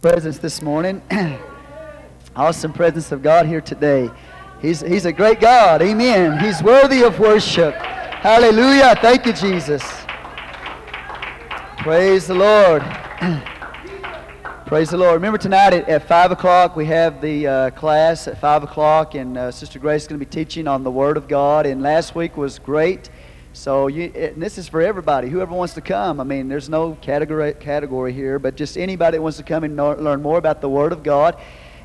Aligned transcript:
presence 0.00 0.38
this 0.38 0.62
morning. 0.62 1.02
awesome 2.36 2.72
presence 2.72 3.12
of 3.12 3.22
God 3.22 3.44
here 3.44 3.60
today. 3.60 4.10
He's, 4.62 4.80
he's 4.80 5.04
a 5.04 5.12
great 5.12 5.40
God. 5.40 5.82
Amen. 5.82 6.42
He's 6.42 6.62
worthy 6.62 7.02
of 7.02 7.18
worship. 7.18 7.74
Hallelujah. 7.74 8.96
Thank 9.02 9.26
you, 9.26 9.34
Jesus. 9.34 9.82
Praise 11.76 12.26
the 12.26 12.34
Lord. 12.34 12.80
Praise 14.66 14.88
the 14.88 14.96
Lord. 14.96 15.12
Remember 15.14 15.36
tonight 15.36 15.74
at, 15.74 15.86
at 15.86 16.08
5 16.08 16.30
o'clock, 16.30 16.76
we 16.76 16.86
have 16.86 17.20
the 17.20 17.46
uh, 17.46 17.70
class 17.72 18.26
at 18.26 18.40
5 18.40 18.62
o'clock, 18.62 19.14
and 19.14 19.36
uh, 19.36 19.50
Sister 19.50 19.78
Grace 19.78 20.02
is 20.02 20.08
going 20.08 20.18
to 20.18 20.24
be 20.24 20.30
teaching 20.30 20.66
on 20.66 20.82
the 20.82 20.90
Word 20.90 21.18
of 21.18 21.28
God. 21.28 21.66
And 21.66 21.82
last 21.82 22.14
week 22.14 22.38
was 22.38 22.58
great. 22.58 23.10
So 23.52 23.88
you, 23.88 24.10
this 24.36 24.58
is 24.58 24.68
for 24.68 24.80
everybody, 24.80 25.28
whoever 25.28 25.52
wants 25.52 25.74
to 25.74 25.80
come. 25.80 26.20
I 26.20 26.24
mean, 26.24 26.48
there's 26.48 26.68
no 26.68 26.96
category, 27.00 27.52
category 27.54 28.12
here, 28.12 28.38
but 28.38 28.54
just 28.54 28.78
anybody 28.78 29.18
that 29.18 29.22
wants 29.22 29.38
to 29.38 29.42
come 29.42 29.64
and 29.64 29.74
know, 29.74 29.92
learn 29.92 30.22
more 30.22 30.38
about 30.38 30.60
the 30.60 30.68
Word 30.68 30.92
of 30.92 31.02
God. 31.02 31.36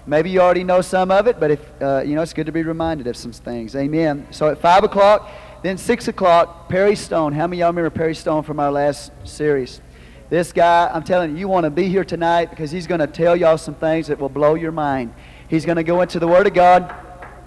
Maybe 0.05 0.29
you 0.29 0.41
already 0.41 0.63
know 0.63 0.81
some 0.81 1.09
of 1.09 1.25
it, 1.25 1.39
but 1.39 1.49
if 1.49 1.81
uh, 1.81 2.03
you 2.05 2.13
know, 2.13 2.21
it's 2.21 2.33
good 2.33 2.45
to 2.45 2.51
be 2.51 2.61
reminded 2.61 3.07
of 3.07 3.17
some 3.17 3.31
things. 3.31 3.75
Amen. 3.75 4.27
So 4.29 4.49
at 4.49 4.59
five 4.59 4.83
o'clock, 4.83 5.31
then 5.63 5.79
six 5.79 6.07
o'clock, 6.07 6.69
Perry 6.69 6.95
Stone. 6.95 7.33
How 7.33 7.47
many 7.47 7.57
of 7.57 7.65
y'all 7.65 7.69
remember 7.69 7.89
Perry 7.89 8.13
Stone 8.13 8.43
from 8.43 8.59
our 8.59 8.71
last 8.71 9.11
series? 9.23 9.81
This 10.29 10.53
guy, 10.53 10.91
I'm 10.93 11.03
telling 11.03 11.31
you, 11.31 11.37
you 11.37 11.47
want 11.47 11.63
to 11.63 11.71
be 11.71 11.87
here 11.87 12.03
tonight 12.03 12.51
because 12.51 12.69
he's 12.69 12.85
going 12.85 12.99
to 12.99 13.07
tell 13.07 13.35
y'all 13.35 13.57
some 13.57 13.73
things 13.73 14.05
that 14.07 14.19
will 14.19 14.29
blow 14.29 14.53
your 14.53 14.71
mind. 14.71 15.13
He's 15.47 15.65
going 15.65 15.77
to 15.77 15.83
go 15.83 16.01
into 16.01 16.19
the 16.19 16.27
Word 16.27 16.45
of 16.45 16.53
God, 16.53 16.93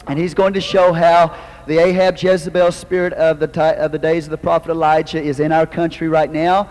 and 0.09 0.19
he's 0.19 0.35
going 0.35 0.55
to 0.55 0.61
show 0.61 0.93
how 0.93 1.37
the 1.69 1.79
Ahab 1.79 2.17
Jezebel 2.17 2.73
spirit 2.73 3.13
of 3.13 3.39
the, 3.41 3.79
of 3.79 3.93
the 3.93 3.99
days 3.99 4.25
of 4.25 4.31
the 4.31 4.39
prophet 4.39 4.71
Elijah 4.71 5.23
is 5.23 5.39
in 5.39 5.53
our 5.53 5.67
country 5.67 6.09
right 6.09 6.33
now. 6.33 6.71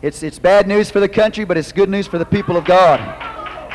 It's, 0.00 0.22
it's 0.22 0.38
bad 0.38 0.68
news 0.68 0.92
for 0.92 1.00
the 1.00 1.08
country, 1.08 1.44
but 1.44 1.56
it's 1.56 1.72
good 1.72 1.88
news 1.88 2.06
for 2.06 2.18
the 2.18 2.24
people 2.24 2.56
of 2.56 2.64
God. 2.64 3.00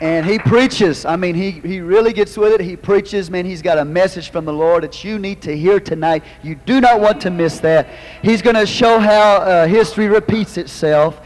and 0.00 0.26
he 0.26 0.40
preaches. 0.40 1.04
I 1.04 1.14
mean, 1.14 1.36
he, 1.36 1.52
he 1.52 1.80
really 1.80 2.12
gets 2.12 2.36
with 2.36 2.52
it. 2.52 2.60
He 2.60 2.74
preaches. 2.74 3.30
Man, 3.30 3.44
he's 3.44 3.62
got 3.62 3.78
a 3.78 3.84
message 3.84 4.30
from 4.30 4.44
the 4.44 4.52
Lord 4.52 4.82
that 4.82 5.04
you 5.04 5.20
need 5.20 5.40
to 5.42 5.56
hear 5.56 5.78
tonight. 5.78 6.24
You 6.42 6.56
do 6.56 6.80
not 6.80 7.00
want 7.00 7.20
to 7.20 7.30
miss 7.30 7.60
that. 7.60 7.88
He's 8.22 8.42
going 8.42 8.56
to 8.56 8.66
show 8.66 8.98
how 8.98 9.36
uh, 9.36 9.66
history 9.68 10.08
repeats 10.08 10.56
itself. 10.56 11.20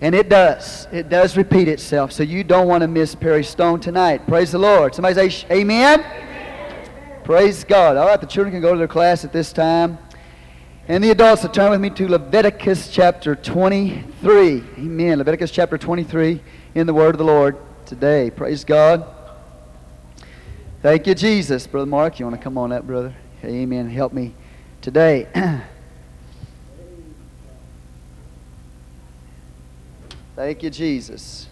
And 0.00 0.14
it 0.14 0.28
does. 0.28 0.86
It 0.92 1.08
does 1.08 1.36
repeat 1.36 1.68
itself. 1.68 2.12
So 2.12 2.22
you 2.22 2.44
don't 2.44 2.68
want 2.68 2.82
to 2.82 2.88
miss 2.88 3.14
Perry 3.14 3.44
Stone 3.44 3.80
tonight. 3.80 4.26
Praise 4.26 4.52
the 4.52 4.58
Lord. 4.58 4.94
Somebody 4.94 5.30
say 5.30 5.46
amen. 5.50 6.00
amen. 6.00 7.20
Praise 7.24 7.64
God. 7.64 7.96
All 7.96 8.06
right, 8.06 8.20
the 8.20 8.26
children 8.26 8.52
can 8.52 8.60
go 8.60 8.72
to 8.72 8.78
their 8.78 8.88
class 8.88 9.24
at 9.24 9.32
this 9.32 9.52
time. 9.52 9.98
And 10.88 11.02
the 11.02 11.10
adults 11.10 11.42
will 11.42 11.50
turn 11.50 11.70
with 11.70 11.80
me 11.80 11.90
to 11.90 12.08
Leviticus 12.08 12.90
chapter 12.90 13.34
23. 13.34 14.62
Amen. 14.78 15.18
Leviticus 15.18 15.50
chapter 15.50 15.78
23 15.78 16.40
in 16.74 16.86
the 16.86 16.94
word 16.94 17.14
of 17.14 17.18
the 17.18 17.24
Lord 17.24 17.56
today. 17.86 18.30
Praise 18.30 18.64
God. 18.64 19.04
Thank 20.82 21.06
you, 21.06 21.14
Jesus. 21.14 21.66
Brother 21.66 21.86
Mark, 21.86 22.20
you 22.20 22.26
want 22.26 22.36
to 22.36 22.42
come 22.42 22.58
on 22.58 22.70
up, 22.70 22.86
brother? 22.86 23.14
Amen. 23.42 23.88
Help 23.88 24.12
me 24.12 24.34
today. 24.82 25.26
Thank 30.36 30.62
you, 30.62 30.68
Jesus. 30.68 31.48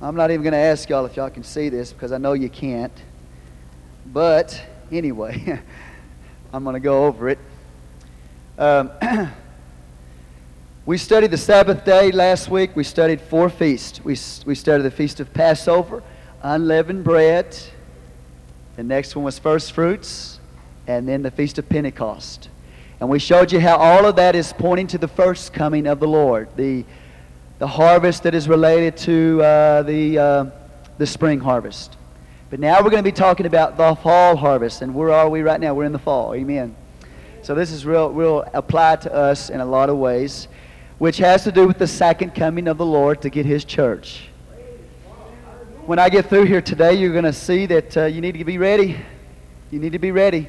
I'm 0.00 0.16
not 0.16 0.30
even 0.30 0.42
going 0.42 0.54
to 0.54 0.58
ask 0.58 0.88
y'all 0.88 1.04
if 1.04 1.14
y'all 1.14 1.28
can 1.28 1.44
see 1.44 1.68
this 1.68 1.92
because 1.92 2.10
I 2.10 2.16
know 2.16 2.32
you 2.32 2.48
can't. 2.48 3.02
But 4.06 4.58
anyway, 4.90 5.60
I'm 6.54 6.64
going 6.64 6.72
to 6.72 6.80
go 6.80 7.04
over 7.04 7.28
it. 7.28 7.38
Um, 8.56 8.90
we 10.86 10.96
studied 10.96 11.32
the 11.32 11.36
Sabbath 11.36 11.84
day 11.84 12.12
last 12.12 12.48
week. 12.48 12.74
We 12.74 12.82
studied 12.82 13.20
four 13.20 13.50
feasts. 13.50 14.02
We, 14.02 14.16
we 14.46 14.54
studied 14.54 14.84
the 14.84 14.90
Feast 14.90 15.20
of 15.20 15.34
Passover, 15.34 16.02
unleavened 16.42 17.04
bread. 17.04 17.58
The 18.76 18.84
next 18.84 19.14
one 19.14 19.22
was 19.26 19.38
first 19.38 19.72
fruits, 19.72 20.40
and 20.86 21.06
then 21.06 21.20
the 21.20 21.30
Feast 21.30 21.58
of 21.58 21.68
Pentecost. 21.68 22.48
And 23.00 23.10
we 23.10 23.18
showed 23.18 23.52
you 23.52 23.60
how 23.60 23.76
all 23.76 24.06
of 24.06 24.16
that 24.16 24.34
is 24.34 24.54
pointing 24.54 24.86
to 24.86 24.96
the 24.96 25.08
first 25.08 25.52
coming 25.52 25.86
of 25.86 26.00
the 26.00 26.08
Lord, 26.08 26.48
the 26.56 26.86
the 27.58 27.66
harvest 27.66 28.22
that 28.24 28.34
is 28.34 28.48
related 28.48 28.96
to 28.98 29.42
uh, 29.42 29.82
the, 29.82 30.18
uh, 30.18 30.46
the 30.98 31.06
spring 31.06 31.40
harvest. 31.40 31.96
But 32.50 32.60
now 32.60 32.76
we're 32.76 32.90
going 32.90 33.02
to 33.02 33.10
be 33.10 33.12
talking 33.12 33.46
about 33.46 33.76
the 33.76 33.94
fall 33.96 34.36
harvest. 34.36 34.82
And 34.82 34.94
where 34.94 35.10
are 35.10 35.28
we 35.28 35.42
right 35.42 35.60
now? 35.60 35.74
We're 35.74 35.84
in 35.84 35.92
the 35.92 35.98
fall. 35.98 36.34
Amen. 36.34 36.76
So 37.42 37.54
this 37.54 37.70
is 37.70 37.86
real, 37.86 38.10
real 38.10 38.48
applied 38.52 39.00
to 39.02 39.14
us 39.14 39.50
in 39.50 39.60
a 39.60 39.64
lot 39.64 39.88
of 39.88 39.96
ways, 39.96 40.48
which 40.98 41.16
has 41.18 41.44
to 41.44 41.52
do 41.52 41.66
with 41.66 41.78
the 41.78 41.86
second 41.86 42.34
coming 42.34 42.68
of 42.68 42.78
the 42.78 42.86
Lord 42.86 43.22
to 43.22 43.30
get 43.30 43.46
his 43.46 43.64
church. 43.64 44.28
When 45.86 45.98
I 45.98 46.08
get 46.08 46.28
through 46.28 46.44
here 46.44 46.60
today, 46.60 46.94
you're 46.94 47.12
going 47.12 47.24
to 47.24 47.32
see 47.32 47.66
that 47.66 47.96
uh, 47.96 48.04
you 48.06 48.20
need 48.20 48.36
to 48.36 48.44
be 48.44 48.58
ready. 48.58 48.98
You 49.70 49.78
need 49.78 49.92
to 49.92 49.98
be 49.98 50.10
ready 50.10 50.48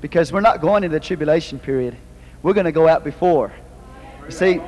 because 0.00 0.32
we're 0.32 0.40
not 0.40 0.60
going 0.60 0.84
into 0.84 0.94
the 0.94 1.04
tribulation 1.04 1.58
period. 1.58 1.96
We're 2.42 2.54
going 2.54 2.66
to 2.66 2.72
go 2.72 2.86
out 2.86 3.04
before. 3.04 3.52
You 4.24 4.30
see, 4.30 4.60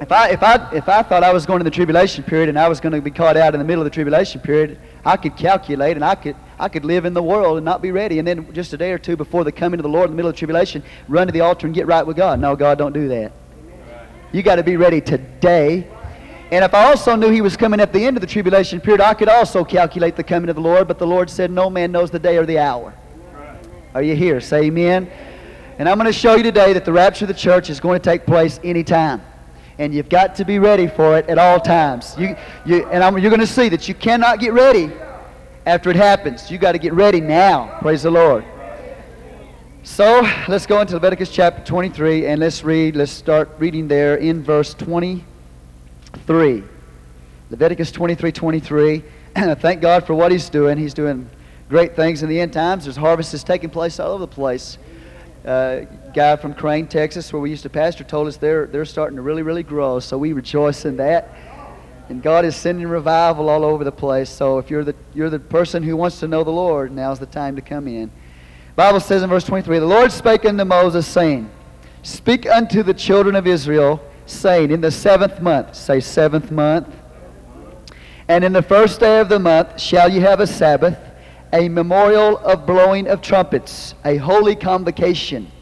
if 0.00 0.12
I, 0.12 0.28
if, 0.28 0.42
I, 0.42 0.70
if 0.72 0.88
I 0.88 1.02
thought 1.02 1.24
I 1.24 1.32
was 1.32 1.46
going 1.46 1.60
to 1.60 1.64
the 1.64 1.70
tribulation 1.70 2.22
period 2.22 2.50
and 2.50 2.58
I 2.58 2.68
was 2.68 2.80
going 2.80 2.92
to 2.92 3.00
be 3.00 3.10
caught 3.10 3.36
out 3.36 3.54
in 3.54 3.58
the 3.58 3.64
middle 3.64 3.80
of 3.80 3.86
the 3.86 3.94
tribulation 3.94 4.42
period, 4.42 4.78
I 5.06 5.16
could 5.16 5.36
calculate 5.36 5.96
and 5.96 6.04
I 6.04 6.14
could, 6.14 6.36
I 6.58 6.68
could 6.68 6.84
live 6.84 7.06
in 7.06 7.14
the 7.14 7.22
world 7.22 7.56
and 7.56 7.64
not 7.64 7.80
be 7.80 7.92
ready. 7.92 8.18
And 8.18 8.28
then 8.28 8.52
just 8.52 8.74
a 8.74 8.76
day 8.76 8.92
or 8.92 8.98
two 8.98 9.16
before 9.16 9.42
the 9.42 9.52
coming 9.52 9.80
of 9.80 9.84
the 9.84 9.88
Lord 9.88 10.06
in 10.06 10.10
the 10.10 10.16
middle 10.16 10.28
of 10.28 10.34
the 10.34 10.38
tribulation, 10.38 10.82
run 11.08 11.28
to 11.28 11.32
the 11.32 11.40
altar 11.40 11.66
and 11.66 11.74
get 11.74 11.86
right 11.86 12.06
with 12.06 12.16
God. 12.16 12.40
No, 12.40 12.54
God, 12.54 12.76
don't 12.76 12.92
do 12.92 13.08
that. 13.08 13.32
You 14.32 14.42
got 14.42 14.56
to 14.56 14.62
be 14.62 14.76
ready 14.76 15.00
today. 15.00 15.88
And 16.52 16.62
if 16.62 16.74
I 16.74 16.84
also 16.84 17.16
knew 17.16 17.30
he 17.30 17.40
was 17.40 17.56
coming 17.56 17.80
at 17.80 17.92
the 17.94 18.04
end 18.04 18.18
of 18.18 18.20
the 18.20 18.26
tribulation 18.26 18.80
period, 18.82 19.00
I 19.00 19.14
could 19.14 19.30
also 19.30 19.64
calculate 19.64 20.14
the 20.14 20.24
coming 20.24 20.50
of 20.50 20.56
the 20.56 20.62
Lord. 20.62 20.88
But 20.88 20.98
the 20.98 21.06
Lord 21.06 21.30
said, 21.30 21.50
No 21.50 21.70
man 21.70 21.90
knows 21.90 22.10
the 22.10 22.18
day 22.18 22.36
or 22.36 22.44
the 22.44 22.58
hour. 22.58 22.92
Are 23.94 24.02
you 24.02 24.14
here? 24.14 24.42
Say 24.42 24.64
amen. 24.64 25.10
And 25.78 25.88
I'm 25.88 25.96
going 25.96 26.06
to 26.06 26.12
show 26.12 26.34
you 26.34 26.42
today 26.42 26.74
that 26.74 26.84
the 26.84 26.92
rapture 26.92 27.24
of 27.24 27.28
the 27.28 27.34
church 27.34 27.70
is 27.70 27.80
going 27.80 27.98
to 27.98 28.04
take 28.04 28.26
place 28.26 28.60
anytime 28.62 29.22
and 29.78 29.94
you've 29.94 30.08
got 30.08 30.34
to 30.36 30.44
be 30.44 30.58
ready 30.58 30.86
for 30.86 31.18
it 31.18 31.28
at 31.28 31.38
all 31.38 31.60
times. 31.60 32.14
You, 32.18 32.36
you, 32.64 32.86
and 32.86 33.04
I'm, 33.04 33.18
you're 33.18 33.30
going 33.30 33.40
to 33.40 33.46
see 33.46 33.68
that 33.68 33.88
you 33.88 33.94
cannot 33.94 34.40
get 34.40 34.52
ready 34.52 34.90
after 35.66 35.90
it 35.90 35.96
happens. 35.96 36.50
You've 36.50 36.60
got 36.60 36.72
to 36.72 36.78
get 36.78 36.92
ready 36.94 37.20
now. 37.20 37.78
Praise 37.80 38.02
the 38.02 38.10
Lord. 38.10 38.44
So 39.82 40.28
let's 40.48 40.66
go 40.66 40.80
into 40.80 40.94
Leviticus 40.94 41.30
chapter 41.30 41.62
23 41.64 42.26
and 42.26 42.40
let's 42.40 42.64
read. 42.64 42.96
Let's 42.96 43.12
start 43.12 43.50
reading 43.58 43.86
there 43.86 44.16
in 44.16 44.42
verse 44.42 44.74
23. 44.74 46.64
Leviticus 47.50 47.92
23 47.92 48.32
23. 48.32 49.04
Thank 49.36 49.80
God 49.80 50.04
for 50.06 50.14
what 50.14 50.32
He's 50.32 50.48
doing. 50.48 50.76
He's 50.76 50.94
doing 50.94 51.30
great 51.68 51.94
things 51.94 52.22
in 52.22 52.28
the 52.28 52.40
end 52.40 52.52
times. 52.52 52.84
There's 52.84 52.96
harvests 52.96 53.44
taking 53.44 53.70
place 53.70 54.00
all 54.00 54.12
over 54.12 54.26
the 54.26 54.32
place. 54.32 54.78
Uh, 55.44 55.82
guy 56.16 56.34
from 56.34 56.54
Crane, 56.54 56.86
Texas, 56.86 57.30
where 57.30 57.42
we 57.42 57.50
used 57.50 57.62
to 57.64 57.68
pastor, 57.68 58.02
told 58.02 58.26
us 58.26 58.38
they're, 58.38 58.64
they're 58.66 58.86
starting 58.86 59.16
to 59.16 59.22
really, 59.22 59.42
really 59.42 59.62
grow. 59.62 60.00
So 60.00 60.16
we 60.16 60.32
rejoice 60.32 60.86
in 60.86 60.96
that. 60.96 61.36
And 62.08 62.22
God 62.22 62.46
is 62.46 62.56
sending 62.56 62.88
revival 62.88 63.50
all 63.50 63.62
over 63.62 63.84
the 63.84 63.92
place. 63.92 64.30
So 64.30 64.56
if 64.56 64.70
you're 64.70 64.82
the, 64.82 64.94
you're 65.12 65.28
the 65.28 65.38
person 65.38 65.82
who 65.82 65.94
wants 65.94 66.18
to 66.20 66.26
know 66.26 66.42
the 66.42 66.50
Lord, 66.50 66.90
now's 66.90 67.18
the 67.18 67.26
time 67.26 67.54
to 67.56 67.60
come 67.60 67.86
in. 67.86 68.10
Bible 68.76 68.98
says 68.98 69.22
in 69.22 69.28
verse 69.28 69.44
23, 69.44 69.78
The 69.78 69.84
Lord 69.84 70.10
spake 70.10 70.46
unto 70.46 70.64
Moses, 70.64 71.06
saying, 71.06 71.50
Speak 72.02 72.46
unto 72.46 72.82
the 72.82 72.94
children 72.94 73.36
of 73.36 73.46
Israel, 73.46 74.00
saying, 74.24 74.70
In 74.70 74.80
the 74.80 74.90
seventh 74.90 75.42
month, 75.42 75.74
say 75.74 76.00
seventh 76.00 76.50
month, 76.50 76.88
and 78.26 78.42
in 78.42 78.54
the 78.54 78.62
first 78.62 79.00
day 79.00 79.20
of 79.20 79.28
the 79.28 79.38
month 79.38 79.78
shall 79.78 80.10
ye 80.10 80.20
have 80.20 80.40
a 80.40 80.46
Sabbath, 80.46 80.98
a 81.52 81.68
memorial 81.68 82.38
of 82.38 82.64
blowing 82.64 83.06
of 83.06 83.20
trumpets, 83.20 83.94
a 84.04 84.16
holy 84.16 84.56
convocation. 84.56 85.52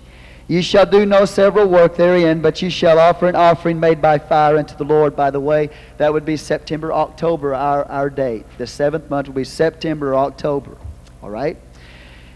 You 0.46 0.60
shall 0.60 0.84
do 0.84 1.06
no 1.06 1.24
several 1.24 1.66
work 1.68 1.96
therein, 1.96 2.42
but 2.42 2.60
you 2.60 2.68
shall 2.68 2.98
offer 2.98 3.26
an 3.28 3.34
offering 3.34 3.80
made 3.80 4.02
by 4.02 4.18
fire 4.18 4.58
unto 4.58 4.76
the 4.76 4.84
Lord. 4.84 5.16
By 5.16 5.30
the 5.30 5.40
way, 5.40 5.70
that 5.96 6.12
would 6.12 6.26
be 6.26 6.36
September, 6.36 6.92
October, 6.92 7.54
our, 7.54 7.86
our 7.86 8.10
date. 8.10 8.44
The 8.58 8.66
seventh 8.66 9.08
month 9.08 9.28
will 9.28 9.34
be 9.34 9.44
September 9.44 10.12
or 10.12 10.16
October. 10.16 10.76
All 11.22 11.30
right? 11.30 11.56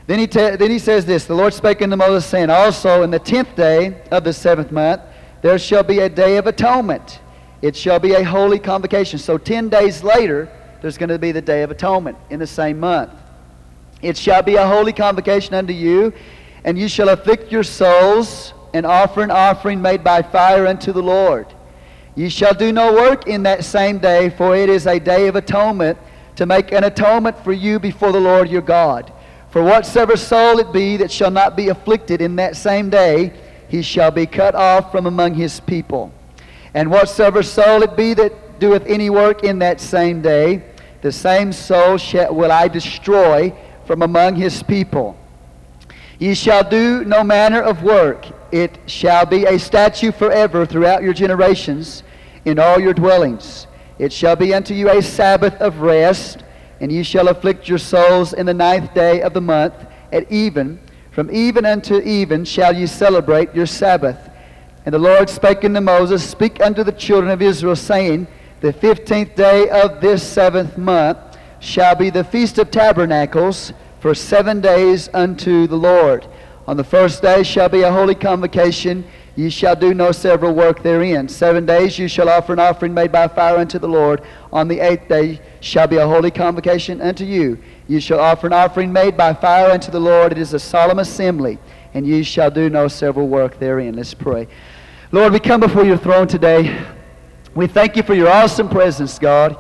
Then 0.07 0.21
he, 0.21 0.27
then 0.27 0.71
he 0.71 0.79
says 0.79 1.05
this 1.05 1.27
The 1.27 1.35
Lord 1.35 1.53
spake 1.53 1.83
unto 1.83 1.97
Moses, 1.97 2.25
saying, 2.25 2.49
Also 2.49 3.03
in 3.03 3.11
the 3.11 3.19
tenth 3.19 3.55
day 3.55 4.01
of 4.11 4.25
the 4.25 4.33
seventh 4.33 4.73
month 4.73 5.03
there 5.43 5.59
shall 5.59 5.83
be 5.83 5.99
a 6.01 6.09
day 6.09 6.39
of 6.39 6.47
atonement. 6.47 7.21
It 7.61 7.77
shall 7.77 7.99
be 7.99 8.15
a 8.15 8.25
holy 8.25 8.59
convocation. 8.59 9.19
So 9.19 9.37
ten 9.37 9.69
days 9.69 10.03
later, 10.03 10.49
there's 10.81 10.97
going 10.97 11.11
to 11.11 11.19
be 11.19 11.33
the 11.33 11.43
day 11.43 11.63
of 11.63 11.71
atonement 11.71 12.17
in 12.31 12.39
the 12.39 12.47
same 12.47 12.81
month. 12.81 13.13
It 14.01 14.17
shall 14.17 14.43
be 14.43 14.55
a 14.55 14.67
holy 14.67 14.93
convocation 14.93 15.55
unto 15.55 15.73
you, 15.73 16.13
and 16.65 16.79
you 16.79 16.89
shall 16.89 17.09
afflict 17.09 17.53
your 17.53 17.63
souls 17.63 18.53
and 18.75 18.85
offer 18.85 19.23
an 19.23 19.31
offering 19.31 19.81
made 19.81 20.05
by 20.05 20.23
fire 20.23 20.67
unto 20.67 20.93
the 20.93 21.03
Lord. 21.03 21.47
Ye 22.15 22.29
shall 22.29 22.55
do 22.55 22.73
no 22.73 22.93
work 22.93 23.27
in 23.27 23.45
that 23.45 23.65
same 23.65 23.99
day, 23.99 24.31
for 24.31 24.57
it 24.57 24.69
is 24.69 24.87
a 24.87 24.99
day 24.99 25.29
of 25.29 25.37
atonement, 25.37 25.99
to 26.37 26.47
make 26.47 26.73
an 26.73 26.85
atonement 26.85 27.43
for 27.43 27.53
you 27.53 27.79
before 27.79 28.13
the 28.13 28.21
Lord 28.21 28.49
your 28.49 28.63
God. 28.63 29.13
For 29.51 29.63
whatsoever 29.63 30.17
soul 30.17 30.59
it 30.59 30.73
be 30.73 30.97
that 30.99 31.11
shall 31.11 31.31
not 31.31 31.57
be 31.57 31.69
afflicted 31.69 32.21
in 32.21 32.37
that 32.37 32.57
same 32.57 32.91
day, 32.91 33.33
he 33.69 33.83
shall 33.83 34.11
be 34.11 34.27
cut 34.27 34.55
off 34.55 34.93
from 34.93 35.07
among 35.07 35.35
his 35.35 35.61
people. 35.61 36.13
And 36.75 36.91
whatsoever 36.91 37.43
soul 37.43 37.83
it 37.83 37.97
be 37.97 38.15
that 38.15 38.61
doeth 38.61 38.87
any 38.87 39.11
work 39.11 39.45
in 39.45 39.59
that 39.61 39.81
same 39.81 40.23
day, 40.23 40.63
the 41.03 41.13
same 41.13 41.53
soul 41.53 41.97
shall, 41.97 42.33
will 42.33 42.53
I 42.53 42.69
destroy 42.69 43.53
from 43.87 44.03
among 44.03 44.37
his 44.37 44.63
people. 44.63 45.18
Ye 46.19 46.35
shall 46.35 46.69
do 46.69 47.05
no 47.05 47.23
manner 47.23 47.63
of 47.63 47.83
work. 47.83 48.27
It 48.51 48.79
shall 48.87 49.25
be 49.25 49.45
a 49.45 49.59
statute 49.59 50.17
forever 50.17 50.67
throughout 50.67 51.03
your 51.03 51.13
generations 51.13 52.03
in 52.45 52.59
all 52.59 52.81
your 52.81 52.95
dwellings. 52.95 53.69
It 53.99 54.13
shall 54.13 54.35
be 54.35 54.53
unto 54.53 54.75
you 54.75 54.91
a 54.91 55.01
Sabbath 55.01 55.55
of 55.61 55.81
rest, 55.81 56.43
and 56.81 56.91
ye 56.91 57.05
shall 57.05 57.29
afflict 57.29 57.69
your 57.69 57.79
souls 57.79 58.33
in 58.33 58.47
the 58.47 58.55
ninth 58.55 58.95
day 58.95 59.23
of 59.23 59.33
the 59.33 59.41
month 59.41 59.75
at 60.13 60.31
even. 60.31 60.81
From 61.13 61.31
even 61.31 61.65
unto 61.65 62.01
even 62.01 62.45
shall 62.45 62.75
ye 62.75 62.87
celebrate 62.87 63.55
your 63.55 63.67
Sabbath. 63.67 64.31
And 64.85 64.95
the 64.95 64.99
Lord 64.99 65.29
spake 65.31 65.65
unto 65.65 65.81
Moses, 65.81 66.29
Speak 66.29 66.61
unto 66.61 66.83
the 66.83 66.93
children 66.93 67.31
of 67.31 67.43
Israel, 67.43 67.77
saying, 67.77 68.27
The 68.61 68.73
fifteenth 68.73 69.37
day 69.37 69.69
of 69.69 70.01
this 70.01 70.23
seventh 70.23 70.79
month 70.79 71.19
shall 71.61 71.95
be 71.95 72.11
the 72.11 72.25
feast 72.25 72.59
of 72.59 72.71
tabernacles 72.71 73.73
for 74.01 74.15
seven 74.15 74.61
days 74.61 75.09
unto 75.13 75.67
the 75.67 75.77
Lord. 75.77 76.27
On 76.67 76.77
the 76.77 76.85
first 76.85 77.23
day 77.23 77.43
shall 77.43 77.69
be 77.69 77.83
a 77.83 77.91
holy 77.91 78.15
convocation. 78.15 79.05
Ye 79.37 79.51
shall 79.51 79.77
do 79.77 79.95
no 79.95 80.13
several 80.13 80.53
work 80.53 80.83
therein. 80.83 81.29
Seven 81.29 81.65
days 81.65 81.99
you 81.99 82.09
shall 82.09 82.29
offer 82.29 82.53
an 82.53 82.59
offering 82.59 82.93
made 82.93 83.13
by 83.13 83.29
fire 83.29 83.57
unto 83.57 83.79
the 83.79 83.89
Lord. 83.89 84.23
On 84.53 84.69
the 84.69 84.81
eighth 84.81 85.09
day 85.09 85.41
shall 85.61 85.87
be 85.87 85.97
a 85.97 86.07
holy 86.07 86.31
convocation 86.31 87.01
unto 87.01 87.25
you. 87.25 87.59
You 87.87 88.01
shall 88.01 88.21
offer 88.21 88.49
an 88.49 88.53
offering 88.53 88.93
made 88.93 89.17
by 89.17 89.33
fire 89.33 89.71
unto 89.71 89.91
the 89.91 90.01
Lord. 90.01 90.33
It 90.33 90.39
is 90.39 90.55
a 90.55 90.59
solemn 90.59 90.99
assembly, 90.99 91.59
and 91.95 92.07
ye 92.07 92.23
shall 92.23 92.51
do 92.51 92.69
no 92.69 92.89
several 92.89 93.29
work 93.29 93.59
therein. 93.59 93.95
Let's 93.97 94.13
pray. 94.13 94.49
Lord, 95.11 95.33
we 95.33 95.41
come 95.41 95.61
before 95.61 95.85
your 95.85 95.97
throne 95.97 96.27
today. 96.27 96.85
We 97.55 97.67
thank 97.67 97.97
you 97.97 98.03
for 98.03 98.15
your 98.15 98.29
awesome 98.29 98.69
presence, 98.69 99.19
God. 99.19 99.57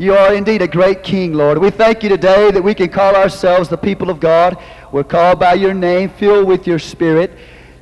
You 0.00 0.14
are 0.14 0.32
indeed 0.32 0.62
a 0.62 0.66
great 0.66 1.02
king, 1.02 1.34
Lord. 1.34 1.58
We 1.58 1.68
thank 1.68 2.02
you 2.02 2.08
today 2.08 2.50
that 2.52 2.62
we 2.62 2.74
can 2.74 2.88
call 2.88 3.14
ourselves 3.14 3.68
the 3.68 3.76
people 3.76 4.08
of 4.08 4.18
God. 4.18 4.56
We're 4.92 5.04
called 5.04 5.38
by 5.38 5.52
your 5.52 5.74
name, 5.74 6.08
filled 6.08 6.48
with 6.48 6.66
your 6.66 6.78
spirit. 6.78 7.32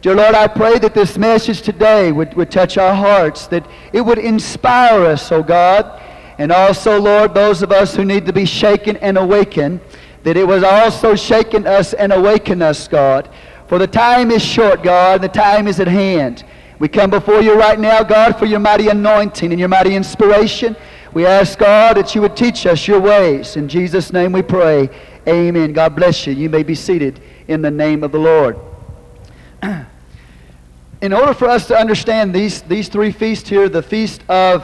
Dear 0.02 0.16
Lord, 0.16 0.34
I 0.34 0.48
pray 0.48 0.80
that 0.80 0.94
this 0.94 1.16
message 1.16 1.62
today 1.62 2.10
would, 2.10 2.34
would 2.34 2.50
touch 2.50 2.76
our 2.76 2.92
hearts, 2.92 3.46
that 3.46 3.64
it 3.92 4.00
would 4.00 4.18
inspire 4.18 5.04
us, 5.04 5.30
oh 5.30 5.44
God. 5.44 6.02
And 6.38 6.50
also, 6.50 7.00
Lord, 7.00 7.34
those 7.34 7.62
of 7.62 7.70
us 7.70 7.94
who 7.94 8.04
need 8.04 8.26
to 8.26 8.32
be 8.32 8.46
shaken 8.46 8.96
and 8.96 9.16
awakened, 9.16 9.80
that 10.24 10.36
it 10.36 10.44
was 10.44 10.64
also 10.64 11.14
shaken 11.14 11.68
us 11.68 11.94
and 11.94 12.12
awaken 12.12 12.62
us, 12.62 12.88
God. 12.88 13.30
For 13.68 13.78
the 13.78 13.86
time 13.86 14.32
is 14.32 14.44
short, 14.44 14.82
God, 14.82 15.22
and 15.22 15.22
the 15.22 15.28
time 15.28 15.68
is 15.68 15.78
at 15.78 15.86
hand. 15.86 16.44
We 16.80 16.88
come 16.88 17.10
before 17.10 17.42
you 17.42 17.54
right 17.54 17.78
now, 17.78 18.02
God, 18.02 18.40
for 18.40 18.46
your 18.46 18.58
mighty 18.58 18.88
anointing 18.88 19.52
and 19.52 19.60
your 19.60 19.68
mighty 19.68 19.94
inspiration. 19.94 20.74
We 21.14 21.24
ask, 21.24 21.58
God, 21.58 21.96
that 21.96 22.14
you 22.14 22.20
would 22.20 22.36
teach 22.36 22.66
us 22.66 22.86
your 22.86 23.00
ways. 23.00 23.56
In 23.56 23.66
Jesus' 23.66 24.12
name 24.12 24.32
we 24.32 24.42
pray. 24.42 24.90
Amen. 25.26 25.72
God 25.72 25.96
bless 25.96 26.26
you. 26.26 26.34
You 26.34 26.50
may 26.50 26.62
be 26.62 26.74
seated 26.74 27.20
in 27.48 27.62
the 27.62 27.70
name 27.70 28.04
of 28.04 28.12
the 28.12 28.18
Lord. 28.18 28.58
in 31.00 31.12
order 31.14 31.32
for 31.32 31.48
us 31.48 31.66
to 31.68 31.76
understand 31.78 32.34
these, 32.34 32.60
these 32.62 32.88
three 32.88 33.10
feasts 33.10 33.48
here, 33.48 33.70
the 33.70 33.82
Feast 33.82 34.22
of 34.28 34.62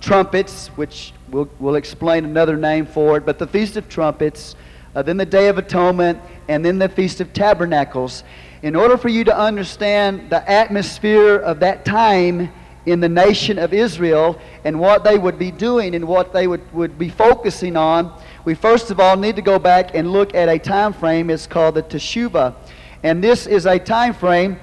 Trumpets, 0.00 0.68
which 0.68 1.12
we'll, 1.30 1.50
we'll 1.58 1.74
explain 1.74 2.24
another 2.24 2.56
name 2.56 2.86
for 2.86 3.16
it, 3.16 3.26
but 3.26 3.40
the 3.40 3.46
Feast 3.46 3.76
of 3.76 3.88
Trumpets, 3.88 4.54
uh, 4.94 5.02
then 5.02 5.16
the 5.16 5.26
Day 5.26 5.48
of 5.48 5.58
Atonement, 5.58 6.20
and 6.46 6.64
then 6.64 6.78
the 6.78 6.88
Feast 6.88 7.20
of 7.20 7.32
Tabernacles. 7.32 8.22
In 8.62 8.76
order 8.76 8.96
for 8.96 9.08
you 9.08 9.24
to 9.24 9.36
understand 9.36 10.30
the 10.30 10.48
atmosphere 10.48 11.36
of 11.36 11.58
that 11.60 11.84
time, 11.84 12.52
in 12.86 13.00
the 13.00 13.08
nation 13.08 13.58
of 13.58 13.72
Israel 13.72 14.38
and 14.64 14.78
what 14.78 15.04
they 15.04 15.18
would 15.18 15.38
be 15.38 15.50
doing 15.50 15.94
and 15.94 16.06
what 16.06 16.32
they 16.32 16.46
would, 16.46 16.72
would 16.72 16.98
be 16.98 17.08
focusing 17.08 17.76
on, 17.76 18.20
we 18.44 18.54
first 18.54 18.90
of 18.90 19.00
all 19.00 19.16
need 19.16 19.36
to 19.36 19.42
go 19.42 19.58
back 19.58 19.94
and 19.94 20.12
look 20.12 20.34
at 20.34 20.48
a 20.48 20.58
time 20.58 20.92
frame. 20.92 21.30
It's 21.30 21.46
called 21.46 21.76
the 21.76 21.82
Teshuvah. 21.82 22.54
And 23.02 23.22
this 23.22 23.46
is 23.46 23.66
a 23.66 23.78
time 23.78 24.14
frame 24.14 24.58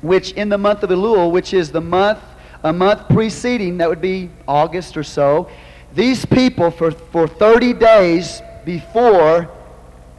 which 0.00 0.32
in 0.32 0.48
the 0.48 0.58
month 0.58 0.82
of 0.82 0.90
Elul, 0.90 1.30
which 1.30 1.52
is 1.52 1.70
the 1.72 1.80
month, 1.80 2.20
a 2.62 2.72
month 2.72 3.08
preceding, 3.08 3.78
that 3.78 3.88
would 3.88 4.00
be 4.00 4.30
August 4.46 4.96
or 4.96 5.02
so, 5.02 5.50
these 5.94 6.24
people 6.24 6.70
for, 6.70 6.90
for 6.90 7.26
30 7.26 7.72
days 7.74 8.40
before 8.64 9.50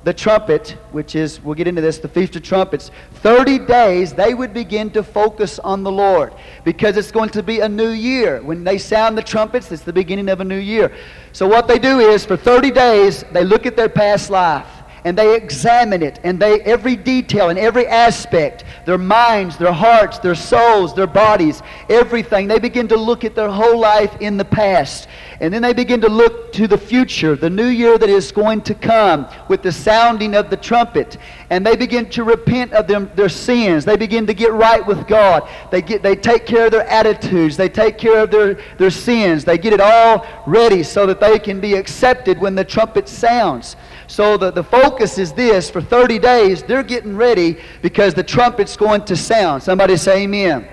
the 0.03 0.13
trumpet, 0.13 0.77
which 0.91 1.15
is, 1.15 1.41
we'll 1.41 1.55
get 1.55 1.67
into 1.67 1.81
this, 1.81 1.97
the 1.97 2.07
Feast 2.07 2.35
of 2.35 2.43
Trumpets, 2.43 2.91
30 3.15 3.59
days 3.59 4.13
they 4.13 4.33
would 4.33 4.53
begin 4.53 4.89
to 4.91 5.03
focus 5.03 5.59
on 5.59 5.83
the 5.83 5.91
Lord 5.91 6.33
because 6.63 6.97
it's 6.97 7.11
going 7.11 7.29
to 7.29 7.43
be 7.43 7.59
a 7.59 7.69
new 7.69 7.89
year. 7.89 8.41
When 8.41 8.63
they 8.63 8.77
sound 8.77 9.17
the 9.17 9.23
trumpets, 9.23 9.71
it's 9.71 9.83
the 9.83 9.93
beginning 9.93 10.29
of 10.29 10.39
a 10.39 10.45
new 10.45 10.57
year. 10.57 10.95
So, 11.33 11.47
what 11.47 11.67
they 11.67 11.79
do 11.79 11.99
is, 11.99 12.25
for 12.25 12.37
30 12.37 12.71
days, 12.71 13.23
they 13.31 13.43
look 13.43 13.65
at 13.65 13.75
their 13.75 13.89
past 13.89 14.29
life 14.29 14.78
and 15.05 15.17
they 15.17 15.35
examine 15.35 16.03
it 16.03 16.19
and 16.23 16.39
they 16.39 16.61
every 16.61 16.95
detail 16.95 17.49
and 17.49 17.59
every 17.59 17.87
aspect 17.87 18.63
their 18.85 18.97
minds 18.97 19.57
their 19.57 19.73
hearts 19.73 20.19
their 20.19 20.35
souls 20.35 20.93
their 20.93 21.07
bodies 21.07 21.61
everything 21.89 22.47
they 22.47 22.59
begin 22.59 22.87
to 22.87 22.97
look 22.97 23.23
at 23.23 23.35
their 23.35 23.49
whole 23.49 23.79
life 23.79 24.15
in 24.19 24.37
the 24.37 24.45
past. 24.45 25.07
And 25.39 25.53
then 25.53 25.61
they 25.61 25.73
begin 25.73 26.01
to 26.01 26.09
look 26.09 26.51
to 26.53 26.67
the 26.67 26.77
future 26.77 27.35
the 27.35 27.49
new 27.49 27.67
year 27.67 27.97
that 27.97 28.09
is 28.09 28.31
going 28.31 28.61
to 28.61 28.75
come 28.75 29.27
with 29.47 29.61
the 29.61 29.71
sounding 29.71 30.35
of 30.35 30.49
the 30.49 30.57
trumpet. 30.57 31.17
And 31.49 31.65
they 31.65 31.75
begin 31.75 32.09
to 32.11 32.23
repent 32.23 32.73
of 32.73 32.87
them, 32.87 33.09
their 33.15 33.29
sins. 33.29 33.85
They 33.85 33.95
begin 33.95 34.27
to 34.27 34.33
get 34.33 34.51
right 34.51 34.85
with 34.85 35.07
god. 35.07 35.49
They 35.71 35.81
get 35.81 36.03
they 36.03 36.15
take 36.15 36.45
care 36.45 36.65
of 36.65 36.71
their 36.71 36.87
attitudes. 36.87 37.57
They 37.57 37.69
take 37.69 37.97
care 37.97 38.23
of 38.23 38.31
their, 38.31 38.59
their 38.77 38.91
sins. 38.91 39.45
They 39.45 39.57
get 39.57 39.73
it 39.73 39.81
all 39.81 40.25
ready 40.45 40.83
so 40.83 41.05
that 41.05 41.19
they 41.19 41.39
can 41.39 41.59
be 41.59 41.75
accepted 41.75 42.39
when 42.39 42.55
the 42.55 42.63
trumpet 42.63 43.07
sounds 43.07 43.75
so 44.09 44.37
the, 44.37 44.49
the 44.49 44.63
focus 44.63 45.19
is 45.19 45.33
this 45.33 45.69
for 45.69 45.81
30 45.81 46.17
days, 46.17 46.63
they're 46.63 46.81
getting 46.81 47.15
ready 47.15 47.59
because 47.83 48.15
the 48.15 48.23
trumpet's 48.23 48.75
going 48.75 49.05
to 49.05 49.15
sound. 49.15 49.61
Somebody 49.61 49.97
say 49.97 50.23
amen. 50.23 50.67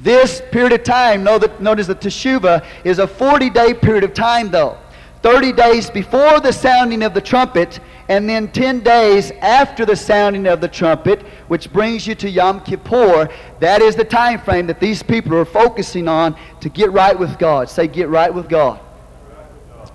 This 0.00 0.40
period 0.50 0.72
of 0.72 0.84
time, 0.84 1.22
know 1.22 1.38
that, 1.38 1.60
notice 1.60 1.86
the 1.86 1.94
Teshuvah 1.94 2.64
is 2.82 2.98
a 2.98 3.06
40 3.06 3.50
day 3.50 3.74
period 3.74 4.04
of 4.04 4.14
time, 4.14 4.50
though. 4.50 4.78
30 5.20 5.52
days 5.52 5.90
before 5.90 6.40
the 6.40 6.50
sounding 6.50 7.02
of 7.02 7.12
the 7.12 7.20
trumpet, 7.20 7.78
and 8.08 8.26
then 8.26 8.50
10 8.50 8.80
days 8.80 9.30
after 9.42 9.84
the 9.84 9.96
sounding 9.96 10.46
of 10.46 10.62
the 10.62 10.68
trumpet, 10.68 11.20
which 11.48 11.70
brings 11.74 12.06
you 12.06 12.14
to 12.14 12.30
Yom 12.30 12.60
Kippur. 12.60 13.28
That 13.60 13.82
is 13.82 13.96
the 13.96 14.04
time 14.04 14.40
frame 14.40 14.66
that 14.68 14.80
these 14.80 15.02
people 15.02 15.34
are 15.36 15.44
focusing 15.44 16.08
on 16.08 16.36
to 16.60 16.70
get 16.70 16.90
right 16.90 17.18
with 17.18 17.38
God. 17.38 17.68
Say, 17.68 17.86
get 17.86 18.08
right 18.08 18.32
with 18.32 18.48
God. 18.48 18.80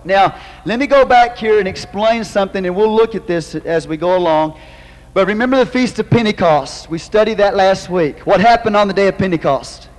Now, 0.03 0.39
let 0.65 0.79
me 0.79 0.87
go 0.87 1.05
back 1.05 1.37
here 1.37 1.59
and 1.59 1.67
explain 1.67 2.23
something, 2.23 2.65
and 2.65 2.75
we'll 2.75 2.93
look 2.93 3.15
at 3.15 3.27
this 3.27 3.55
as 3.55 3.87
we 3.87 3.97
go 3.97 4.17
along. 4.17 4.59
But 5.13 5.27
remember 5.27 5.57
the 5.57 5.65
Feast 5.65 5.99
of 5.99 6.09
Pentecost. 6.09 6.89
We 6.89 6.97
studied 6.97 7.37
that 7.37 7.55
last 7.55 7.89
week. 7.89 8.19
What 8.19 8.39
happened 8.39 8.75
on 8.77 8.87
the 8.87 8.93
day 8.93 9.07
of 9.07 9.17
Pentecost? 9.17 9.89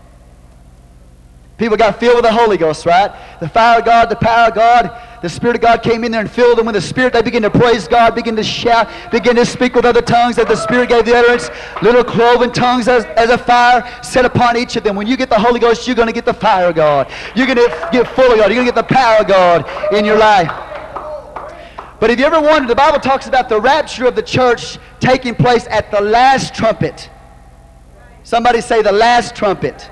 People 1.59 1.77
got 1.77 2.01
filled 2.01 2.17
with 2.17 2.25
the 2.25 2.33
Holy 2.33 2.57
Ghost, 2.57 2.87
right? 2.87 3.13
The 3.39 3.49
fire 3.49 3.81
of 3.81 3.85
God, 3.85 4.09
the 4.09 4.17
power 4.17 4.49
of 4.49 4.55
God. 4.55 5.10
The 5.23 5.29
Spirit 5.29 5.57
of 5.57 5.63
God 5.63 5.83
came 5.83 6.03
in 6.05 6.13
there 6.13 6.23
and 6.23 6.31
filled 6.31 6.57
them 6.57 6.67
with 6.67 6.75
the 6.75 6.81
Spirit. 6.81 7.13
They 7.13 7.21
began 7.21 7.43
to 7.43 7.51
praise 7.51 7.87
God, 7.87 8.15
begin 8.15 8.37
to 8.37 8.43
shout, 8.43 8.89
begin 9.11 9.37
to 9.37 9.45
speak 9.45 9.75
with 9.75 9.85
other 9.85 10.01
tongues 10.01 10.37
that 10.37 10.49
the 10.49 10.57
Spirit 10.57 10.89
gave 10.89 11.05
the 11.05 11.15
utterance. 11.15 11.51
Little 11.83 12.03
cloven 12.03 12.53
tongues 12.53 12.89
as, 12.89 13.05
as 13.05 13.29
a 13.29 13.37
fire 13.37 13.87
set 14.03 14.25
upon 14.25 14.57
each 14.57 14.77
of 14.77 14.85
them. 14.85 14.97
When 14.97 15.07
you 15.07 15.19
get 15.19 15.29
the 15.29 15.39
Holy 15.39 15.61
Ghost, 15.61 15.87
you're 15.87 15.97
going 15.97 16.09
to 16.09 16.15
get 16.15 16.25
the 16.25 16.33
fire 16.33 16.71
of 16.71 16.75
God. 16.75 17.13
You're 17.35 17.47
going 17.47 17.59
to 17.59 17.89
get 17.93 18.09
full 18.09 18.33
of 18.33 18.39
God. 18.39 18.51
You're 18.51 18.63
going 18.63 18.67
to 18.67 18.73
get 18.73 18.89
the 18.89 18.95
power 18.95 19.21
of 19.21 19.29
God 19.29 19.93
in 19.93 20.07
your 20.07 20.17
life. 20.17 20.51
But 22.01 22.09
have 22.09 22.19
you 22.19 22.25
ever 22.25 22.41
wondered, 22.41 22.71
the 22.71 22.75
Bible 22.75 22.99
talks 22.99 23.27
about 23.27 23.51
the 23.51 23.61
rapture 23.61 24.07
of 24.07 24.17
the 24.17 24.23
church 24.23 24.79
taking 25.01 25.35
place 25.35 25.67
at 25.67 25.91
the 25.91 26.01
last 26.01 26.55
trumpet. 26.55 27.11
Somebody 28.23 28.63
say 28.63 28.81
the 28.81 28.93
last 28.93 29.37
trumpet. 29.37 29.91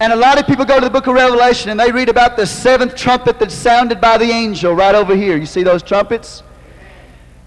And 0.00 0.14
a 0.14 0.16
lot 0.16 0.40
of 0.40 0.46
people 0.46 0.64
go 0.64 0.80
to 0.80 0.84
the 0.86 0.90
book 0.90 1.06
of 1.08 1.14
Revelation 1.14 1.70
and 1.70 1.78
they 1.78 1.92
read 1.92 2.08
about 2.08 2.38
the 2.38 2.46
seventh 2.46 2.94
trumpet 2.94 3.38
that's 3.38 3.54
sounded 3.54 4.00
by 4.00 4.16
the 4.16 4.24
angel 4.24 4.72
right 4.72 4.94
over 4.94 5.14
here. 5.14 5.36
You 5.36 5.44
see 5.44 5.62
those 5.62 5.82
trumpets? 5.82 6.42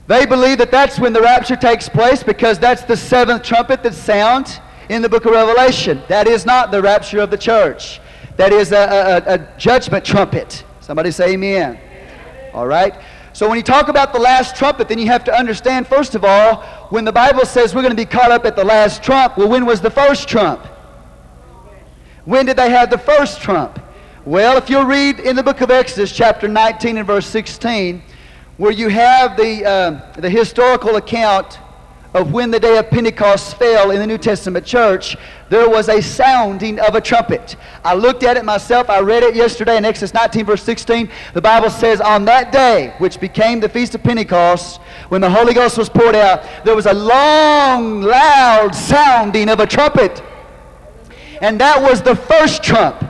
They 0.05 0.27
believe 0.27 0.59
that 0.59 0.69
that's 0.69 0.99
when 0.99 1.13
the 1.13 1.21
rapture 1.21 1.55
takes 1.55 1.89
place 1.89 2.21
because 2.21 2.59
that's 2.59 2.83
the 2.83 2.95
seventh 2.95 3.41
trumpet 3.41 3.81
that 3.81 3.95
sounds 3.95 4.59
in 4.89 5.01
the 5.01 5.09
book 5.09 5.25
of 5.25 5.31
Revelation. 5.31 6.03
That 6.07 6.27
is 6.27 6.45
not 6.45 6.69
the 6.69 6.79
rapture 6.79 7.21
of 7.21 7.31
the 7.31 7.37
church. 7.39 7.99
That 8.37 8.53
is 8.53 8.71
a, 8.71 9.23
a, 9.25 9.33
a 9.33 9.57
judgment 9.57 10.05
trumpet. 10.05 10.63
Somebody 10.79 11.09
say 11.09 11.33
amen. 11.33 11.79
All 12.53 12.67
right? 12.67 12.93
So 13.31 13.49
when 13.49 13.57
you 13.57 13.63
talk 13.63 13.87
about 13.87 14.13
the 14.13 14.19
last 14.19 14.55
trumpet, 14.55 14.89
then 14.89 14.99
you 14.99 15.07
have 15.07 15.23
to 15.23 15.33
understand, 15.33 15.87
first 15.87 16.13
of 16.13 16.23
all, 16.23 16.61
when 16.89 17.03
the 17.03 17.11
Bible 17.11 17.47
says 17.47 17.73
we're 17.73 17.81
going 17.81 17.95
to 17.95 17.99
be 17.99 18.05
caught 18.05 18.31
up 18.31 18.45
at 18.45 18.55
the 18.55 18.63
last 18.63 19.01
trump, 19.01 19.37
well, 19.37 19.49
when 19.49 19.65
was 19.65 19.81
the 19.81 19.89
first 19.89 20.27
trump? 20.27 20.67
When 22.25 22.45
did 22.45 22.57
they 22.57 22.69
have 22.69 22.89
the 22.89 22.97
first 22.97 23.41
trump? 23.41 23.79
Well, 24.23 24.57
if 24.57 24.69
you'll 24.69 24.85
read 24.85 25.19
in 25.19 25.35
the 25.35 25.43
book 25.43 25.59
of 25.59 25.69
Exodus, 25.69 26.11
chapter 26.13 26.47
19 26.47 26.97
and 26.97 27.05
verse 27.05 27.27
16, 27.27 28.01
where 28.55 28.71
you 28.71 28.87
have 28.87 29.35
the, 29.35 29.65
uh, 29.65 30.11
the 30.13 30.29
historical 30.29 30.95
account 30.95 31.59
of 32.13 32.31
when 32.31 32.49
the 32.49 32.59
day 32.59 32.77
of 32.77 32.89
Pentecost 32.89 33.57
fell 33.57 33.91
in 33.91 33.99
the 33.99 34.07
New 34.07 34.17
Testament 34.17 34.65
church, 34.65 35.17
there 35.49 35.69
was 35.69 35.89
a 35.89 36.01
sounding 36.01 36.79
of 36.79 36.95
a 36.95 37.01
trumpet. 37.01 37.57
I 37.83 37.95
looked 37.95 38.23
at 38.23 38.37
it 38.37 38.45
myself. 38.45 38.89
I 38.89 39.01
read 39.01 39.23
it 39.23 39.35
yesterday 39.35 39.75
in 39.75 39.83
Exodus 39.83 40.13
19, 40.13 40.45
verse 40.45 40.63
16. 40.63 41.09
The 41.33 41.41
Bible 41.41 41.69
says, 41.69 41.99
On 41.99 42.23
that 42.25 42.53
day, 42.53 42.93
which 42.99 43.19
became 43.19 43.59
the 43.59 43.67
Feast 43.67 43.95
of 43.95 44.03
Pentecost, 44.03 44.79
when 45.09 45.19
the 45.19 45.29
Holy 45.29 45.53
Ghost 45.53 45.77
was 45.77 45.89
poured 45.89 46.15
out, 46.15 46.43
there 46.63 46.75
was 46.75 46.85
a 46.85 46.93
long, 46.93 48.01
loud 48.01 48.73
sounding 48.73 49.49
of 49.49 49.59
a 49.59 49.67
trumpet. 49.67 50.23
And 51.43 51.59
that 51.59 51.81
was 51.81 52.01
the 52.01 52.15
first 52.15 52.63
trump. 52.63 53.01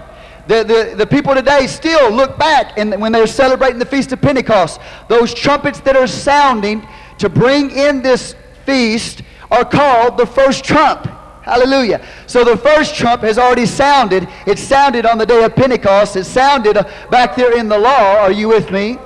The, 0.48 0.64
the, 0.64 0.96
the 0.98 1.06
people 1.06 1.36
today 1.36 1.68
still 1.68 2.12
look 2.12 2.36
back 2.40 2.80
and 2.80 3.00
when 3.00 3.12
they're 3.12 3.28
celebrating 3.28 3.78
the 3.78 3.86
Feast 3.86 4.12
of 4.12 4.22
Pentecost, 4.22 4.82
those 5.08 5.36
trumpets 5.36 5.80
that 5.82 5.96
are 5.96 6.08
sounding 6.08 6.86
to 7.20 7.30
bring 7.30 7.70
in 7.70 8.02
this 8.02 8.36
feast 8.66 9.22
are 9.52 9.64
called 9.64 10.18
the 10.18 10.26
first 10.26 10.66
trump. 10.66 11.06
Hallelujah. 11.44 12.04
So 12.26 12.44
the 12.44 12.58
first 12.58 12.96
trump 12.96 13.22
has 13.22 13.38
already 13.38 13.68
sounded. 13.68 14.28
It 14.48 14.58
sounded 14.58 15.06
on 15.06 15.20
the 15.20 15.28
day 15.28 15.44
of 15.44 15.56
Pentecost. 15.56 16.16
It 16.16 16.24
sounded 16.24 16.76
uh, 16.76 16.90
back 17.12 17.36
there 17.36 17.56
in 17.56 17.70
the 17.70 17.78
law. 17.78 18.16
Are 18.18 18.32
you 18.32 18.48
with 18.48 18.72
me? 18.72 18.98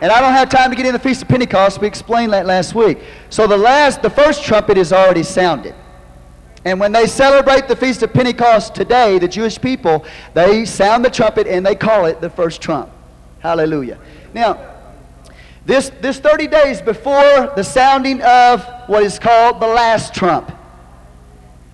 And 0.00 0.10
I 0.10 0.20
don't 0.20 0.32
have 0.32 0.48
time 0.48 0.70
to 0.70 0.76
get 0.76 0.84
in 0.84 0.94
the 0.94 0.98
Feast 0.98 1.22
of 1.22 1.28
Pentecost. 1.28 1.80
We 1.80 1.86
explained 1.86 2.32
that 2.32 2.44
last 2.44 2.74
week. 2.74 2.98
So 3.28 3.46
the 3.46 3.56
last, 3.56 4.02
the 4.02 4.10
first 4.10 4.42
trumpet 4.42 4.78
is 4.78 4.92
already 4.92 5.22
sounded. 5.22 5.76
And 6.64 6.78
when 6.78 6.92
they 6.92 7.06
celebrate 7.06 7.68
the 7.68 7.76
Feast 7.76 8.02
of 8.02 8.12
Pentecost 8.12 8.74
today, 8.74 9.18
the 9.18 9.28
Jewish 9.28 9.60
people, 9.60 10.04
they 10.34 10.64
sound 10.64 11.04
the 11.04 11.10
trumpet 11.10 11.46
and 11.46 11.64
they 11.64 11.74
call 11.74 12.04
it 12.04 12.20
the 12.20 12.28
first 12.28 12.60
trump. 12.60 12.90
Hallelujah. 13.38 13.98
Now, 14.34 14.60
this, 15.64 15.90
this 16.00 16.18
30 16.18 16.48
days 16.48 16.82
before 16.82 17.52
the 17.56 17.62
sounding 17.62 18.20
of 18.22 18.64
what 18.88 19.02
is 19.02 19.18
called 19.18 19.60
the 19.60 19.66
last 19.66 20.14
trump. 20.14 20.52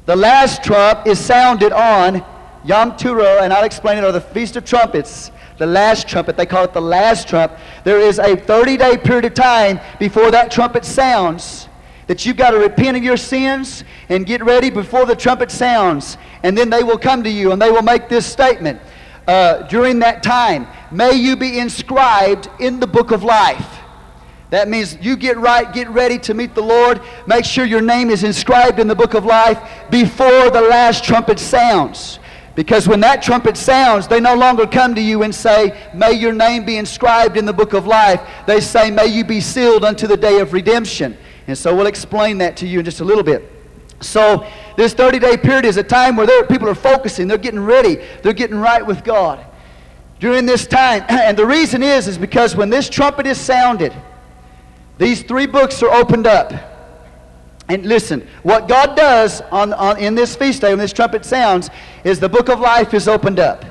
The 0.07 0.17
last 0.17 0.63
trump 0.63 1.07
is 1.07 1.19
sounded 1.19 1.73
on 1.73 2.25
Yom 2.65 2.93
Teruah, 2.93 3.43
and 3.43 3.53
I'll 3.53 3.65
explain 3.65 3.99
it, 3.99 4.05
or 4.05 4.13
the 4.13 4.21
Feast 4.21 4.57
of 4.57 4.65
Trumpets. 4.65 5.33
The 5.59 5.67
last 5.67 6.07
trumpet, 6.07 6.37
they 6.37 6.47
call 6.47 6.65
it 6.65 6.75
the 6.75 6.83
last 6.83 7.29
trump. 7.29 7.53
There 7.83 7.99
is 7.99 8.19
a 8.19 8.37
30 8.37 8.77
day 8.77 8.99
period 8.99 9.25
of 9.25 9.35
time 9.35 9.81
before 9.99 10.31
that 10.31 10.51
trumpet 10.51 10.85
sounds 10.85 11.69
that 12.07 12.25
you've 12.25 12.37
got 12.37 12.51
to 12.51 12.59
repent 12.59 12.97
of 12.97 13.03
your 13.03 13.17
sins 13.17 13.85
and 14.09 14.27
get 14.27 14.45
ready 14.45 14.71
before 14.71 15.07
the 15.07 15.17
trumpet 15.17 15.51
sounds. 15.51 16.17
And 16.43 16.57
then 16.57 16.71
they 16.71 16.83
will 16.83 16.99
come 16.99 17.23
to 17.25 17.31
you 17.31 17.53
and 17.53 17.61
they 17.61 17.71
will 17.71 17.83
make 17.83 18.09
this 18.09 18.27
statement. 18.27 18.81
Uh, 19.27 19.63
during 19.63 19.99
that 19.99 20.23
time, 20.23 20.69
may 20.93 21.13
you 21.13 21.35
be 21.35 21.59
inscribed 21.59 22.49
in 22.61 22.79
the 22.79 22.87
book 22.87 23.11
of 23.11 23.25
life. 23.25 23.81
That 24.51 24.69
means 24.69 24.97
you 25.01 25.17
get 25.17 25.37
right, 25.39 25.73
get 25.73 25.89
ready 25.89 26.19
to 26.21 26.35
meet 26.35 26.55
the 26.55 26.63
Lord. 26.63 27.01
Make 27.27 27.45
sure 27.45 27.65
your 27.65 27.83
name 27.83 28.11
is 28.11 28.23
inscribed 28.23 28.79
in 28.79 28.87
the 28.87 28.95
book 28.95 29.15
of 29.15 29.25
life 29.25 29.59
before 29.91 30.51
the 30.51 30.61
last 30.61 31.03
trumpet 31.03 31.41
sounds. 31.41 32.21
Because 32.55 32.89
when 32.89 33.01
that 33.01 33.21
trumpet 33.23 33.57
sounds, 33.57 34.07
they 34.09 34.21
no 34.21 34.35
longer 34.35 34.67
come 34.67 34.95
to 34.95 35.01
you 35.01 35.25
and 35.25 35.35
say, 35.35 35.91
May 35.93 36.13
your 36.13 36.33
name 36.33 36.65
be 36.65 36.79
inscribed 36.79 37.37
in 37.37 37.45
the 37.45 37.53
book 37.53 37.75
of 37.75 37.87
life. 37.87 38.21
They 38.47 38.61
say, 38.61 38.91
May 38.91 39.09
you 39.09 39.25
be 39.25 39.41
sealed 39.41 39.85
unto 39.85 40.07
the 40.07 40.17
day 40.17 40.39
of 40.39 40.53
redemption. 40.53 41.19
And 41.47 41.57
so 41.57 41.75
we'll 41.75 41.87
explain 41.87 42.39
that 42.39 42.57
to 42.59 42.67
you 42.67 42.81
in 42.81 42.85
just 42.85 43.01
a 43.01 43.05
little 43.05 43.23
bit. 43.23 43.53
So, 44.01 44.47
this 44.77 44.93
30 44.93 45.19
day 45.19 45.37
period 45.37 45.65
is 45.65 45.79
a 45.79 45.83
time 45.83 46.17
where 46.17 46.45
people 46.45 46.69
are 46.69 46.75
focusing, 46.75 47.29
they're 47.29 47.39
getting 47.39 47.61
ready, 47.61 47.99
they're 48.23 48.35
getting 48.35 48.59
right 48.59 48.85
with 48.85 49.05
God. 49.05 49.45
During 50.21 50.45
this 50.45 50.67
time, 50.67 51.05
and 51.09 51.37
the 51.37 51.47
reason 51.47 51.83
is, 51.83 52.07
is 52.07 52.19
because 52.19 52.55
when 52.55 52.69
this 52.69 52.89
trumpet 52.89 53.27
is 53.27 53.39
sounded, 53.39 53.95
these 54.99 55.23
three 55.23 55.47
books 55.47 55.83
are 55.83 55.91
opened 55.91 56.27
up. 56.27 56.53
And 57.69 57.85
listen, 57.85 58.27
what 58.43 58.69
God 58.69 58.97
does 58.97 59.41
on, 59.51 59.73
on, 59.73 59.99
in 59.99 60.15
this 60.15 60.37
feast 60.37 60.61
day 60.61 60.71
when 60.71 60.79
this 60.79 60.93
trumpet 60.93 61.25
sounds 61.25 61.69
is 62.05 62.21
the 62.21 62.29
book 62.29 62.49
of 62.49 62.61
life 62.61 62.95
is 62.95 63.09
opened 63.09 63.41
up. 63.41 63.65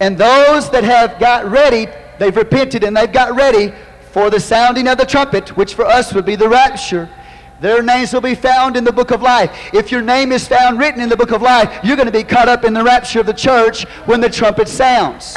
And 0.00 0.16
those 0.16 0.70
that 0.70 0.84
have 0.84 1.20
got 1.20 1.44
ready, 1.50 1.86
they've 2.18 2.34
repented 2.34 2.82
and 2.82 2.96
they've 2.96 3.12
got 3.12 3.36
ready 3.36 3.72
for 4.14 4.30
the 4.30 4.38
sounding 4.38 4.86
of 4.86 4.96
the 4.96 5.04
trumpet, 5.04 5.56
which 5.56 5.74
for 5.74 5.84
us 5.84 6.14
would 6.14 6.24
be 6.24 6.36
the 6.36 6.48
rapture. 6.48 7.10
Their 7.58 7.82
names 7.82 8.12
will 8.12 8.20
be 8.20 8.36
found 8.36 8.76
in 8.76 8.84
the 8.84 8.92
book 8.92 9.10
of 9.10 9.22
life. 9.22 9.50
If 9.74 9.90
your 9.90 10.02
name 10.02 10.30
is 10.30 10.46
found 10.46 10.78
written 10.78 11.00
in 11.00 11.08
the 11.08 11.16
book 11.16 11.32
of 11.32 11.42
life, 11.42 11.80
you're 11.82 11.96
going 11.96 12.06
to 12.06 12.12
be 12.12 12.22
caught 12.22 12.48
up 12.48 12.62
in 12.62 12.74
the 12.74 12.84
rapture 12.84 13.18
of 13.18 13.26
the 13.26 13.32
church 13.32 13.88
when 14.06 14.20
the 14.20 14.30
trumpet 14.30 14.68
sounds. 14.68 15.36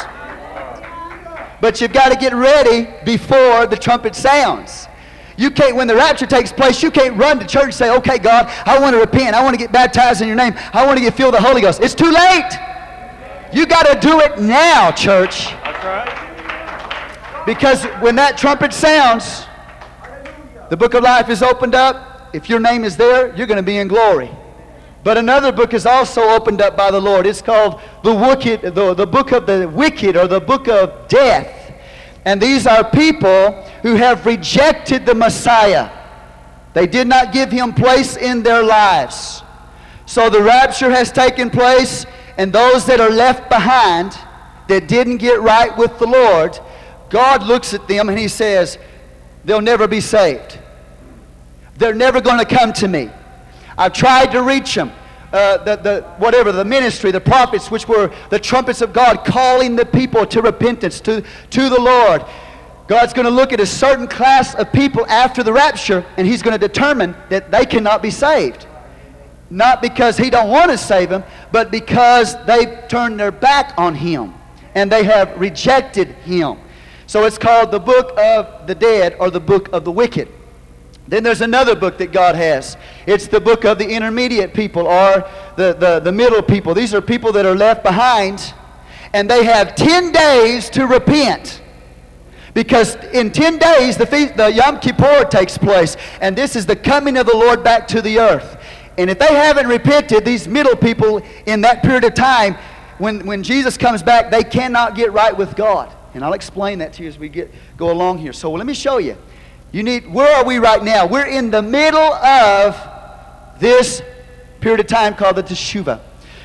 But 1.60 1.80
you've 1.80 1.92
got 1.92 2.12
to 2.12 2.16
get 2.16 2.32
ready 2.32 2.88
before 3.04 3.66
the 3.66 3.76
trumpet 3.76 4.14
sounds. 4.14 4.86
You 5.36 5.50
can't, 5.50 5.74
when 5.74 5.88
the 5.88 5.96
rapture 5.96 6.26
takes 6.26 6.52
place, 6.52 6.80
you 6.80 6.92
can't 6.92 7.16
run 7.16 7.40
to 7.40 7.46
church 7.48 7.64
and 7.64 7.74
say, 7.74 7.90
okay, 7.96 8.18
God, 8.18 8.46
I 8.64 8.78
want 8.78 8.94
to 8.94 9.00
repent. 9.00 9.34
I 9.34 9.42
want 9.42 9.54
to 9.54 9.58
get 9.58 9.72
baptized 9.72 10.22
in 10.22 10.28
your 10.28 10.36
name. 10.36 10.54
I 10.72 10.86
want 10.86 10.98
to 10.98 11.04
get 11.04 11.14
filled 11.14 11.32
with 11.34 11.42
the 11.42 11.48
Holy 11.48 11.62
Ghost. 11.62 11.80
It's 11.80 11.96
too 11.96 12.12
late. 12.12 12.52
You 13.52 13.66
got 13.66 13.92
to 13.92 13.98
do 13.98 14.20
it 14.20 14.40
now, 14.40 14.92
church. 14.92 15.46
That's 15.64 15.84
right. 15.84 16.27
Because 17.48 17.82
when 18.02 18.14
that 18.16 18.36
trumpet 18.36 18.74
sounds, 18.74 19.46
the 20.68 20.76
book 20.76 20.92
of 20.92 21.02
life 21.02 21.30
is 21.30 21.42
opened 21.42 21.74
up. 21.74 22.28
If 22.34 22.50
your 22.50 22.60
name 22.60 22.84
is 22.84 22.94
there, 22.94 23.34
you're 23.34 23.46
going 23.46 23.56
to 23.56 23.62
be 23.62 23.78
in 23.78 23.88
glory. 23.88 24.30
But 25.02 25.16
another 25.16 25.50
book 25.50 25.72
is 25.72 25.86
also 25.86 26.20
opened 26.20 26.60
up 26.60 26.76
by 26.76 26.90
the 26.90 27.00
Lord. 27.00 27.26
It's 27.26 27.40
called 27.40 27.80
the, 28.04 28.14
wicked, 28.14 28.74
the, 28.74 28.92
the 28.92 29.06
book 29.06 29.32
of 29.32 29.46
the 29.46 29.66
wicked 29.66 30.14
or 30.14 30.26
the 30.26 30.42
book 30.42 30.68
of 30.68 31.08
death. 31.08 31.72
And 32.26 32.38
these 32.38 32.66
are 32.66 32.84
people 32.90 33.52
who 33.80 33.94
have 33.94 34.26
rejected 34.26 35.06
the 35.06 35.14
Messiah. 35.14 35.88
They 36.74 36.86
did 36.86 37.08
not 37.08 37.32
give 37.32 37.50
him 37.50 37.72
place 37.72 38.18
in 38.18 38.42
their 38.42 38.62
lives. 38.62 39.42
So 40.04 40.28
the 40.28 40.42
rapture 40.42 40.90
has 40.90 41.10
taken 41.10 41.48
place, 41.48 42.04
and 42.36 42.52
those 42.52 42.84
that 42.84 43.00
are 43.00 43.08
left 43.08 43.48
behind 43.48 44.18
that 44.66 44.86
didn't 44.86 45.16
get 45.16 45.40
right 45.40 45.74
with 45.78 45.98
the 45.98 46.06
Lord, 46.06 46.60
God 47.10 47.42
looks 47.42 47.74
at 47.74 47.88
them 47.88 48.08
and 48.08 48.18
he 48.18 48.28
says, 48.28 48.78
they'll 49.44 49.60
never 49.60 49.88
be 49.88 50.00
saved. 50.00 50.58
They're 51.76 51.94
never 51.94 52.20
going 52.20 52.38
to 52.38 52.44
come 52.44 52.72
to 52.74 52.88
me. 52.88 53.10
I've 53.76 53.92
tried 53.92 54.32
to 54.32 54.42
reach 54.42 54.74
them 54.74 54.92
uh, 55.32 55.58
the, 55.58 55.76
the, 55.76 56.02
whatever, 56.18 56.52
the 56.52 56.64
ministry, 56.64 57.10
the 57.10 57.20
prophets, 57.20 57.70
which 57.70 57.86
were 57.86 58.12
the 58.30 58.38
trumpets 58.38 58.80
of 58.80 58.92
God, 58.92 59.24
calling 59.24 59.76
the 59.76 59.84
people 59.84 60.26
to 60.26 60.42
repentance, 60.42 61.00
to, 61.02 61.22
to 61.50 61.68
the 61.68 61.80
Lord. 61.80 62.24
God's 62.86 63.12
going 63.12 63.26
to 63.26 63.30
look 63.30 63.52
at 63.52 63.60
a 63.60 63.66
certain 63.66 64.06
class 64.06 64.54
of 64.54 64.72
people 64.72 65.04
after 65.06 65.42
the 65.42 65.52
rapture, 65.52 66.04
and 66.16 66.26
He's 66.26 66.42
going 66.42 66.58
to 66.58 66.68
determine 66.68 67.14
that 67.28 67.50
they 67.50 67.66
cannot 67.66 68.00
be 68.00 68.10
saved. 68.10 68.66
Not 69.50 69.82
because 69.82 70.16
He 70.16 70.30
don't 70.30 70.48
want 70.48 70.70
to 70.70 70.78
save 70.78 71.10
them, 71.10 71.24
but 71.52 71.70
because 71.70 72.42
they've 72.46 72.88
turned 72.88 73.20
their 73.20 73.30
back 73.30 73.74
on 73.76 73.94
Him 73.94 74.34
and 74.74 74.90
they 74.90 75.04
have 75.04 75.38
rejected 75.38 76.08
Him. 76.08 76.58
So 77.08 77.24
it's 77.24 77.38
called 77.38 77.70
the 77.70 77.80
book 77.80 78.18
of 78.18 78.66
the 78.66 78.74
dead 78.74 79.16
or 79.18 79.30
the 79.30 79.40
book 79.40 79.70
of 79.72 79.82
the 79.82 79.90
wicked. 79.90 80.28
Then 81.08 81.22
there's 81.22 81.40
another 81.40 81.74
book 81.74 81.96
that 81.98 82.12
God 82.12 82.34
has. 82.34 82.76
It's 83.06 83.26
the 83.26 83.40
book 83.40 83.64
of 83.64 83.78
the 83.78 83.88
intermediate 83.88 84.52
people 84.52 84.86
or 84.86 85.26
the, 85.56 85.72
the, 85.72 86.00
the 86.00 86.12
middle 86.12 86.42
people. 86.42 86.74
These 86.74 86.92
are 86.92 87.00
people 87.00 87.32
that 87.32 87.46
are 87.46 87.54
left 87.54 87.82
behind, 87.82 88.52
and 89.14 89.28
they 89.28 89.42
have 89.42 89.74
10 89.74 90.12
days 90.12 90.68
to 90.68 90.86
repent. 90.86 91.62
Because 92.52 92.96
in 93.14 93.32
10 93.32 93.56
days, 93.56 93.96
the, 93.96 94.04
feast, 94.04 94.36
the 94.36 94.52
Yom 94.52 94.78
Kippur 94.78 95.24
takes 95.24 95.56
place, 95.56 95.96
and 96.20 96.36
this 96.36 96.56
is 96.56 96.66
the 96.66 96.76
coming 96.76 97.16
of 97.16 97.24
the 97.24 97.36
Lord 97.36 97.64
back 97.64 97.88
to 97.88 98.02
the 98.02 98.18
earth. 98.18 98.62
And 98.98 99.08
if 99.08 99.18
they 99.18 99.32
haven't 99.32 99.66
repented, 99.66 100.26
these 100.26 100.46
middle 100.46 100.76
people 100.76 101.22
in 101.46 101.62
that 101.62 101.82
period 101.82 102.04
of 102.04 102.12
time, 102.12 102.58
when, 102.98 103.24
when 103.24 103.42
Jesus 103.42 103.78
comes 103.78 104.02
back, 104.02 104.30
they 104.30 104.44
cannot 104.44 104.94
get 104.94 105.14
right 105.14 105.34
with 105.34 105.56
God. 105.56 105.94
And 106.14 106.24
I'll 106.24 106.32
explain 106.32 106.78
that 106.78 106.92
to 106.94 107.02
you 107.02 107.08
as 107.08 107.18
we 107.18 107.28
get, 107.28 107.52
go 107.76 107.90
along 107.90 108.18
here. 108.18 108.32
So 108.32 108.50
let 108.52 108.66
me 108.66 108.74
show 108.74 108.98
you. 108.98 109.16
You 109.72 109.82
need, 109.82 110.10
where 110.10 110.34
are 110.36 110.44
we 110.44 110.58
right 110.58 110.82
now? 110.82 111.06
We're 111.06 111.26
in 111.26 111.50
the 111.50 111.62
middle 111.62 112.00
of 112.00 112.76
this 113.60 114.02
period 114.60 114.80
of 114.80 114.86
time 114.86 115.14
called 115.14 115.36
the 115.36 115.42
Teshuvah. 115.42 116.00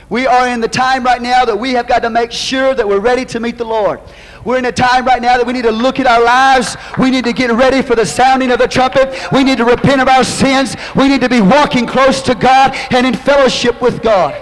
We 0.10 0.27
are 0.27 0.48
in 0.48 0.60
the 0.60 0.67
time 0.67 1.03
right 1.03 1.22
now 1.22 1.46
that 1.46 1.58
we 1.58 1.72
have 1.72 1.88
got 1.88 2.03
to 2.03 2.10
make 2.10 2.32
sure 2.32 2.75
that 2.75 2.88
we're 2.88 3.00
ready 3.00 3.25
to 3.25 3.39
meet 3.39 3.58
the 3.58 3.65
Lord. 3.65 4.00
We're 4.46 4.58
in 4.58 4.65
a 4.65 4.72
time 4.72 5.05
right 5.05 5.22
now 5.22 5.38
that 5.38 5.48
we 5.48 5.53
need 5.53 5.63
to 5.63 5.72
look 5.72 6.00
at 6.00 6.05
our 6.05 6.24
lives. 6.24 6.75
We 7.00 7.10
need 7.10 7.24
to 7.24 7.34
get 7.34 7.50
ready 7.51 7.82
for 7.82 7.96
the 7.96 8.05
sounding 8.05 8.51
of 8.51 8.60
the 8.60 8.67
trumpet. 8.67 9.15
We 9.32 9.43
need 9.43 9.58
to 9.58 9.65
repent 9.65 10.01
of 10.01 10.08
our 10.08 10.24
sins. 10.24 10.75
We 10.96 11.08
need 11.08 11.22
to 11.22 11.29
be 11.29 11.41
walking 11.41 11.88
close 11.88 12.22
to 12.24 12.36
God 12.36 12.75
and 12.91 13.08
in 13.08 13.13
fellowship 13.13 13.82
with 13.82 14.03
God. 14.03 14.39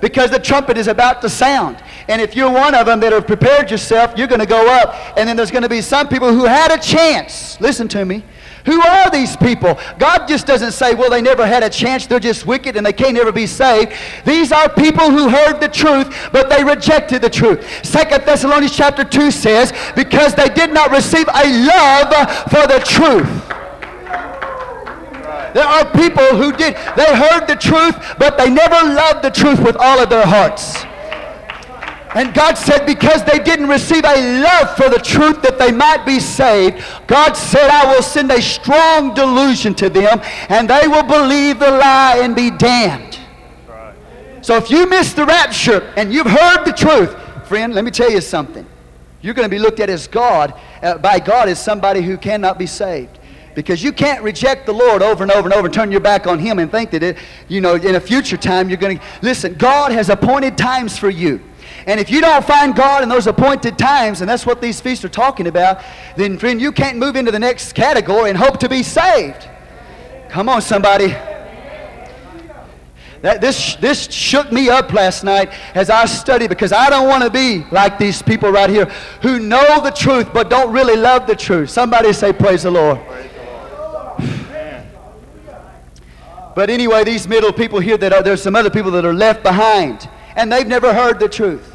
Because 0.00 0.30
the 0.30 0.38
trumpet 0.38 0.78
is 0.78 0.86
about 0.86 1.20
to 1.22 1.28
sound. 1.28 1.76
And 2.08 2.20
if 2.20 2.36
you're 2.36 2.52
one 2.52 2.74
of 2.74 2.86
them 2.86 3.00
that 3.00 3.12
have 3.12 3.26
prepared 3.26 3.70
yourself, 3.70 4.14
you're 4.16 4.26
going 4.26 4.40
to 4.40 4.46
go 4.46 4.68
up. 4.68 4.94
And 5.16 5.28
then 5.28 5.36
there's 5.36 5.50
going 5.50 5.62
to 5.62 5.68
be 5.68 5.80
some 5.80 6.08
people 6.08 6.32
who 6.32 6.44
had 6.44 6.70
a 6.70 6.78
chance. 6.78 7.60
Listen 7.60 7.88
to 7.88 8.04
me. 8.04 8.24
Who 8.66 8.80
are 8.80 9.10
these 9.10 9.36
people? 9.36 9.78
God 9.98 10.26
just 10.26 10.46
doesn't 10.46 10.72
say, 10.72 10.94
well, 10.94 11.10
they 11.10 11.20
never 11.20 11.46
had 11.46 11.62
a 11.62 11.68
chance. 11.68 12.06
They're 12.06 12.18
just 12.18 12.46
wicked 12.46 12.76
and 12.76 12.86
they 12.86 12.92
can't 12.92 13.16
ever 13.18 13.32
be 13.32 13.46
saved. 13.46 13.92
These 14.24 14.52
are 14.52 14.68
people 14.70 15.10
who 15.10 15.28
heard 15.28 15.60
the 15.60 15.68
truth, 15.68 16.30
but 16.32 16.48
they 16.48 16.64
rejected 16.64 17.20
the 17.20 17.28
truth. 17.28 17.84
Second 17.84 18.24
Thessalonians 18.24 18.74
chapter 18.74 19.04
2 19.04 19.30
says, 19.30 19.72
because 19.94 20.34
they 20.34 20.48
did 20.48 20.72
not 20.72 20.90
receive 20.90 21.28
a 21.28 21.66
love 21.66 22.28
for 22.50 22.66
the 22.66 22.82
truth. 22.86 23.50
There 25.52 25.66
are 25.66 25.84
people 25.92 26.26
who 26.36 26.50
did, 26.52 26.74
they 26.96 27.14
heard 27.14 27.46
the 27.46 27.56
truth, 27.56 27.96
but 28.18 28.38
they 28.38 28.50
never 28.50 28.74
loved 28.74 29.22
the 29.22 29.30
truth 29.30 29.60
with 29.60 29.76
all 29.76 30.00
of 30.00 30.08
their 30.08 30.26
hearts. 30.26 30.84
And 32.14 32.32
God 32.32 32.56
said, 32.56 32.86
because 32.86 33.24
they 33.24 33.40
didn't 33.40 33.68
receive 33.68 34.04
a 34.04 34.40
love 34.40 34.76
for 34.76 34.88
the 34.88 35.00
truth 35.00 35.42
that 35.42 35.58
they 35.58 35.72
might 35.72 36.06
be 36.06 36.20
saved, 36.20 36.84
God 37.08 37.32
said, 37.32 37.68
I 37.68 37.92
will 37.92 38.02
send 38.02 38.30
a 38.30 38.40
strong 38.40 39.14
delusion 39.14 39.74
to 39.74 39.90
them, 39.90 40.20
and 40.48 40.70
they 40.70 40.86
will 40.86 41.02
believe 41.02 41.58
the 41.58 41.70
lie 41.70 42.20
and 42.22 42.36
be 42.36 42.50
damned. 42.52 43.18
So 44.42 44.56
if 44.56 44.70
you 44.70 44.86
miss 44.88 45.12
the 45.12 45.24
rapture 45.24 45.92
and 45.96 46.12
you've 46.12 46.26
heard 46.26 46.64
the 46.64 46.72
truth, 46.72 47.16
friend, 47.48 47.74
let 47.74 47.84
me 47.84 47.90
tell 47.90 48.10
you 48.10 48.20
something. 48.20 48.66
You're 49.20 49.34
going 49.34 49.46
to 49.46 49.50
be 49.50 49.58
looked 49.58 49.80
at 49.80 49.88
as 49.88 50.06
God, 50.06 50.54
uh, 50.82 50.98
by 50.98 51.18
God, 51.18 51.48
as 51.48 51.58
somebody 51.58 52.02
who 52.02 52.16
cannot 52.16 52.58
be 52.58 52.66
saved. 52.66 53.18
Because 53.54 53.82
you 53.82 53.90
can't 53.90 54.22
reject 54.22 54.66
the 54.66 54.72
Lord 54.72 55.02
over 55.02 55.22
and 55.22 55.32
over 55.32 55.48
and 55.48 55.54
over 55.54 55.66
and 55.66 55.74
turn 55.74 55.90
your 55.90 56.00
back 56.00 56.26
on 56.26 56.38
Him 56.38 56.58
and 56.58 56.70
think 56.70 56.90
that, 56.90 57.02
it, 57.02 57.18
you 57.48 57.60
know, 57.60 57.76
in 57.76 57.94
a 57.94 58.00
future 58.00 58.36
time 58.36 58.68
you're 58.68 58.76
going 58.76 58.98
to. 58.98 59.04
Listen, 59.22 59.54
God 59.54 59.92
has 59.92 60.10
appointed 60.10 60.58
times 60.58 60.98
for 60.98 61.08
you. 61.08 61.40
And 61.86 62.00
if 62.00 62.10
you 62.10 62.20
don't 62.20 62.44
find 62.44 62.74
God 62.74 63.02
in 63.02 63.08
those 63.08 63.26
appointed 63.26 63.78
times, 63.78 64.20
and 64.20 64.28
that's 64.28 64.46
what 64.46 64.62
these 64.62 64.80
feasts 64.80 65.04
are 65.04 65.10
talking 65.10 65.46
about, 65.46 65.82
then, 66.16 66.38
friend, 66.38 66.60
you 66.60 66.72
can't 66.72 66.96
move 66.96 67.14
into 67.14 67.30
the 67.30 67.38
next 67.38 67.74
category 67.74 68.30
and 68.30 68.38
hope 68.38 68.58
to 68.60 68.68
be 68.68 68.82
saved. 68.82 69.48
Come 70.30 70.48
on, 70.48 70.62
somebody. 70.62 71.14
That, 73.20 73.40
this, 73.40 73.76
this 73.76 74.10
shook 74.10 74.52
me 74.52 74.68
up 74.68 74.92
last 74.92 75.24
night 75.24 75.50
as 75.74 75.88
I 75.88 76.04
studied 76.06 76.48
because 76.48 76.72
I 76.72 76.90
don't 76.90 77.08
want 77.08 77.22
to 77.22 77.30
be 77.30 77.64
like 77.70 77.98
these 77.98 78.20
people 78.20 78.50
right 78.50 78.68
here 78.68 78.84
who 79.22 79.38
know 79.38 79.80
the 79.80 79.90
truth 79.90 80.30
but 80.32 80.50
don't 80.50 80.72
really 80.72 80.96
love 80.96 81.26
the 81.26 81.36
truth. 81.36 81.70
Somebody 81.70 82.12
say, 82.12 82.34
Praise 82.34 82.64
the 82.64 82.70
Lord. 82.70 82.98
Praise 83.06 83.30
the 84.16 85.52
Lord. 85.52 85.64
but 86.54 86.68
anyway, 86.68 87.04
these 87.04 87.26
middle 87.26 87.52
people 87.52 87.80
here, 87.80 87.96
that 87.96 88.12
are, 88.12 88.22
there's 88.22 88.42
some 88.42 88.56
other 88.56 88.70
people 88.70 88.90
that 88.90 89.06
are 89.06 89.14
left 89.14 89.42
behind 89.42 90.06
and 90.36 90.52
they've 90.52 90.66
never 90.66 90.92
heard 90.92 91.18
the 91.18 91.28
truth 91.28 91.73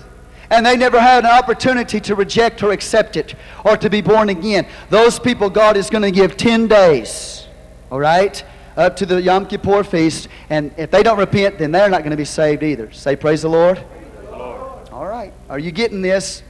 and 0.49 0.65
they 0.65 0.75
never 0.75 0.99
had 0.99 1.25
an 1.25 1.31
opportunity 1.31 1.99
to 2.01 2.15
reject 2.15 2.63
or 2.63 2.71
accept 2.71 3.15
it 3.15 3.35
or 3.63 3.77
to 3.77 3.89
be 3.89 4.01
born 4.01 4.29
again. 4.29 4.67
Those 4.89 5.19
people, 5.19 5.49
God 5.49 5.77
is 5.77 5.89
going 5.89 6.01
to 6.01 6.11
give 6.11 6.37
10 6.37 6.67
days, 6.67 7.47
all 7.91 7.99
right, 7.99 8.43
up 8.75 8.95
to 8.97 9.05
the 9.05 9.21
Yom 9.21 9.45
Kippur 9.45 9.83
feast. 9.83 10.27
And 10.49 10.73
if 10.77 10.91
they 10.91 11.03
don't 11.03 11.19
repent, 11.19 11.59
then 11.59 11.71
they're 11.71 11.89
not 11.89 11.99
going 11.99 12.11
to 12.11 12.17
be 12.17 12.25
saved 12.25 12.63
either. 12.63 12.91
Say, 12.91 13.15
Praise 13.15 13.41
the 13.41 13.49
Lord. 13.49 13.77
Praise 13.77 14.25
the 14.25 14.37
Lord. 14.37 14.89
All 14.89 15.07
right. 15.07 15.33
Are 15.49 15.59
you 15.59 15.71
getting 15.71 16.01
this? 16.01 16.43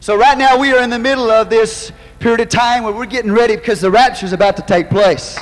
So, 0.00 0.16
right 0.16 0.36
now, 0.36 0.58
we 0.58 0.72
are 0.72 0.82
in 0.82 0.90
the 0.90 0.98
middle 0.98 1.30
of 1.30 1.48
this 1.48 1.92
period 2.18 2.40
of 2.40 2.48
time 2.48 2.82
where 2.82 2.92
we're 2.92 3.06
getting 3.06 3.30
ready 3.30 3.54
because 3.54 3.80
the 3.80 3.90
rapture 3.90 4.26
is 4.26 4.32
about 4.32 4.56
to 4.56 4.62
take 4.62 4.90
place. 4.90 5.38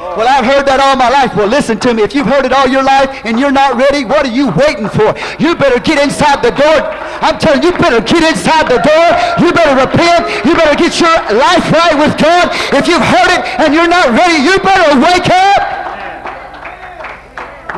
Well, 0.00 0.24
I've 0.24 0.48
heard 0.48 0.64
that 0.64 0.80
all 0.80 0.96
my 0.96 1.12
life. 1.12 1.36
Well, 1.36 1.46
listen 1.46 1.78
to 1.84 1.92
me. 1.92 2.02
If 2.02 2.14
you've 2.14 2.26
heard 2.26 2.48
it 2.48 2.52
all 2.56 2.66
your 2.66 2.82
life 2.82 3.12
and 3.28 3.38
you're 3.38 3.52
not 3.52 3.76
ready, 3.76 4.08
what 4.08 4.24
are 4.24 4.32
you 4.32 4.48
waiting 4.56 4.88
for? 4.88 5.12
You 5.36 5.52
better 5.54 5.78
get 5.78 6.00
inside 6.00 6.40
the 6.40 6.56
door. 6.56 6.88
I'm 7.20 7.36
telling 7.36 7.60
you, 7.60 7.68
you 7.68 7.76
better 7.76 8.00
get 8.00 8.24
inside 8.24 8.64
the 8.64 8.80
door. 8.80 9.06
You 9.44 9.52
better 9.52 9.76
repent. 9.76 10.44
You 10.48 10.56
better 10.56 10.72
get 10.72 10.96
your 10.96 11.12
life 11.36 11.68
right 11.68 12.00
with 12.00 12.16
God. 12.16 12.48
If 12.72 12.88
you've 12.88 13.04
heard 13.04 13.28
it 13.28 13.44
and 13.60 13.76
you're 13.76 13.88
not 13.88 14.08
ready, 14.16 14.40
you 14.40 14.56
better 14.64 14.96
wake 14.96 15.28
up. 15.28 15.60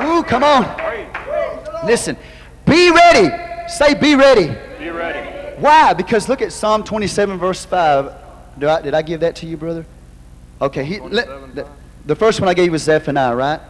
Ooh, 0.06 0.22
come 0.22 0.46
on. 0.46 0.62
Listen, 1.84 2.16
be 2.66 2.90
ready. 2.90 3.34
Say, 3.66 3.94
be 3.94 4.14
ready. 4.14 4.54
Be 4.78 4.90
ready. 4.90 5.58
Why? 5.60 5.92
Because 5.92 6.28
look 6.28 6.40
at 6.40 6.52
Psalm 6.52 6.84
27, 6.84 7.38
verse 7.38 7.64
5. 7.64 8.14
Did 8.58 8.68
I, 8.68 8.80
did 8.80 8.94
I 8.94 9.02
give 9.02 9.20
that 9.20 9.34
to 9.36 9.46
you, 9.46 9.56
brother? 9.56 9.84
Okay. 10.60 10.84
He, 10.84 11.00
let, 11.00 11.26
the 12.06 12.16
first 12.16 12.40
one 12.40 12.48
I 12.48 12.54
gave 12.54 12.66
you 12.66 12.72
was 12.72 12.82
Zephaniah, 12.82 13.34
right? 13.34 13.60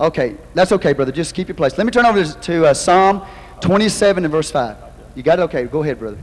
Okay, 0.00 0.36
that's 0.54 0.72
okay, 0.72 0.92
brother. 0.92 1.12
Just 1.12 1.34
keep 1.34 1.48
your 1.48 1.54
place. 1.54 1.76
Let 1.76 1.86
me 1.86 1.90
turn 1.90 2.06
over 2.06 2.24
to 2.24 2.66
uh, 2.66 2.74
Psalm 2.74 3.26
27 3.60 4.24
and 4.24 4.32
verse 4.32 4.50
5. 4.50 4.76
You 5.14 5.22
got 5.22 5.40
it? 5.40 5.42
Okay, 5.42 5.64
go 5.64 5.82
ahead, 5.82 5.98
brother. 5.98 6.18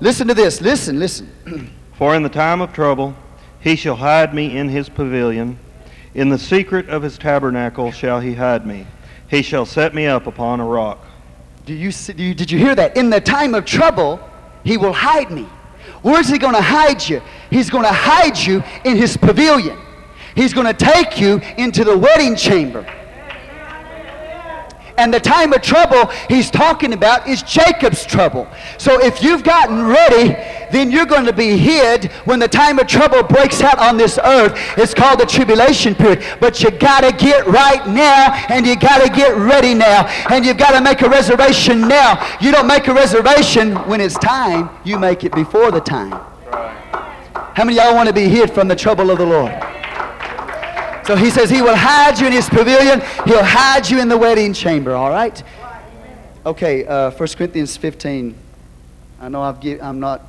Listen 0.00 0.28
to 0.28 0.34
this. 0.34 0.60
Listen, 0.60 0.98
listen. 0.98 1.72
For 1.94 2.14
in 2.14 2.22
the 2.22 2.28
time 2.28 2.60
of 2.60 2.72
trouble 2.72 3.16
he 3.60 3.74
shall 3.74 3.96
hide 3.96 4.34
me 4.34 4.56
in 4.56 4.68
his 4.68 4.88
pavilion. 4.88 5.58
In 6.14 6.28
the 6.28 6.38
secret 6.38 6.88
of 6.88 7.02
his 7.02 7.18
tabernacle 7.18 7.90
shall 7.90 8.20
he 8.20 8.34
hide 8.34 8.66
me. 8.66 8.86
He 9.28 9.42
shall 9.42 9.66
set 9.66 9.94
me 9.94 10.06
up 10.06 10.26
upon 10.26 10.60
a 10.60 10.64
rock. 10.64 11.04
Do 11.64 11.74
you, 11.74 11.90
do 11.90 12.22
you, 12.22 12.34
did 12.34 12.50
you 12.50 12.58
hear 12.58 12.76
that? 12.76 12.96
In 12.96 13.10
the 13.10 13.20
time 13.20 13.54
of 13.54 13.64
trouble, 13.64 14.20
he 14.62 14.76
will 14.76 14.92
hide 14.92 15.32
me. 15.32 15.48
Where's 16.02 16.28
he 16.28 16.38
going 16.38 16.54
to 16.54 16.62
hide 16.62 17.06
you? 17.08 17.20
He's 17.50 17.70
going 17.70 17.84
to 17.84 17.92
hide 17.92 18.38
you 18.38 18.62
in 18.84 18.96
his 18.96 19.16
pavilion. 19.16 19.76
He's 20.36 20.52
going 20.52 20.66
to 20.66 20.74
take 20.74 21.18
you 21.18 21.40
into 21.56 21.82
the 21.82 21.96
wedding 21.96 22.36
chamber. 22.36 22.86
And 24.98 25.12
the 25.12 25.20
time 25.20 25.52
of 25.52 25.60
trouble 25.60 26.06
he's 26.28 26.50
talking 26.50 26.92
about 26.92 27.28
is 27.28 27.42
Jacob's 27.42 28.04
trouble. 28.06 28.48
So 28.78 29.02
if 29.04 29.22
you've 29.22 29.42
gotten 29.42 29.86
ready, 29.86 30.28
then 30.72 30.90
you're 30.90 31.06
going 31.06 31.26
to 31.26 31.32
be 31.32 31.56
hid 31.56 32.06
when 32.24 32.38
the 32.38 32.48
time 32.48 32.78
of 32.78 32.86
trouble 32.86 33.22
breaks 33.22 33.60
out 33.60 33.78
on 33.78 33.98
this 33.98 34.18
earth. 34.22 34.54
It's 34.78 34.94
called 34.94 35.20
the 35.20 35.26
tribulation 35.26 35.94
period. 35.94 36.24
But 36.40 36.62
you 36.62 36.70
got 36.70 37.00
to 37.00 37.12
get 37.12 37.46
right 37.46 37.86
now 37.86 38.32
and 38.48 38.66
you 38.66 38.74
got 38.76 39.02
to 39.02 39.10
get 39.10 39.36
ready 39.36 39.74
now. 39.74 40.06
And 40.30 40.46
you've 40.46 40.58
got 40.58 40.72
to 40.72 40.80
make 40.80 41.02
a 41.02 41.08
reservation 41.08 41.82
now. 41.82 42.38
You 42.40 42.50
don't 42.50 42.66
make 42.66 42.88
a 42.88 42.94
reservation 42.94 43.74
when 43.88 44.00
it's 44.00 44.18
time, 44.18 44.70
you 44.84 44.98
make 44.98 45.24
it 45.24 45.32
before 45.32 45.70
the 45.70 45.80
time. 45.80 46.12
How 47.54 47.64
many 47.64 47.76
y'all 47.76 47.94
want 47.94 48.08
to 48.08 48.14
be 48.14 48.28
hid 48.28 48.50
from 48.50 48.68
the 48.68 48.76
trouble 48.76 49.10
of 49.10 49.18
the 49.18 49.26
Lord? 49.26 49.75
So 51.06 51.14
he 51.14 51.30
says 51.30 51.48
he 51.48 51.62
will 51.62 51.76
hide 51.76 52.18
you 52.18 52.26
in 52.26 52.32
his 52.32 52.48
pavilion. 52.48 53.00
He'll 53.26 53.44
hide 53.44 53.88
you 53.88 54.00
in 54.00 54.08
the 54.08 54.18
wedding 54.18 54.52
chamber, 54.52 54.92
all 54.92 55.10
right? 55.10 55.40
Okay, 56.44 56.84
uh, 56.84 57.12
1 57.12 57.28
Corinthians 57.36 57.76
15. 57.76 58.34
I 59.20 59.28
know 59.28 59.40
I've 59.40 59.60
give, 59.60 59.80
I'm 59.80 60.00
not, 60.00 60.22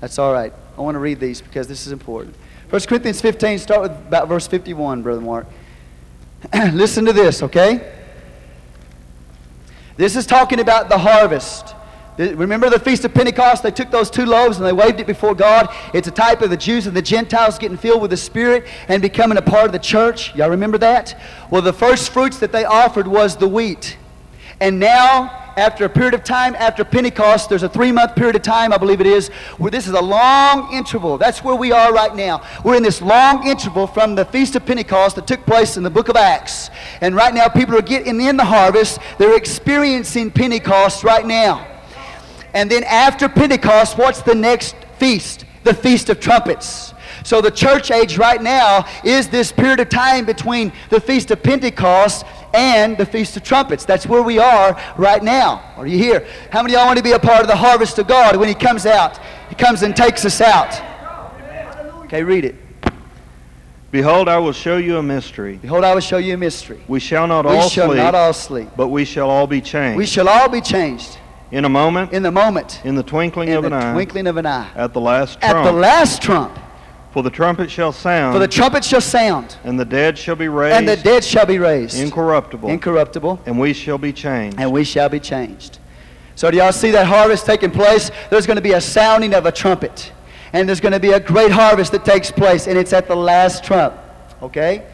that's 0.00 0.18
all 0.20 0.32
right. 0.32 0.52
I 0.76 0.80
want 0.80 0.94
to 0.94 1.00
read 1.00 1.18
these 1.18 1.40
because 1.40 1.66
this 1.66 1.84
is 1.84 1.92
important. 1.92 2.36
1 2.70 2.82
Corinthians 2.82 3.20
15, 3.20 3.58
start 3.58 3.82
with 3.82 3.90
about 3.90 4.28
verse 4.28 4.46
51, 4.46 5.02
Brother 5.02 5.20
Mark. 5.20 5.46
Listen 6.72 7.04
to 7.04 7.12
this, 7.12 7.42
okay? 7.42 7.92
This 9.96 10.14
is 10.14 10.26
talking 10.26 10.60
about 10.60 10.88
the 10.88 10.98
harvest. 10.98 11.74
Remember 12.18 12.68
the 12.68 12.80
Feast 12.80 13.04
of 13.04 13.14
Pentecost? 13.14 13.62
They 13.62 13.70
took 13.70 13.92
those 13.92 14.10
two 14.10 14.26
loaves 14.26 14.56
and 14.56 14.66
they 14.66 14.72
waved 14.72 14.98
it 14.98 15.06
before 15.06 15.36
God. 15.36 15.68
It's 15.94 16.08
a 16.08 16.10
type 16.10 16.42
of 16.42 16.50
the 16.50 16.56
Jews 16.56 16.88
and 16.88 16.96
the 16.96 17.02
Gentiles 17.02 17.58
getting 17.58 17.76
filled 17.76 18.02
with 18.02 18.10
the 18.10 18.16
Spirit 18.16 18.66
and 18.88 19.00
becoming 19.00 19.38
a 19.38 19.42
part 19.42 19.66
of 19.66 19.72
the 19.72 19.78
church. 19.78 20.34
Y'all 20.34 20.50
remember 20.50 20.78
that? 20.78 21.16
Well, 21.48 21.62
the 21.62 21.72
first 21.72 22.10
fruits 22.10 22.38
that 22.40 22.50
they 22.50 22.64
offered 22.64 23.06
was 23.06 23.36
the 23.36 23.46
wheat. 23.46 23.96
And 24.60 24.80
now, 24.80 25.52
after 25.56 25.84
a 25.84 25.88
period 25.88 26.14
of 26.14 26.24
time, 26.24 26.56
after 26.56 26.84
Pentecost, 26.84 27.48
there's 27.48 27.62
a 27.62 27.68
three 27.68 27.92
month 27.92 28.16
period 28.16 28.34
of 28.34 28.42
time, 28.42 28.72
I 28.72 28.78
believe 28.78 29.00
it 29.00 29.06
is, 29.06 29.28
where 29.58 29.70
this 29.70 29.86
is 29.86 29.94
a 29.94 30.00
long 30.00 30.72
interval. 30.72 31.18
That's 31.18 31.44
where 31.44 31.54
we 31.54 31.70
are 31.70 31.92
right 31.92 32.14
now. 32.16 32.42
We're 32.64 32.76
in 32.76 32.82
this 32.82 33.00
long 33.00 33.46
interval 33.46 33.86
from 33.86 34.16
the 34.16 34.24
Feast 34.24 34.56
of 34.56 34.66
Pentecost 34.66 35.14
that 35.14 35.28
took 35.28 35.46
place 35.46 35.76
in 35.76 35.84
the 35.84 35.90
book 35.90 36.08
of 36.08 36.16
Acts. 36.16 36.70
And 37.00 37.14
right 37.14 37.32
now, 37.32 37.46
people 37.46 37.76
are 37.76 37.82
getting 37.82 38.20
in 38.20 38.36
the 38.36 38.44
harvest. 38.44 38.98
They're 39.18 39.36
experiencing 39.36 40.32
Pentecost 40.32 41.04
right 41.04 41.24
now. 41.24 41.77
And 42.54 42.70
then 42.70 42.84
after 42.84 43.28
Pentecost, 43.28 43.98
what's 43.98 44.22
the 44.22 44.34
next 44.34 44.76
feast? 44.98 45.44
The 45.64 45.74
Feast 45.74 46.08
of 46.08 46.20
Trumpets. 46.20 46.94
So 47.24 47.40
the 47.40 47.50
church 47.50 47.90
age 47.90 48.16
right 48.16 48.40
now 48.40 48.86
is 49.04 49.28
this 49.28 49.52
period 49.52 49.80
of 49.80 49.88
time 49.88 50.24
between 50.24 50.72
the 50.88 51.00
Feast 51.00 51.30
of 51.30 51.42
Pentecost 51.42 52.24
and 52.54 52.96
the 52.96 53.04
Feast 53.04 53.36
of 53.36 53.42
Trumpets. 53.42 53.84
That's 53.84 54.06
where 54.06 54.22
we 54.22 54.38
are 54.38 54.80
right 54.96 55.22
now. 55.22 55.74
Are 55.76 55.86
you 55.86 55.98
here? 55.98 56.26
How 56.50 56.62
many 56.62 56.74
of 56.74 56.78
y'all 56.78 56.86
want 56.86 56.96
to 56.98 57.04
be 57.04 57.12
a 57.12 57.18
part 57.18 57.42
of 57.42 57.48
the 57.48 57.56
harvest 57.56 57.98
of 57.98 58.06
God 58.06 58.36
when 58.36 58.48
He 58.48 58.54
comes 58.54 58.86
out? 58.86 59.18
He 59.48 59.54
comes 59.54 59.82
and 59.82 59.94
takes 59.94 60.24
us 60.24 60.40
out. 60.40 60.80
Okay, 62.04 62.22
read 62.22 62.44
it. 62.44 62.54
Behold, 63.90 64.28
I 64.28 64.38
will 64.38 64.52
show 64.52 64.76
you 64.76 64.98
a 64.98 65.02
mystery. 65.02 65.58
Behold, 65.60 65.84
I 65.84 65.94
will 65.94 66.00
show 66.00 66.18
you 66.18 66.34
a 66.34 66.36
mystery. 66.36 66.80
We 66.88 67.00
shall 67.00 67.26
not 67.26 67.46
we 67.46 67.52
all 67.52 67.68
shall 67.68 67.88
sleep, 67.88 67.98
not 67.98 68.14
all 68.14 68.32
sleep, 68.32 68.68
but 68.76 68.88
we 68.88 69.04
shall 69.04 69.30
all 69.30 69.46
be 69.46 69.60
changed. 69.62 69.98
we 69.98 70.06
shall 70.06 70.28
all 70.28 70.48
be 70.48 70.60
changed 70.60 71.18
in 71.50 71.64
a 71.64 71.68
moment, 71.68 72.12
in 72.12 72.22
the 72.22 72.30
moment, 72.30 72.80
in 72.84 72.94
the 72.94 73.02
twinkling 73.02 73.48
in 73.48 73.56
of 73.56 73.62
the 73.62 73.68
an 73.68 73.72
eye, 73.72 73.80
In 73.80 73.86
the 73.88 73.92
twinkling 73.94 74.26
of 74.26 74.36
an 74.36 74.46
eye, 74.46 74.70
at 74.74 74.92
the 74.92 75.00
last 75.00 75.40
trump. 75.40 75.56
at 75.56 75.64
the 75.64 75.72
last 75.72 76.22
trump. 76.22 76.58
For 77.12 77.22
the 77.22 77.30
trumpet 77.30 77.70
shall 77.70 77.90
sound, 77.92 78.34
For 78.34 78.38
the 78.38 78.46
trumpet 78.48 78.84
shall 78.84 79.00
sound, 79.00 79.56
and 79.64 79.80
the 79.80 79.84
dead 79.84 80.18
shall 80.18 80.36
be 80.36 80.48
raised 80.48 80.76
and 80.76 80.86
the 80.86 80.96
dead 80.96 81.24
shall 81.24 81.46
be 81.46 81.58
raised 81.58 81.98
incorruptible, 81.98 82.68
incorruptible, 82.68 83.40
and 83.46 83.58
we 83.58 83.72
shall 83.72 83.98
be 83.98 84.12
changed. 84.12 84.58
and 84.60 84.70
we 84.70 84.84
shall 84.84 85.08
be 85.08 85.18
changed. 85.18 85.78
So, 86.34 86.50
do 86.50 86.58
y'all 86.58 86.70
see 86.70 86.90
that 86.92 87.06
harvest 87.06 87.46
taking 87.46 87.70
place? 87.70 88.10
There's 88.30 88.46
going 88.46 88.56
to 88.56 88.62
be 88.62 88.72
a 88.72 88.80
sounding 88.80 89.34
of 89.34 89.46
a 89.46 89.50
trumpet, 89.50 90.12
and 90.52 90.68
there's 90.68 90.80
going 90.80 90.92
to 90.92 91.00
be 91.00 91.10
a 91.10 91.18
great 91.18 91.50
harvest 91.50 91.90
that 91.92 92.04
takes 92.04 92.30
place, 92.30 92.68
and 92.68 92.78
it's 92.78 92.92
at 92.92 93.08
the 93.08 93.16
last 93.16 93.64
trump. 93.64 93.94
Okay? 94.42 94.86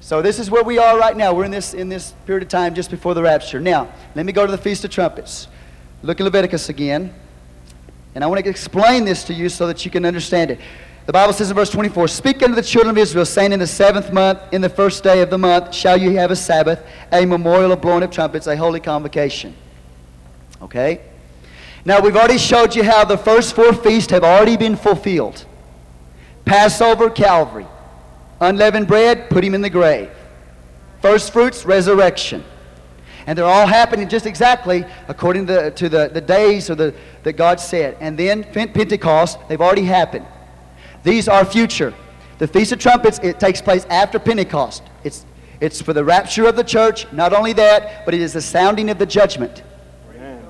So, 0.00 0.20
this 0.20 0.38
is 0.38 0.50
where 0.50 0.62
we 0.62 0.76
are 0.78 0.98
right 0.98 1.16
now. 1.16 1.32
We're 1.32 1.44
in 1.44 1.50
this, 1.50 1.72
in 1.72 1.88
this 1.88 2.12
period 2.26 2.42
of 2.42 2.48
time 2.50 2.74
just 2.74 2.90
before 2.90 3.14
the 3.14 3.22
rapture. 3.22 3.58
Now, 3.60 3.90
let 4.14 4.26
me 4.26 4.32
go 4.32 4.44
to 4.44 4.52
the 4.52 4.58
Feast 4.58 4.84
of 4.84 4.90
Trumpets. 4.90 5.48
Look 6.02 6.20
at 6.20 6.24
Leviticus 6.24 6.68
again. 6.68 7.12
And 8.14 8.24
I 8.24 8.26
want 8.26 8.42
to 8.42 8.48
explain 8.48 9.04
this 9.04 9.24
to 9.24 9.34
you 9.34 9.48
so 9.48 9.66
that 9.66 9.84
you 9.84 9.90
can 9.90 10.04
understand 10.04 10.50
it. 10.50 10.60
The 11.06 11.12
Bible 11.12 11.32
says 11.32 11.50
in 11.50 11.54
verse 11.54 11.70
24, 11.70 12.08
Speak 12.08 12.42
unto 12.42 12.54
the 12.54 12.62
children 12.62 12.90
of 12.90 12.98
Israel, 12.98 13.24
saying, 13.24 13.52
In 13.52 13.60
the 13.60 13.66
seventh 13.66 14.12
month, 14.12 14.40
in 14.52 14.60
the 14.60 14.68
first 14.68 15.04
day 15.04 15.20
of 15.20 15.30
the 15.30 15.38
month, 15.38 15.74
shall 15.74 15.96
you 15.96 16.12
have 16.12 16.30
a 16.30 16.36
Sabbath, 16.36 16.84
a 17.12 17.24
memorial 17.24 17.72
of 17.72 17.80
blowing 17.80 18.02
of 18.02 18.10
trumpets, 18.10 18.46
a 18.46 18.56
holy 18.56 18.80
convocation. 18.80 19.54
Okay? 20.60 21.02
Now, 21.84 22.00
we've 22.00 22.16
already 22.16 22.38
showed 22.38 22.74
you 22.74 22.82
how 22.82 23.04
the 23.04 23.16
first 23.16 23.54
four 23.54 23.72
feasts 23.72 24.10
have 24.10 24.24
already 24.24 24.56
been 24.56 24.76
fulfilled 24.76 25.44
Passover, 26.44 27.10
Calvary. 27.10 27.66
Unleavened 28.40 28.86
bread, 28.86 29.30
put 29.30 29.44
him 29.44 29.54
in 29.54 29.62
the 29.62 29.70
grave. 29.70 30.10
First 31.00 31.32
fruits, 31.32 31.64
resurrection. 31.64 32.44
And 33.26 33.36
they're 33.36 33.44
all 33.44 33.66
happening 33.66 34.08
just 34.08 34.24
exactly 34.24 34.84
according 35.08 35.46
to, 35.48 35.52
the, 35.52 35.70
to 35.72 35.88
the, 35.88 36.10
the 36.12 36.20
days 36.20 36.70
or 36.70 36.76
the, 36.76 36.94
that 37.24 37.32
God 37.34 37.58
said. 37.58 37.96
And 38.00 38.16
then 38.16 38.44
Pentecost, 38.44 39.38
they've 39.48 39.60
already 39.60 39.82
happened. 39.82 40.26
These 41.02 41.28
are 41.28 41.44
future. 41.44 41.92
The 42.38 42.46
Feast 42.46 42.72
of 42.72 42.78
Trumpets, 42.78 43.18
it 43.22 43.40
takes 43.40 43.60
place 43.60 43.84
after 43.86 44.18
Pentecost. 44.18 44.82
It's, 45.02 45.24
it's 45.60 45.80
for 45.80 45.92
the 45.92 46.04
rapture 46.04 46.46
of 46.46 46.54
the 46.54 46.64
church. 46.64 47.10
Not 47.12 47.32
only 47.32 47.52
that, 47.54 48.04
but 48.04 48.14
it 48.14 48.20
is 48.20 48.32
the 48.32 48.42
sounding 48.42 48.90
of 48.90 48.98
the 48.98 49.06
judgment. 49.06 49.62
Amen. 50.14 50.44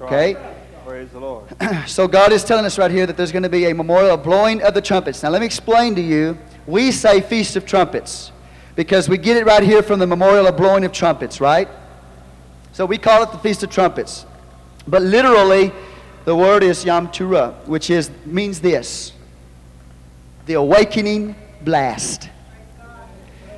Okay? 0.00 0.36
Praise 0.84 1.10
the 1.10 1.20
Lord. 1.20 1.44
so 1.86 2.08
God 2.08 2.32
is 2.32 2.42
telling 2.42 2.64
us 2.64 2.78
right 2.78 2.90
here 2.90 3.06
that 3.06 3.16
there's 3.16 3.32
going 3.32 3.42
to 3.42 3.48
be 3.48 3.66
a 3.66 3.74
memorial 3.74 4.14
of 4.14 4.22
blowing 4.22 4.62
of 4.62 4.74
the 4.74 4.80
trumpets. 4.80 5.22
Now 5.22 5.30
let 5.30 5.40
me 5.40 5.46
explain 5.46 5.94
to 5.94 6.00
you. 6.00 6.38
We 6.66 6.90
say 6.90 7.20
Feast 7.20 7.54
of 7.54 7.66
Trumpets 7.66 8.32
because 8.76 9.08
we 9.08 9.18
get 9.18 9.36
it 9.36 9.44
right 9.44 9.62
here 9.62 9.82
from 9.82 9.98
the 9.98 10.06
memorial 10.06 10.46
of 10.46 10.56
blowing 10.56 10.84
of 10.84 10.92
trumpets, 10.92 11.40
right? 11.40 11.68
So 12.76 12.84
we 12.84 12.98
call 12.98 13.22
it 13.22 13.32
the 13.32 13.38
Feast 13.38 13.62
of 13.62 13.70
Trumpets. 13.70 14.26
But 14.86 15.00
literally, 15.00 15.72
the 16.26 16.36
word 16.36 16.62
is 16.62 16.84
Yom 16.84 17.08
Teruah, 17.08 17.54
which 17.66 17.88
is, 17.88 18.10
means 18.26 18.60
this 18.60 19.14
the 20.44 20.54
awakening 20.54 21.34
blast. 21.62 22.28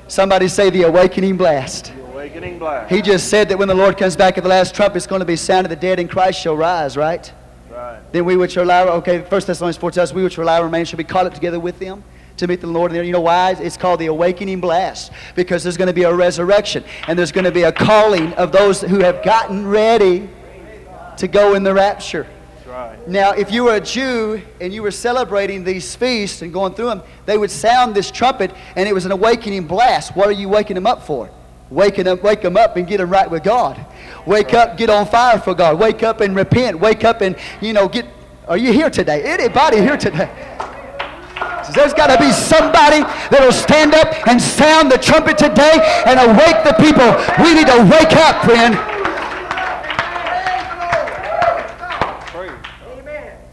Somebody 0.07 0.47
say 0.47 0.69
the 0.69 0.83
awakening 0.83 1.35
blast. 1.35 1.93
The 1.93 2.05
awakening 2.05 2.59
blast. 2.59 2.89
He 2.89 3.01
just 3.01 3.29
said 3.29 3.49
that 3.49 3.59
when 3.59 3.67
the 3.67 3.75
Lord 3.75 3.97
comes 3.97 4.15
back 4.15 4.37
at 4.37 4.43
the 4.43 4.49
last 4.49 4.73
trump, 4.73 4.95
it's 4.95 5.05
going 5.05 5.19
to 5.19 5.25
be 5.25 5.35
sound 5.35 5.65
of 5.65 5.69
the 5.69 5.75
dead 5.75 5.99
and 5.99 6.09
Christ 6.09 6.39
shall 6.39 6.55
rise, 6.55 6.95
right? 6.95 7.29
Right. 7.69 7.99
Then 8.13 8.23
we 8.23 8.37
which 8.37 8.55
are 8.55 8.63
alive, 8.63 8.87
okay, 8.87 9.21
First 9.23 9.47
Thessalonians 9.47 9.75
4 9.75 9.91
tells 9.91 10.11
us, 10.11 10.15
we 10.15 10.23
which 10.23 10.37
are 10.37 10.43
alive 10.43 10.63
remain 10.63 10.85
shall 10.85 10.95
be 10.95 11.03
caught 11.03 11.25
up 11.25 11.33
together 11.33 11.59
with 11.59 11.77
them 11.77 12.05
to 12.39 12.47
meet 12.47 12.61
the 12.61 12.67
Lord. 12.67 12.91
And 12.91 13.05
you 13.05 13.13
know 13.13 13.21
why? 13.21 13.51
It's 13.51 13.77
called 13.77 13.99
the 13.99 14.07
awakening 14.07 14.59
blast 14.59 15.11
because 15.35 15.63
there's 15.63 15.77
going 15.77 15.87
to 15.87 15.93
be 15.93 16.03
a 16.03 16.13
resurrection 16.13 16.83
and 17.07 17.17
there's 17.17 17.31
going 17.31 17.45
to 17.45 17.51
be 17.51 17.63
a 17.63 17.71
calling 17.71 18.33
of 18.33 18.51
those 18.51 18.81
who 18.81 18.99
have 18.99 19.23
gotten 19.23 19.67
ready 19.67 20.29
to 21.17 21.27
go 21.27 21.53
in 21.53 21.63
the 21.63 21.73
rapture. 21.73 22.27
Right. 22.65 23.07
Now, 23.07 23.31
if 23.31 23.51
you 23.51 23.63
were 23.63 23.75
a 23.75 23.81
Jew 23.81 24.41
and 24.61 24.73
you 24.73 24.83
were 24.83 24.91
celebrating 24.91 25.63
these 25.63 25.95
feasts 25.95 26.41
and 26.41 26.53
going 26.53 26.73
through 26.73 26.87
them, 26.87 27.01
they 27.25 27.37
would 27.37 27.51
sound 27.51 27.95
this 27.95 28.11
trumpet 28.11 28.51
and 28.75 28.87
it 28.87 28.93
was 28.93 29.05
an 29.05 29.11
awakening 29.11 29.65
blast. 29.67 30.15
What 30.15 30.27
are 30.27 30.33
you 30.33 30.49
waking 30.49 30.75
them 30.75 30.87
up 30.87 31.03
for? 31.03 31.29
Waking 31.69 32.07
up, 32.07 32.23
wake 32.23 32.41
them 32.41 32.57
up 32.57 32.77
and 32.77 32.87
get 32.87 32.97
them 32.97 33.09
right 33.09 33.29
with 33.29 33.43
God. 33.43 33.85
Wake 34.25 34.53
up, 34.53 34.77
get 34.77 34.89
on 34.89 35.05
fire 35.07 35.39
for 35.39 35.53
God. 35.53 35.79
Wake 35.79 36.03
up 36.03 36.21
and 36.21 36.35
repent. 36.35 36.79
Wake 36.79 37.03
up 37.03 37.21
and, 37.21 37.35
you 37.61 37.73
know, 37.73 37.87
get. 37.87 38.05
Are 38.47 38.57
you 38.57 38.73
here 38.73 38.89
today? 38.89 39.21
Anybody 39.23 39.77
here 39.77 39.97
today? 39.97 40.29
There's 41.73 41.93
got 41.93 42.07
to 42.07 42.17
be 42.17 42.31
somebody 42.31 43.01
that'll 43.29 43.51
stand 43.51 43.93
up 43.93 44.27
and 44.27 44.41
sound 44.41 44.91
the 44.91 44.97
trumpet 44.97 45.37
today 45.37 45.79
and 46.05 46.19
awake 46.19 46.63
the 46.63 46.75
people. 46.77 47.09
We 47.43 47.53
need 47.53 47.67
to 47.67 47.83
wake 47.89 48.15
up, 48.17 48.43
friend. 48.45 48.99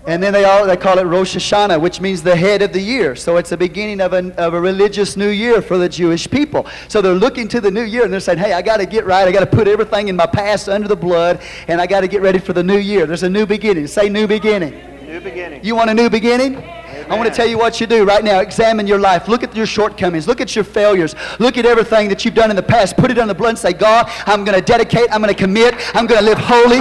And 0.07 0.23
then 0.23 0.33
they, 0.33 0.45
all, 0.45 0.65
they 0.65 0.77
call 0.77 1.01
it 1.01 1.03
Rosh 1.03 1.35
Hashanah, 1.35 1.81
which 1.81 2.01
means 2.01 2.23
the 2.23 2.37
head 2.37 2.63
of 2.63 2.73
the 2.73 2.81
year. 2.81 3.17
So 3.17 3.39
it's 3.39 3.51
the 3.51 3.57
beginning 3.57 4.01
of, 4.01 4.13
an, 4.13 4.31
of 4.33 4.55
a 4.55 4.61
religious 4.61 5.17
new 5.17 5.31
year 5.31 5.61
for 5.61 5.79
the 5.79 5.89
Jewish 5.89 6.31
people. 6.31 6.65
So 6.87 7.03
they're 7.03 7.13
looking 7.13 7.49
to 7.49 7.61
the 7.61 7.73
new 7.73 7.83
year 7.83 8.05
and 8.05 8.13
they're 8.13 8.21
saying, 8.21 8.39
hey, 8.39 8.53
I 8.53 8.63
got 8.63 8.77
to 8.77 8.87
get 8.87 9.05
right. 9.05 9.27
I 9.27 9.33
got 9.33 9.41
to 9.41 9.57
put 9.57 9.67
everything 9.67 10.07
in 10.07 10.15
my 10.15 10.27
past 10.27 10.69
under 10.69 10.87
the 10.87 10.97
blood 10.97 11.41
and 11.67 11.81
I 11.81 11.89
got 11.89 12.03
to 12.03 12.09
get 12.09 12.23
ready 12.23 12.39
for 12.39 12.53
the 12.53 12.63
new 12.63 12.79
year. 12.79 13.05
There's 13.05 13.25
a 13.25 13.29
new 13.29 13.47
beginning. 13.47 13.89
Say 13.89 14.09
new 14.09 14.29
beginning. 14.29 14.81
New 15.05 15.21
beginning. 15.21 15.65
You 15.65 15.75
want 15.75 15.91
a 15.91 15.95
new 15.95 16.09
beginning? 16.09 16.63
I 17.09 17.16
want 17.16 17.29
to 17.29 17.35
tell 17.35 17.47
you 17.47 17.57
what 17.57 17.81
you 17.81 17.87
do 17.87 18.05
right 18.05 18.25
now. 18.25 18.40
Examine 18.40 18.87
your 18.87 18.99
life. 18.99 19.29
Look 19.29 19.45
at 19.45 19.55
your 19.55 19.66
shortcomings. 19.66 20.27
Look 20.27 20.40
at 20.40 20.57
your 20.57 20.64
failures. 20.64 21.14
Look 21.38 21.57
at 21.57 21.64
everything 21.64 22.09
that 22.09 22.25
you've 22.25 22.35
done 22.35 22.51
in 22.51 22.57
the 22.57 22.62
past. 22.62 22.97
Put 22.97 23.12
it 23.12 23.19
on 23.19 23.29
the 23.29 23.35
blood 23.35 23.51
and 23.51 23.59
say, 23.59 23.73
God, 23.73 24.11
I'm 24.27 24.45
going 24.45 24.59
to 24.59 24.64
dedicate. 24.64 25.07
I'm 25.12 25.23
going 25.23 25.33
to 25.33 25.40
commit. 25.40 25.75
I'm 25.95 26.07
going 26.07 26.21
to 26.21 26.27
live 26.27 26.38
holy. 26.38 26.81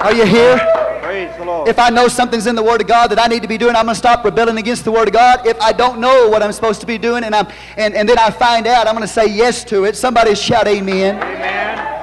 Are 0.00 0.14
you 0.14 0.24
here? 0.24 0.56
Praise 1.02 1.36
the 1.36 1.44
Lord. 1.44 1.68
If 1.68 1.78
I 1.78 1.90
know 1.90 2.08
something's 2.08 2.46
in 2.46 2.54
the 2.54 2.62
Word 2.62 2.80
of 2.80 2.86
God 2.86 3.10
that 3.10 3.18
I 3.18 3.26
need 3.26 3.42
to 3.42 3.48
be 3.48 3.58
doing, 3.58 3.76
I'm 3.76 3.84
going 3.84 3.94
to 3.94 3.98
stop 3.98 4.24
rebelling 4.24 4.56
against 4.56 4.86
the 4.86 4.90
Word 4.90 5.08
of 5.08 5.12
God. 5.12 5.46
If 5.46 5.60
I 5.60 5.72
don't 5.72 6.00
know 6.00 6.30
what 6.30 6.42
I'm 6.42 6.52
supposed 6.52 6.80
to 6.80 6.86
be 6.86 6.96
doing 6.96 7.24
and, 7.24 7.34
I'm, 7.34 7.46
and, 7.76 7.94
and 7.94 8.08
then 8.08 8.18
I 8.18 8.30
find 8.30 8.66
out, 8.66 8.86
I'm 8.86 8.94
going 8.94 9.06
to 9.06 9.12
say 9.12 9.26
yes 9.26 9.64
to 9.64 9.84
it. 9.84 9.96
Somebody 9.96 10.34
shout 10.34 10.66
amen. 10.66 11.16
Amen. 11.16 11.99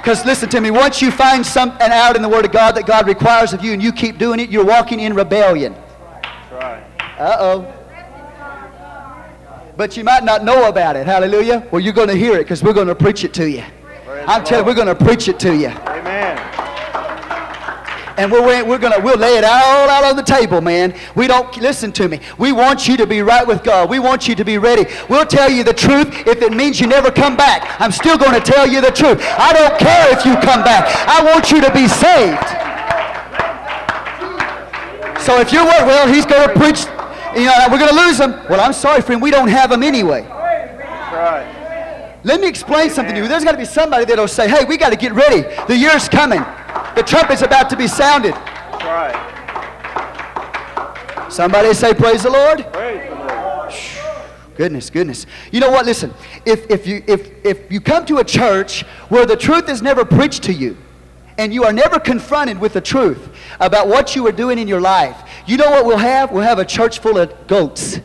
Because 0.00 0.24
listen 0.24 0.48
to 0.48 0.60
me, 0.62 0.70
once 0.70 1.02
you 1.02 1.10
find 1.10 1.44
something 1.44 1.90
out 1.90 2.16
in 2.16 2.22
the 2.22 2.28
Word 2.28 2.46
of 2.46 2.52
God 2.52 2.74
that 2.76 2.86
God 2.86 3.06
requires 3.06 3.52
of 3.52 3.62
you 3.62 3.72
and 3.72 3.82
you 3.82 3.92
keep 3.92 4.16
doing 4.16 4.40
it, 4.40 4.48
you're 4.48 4.64
walking 4.64 4.98
in 5.00 5.14
rebellion. 5.14 5.74
That's 6.22 6.52
right. 6.52 6.82
Uh 7.18 7.36
oh. 7.38 7.74
But 9.76 9.96
you 9.96 10.04
might 10.04 10.24
not 10.24 10.42
know 10.42 10.68
about 10.68 10.96
it. 10.96 11.06
Hallelujah. 11.06 11.66
Well, 11.70 11.80
you're 11.80 11.92
going 11.92 12.08
to 12.08 12.14
hear 12.14 12.34
it 12.34 12.44
because 12.44 12.62
we're 12.62 12.72
going 12.72 12.88
to 12.88 12.94
preach 12.94 13.24
it 13.24 13.34
to 13.34 13.48
you. 13.48 13.62
I'm 14.26 14.42
telling 14.44 14.64
you, 14.64 14.70
we're 14.70 14.74
going 14.74 14.94
to 14.94 15.04
preach 15.04 15.28
it 15.28 15.38
to 15.40 15.54
you. 15.54 15.68
And 18.20 18.30
we're, 18.30 18.62
we're 18.66 18.76
gonna 18.76 19.00
we'll 19.00 19.16
lay 19.16 19.38
it 19.38 19.44
all 19.44 19.88
out 19.88 20.04
on 20.04 20.14
the 20.14 20.22
table, 20.22 20.60
man. 20.60 20.94
We 21.14 21.26
don't 21.26 21.56
listen 21.56 21.90
to 21.92 22.06
me. 22.06 22.20
We 22.36 22.52
want 22.52 22.86
you 22.86 22.98
to 22.98 23.06
be 23.06 23.22
right 23.22 23.46
with 23.46 23.64
God. 23.64 23.88
We 23.88 23.98
want 23.98 24.28
you 24.28 24.34
to 24.34 24.44
be 24.44 24.58
ready. 24.58 24.84
We'll 25.08 25.24
tell 25.24 25.50
you 25.50 25.64
the 25.64 25.72
truth 25.72 26.26
if 26.26 26.42
it 26.42 26.52
means 26.52 26.78
you 26.78 26.86
never 26.86 27.10
come 27.10 27.34
back. 27.34 27.80
I'm 27.80 27.90
still 27.90 28.18
going 28.18 28.38
to 28.38 28.40
tell 28.42 28.68
you 28.68 28.82
the 28.82 28.90
truth. 28.90 29.22
I 29.38 29.54
don't 29.54 29.78
care 29.78 30.12
if 30.12 30.26
you 30.26 30.34
come 30.34 30.62
back. 30.62 30.84
I 31.08 31.24
want 31.24 31.50
you 31.50 31.62
to 31.62 31.72
be 31.72 31.88
saved. 31.88 32.44
So 35.24 35.40
if 35.40 35.50
you're 35.50 35.64
well, 35.64 36.06
he's 36.06 36.26
going 36.26 36.46
to 36.46 36.54
preach. 36.54 36.84
You 37.34 37.46
know, 37.46 37.68
we're 37.70 37.78
going 37.78 37.88
to 37.88 38.04
lose 38.04 38.20
him. 38.20 38.32
Well, 38.50 38.60
I'm 38.60 38.74
sorry, 38.74 39.00
friend. 39.00 39.22
We 39.22 39.30
don't 39.30 39.48
have 39.48 39.72
him 39.72 39.82
anyway. 39.82 40.24
Right. 40.24 42.20
Let 42.22 42.42
me 42.42 42.48
explain 42.48 42.90
something 42.90 43.14
to 43.14 43.22
you. 43.22 43.28
There's 43.28 43.44
got 43.44 43.52
to 43.52 43.58
be 43.58 43.64
somebody 43.64 44.04
that'll 44.04 44.28
say, 44.28 44.46
hey, 44.46 44.66
we 44.66 44.76
got 44.76 44.90
to 44.90 44.96
get 44.96 45.14
ready. 45.14 45.40
The 45.68 45.76
year's 45.76 46.06
coming. 46.06 46.44
The 47.00 47.06
trumpet's 47.06 47.40
about 47.40 47.70
to 47.70 47.78
be 47.78 47.86
sounded. 47.86 48.34
That's 48.34 48.84
right. 48.84 49.16
Somebody 51.32 51.72
say, 51.72 51.94
praise 51.94 52.24
the 52.24 52.28
Lord. 52.28 52.70
Praise 52.74 53.08
the 53.08 53.14
Lord. 53.14 53.72
Goodness, 54.54 54.90
goodness. 54.90 55.24
You 55.50 55.60
know 55.60 55.70
what? 55.70 55.86
Listen, 55.86 56.12
if, 56.44 56.70
if, 56.70 56.86
you, 56.86 57.02
if, 57.06 57.42
if 57.42 57.72
you 57.72 57.80
come 57.80 58.04
to 58.04 58.18
a 58.18 58.24
church 58.24 58.82
where 59.08 59.24
the 59.24 59.34
truth 59.34 59.70
is 59.70 59.80
never 59.80 60.04
preached 60.04 60.42
to 60.42 60.52
you, 60.52 60.76
and 61.38 61.54
you 61.54 61.64
are 61.64 61.72
never 61.72 61.98
confronted 61.98 62.58
with 62.58 62.74
the 62.74 62.82
truth 62.82 63.34
about 63.60 63.88
what 63.88 64.14
you 64.14 64.26
are 64.26 64.32
doing 64.32 64.58
in 64.58 64.68
your 64.68 64.82
life, 64.82 65.16
you 65.46 65.56
know 65.56 65.70
what 65.70 65.86
we'll 65.86 65.96
have? 65.96 66.30
We'll 66.30 66.42
have 66.42 66.58
a 66.58 66.66
church 66.66 66.98
full 66.98 67.16
of 67.16 67.46
goats. 67.46 67.98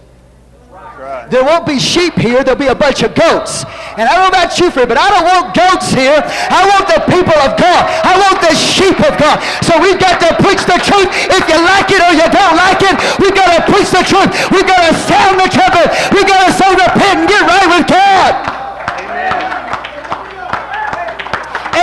Right. 1.05 1.29
There 1.29 1.45
won't 1.45 1.69
be 1.69 1.77
sheep 1.77 2.17
here, 2.17 2.41
there'll 2.41 2.57
be 2.57 2.65
a 2.65 2.73
bunch 2.73 3.05
of 3.05 3.13
goats. 3.13 3.61
And 3.93 4.09
I 4.09 4.17
don't 4.17 4.25
know 4.25 4.33
about 4.33 4.57
you, 4.57 4.73
friend, 4.73 4.89
but 4.89 4.97
I 4.97 5.13
don't 5.13 5.21
want 5.21 5.53
goats 5.53 5.93
here. 5.93 6.17
I 6.17 6.65
want 6.65 6.89
the 6.89 6.97
people 7.05 7.37
of 7.45 7.53
God. 7.61 7.81
I 8.01 8.17
want 8.17 8.41
the 8.41 8.57
sheep 8.57 8.97
of 9.05 9.13
God. 9.21 9.37
So 9.61 9.77
we've 9.77 10.01
got 10.01 10.17
to 10.25 10.33
preach 10.41 10.65
the 10.65 10.81
truth. 10.81 11.05
If 11.29 11.45
you 11.45 11.61
like 11.61 11.93
it 11.93 12.01
or 12.01 12.09
you 12.09 12.25
don't 12.25 12.57
like 12.57 12.81
it, 12.81 12.97
we've 13.21 13.37
got 13.37 13.53
to 13.53 13.61
preach 13.69 13.93
the 13.93 14.01
truth. 14.01 14.33
We've 14.49 14.65
got 14.65 14.81
to 14.81 14.97
sound 15.05 15.37
the 15.37 15.45
trumpet. 15.45 15.93
We've 16.09 16.25
got 16.25 16.41
to 16.41 16.51
say 16.57 16.73
repent 16.73 17.21
and 17.21 17.29
get 17.29 17.45
right 17.45 17.69
with 17.69 17.85
God. 17.85 18.54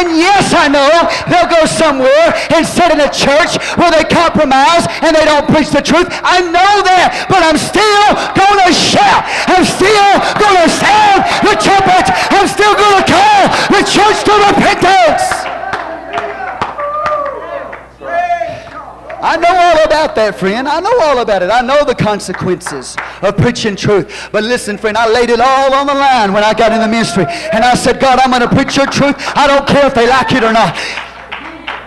And 0.03 0.19
yes, 0.19 0.51
I 0.51 0.67
know 0.67 0.91
they'll 1.31 1.47
go 1.47 1.63
somewhere 1.63 2.35
and 2.51 2.67
sit 2.67 2.91
in 2.91 2.99
a 2.99 3.07
church 3.07 3.55
where 3.79 3.95
they 3.95 4.03
compromise 4.03 4.83
and 4.99 5.15
they 5.15 5.25
don't 5.25 5.47
preach 5.47 5.71
the 5.71 5.79
truth. 5.79 6.11
I 6.27 6.43
know 6.43 6.83
that, 6.83 7.31
but 7.31 7.39
I'm 7.39 7.55
still 7.55 8.11
going 8.35 8.59
to 8.67 8.75
shout. 8.75 9.23
I'm 9.47 9.63
still 9.63 10.11
going 10.43 10.59
to 10.59 10.67
sound 10.67 11.23
the 11.47 11.55
trumpet. 11.55 12.11
I'm 12.35 12.51
still 12.51 12.75
going 12.75 12.99
to 12.99 13.07
call 13.07 13.43
the 13.71 13.83
church 13.87 14.19
to 14.27 14.35
repentance. 14.51 15.42
I 19.23 19.37
know 19.39 19.55
all 19.55 19.79
about 19.87 20.17
that, 20.17 20.35
friend. 20.35 20.67
I 20.67 20.81
know 20.81 20.99
all 20.99 21.23
about 21.23 21.47
it. 21.47 21.51
I 21.51 21.63
know 21.63 21.85
the 21.85 21.95
consequences 21.95 22.97
of 23.23 23.37
preaching 23.37 23.77
truth. 23.77 24.11
But 24.33 24.43
listen, 24.43 24.77
friend, 24.77 24.99
I 24.99 25.07
laid 25.07 25.31
it 25.31 25.39
all 25.39 25.73
on 25.73 25.87
the 25.87 25.95
line 25.95 26.33
when 26.35 26.43
I 26.43 26.53
got 26.53 26.75
in 26.75 26.83
the 26.83 26.91
ministry. 26.91 27.23
And 27.55 27.63
I 27.63 27.79
said, 27.79 28.01
God, 28.03 28.19
I'm 28.19 28.35
going 28.35 28.43
to 28.43 28.51
preach 28.51 28.75
your 28.77 28.91
truth. 28.91 29.15
I 29.39 29.47
don't 29.47 29.63
care 29.63 29.87
if 29.87 29.95
they 29.95 30.11
like 30.11 30.35
it 30.35 30.43
or 30.43 30.53
not. 30.53 30.75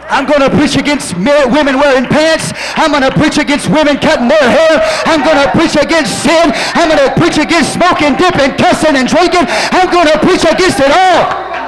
I'm 0.08 0.24
going 0.24 0.48
to 0.48 0.54
preach 0.54 0.80
against 0.80 1.17
ma- 1.17 1.43
women 1.52 1.76
wearing 1.76 2.08
pants. 2.08 2.56
I'm 2.80 2.95
going 2.95 3.04
to 3.04 3.12
preach 3.12 3.36
against 3.36 3.67
women 3.67 4.00
cutting 4.00 4.32
their 4.32 4.48
hair. 4.48 4.80
I'm 5.04 5.19
going 5.19 5.36
to 5.36 5.52
preach 5.52 5.76
against 5.76 6.24
sin. 6.24 6.56
I'm 6.71 6.88
going 6.88 7.04
to 7.04 7.12
preach 7.19 7.36
against 7.36 7.76
smoking, 7.76 8.15
dipping, 8.15 8.56
cussing, 8.56 8.95
and 8.95 9.12
drinking. 9.12 9.43
I'm 9.76 9.91
going 9.91 10.08
to 10.08 10.15
preach 10.24 10.48
against 10.48 10.80
it 10.80 10.88
all. 10.88 11.64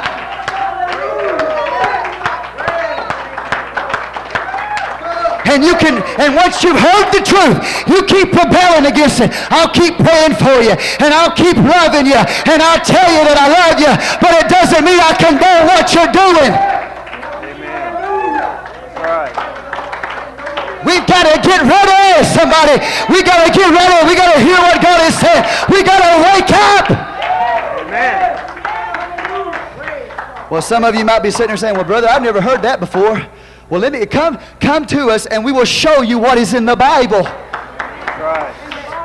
And 5.47 5.63
you 5.63 5.75
can, 5.79 6.03
and 6.19 6.35
once 6.35 6.63
you've 6.63 6.77
heard 6.77 7.07
the 7.15 7.23
truth, 7.23 7.57
you 7.87 8.03
keep 8.03 8.35
rebelling 8.35 8.85
against 8.85 9.23
it. 9.23 9.31
I'll 9.47 9.71
keep 9.71 9.95
praying 9.95 10.35
for 10.35 10.59
you, 10.59 10.75
and 10.99 11.15
I'll 11.15 11.31
keep 11.31 11.55
loving 11.55 12.05
you, 12.05 12.19
and 12.19 12.59
I'll 12.59 12.83
tell 12.83 13.07
you 13.07 13.23
that 13.23 13.39
I 13.39 13.47
love 13.47 13.79
you, 13.79 13.89
but 14.19 14.35
it 14.43 14.51
doesn't 14.51 14.83
mean 14.83 14.99
I 14.99 15.15
condone 15.15 15.63
what 15.71 15.87
you're 15.95 16.11
doing. 16.11 16.51
Amen. 16.51 17.97
We've 20.83 21.07
got 21.07 21.23
to 21.31 21.39
get 21.39 21.63
ready, 21.63 22.23
somebody. 22.27 22.79
We 23.07 23.23
got 23.23 23.43
to 23.43 23.51
get 23.51 23.71
ready. 23.71 23.97
We 24.07 24.15
got 24.15 24.35
to 24.35 24.39
hear 24.43 24.59
what 24.59 24.81
God 24.83 24.99
is 25.07 25.15
saying. 25.15 25.43
We 25.71 25.83
got 25.83 25.99
to 26.03 26.11
wake 26.27 26.51
up. 26.51 26.91
Amen. 27.87 28.35
Well, 30.49 30.61
some 30.61 30.83
of 30.83 30.95
you 30.95 31.03
might 31.03 31.23
be 31.23 31.31
sitting 31.31 31.47
there 31.47 31.57
saying, 31.57 31.75
"Well, 31.75 31.83
brother, 31.83 32.07
I've 32.07 32.21
never 32.21 32.39
heard 32.41 32.61
that 32.61 32.79
before." 32.79 33.27
Well, 33.69 33.81
let 33.81 33.91
me 33.91 34.05
come 34.05 34.39
come 34.59 34.85
to 34.87 35.09
us, 35.09 35.25
and 35.25 35.43
we 35.43 35.51
will 35.51 35.65
show 35.65 36.01
you 36.01 36.19
what 36.19 36.37
is 36.37 36.53
in 36.53 36.65
the 36.65 36.75
Bible. 36.75 37.23
Right. 37.23 38.53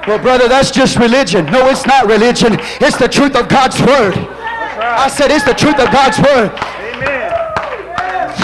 Well, 0.07 0.19
brother, 0.19 0.49
that's 0.49 0.71
just 0.71 0.99
religion. 0.99 1.47
No, 1.47 1.69
it's 1.69 1.87
not 1.87 2.07
religion. 2.07 2.57
It's 2.81 2.97
the 2.97 3.09
truth 3.09 3.37
of 3.37 3.49
God's 3.49 3.81
word. 3.81 4.17
Right. 4.17 4.99
I 4.99 5.09
said 5.09 5.31
it's 5.31 5.45
the 5.45 5.55
truth 5.55 5.79
of 5.79 5.91
God's 5.93 6.19
word. 6.19 6.51
Amen. 6.51 7.33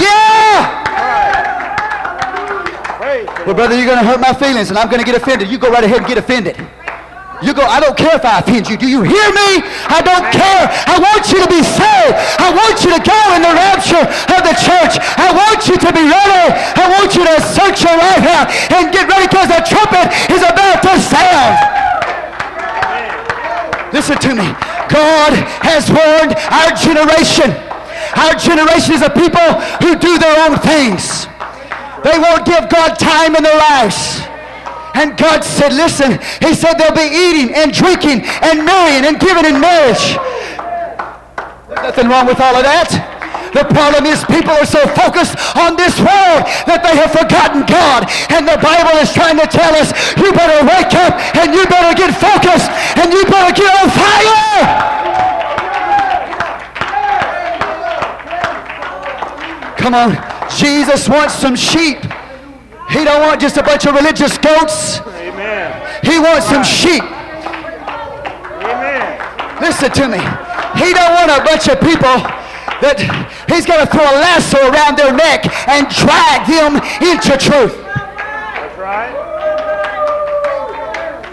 Yeah. 0.00 0.78
Well, 3.46 3.54
brother, 3.54 3.76
you're 3.76 3.86
going 3.86 3.98
to 3.98 4.04
hurt 4.04 4.20
my 4.20 4.34
feelings, 4.34 4.68
and 4.68 4.78
I'm 4.78 4.88
going 4.88 5.00
to 5.00 5.06
get 5.06 5.16
offended. 5.16 5.48
You 5.48 5.58
go 5.58 5.70
right 5.70 5.82
ahead 5.82 5.98
and 5.98 6.06
get 6.06 6.18
offended. 6.18 6.56
You 7.38 7.54
go, 7.54 7.62
I 7.62 7.78
don't 7.78 7.94
care 7.94 8.18
if 8.18 8.26
I 8.26 8.42
offend 8.42 8.66
you. 8.66 8.74
Do 8.74 8.90
you 8.90 9.06
hear 9.06 9.28
me? 9.30 9.62
I 9.86 10.02
don't 10.02 10.26
care. 10.34 10.66
I 10.90 10.98
want 10.98 11.30
you 11.30 11.38
to 11.38 11.46
be 11.46 11.62
saved. 11.62 12.14
I 12.42 12.50
want 12.50 12.82
you 12.82 12.90
to 12.90 13.00
go 13.00 13.20
in 13.38 13.46
the 13.46 13.54
rapture 13.54 14.02
of 14.02 14.40
the 14.42 14.56
church. 14.58 14.98
I 14.98 15.30
want 15.30 15.70
you 15.70 15.78
to 15.78 15.90
be 15.94 16.02
ready. 16.02 16.46
I 16.74 16.90
want 16.90 17.14
you 17.14 17.22
to 17.22 17.38
search 17.38 17.86
your 17.86 17.94
life 17.94 18.26
out 18.26 18.50
and 18.74 18.90
get 18.90 19.06
ready 19.06 19.30
because 19.30 19.46
the 19.54 19.62
trumpet 19.62 20.10
is 20.34 20.42
about 20.42 20.82
to 20.82 20.92
sound. 20.98 21.54
Listen 23.94 24.18
to 24.18 24.34
me. 24.34 24.50
God 24.90 25.32
has 25.62 25.86
warned 25.94 26.34
our 26.50 26.74
generation. 26.74 27.54
Our 28.18 28.34
generation 28.34 28.98
is 28.98 29.02
a 29.06 29.14
people 29.14 29.62
who 29.78 29.94
do 29.94 30.18
their 30.18 30.42
own 30.42 30.58
things. 30.58 31.30
They 32.02 32.18
won't 32.18 32.42
give 32.42 32.68
God 32.68 32.98
time 32.98 33.36
in 33.36 33.46
their 33.46 33.58
lives. 33.58 34.27
And 34.98 35.16
God 35.16 35.44
said, 35.44 35.72
listen, 35.72 36.18
he 36.42 36.58
said 36.58 36.74
they'll 36.74 36.90
be 36.90 37.06
eating 37.06 37.54
and 37.54 37.70
drinking 37.70 38.26
and 38.42 38.66
marrying 38.66 39.06
and 39.06 39.14
giving 39.22 39.46
in 39.46 39.60
marriage. 39.62 40.18
There's 41.70 41.86
nothing 41.86 42.10
wrong 42.10 42.26
with 42.26 42.42
all 42.42 42.58
of 42.58 42.66
that. 42.66 42.90
The 43.54 43.62
problem 43.70 44.10
is 44.10 44.26
people 44.26 44.50
are 44.50 44.66
so 44.66 44.82
focused 44.98 45.38
on 45.54 45.78
this 45.78 45.94
world 46.02 46.42
that 46.66 46.82
they 46.82 46.98
have 46.98 47.14
forgotten 47.14 47.62
God. 47.70 48.10
And 48.34 48.42
the 48.42 48.58
Bible 48.58 48.98
is 48.98 49.14
trying 49.14 49.38
to 49.38 49.46
tell 49.46 49.70
us, 49.78 49.94
you 50.18 50.34
better 50.34 50.66
wake 50.66 50.90
up 50.98 51.14
and 51.38 51.54
you 51.54 51.62
better 51.70 51.94
get 51.94 52.10
focused 52.18 52.66
and 52.98 53.14
you 53.14 53.22
better 53.30 53.54
get 53.54 53.70
on 53.78 53.86
fire. 53.94 54.98
Come 59.78 59.94
on. 59.94 60.18
Jesus 60.50 61.08
wants 61.08 61.38
some 61.38 61.54
sheep. 61.54 62.02
He 62.90 63.04
don't 63.04 63.20
want 63.20 63.40
just 63.40 63.56
a 63.56 63.62
bunch 63.62 63.86
of 63.86 63.94
religious 63.94 64.38
goats. 64.38 65.00
Amen. 65.00 65.72
He 66.02 66.18
wants 66.18 66.46
some 66.46 66.64
sheep. 66.64 67.02
Amen. 68.64 69.20
Listen 69.60 69.90
to 69.92 70.08
me. 70.08 70.18
He 70.80 70.92
don't 70.94 71.12
want 71.12 71.30
a 71.30 71.44
bunch 71.44 71.68
of 71.68 71.80
people 71.80 72.16
that 72.80 73.02
he's 73.50 73.66
going 73.66 73.84
to 73.84 73.90
throw 73.90 74.04
a 74.04 74.16
lasso 74.22 74.70
around 74.70 74.96
their 74.96 75.12
neck 75.12 75.44
and 75.68 75.88
drag 75.90 76.46
them 76.46 76.78
into 77.02 77.36
truth. 77.36 77.76
That's 77.82 78.78
right. 78.78 79.17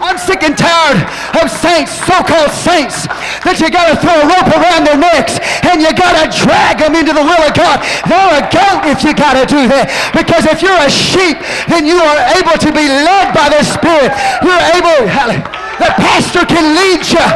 I'm 0.06 0.22
sick 0.22 0.46
and 0.46 0.54
tired 0.54 1.02
of 1.42 1.50
saints, 1.50 1.90
so-called 2.06 2.54
saints, 2.54 3.10
that 3.42 3.58
you 3.58 3.74
got 3.74 3.90
to 3.90 3.98
throw 3.98 4.14
a 4.14 4.26
rope 4.30 4.54
around 4.54 4.86
their 4.86 4.94
necks 4.94 5.42
and 5.66 5.82
you 5.82 5.90
got 5.98 6.14
to 6.14 6.30
drag 6.30 6.78
them 6.78 6.94
into 6.94 7.10
the 7.10 7.26
will 7.26 7.42
of 7.42 7.50
God. 7.58 7.82
They're 8.06 8.38
a 8.38 8.46
goat 8.46 8.86
if 8.86 9.02
you 9.02 9.10
got 9.18 9.34
to 9.34 9.42
do 9.50 9.66
that. 9.66 9.90
Because 10.14 10.46
if 10.46 10.62
you're 10.62 10.78
a 10.78 10.86
sheep, 10.86 11.42
then 11.66 11.90
you 11.90 11.98
are 11.98 12.18
able 12.38 12.54
to 12.54 12.70
be 12.70 12.86
led 12.86 13.34
by 13.34 13.50
the 13.50 13.66
Spirit. 13.66 14.14
You're 14.46 14.64
able, 14.78 15.10
the 15.82 15.90
pastor 15.98 16.46
can 16.46 16.78
lead 16.78 17.02
you. 17.02 17.26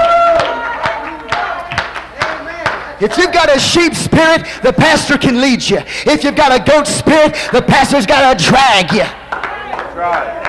If 3.02 3.18
you've 3.18 3.32
got 3.32 3.50
a 3.50 3.58
sheep 3.58 3.94
spirit, 3.94 4.46
the 4.62 4.72
pastor 4.72 5.18
can 5.18 5.40
lead 5.40 5.66
you. 5.66 5.78
If 6.06 6.22
you've 6.22 6.36
got 6.36 6.52
a 6.52 6.62
goat 6.62 6.86
spirit, 6.86 7.34
the 7.50 7.62
pastor's 7.62 8.06
got 8.06 8.38
to 8.38 8.44
drag 8.44 8.92
you. 8.92 8.98
That's 9.00 9.96
right. 9.96 10.39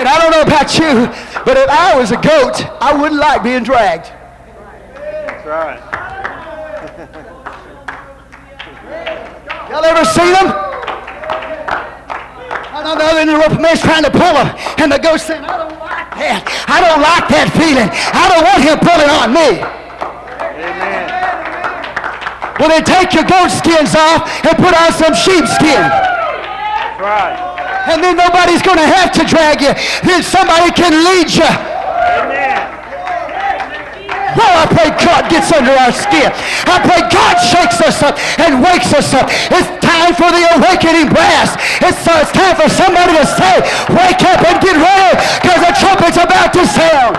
And 0.00 0.08
I 0.08 0.16
don't 0.16 0.32
know 0.32 0.40
about 0.40 0.72
you, 0.80 1.12
but 1.44 1.60
if 1.60 1.68
I 1.68 1.92
was 1.92 2.08
a 2.08 2.16
goat, 2.16 2.64
I 2.80 2.96
wouldn't 2.96 3.20
like 3.20 3.44
being 3.44 3.62
dragged. 3.62 4.08
That's 4.96 5.44
right. 5.44 5.76
Y'all 9.68 9.84
ever 9.84 10.00
seen 10.08 10.32
them? 10.32 10.56
I 12.80 12.96
know, 12.96 13.12
and 13.12 13.28
the 13.28 13.36
rope 13.36 13.60
man's 13.60 13.84
trying 13.84 14.08
to 14.08 14.10
pull 14.10 14.32
them, 14.40 14.48
and 14.80 14.88
the 14.88 14.96
goat 14.96 15.20
saying, 15.20 15.44
I 15.44 15.68
don't 15.68 15.76
like 15.76 16.16
that. 16.16 16.48
I 16.64 16.80
don't 16.80 17.04
like 17.04 17.28
that 17.28 17.52
feeling. 17.52 17.92
I 17.92 18.24
don't 18.32 18.40
want 18.48 18.64
him 18.64 18.80
pulling 18.80 19.12
on 19.12 19.36
me. 19.36 19.60
Amen. 20.64 21.12
Well, 22.56 22.72
then 22.72 22.88
take 22.88 23.12
your 23.12 23.28
goat 23.28 23.52
skins 23.52 23.92
off 23.92 24.24
and 24.48 24.56
put 24.56 24.72
on 24.72 24.96
some 24.96 25.12
sheepskin. 25.12 25.84
That's 25.84 26.96
right 27.04 27.49
and 27.90 27.98
then 28.02 28.16
nobody's 28.16 28.62
going 28.62 28.78
to 28.78 28.86
have 28.86 29.10
to 29.18 29.26
drag 29.26 29.60
you. 29.60 29.74
Then 30.06 30.22
somebody 30.22 30.70
can 30.70 30.94
lead 31.02 31.26
you. 31.34 31.50
Well, 34.30 34.54
I 34.62 34.66
pray 34.70 34.94
God 34.94 35.26
gets 35.26 35.50
under 35.50 35.74
our 35.74 35.90
skin. 35.90 36.30
I 36.70 36.78
pray 36.86 37.02
God 37.10 37.34
shakes 37.42 37.82
us 37.82 37.98
up 38.06 38.14
and 38.38 38.62
wakes 38.62 38.94
us 38.94 39.10
up. 39.10 39.26
It's 39.50 39.66
time 39.82 40.14
for 40.14 40.30
the 40.30 40.46
awakening 40.54 41.10
brass. 41.10 41.58
It's, 41.82 42.06
uh, 42.06 42.22
it's 42.22 42.30
time 42.30 42.54
for 42.54 42.70
somebody 42.70 43.18
to 43.18 43.26
say, 43.26 43.58
wake 43.90 44.22
up 44.22 44.38
and 44.46 44.56
get 44.62 44.78
ready 44.78 45.12
because 45.42 45.60
the 45.66 45.74
trumpet's 45.82 46.16
about 46.16 46.54
to 46.54 46.62
sound. 46.62 47.14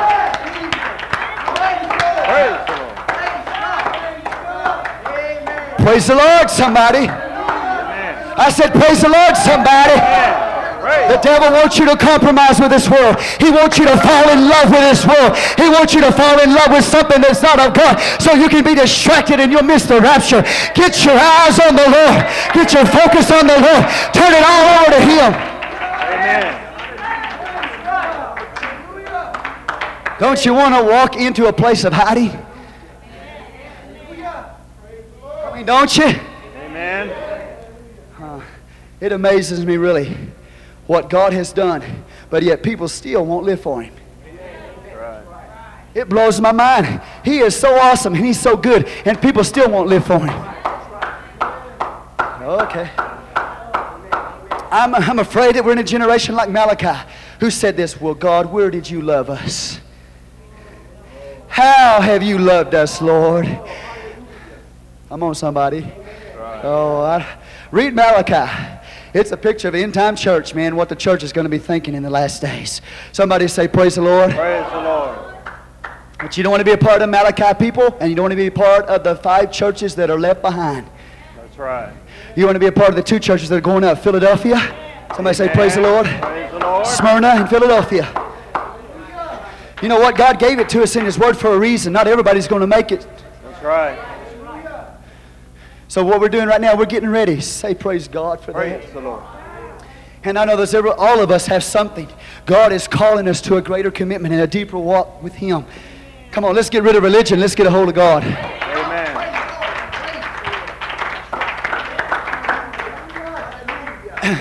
Praise 5.83 6.07
the 6.07 6.15
Lord, 6.15 6.49
somebody. 6.49 7.09
I 7.09 8.49
said, 8.49 8.71
praise 8.71 9.01
the 9.01 9.09
Lord, 9.09 9.35
somebody. 9.35 10.50
The 10.81 11.19
devil 11.21 11.51
wants 11.51 11.77
you 11.77 11.85
to 11.85 11.95
compromise 11.95 12.59
with 12.59 12.71
this 12.71 12.89
world. 12.89 13.19
He 13.39 13.51
wants 13.51 13.77
you 13.77 13.85
to 13.85 13.97
fall 13.97 14.29
in 14.29 14.49
love 14.49 14.71
with 14.71 14.81
this 14.81 15.05
world. 15.05 15.37
He 15.57 15.69
wants 15.69 15.93
you 15.93 16.01
to 16.01 16.11
fall 16.11 16.39
in 16.39 16.55
love 16.55 16.71
with 16.71 16.85
something 16.85 17.21
that's 17.21 17.41
not 17.41 17.59
of 17.59 17.73
God 17.73 17.99
so 18.19 18.33
you 18.33 18.49
can 18.49 18.63
be 18.63 18.73
distracted 18.73 19.39
and 19.39 19.51
you'll 19.51 19.63
miss 19.63 19.85
the 19.85 20.01
rapture. 20.01 20.41
Get 20.73 21.05
your 21.05 21.13
eyes 21.13 21.59
on 21.59 21.75
the 21.75 21.85
Lord. 21.85 22.25
Get 22.53 22.73
your 22.73 22.85
focus 22.85 23.29
on 23.29 23.45
the 23.45 23.59
Lord. 23.61 23.85
Turn 24.09 24.33
it 24.33 24.43
all 24.43 24.81
over 24.81 24.91
to 24.91 25.01
Him. 25.05 25.33
Amen. 26.09 26.57
Don't 30.19 30.43
you 30.45 30.53
want 30.53 30.73
to 30.75 30.83
walk 30.83 31.15
into 31.15 31.47
a 31.47 31.53
place 31.53 31.83
of 31.83 31.93
hiding? 31.93 32.31
I 35.45 35.55
mean, 35.55 35.65
don't 35.65 35.95
you? 35.95 36.15
Amen. 36.63 37.09
Uh, 38.19 38.41
it 38.99 39.11
amazes 39.11 39.63
me 39.65 39.77
really 39.77 40.15
what 40.87 41.09
God 41.09 41.33
has 41.33 41.53
done, 41.53 41.83
but 42.29 42.43
yet 42.43 42.63
people 42.63 42.87
still 42.87 43.25
won't 43.25 43.45
live 43.45 43.61
for 43.61 43.81
Him. 43.81 43.93
It 45.93 46.07
blows 46.07 46.39
my 46.39 46.51
mind. 46.51 47.01
He 47.23 47.39
is 47.39 47.55
so 47.55 47.75
awesome 47.75 48.13
and 48.13 48.25
He's 48.25 48.39
so 48.39 48.55
good, 48.55 48.87
and 49.05 49.21
people 49.21 49.43
still 49.43 49.69
won't 49.69 49.89
live 49.89 50.05
for 50.05 50.19
Him. 50.19 50.51
Okay. 52.41 52.89
I'm, 54.71 54.95
I'm 54.95 55.19
afraid 55.19 55.55
that 55.55 55.65
we're 55.65 55.73
in 55.73 55.79
a 55.79 55.83
generation 55.83 56.33
like 56.33 56.49
Malachi 56.49 56.97
who 57.41 57.51
said 57.51 57.75
this 57.75 57.99
Well, 57.99 58.13
God, 58.13 58.51
where 58.51 58.71
did 58.71 58.89
you 58.89 59.01
love 59.01 59.29
us? 59.29 59.79
How 61.47 61.99
have 61.99 62.23
you 62.23 62.37
loved 62.37 62.73
us, 62.73 63.01
Lord? 63.01 63.45
I'm 65.09 65.21
on 65.21 65.35
somebody. 65.35 65.91
Oh, 66.63 67.01
I, 67.01 67.39
read 67.71 67.93
Malachi. 67.93 68.79
It's 69.13 69.31
a 69.31 69.37
picture 69.37 69.67
of 69.67 69.75
end 69.75 69.93
time 69.93 70.15
church, 70.15 70.55
man, 70.55 70.75
what 70.75 70.89
the 70.89 70.95
church 70.95 71.23
is 71.23 71.33
going 71.33 71.45
to 71.45 71.49
be 71.49 71.57
thinking 71.57 71.95
in 71.95 72.03
the 72.03 72.09
last 72.09 72.41
days. 72.41 72.81
Somebody 73.11 73.47
say, 73.47 73.67
Praise 73.67 73.95
the 73.95 74.01
Lord. 74.01 74.31
Praise 74.31 74.69
the 74.71 74.81
Lord. 74.81 75.19
But 76.19 76.37
you 76.37 76.43
don't 76.43 76.51
want 76.51 76.61
to 76.61 76.65
be 76.65 76.71
a 76.71 76.77
part 76.77 77.01
of 77.01 77.09
Malachi 77.09 77.57
people, 77.57 77.97
and 77.99 78.09
you 78.09 78.15
don't 78.15 78.23
want 78.23 78.31
to 78.31 78.37
be 78.37 78.47
a 78.47 78.51
part 78.51 78.85
of 78.85 79.03
the 79.03 79.15
five 79.15 79.51
churches 79.51 79.95
that 79.95 80.09
are 80.09 80.19
left 80.19 80.41
behind. 80.41 80.87
That's 81.35 81.57
right. 81.57 81.93
You 82.35 82.45
want 82.45 82.55
to 82.55 82.59
be 82.59 82.67
a 82.67 82.71
part 82.71 82.89
of 82.89 82.95
the 82.95 83.03
two 83.03 83.19
churches 83.19 83.49
that 83.49 83.55
are 83.55 83.61
going 83.61 83.83
up 83.83 83.99
Philadelphia. 83.99 84.57
Somebody 85.15 85.35
say, 85.35 85.49
Praise 85.49 85.75
the 85.75 85.81
Lord. 85.81 86.05
Praise 86.05 86.51
the 86.51 86.59
Lord. 86.59 86.87
Smyrna 86.87 87.27
and 87.29 87.49
Philadelphia. 87.49 88.07
You 89.81 89.89
know 89.89 89.99
what? 89.99 90.15
God 90.15 90.39
gave 90.39 90.59
it 90.59 90.69
to 90.69 90.83
us 90.83 90.95
in 90.95 91.05
His 91.05 91.17
Word 91.17 91.35
for 91.35 91.53
a 91.53 91.59
reason. 91.59 91.91
Not 91.91 92.07
everybody's 92.07 92.47
going 92.47 92.61
to 92.61 92.67
make 92.67 92.91
it. 92.91 93.05
That's 93.43 93.63
right. 93.63 94.20
So 95.91 96.05
what 96.05 96.21
we're 96.21 96.29
doing 96.29 96.47
right 96.47 96.61
now, 96.61 96.73
we're 96.77 96.85
getting 96.85 97.09
ready. 97.09 97.41
Say 97.41 97.75
praise 97.75 98.07
God 98.07 98.39
for 98.39 98.53
praise 98.53 98.81
that. 98.81 98.93
The 98.93 99.01
Lord. 99.01 99.21
And 100.23 100.39
I 100.39 100.45
know 100.45 100.55
there's 100.55 100.73
every, 100.73 100.91
all 100.91 101.19
of 101.19 101.31
us 101.31 101.45
have 101.47 101.65
something. 101.65 102.07
God 102.45 102.71
is 102.71 102.87
calling 102.87 103.27
us 103.27 103.41
to 103.41 103.57
a 103.57 103.61
greater 103.61 103.91
commitment 103.91 104.33
and 104.33 104.41
a 104.41 104.47
deeper 104.47 104.77
walk 104.77 105.21
with 105.21 105.33
Him. 105.33 105.65
Come 106.31 106.45
on, 106.45 106.55
let's 106.55 106.69
get 106.69 106.83
rid 106.83 106.95
of 106.95 107.03
religion. 107.03 107.41
Let's 107.41 107.55
get 107.55 107.67
a 107.67 107.69
hold 107.69 107.89
of 107.89 107.95
God. 107.95 108.23
Amen. 108.23 109.17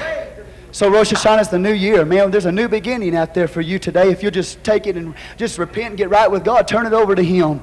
So 0.72 0.88
Rosh 0.88 1.12
Hashanah 1.12 1.40
is 1.40 1.48
the 1.48 1.58
new 1.58 1.72
year. 1.72 2.04
Man, 2.04 2.30
there's 2.30 2.46
a 2.46 2.52
new 2.52 2.68
beginning 2.68 3.16
out 3.16 3.34
there 3.34 3.48
for 3.48 3.60
you 3.60 3.80
today. 3.80 4.08
If 4.10 4.22
you'll 4.22 4.30
just 4.30 4.62
take 4.62 4.86
it 4.86 4.96
and 4.96 5.16
just 5.36 5.58
repent 5.58 5.88
and 5.88 5.98
get 5.98 6.10
right 6.10 6.30
with 6.30 6.44
God, 6.44 6.68
turn 6.68 6.86
it 6.86 6.92
over 6.92 7.16
to 7.16 7.24
Him. 7.24 7.60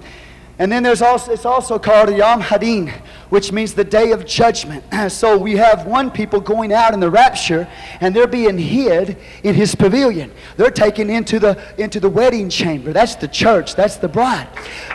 And 0.60 0.72
then 0.72 0.82
there's 0.82 1.04
also, 1.04 1.32
it's 1.32 1.46
also 1.46 1.78
called 1.78 2.10
Yom 2.16 2.42
Hadin, 2.42 2.92
which 3.30 3.52
means 3.52 3.76
the 3.76 3.84
day 3.84 4.12
of 4.12 4.26
judgment. 4.26 4.84
So 5.08 5.38
we 5.38 5.56
have 5.56 5.86
one 5.86 6.12
people 6.12 6.42
going 6.42 6.74
out 6.74 6.94
in 6.94 7.00
the 7.00 7.10
rapture, 7.10 7.68
and 8.02 8.16
they're 8.16 8.28
being 8.28 8.58
hid 8.58 9.18
in 9.44 9.56
his 9.56 9.74
pavilion. 9.74 10.32
They're 10.58 10.70
taken 10.70 11.10
into 11.10 11.40
the, 11.40 11.58
into 11.78 12.00
the 12.00 12.10
wedding 12.10 12.50
chamber. 12.50 12.92
That's 12.94 13.16
the 13.16 13.28
church, 13.28 13.76
that's 13.76 13.98
the 13.98 14.08
bride. 14.08 14.48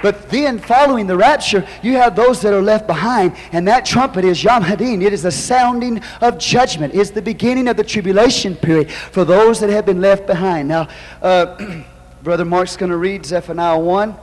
But 0.03 0.29
then 0.29 0.59
following 0.59 1.07
the 1.07 1.16
rapture, 1.16 1.66
you 1.83 1.94
have 1.94 2.14
those 2.14 2.42
that 2.42 2.53
are 2.53 2.62
left 2.62 2.87
behind, 2.87 3.37
and 3.53 3.66
that 3.68 3.87
trumpet 3.87 4.25
is 4.25 4.44
Yom 4.44 4.62
Hadin. 4.62 5.03
It 5.03 5.12
is 5.12 5.22
the 5.22 5.31
sounding 5.31 6.03
of 6.20 6.38
judgment. 6.38 6.94
It's 6.94 7.11
the 7.11 7.22
beginning 7.22 7.68
of 7.68 7.77
the 7.77 7.85
tribulation 7.85 8.55
period 8.55 8.90
for 8.90 9.25
those 9.25 9.61
that 9.61 9.70
have 9.70 9.87
been 9.87 10.01
left 10.01 10.27
behind. 10.27 10.68
Now, 10.68 10.88
uh, 11.22 11.83
Brother 12.22 12.44
Mark's 12.44 12.77
going 12.77 12.90
to 12.90 12.98
read 12.98 13.25
Zephaniah 13.25 13.79
1. 13.79 14.14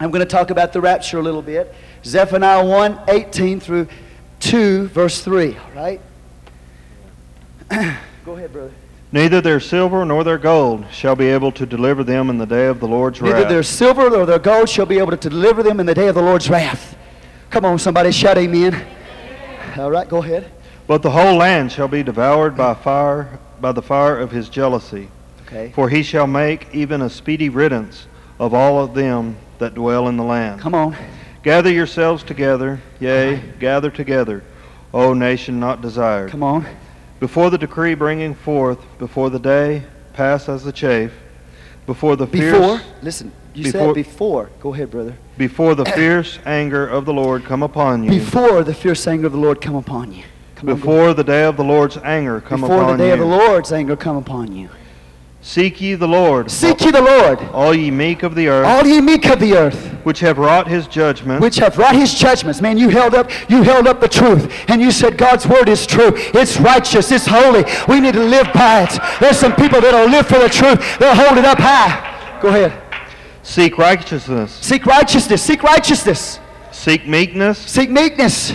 I'm 0.00 0.10
going 0.10 0.20
to 0.20 0.26
talk 0.26 0.50
about 0.50 0.72
the 0.72 0.80
rapture 0.80 1.18
a 1.18 1.22
little 1.22 1.42
bit. 1.42 1.74
Zephaniah 2.04 2.64
1 2.64 3.00
18 3.08 3.60
through 3.60 3.88
2, 4.40 4.88
verse 4.88 5.22
3. 5.22 5.56
All 5.56 5.70
right? 5.74 6.00
Go 8.24 8.36
ahead, 8.36 8.52
brother. 8.52 8.72
Neither 9.12 9.40
their 9.40 9.60
silver 9.60 10.04
nor 10.04 10.24
their 10.24 10.38
gold 10.38 10.86
shall 10.90 11.14
be 11.14 11.26
able 11.26 11.52
to 11.52 11.64
deliver 11.64 12.02
them 12.02 12.30
in 12.30 12.38
the 12.38 12.46
day 12.46 12.66
of 12.66 12.80
the 12.80 12.88
Lord's 12.88 13.20
Neither 13.20 13.32
wrath. 13.32 13.42
Neither 13.44 13.54
their 13.54 13.62
silver 13.62 14.10
nor 14.10 14.26
their 14.26 14.40
gold 14.40 14.68
shall 14.68 14.86
be 14.86 14.98
able 14.98 15.16
to 15.16 15.28
deliver 15.28 15.62
them 15.62 15.78
in 15.78 15.86
the 15.86 15.94
day 15.94 16.08
of 16.08 16.16
the 16.16 16.22
Lord's 16.22 16.50
wrath. 16.50 16.96
Come 17.50 17.64
on, 17.64 17.78
somebody 17.78 18.10
shout 18.10 18.38
amen. 18.38 18.84
All 19.76 19.90
right, 19.90 20.08
go 20.08 20.20
ahead. 20.20 20.50
But 20.88 21.02
the 21.02 21.10
whole 21.10 21.36
land 21.36 21.70
shall 21.70 21.86
be 21.86 22.02
devoured 22.02 22.56
by 22.56 22.74
fire, 22.74 23.38
by 23.60 23.70
the 23.70 23.82
fire 23.82 24.18
of 24.18 24.32
his 24.32 24.48
jealousy. 24.48 25.08
Okay. 25.46 25.70
For 25.72 25.88
he 25.88 26.02
shall 26.02 26.26
make 26.26 26.66
even 26.72 27.00
a 27.02 27.08
speedy 27.08 27.48
riddance 27.48 28.08
of 28.38 28.52
all 28.54 28.82
of 28.82 28.94
them 28.94 29.36
that 29.58 29.74
dwell 29.74 30.08
in 30.08 30.16
the 30.16 30.24
land. 30.24 30.60
Come 30.60 30.74
on. 30.74 30.96
Gather 31.42 31.70
yourselves 31.70 32.22
together, 32.22 32.80
yea, 33.00 33.40
gather 33.60 33.90
together, 33.90 34.42
O 34.92 35.12
nation 35.12 35.60
not 35.60 35.82
desired. 35.82 36.30
Come 36.30 36.42
on. 36.42 36.66
Before 37.20 37.50
the 37.50 37.58
decree 37.58 37.94
bringing 37.94 38.34
forth, 38.34 38.78
before 38.98 39.30
the 39.30 39.38
day 39.38 39.82
pass 40.14 40.48
as 40.48 40.64
the 40.64 40.72
chaff, 40.72 41.10
before 41.86 42.16
the 42.16 42.26
Before. 42.26 42.80
Listen, 43.02 43.30
you 43.54 43.64
Before- 43.64 43.80
said 43.88 43.94
before. 43.94 44.50
Go 44.60 44.72
ahead, 44.74 44.90
brother. 44.90 45.14
before 45.36 45.74
the 45.74 45.84
fierce 45.84 46.38
anger 46.46 46.86
of 46.86 47.04
the 47.04 47.12
Lord 47.12 47.44
come 47.44 47.62
upon 47.62 48.02
you, 48.04 48.10
Before 48.10 48.64
the 48.64 48.74
fierce 48.74 49.06
anger 49.06 49.26
of 49.26 49.32
the 49.32 49.38
Lord 49.38 49.60
come 49.60 49.74
upon 49.76 50.12
you. 50.12 50.24
Come 50.56 50.70
on, 50.70 50.76
before 50.76 51.12
the 51.14 51.24
day 51.24 51.44
of 51.44 51.56
the 51.56 51.64
Lord's 51.64 51.98
anger 51.98 52.40
come 52.40 52.62
before 52.62 52.76
upon 52.76 52.88
you. 52.88 52.94
Before 52.94 52.96
the 52.96 53.02
day 53.04 53.08
you. 53.08 53.12
of 53.14 53.18
the 53.20 53.36
Lord's 53.48 53.72
anger 53.72 53.96
come 53.96 54.16
upon 54.16 54.56
you. 54.56 54.68
Seek 55.46 55.78
ye 55.82 55.94
the 55.94 56.08
Lord, 56.08 56.50
Seek 56.50 56.80
ye 56.80 56.90
the 56.90 57.02
Lord, 57.02 57.38
all 57.52 57.74
ye 57.74 57.90
meek 57.90 58.22
of 58.22 58.34
the 58.34 58.48
earth, 58.48 58.66
all 58.66 58.86
ye 58.86 58.98
meek 59.02 59.26
of 59.26 59.38
the 59.40 59.52
earth. 59.52 59.90
which 60.02 60.20
have 60.20 60.38
wrought 60.38 60.66
his 60.66 60.86
judgment, 60.86 61.42
which 61.42 61.56
have 61.56 61.76
wrought 61.76 61.94
his 61.94 62.14
judgments. 62.14 62.62
Man, 62.62 62.78
you 62.78 62.88
held 62.88 63.14
up, 63.14 63.30
you 63.50 63.62
held 63.62 63.86
up 63.86 64.00
the 64.00 64.08
truth, 64.08 64.50
and 64.68 64.80
you 64.80 64.90
said 64.90 65.18
God's 65.18 65.46
word 65.46 65.68
is 65.68 65.86
true. 65.86 66.12
It's 66.32 66.58
righteous. 66.58 67.12
It's 67.12 67.26
holy. 67.26 67.62
We 67.86 68.00
need 68.00 68.14
to 68.14 68.24
live 68.24 68.48
by 68.54 68.84
it. 68.84 68.98
There's 69.20 69.38
some 69.38 69.54
people 69.54 69.82
that'll 69.82 70.10
live 70.10 70.26
for 70.26 70.38
the 70.38 70.48
truth. 70.48 70.80
They'll 70.98 71.14
hold 71.14 71.36
it 71.36 71.44
up 71.44 71.58
high. 71.58 72.38
Go 72.40 72.48
ahead. 72.48 72.72
seek 73.42 73.76
righteousness, 73.76 74.50
Seek 74.62 74.86
righteousness. 74.86 75.42
Seek 75.42 75.62
righteousness. 75.62 76.40
seek 76.72 77.06
meekness. 77.06 77.58
Seek 77.58 77.90
meekness. 77.90 78.50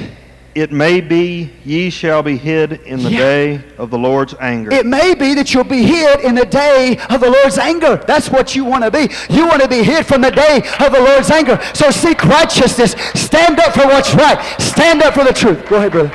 It 0.59 0.73
may 0.73 0.99
be 0.99 1.51
ye 1.63 1.89
shall 1.89 2.21
be 2.21 2.35
hid 2.35 2.81
in 2.85 3.01
the 3.01 3.09
Yeah. 3.09 3.17
day 3.17 3.61
of 3.77 3.91
the 3.91 3.97
Lord's 3.97 4.35
anger. 4.41 4.69
It 4.73 4.85
may 4.85 5.15
be 5.15 5.33
that 5.35 5.53
you'll 5.53 5.63
be 5.63 5.83
hid 5.83 6.19
in 6.19 6.35
the 6.35 6.45
day 6.45 6.99
of 7.09 7.21
the 7.21 7.29
Lord's 7.29 7.57
anger. 7.57 8.01
That's 8.05 8.29
what 8.29 8.57
you 8.57 8.65
want 8.65 8.83
to 8.83 8.91
be. 8.91 9.09
You 9.29 9.47
want 9.47 9.61
to 9.61 9.69
be 9.69 9.83
hid 9.83 10.05
from 10.05 10.19
the 10.19 10.31
day 10.31 10.61
of 10.81 10.91
the 10.91 10.99
Lord's 10.99 11.31
anger. 11.31 11.61
So 11.71 11.91
seek 11.91 12.25
righteousness. 12.25 12.93
Stand 13.13 13.57
up 13.57 13.73
for 13.73 13.87
what's 13.87 14.13
right. 14.13 14.37
Stand 14.59 15.01
up 15.01 15.13
for 15.13 15.23
the 15.23 15.31
truth. 15.31 15.65
Go 15.69 15.77
ahead, 15.77 15.93
brother. 15.93 16.11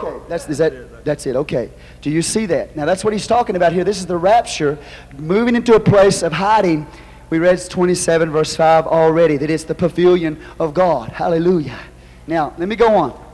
Okay, 0.00 0.16
that's 0.28 0.48
is 0.48 0.58
that 0.58 1.04
that's 1.04 1.24
it. 1.26 1.36
Okay. 1.36 1.70
Do 2.02 2.10
you 2.10 2.22
see 2.22 2.46
that? 2.46 2.74
Now 2.74 2.86
that's 2.86 3.04
what 3.04 3.12
he's 3.12 3.28
talking 3.28 3.54
about 3.54 3.72
here. 3.72 3.84
This 3.84 3.98
is 3.98 4.06
the 4.06 4.16
rapture, 4.16 4.78
moving 5.16 5.54
into 5.54 5.76
a 5.76 5.80
place 5.80 6.24
of 6.24 6.32
hiding. 6.32 6.88
We 7.30 7.38
read 7.38 7.62
27 7.70 8.32
verse 8.32 8.56
5 8.56 8.88
already 8.88 9.36
that 9.36 9.48
it's 9.48 9.62
the 9.62 9.76
pavilion 9.76 10.40
of 10.58 10.74
God. 10.74 11.10
Hallelujah. 11.10 11.78
Now, 12.26 12.52
let 12.58 12.66
me 12.66 12.74
go 12.74 12.96
on. 12.96 13.29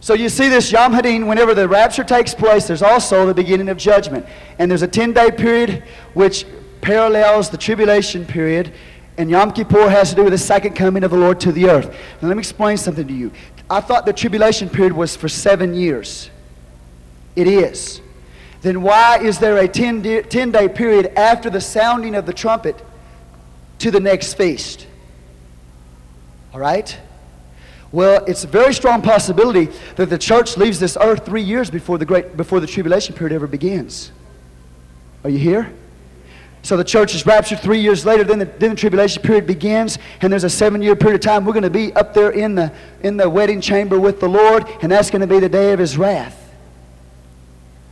So 0.00 0.14
you 0.14 0.28
see 0.28 0.48
this 0.48 0.70
Yom 0.70 0.92
Hadin, 0.92 1.26
whenever 1.26 1.54
the 1.54 1.68
rapture 1.68 2.04
takes 2.04 2.34
place, 2.34 2.66
there's 2.66 2.82
also 2.82 3.26
the 3.26 3.34
beginning 3.34 3.68
of 3.68 3.76
judgment. 3.76 4.26
And 4.58 4.70
there's 4.70 4.82
a 4.82 4.88
10-day 4.88 5.32
period 5.32 5.82
which 6.14 6.46
parallels 6.80 7.50
the 7.50 7.58
tribulation 7.58 8.24
period. 8.24 8.72
And 9.16 9.28
Yom 9.28 9.52
Kippur 9.52 9.88
has 9.90 10.10
to 10.10 10.16
do 10.16 10.22
with 10.22 10.32
the 10.32 10.38
second 10.38 10.74
coming 10.74 11.02
of 11.02 11.10
the 11.10 11.16
Lord 11.16 11.40
to 11.40 11.50
the 11.50 11.68
earth. 11.68 11.88
Now 12.22 12.28
let 12.28 12.36
me 12.36 12.40
explain 12.40 12.76
something 12.76 13.06
to 13.08 13.12
you. 13.12 13.32
I 13.68 13.80
thought 13.80 14.06
the 14.06 14.12
tribulation 14.12 14.70
period 14.70 14.92
was 14.92 15.16
for 15.16 15.28
seven 15.28 15.74
years. 15.74 16.30
It 17.34 17.48
is. 17.48 18.00
Then 18.62 18.82
why 18.82 19.18
is 19.18 19.38
there 19.38 19.58
a 19.58 19.68
10-day 19.68 20.68
period 20.70 21.06
after 21.16 21.50
the 21.50 21.60
sounding 21.60 22.14
of 22.14 22.26
the 22.26 22.32
trumpet 22.32 22.82
to 23.80 23.90
the 23.90 24.00
next 24.00 24.34
feast? 24.34 24.86
All 26.54 26.60
right? 26.60 26.96
Well, 27.90 28.24
it's 28.26 28.44
a 28.44 28.46
very 28.46 28.74
strong 28.74 29.00
possibility 29.00 29.70
that 29.96 30.10
the 30.10 30.18
church 30.18 30.56
leaves 30.56 30.78
this 30.78 30.96
earth 31.00 31.24
three 31.24 31.42
years 31.42 31.70
before 31.70 31.96
the 31.96 32.04
great 32.04 32.36
before 32.36 32.60
the 32.60 32.66
tribulation 32.66 33.14
period 33.14 33.34
ever 33.34 33.46
begins. 33.46 34.12
Are 35.24 35.30
you 35.30 35.38
here? 35.38 35.72
So 36.62 36.76
the 36.76 36.84
church 36.84 37.14
is 37.14 37.24
raptured 37.24 37.60
three 37.60 37.80
years 37.80 38.04
later. 38.04 38.24
Then 38.24 38.40
the, 38.40 38.44
then 38.44 38.70
the 38.70 38.76
tribulation 38.76 39.22
period 39.22 39.46
begins, 39.46 39.98
and 40.20 40.30
there's 40.30 40.44
a 40.44 40.50
seven-year 40.50 40.96
period 40.96 41.14
of 41.14 41.20
time. 41.22 41.44
We're 41.44 41.52
going 41.52 41.62
to 41.62 41.70
be 41.70 41.92
up 41.94 42.12
there 42.12 42.30
in 42.30 42.54
the 42.54 42.72
in 43.02 43.16
the 43.16 43.30
wedding 43.30 43.60
chamber 43.60 43.98
with 43.98 44.20
the 44.20 44.28
Lord, 44.28 44.66
and 44.82 44.92
that's 44.92 45.10
going 45.10 45.22
to 45.22 45.26
be 45.26 45.40
the 45.40 45.48
day 45.48 45.72
of 45.72 45.78
His 45.78 45.96
wrath. 45.96 46.47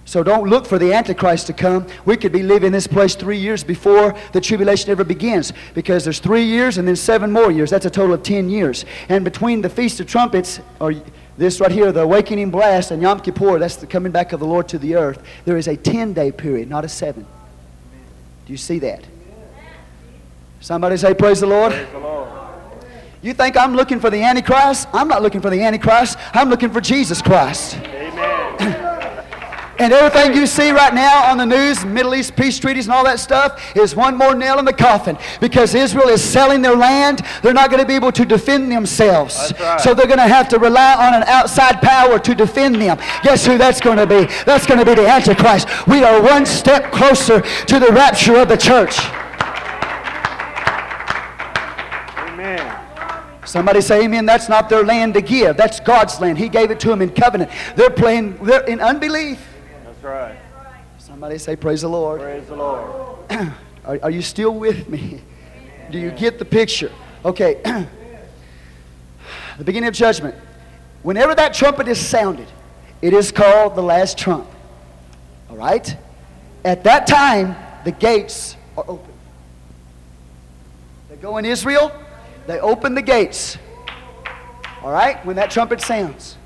So 0.06 0.22
don't 0.22 0.48
look 0.48 0.66
for 0.66 0.78
the 0.78 0.92
Antichrist 0.92 1.48
to 1.48 1.52
come. 1.52 1.84
We 2.04 2.16
could 2.16 2.30
be 2.30 2.44
leaving 2.44 2.70
this 2.70 2.86
place 2.86 3.16
three 3.16 3.38
years 3.38 3.64
before 3.64 4.14
the 4.32 4.40
tribulation 4.40 4.90
ever 4.90 5.02
begins 5.02 5.52
because 5.74 6.04
there's 6.04 6.20
three 6.20 6.44
years 6.44 6.78
and 6.78 6.86
then 6.86 6.94
seven 6.94 7.32
more 7.32 7.50
years. 7.50 7.70
That's 7.70 7.86
a 7.86 7.90
total 7.90 8.14
of 8.14 8.22
ten 8.22 8.48
years. 8.48 8.84
And 9.08 9.24
between 9.24 9.62
the 9.62 9.68
Feast 9.68 9.98
of 9.98 10.06
Trumpets, 10.06 10.60
or 10.80 10.94
this 11.36 11.60
right 11.60 11.72
here, 11.72 11.90
the 11.90 12.02
awakening 12.02 12.52
blast, 12.52 12.92
and 12.92 13.02
Yom 13.02 13.18
Kippur, 13.18 13.58
that's 13.58 13.76
the 13.76 13.86
coming 13.88 14.12
back 14.12 14.32
of 14.32 14.38
the 14.38 14.46
Lord 14.46 14.68
to 14.68 14.78
the 14.78 14.94
earth, 14.94 15.20
there 15.44 15.56
is 15.56 15.66
a 15.66 15.76
10 15.76 16.12
day 16.12 16.30
period, 16.30 16.70
not 16.70 16.84
a 16.84 16.88
seven. 16.88 17.26
Do 18.46 18.52
you 18.52 18.58
see 18.58 18.78
that? 18.78 19.04
Somebody 20.60 20.98
say, 20.98 21.14
Praise 21.14 21.40
the 21.40 21.48
Lord. 21.48 21.74
You 23.22 23.34
think 23.34 23.56
I'm 23.56 23.74
looking 23.74 23.98
for 23.98 24.08
the 24.08 24.22
Antichrist? 24.22 24.86
I'm 24.92 25.08
not 25.08 25.20
looking 25.20 25.40
for 25.40 25.50
the 25.50 25.60
Antichrist. 25.60 26.16
I'm 26.32 26.48
looking 26.48 26.70
for 26.70 26.80
Jesus 26.80 27.20
Christ. 27.20 27.76
And 29.78 29.92
everything 29.92 30.34
you 30.34 30.46
see 30.46 30.70
right 30.70 30.94
now 30.94 31.30
on 31.30 31.36
the 31.36 31.44
news, 31.44 31.84
Middle 31.84 32.14
East 32.14 32.34
peace 32.34 32.58
treaties 32.58 32.86
and 32.86 32.94
all 32.94 33.04
that 33.04 33.20
stuff, 33.20 33.76
is 33.76 33.94
one 33.94 34.16
more 34.16 34.34
nail 34.34 34.58
in 34.58 34.64
the 34.64 34.72
coffin. 34.72 35.18
Because 35.38 35.74
Israel 35.74 36.08
is 36.08 36.22
selling 36.22 36.62
their 36.62 36.76
land, 36.76 37.22
they're 37.42 37.52
not 37.52 37.68
going 37.70 37.82
to 37.82 37.86
be 37.86 37.94
able 37.94 38.12
to 38.12 38.24
defend 38.24 38.72
themselves. 38.72 39.52
Right. 39.60 39.80
So 39.80 39.92
they're 39.92 40.06
going 40.06 40.18
to 40.18 40.28
have 40.28 40.48
to 40.48 40.58
rely 40.58 40.94
on 40.94 41.14
an 41.14 41.24
outside 41.24 41.82
power 41.82 42.18
to 42.18 42.34
defend 42.34 42.76
them. 42.76 42.98
Guess 43.22 43.44
who 43.46 43.58
that's 43.58 43.80
going 43.80 43.98
to 43.98 44.06
be? 44.06 44.24
That's 44.44 44.66
going 44.66 44.80
to 44.80 44.86
be 44.86 44.94
the 44.94 45.06
Antichrist. 45.06 45.68
We 45.86 46.02
are 46.04 46.22
one 46.22 46.46
step 46.46 46.90
closer 46.90 47.42
to 47.42 47.78
the 47.78 47.92
rapture 47.92 48.36
of 48.36 48.48
the 48.48 48.56
church. 48.56 48.98
Amen. 52.18 52.80
Somebody 53.44 53.82
say 53.82 54.04
amen. 54.04 54.24
That's 54.24 54.48
not 54.48 54.70
their 54.70 54.84
land 54.84 55.12
to 55.14 55.20
give. 55.20 55.58
That's 55.58 55.80
God's 55.80 56.18
land. 56.18 56.38
He 56.38 56.48
gave 56.48 56.70
it 56.70 56.80
to 56.80 56.88
them 56.88 57.02
in 57.02 57.10
covenant. 57.10 57.50
They're 57.76 57.90
playing, 57.90 58.38
they're 58.38 58.64
in 58.64 58.80
unbelief. 58.80 59.52
Right. 60.06 60.38
Somebody 60.98 61.36
say, 61.36 61.56
Praise 61.56 61.82
the 61.82 61.88
Lord. 61.88 62.20
Praise 62.20 62.46
the 62.46 62.54
Lord. 62.54 63.18
Are, 63.84 63.98
are 64.04 64.10
you 64.10 64.22
still 64.22 64.54
with 64.54 64.88
me? 64.88 65.20
Do 65.90 65.98
you 65.98 66.12
get 66.12 66.38
the 66.38 66.44
picture? 66.44 66.92
Okay. 67.24 67.60
the 69.58 69.64
beginning 69.64 69.88
of 69.88 69.94
judgment. 69.94 70.36
Whenever 71.02 71.34
that 71.34 71.54
trumpet 71.54 71.88
is 71.88 71.98
sounded, 71.98 72.46
it 73.02 73.12
is 73.12 73.32
called 73.32 73.74
the 73.74 73.82
last 73.82 74.16
trump. 74.16 74.48
All 75.50 75.56
right? 75.56 75.96
At 76.64 76.84
that 76.84 77.08
time, 77.08 77.56
the 77.84 77.92
gates 77.92 78.56
are 78.76 78.84
open. 78.86 79.12
They 81.08 81.16
go 81.16 81.36
in 81.38 81.44
Israel, 81.44 81.92
they 82.46 82.60
open 82.60 82.94
the 82.94 83.02
gates. 83.02 83.58
All 84.82 84.92
right? 84.92 85.24
When 85.26 85.34
that 85.34 85.50
trumpet 85.50 85.80
sounds. 85.80 86.36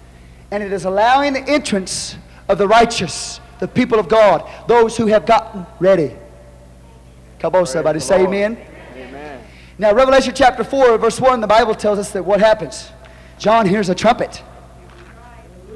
And 0.50 0.62
it 0.62 0.72
is 0.72 0.86
allowing 0.86 1.34
the 1.34 1.46
entrance 1.46 2.16
of 2.48 2.58
the 2.58 2.66
righteous 2.66 3.40
the 3.60 3.68
people 3.68 3.98
of 3.98 4.08
God, 4.08 4.48
those 4.66 4.96
who 4.96 5.06
have 5.06 5.26
gotten 5.26 5.66
ready. 5.78 6.16
Come 7.38 7.54
on, 7.54 7.66
somebody, 7.66 8.00
say 8.00 8.24
amen. 8.24 8.58
Amen. 8.96 9.44
Now, 9.78 9.94
Revelation 9.94 10.34
chapter 10.34 10.64
4, 10.64 10.98
verse 10.98 11.20
1, 11.20 11.40
the 11.40 11.46
Bible 11.46 11.74
tells 11.74 11.98
us 11.98 12.10
that 12.10 12.24
what 12.24 12.40
happens? 12.40 12.90
John 13.38 13.66
hears 13.66 13.88
a 13.88 13.94
trumpet. 13.94 14.42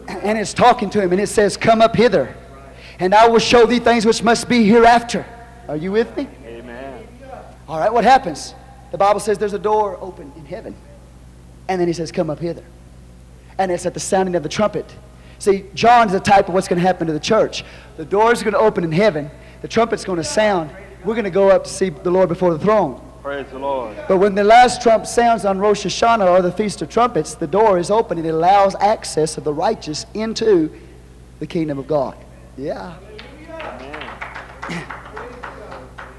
And 0.08 0.36
it's 0.36 0.52
talking 0.52 0.90
to 0.90 1.00
him, 1.00 1.12
and 1.12 1.20
it 1.20 1.28
says, 1.28 1.56
Come 1.56 1.80
up 1.80 1.96
hither, 1.96 2.34
and 2.98 3.14
I 3.14 3.28
will 3.28 3.38
show 3.38 3.64
thee 3.64 3.78
things 3.78 4.04
which 4.04 4.22
must 4.22 4.48
be 4.48 4.64
hereafter. 4.64 5.24
Are 5.68 5.76
you 5.76 5.92
with 5.92 6.14
me? 6.16 6.28
Amen. 6.44 7.06
All 7.66 7.78
right, 7.78 7.92
what 7.92 8.04
happens? 8.04 8.54
The 8.90 8.98
Bible 8.98 9.20
says 9.20 9.38
there's 9.38 9.54
a 9.54 9.58
door 9.58 9.98
open 10.00 10.32
in 10.36 10.44
heaven. 10.44 10.74
And 11.68 11.80
then 11.80 11.88
he 11.88 11.94
says, 11.94 12.12
Come 12.12 12.30
up 12.30 12.38
hither. 12.38 12.64
And 13.58 13.72
it's 13.72 13.86
at 13.86 13.94
the 13.94 14.00
sounding 14.00 14.34
of 14.34 14.42
the 14.42 14.48
trumpet. 14.48 14.94
See, 15.38 15.64
John's 15.74 16.14
a 16.14 16.20
type 16.20 16.48
of 16.48 16.54
what's 16.54 16.68
going 16.68 16.80
to 16.80 16.86
happen 16.86 17.06
to 17.06 17.12
the 17.12 17.20
church. 17.20 17.64
The 17.96 18.04
door's 18.04 18.40
are 18.40 18.44
going 18.44 18.54
to 18.54 18.60
open 18.60 18.84
in 18.84 18.92
heaven, 18.92 19.30
the 19.62 19.68
trumpet's 19.68 20.04
going 20.04 20.18
to 20.18 20.24
sound. 20.24 20.70
We're 21.04 21.14
going 21.14 21.24
to 21.24 21.30
go 21.30 21.50
up 21.50 21.64
to 21.64 21.70
see 21.70 21.90
the 21.90 22.10
Lord 22.10 22.30
before 22.30 22.52
the 22.52 22.58
throne. 22.58 23.00
Praise 23.22 23.46
the 23.50 23.58
Lord. 23.58 23.96
But 24.08 24.18
when 24.18 24.34
the 24.34 24.44
last 24.44 24.82
trump 24.82 25.06
sounds 25.06 25.44
on 25.44 25.58
Rosh 25.58 25.86
Hashanah 25.86 26.30
or 26.30 26.42
the 26.42 26.52
Feast 26.52 26.82
of 26.82 26.90
Trumpets, 26.90 27.34
the 27.34 27.46
door 27.46 27.78
is 27.78 27.90
open 27.90 28.18
and 28.18 28.26
it 28.26 28.30
allows 28.30 28.74
access 28.76 29.38
of 29.38 29.44
the 29.44 29.52
righteous 29.52 30.04
into 30.14 30.70
the 31.40 31.46
kingdom 31.46 31.78
of 31.78 31.86
God. 31.86 32.16
Yeah. 32.56 32.96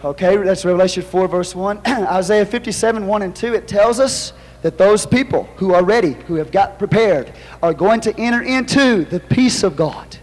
Okay, 0.03 0.38
that's 0.38 0.63
Revelation 0.63 1.01
4, 1.01 1.28
verse 1.28 1.55
1. 1.55 1.82
Isaiah 1.88 2.45
57, 2.45 3.07
1 3.07 3.22
and 3.24 3.36
2, 3.36 3.55
it 3.55 3.68
tells 3.68 3.99
us 3.99 4.34
that 4.66 4.80
those 4.80 5.05
people 5.05 5.43
who 5.57 5.76
are 5.76 5.84
ready, 5.84 6.13
who 6.26 6.34
have 6.34 6.51
got 6.51 6.80
prepared, 6.80 7.32
are 7.61 7.72
going 7.72 8.01
to 8.01 8.20
enter 8.20 8.41
into 8.41 9.05
the 9.05 9.20
peace 9.20 9.61
of 9.61 9.76
God. 9.76 10.18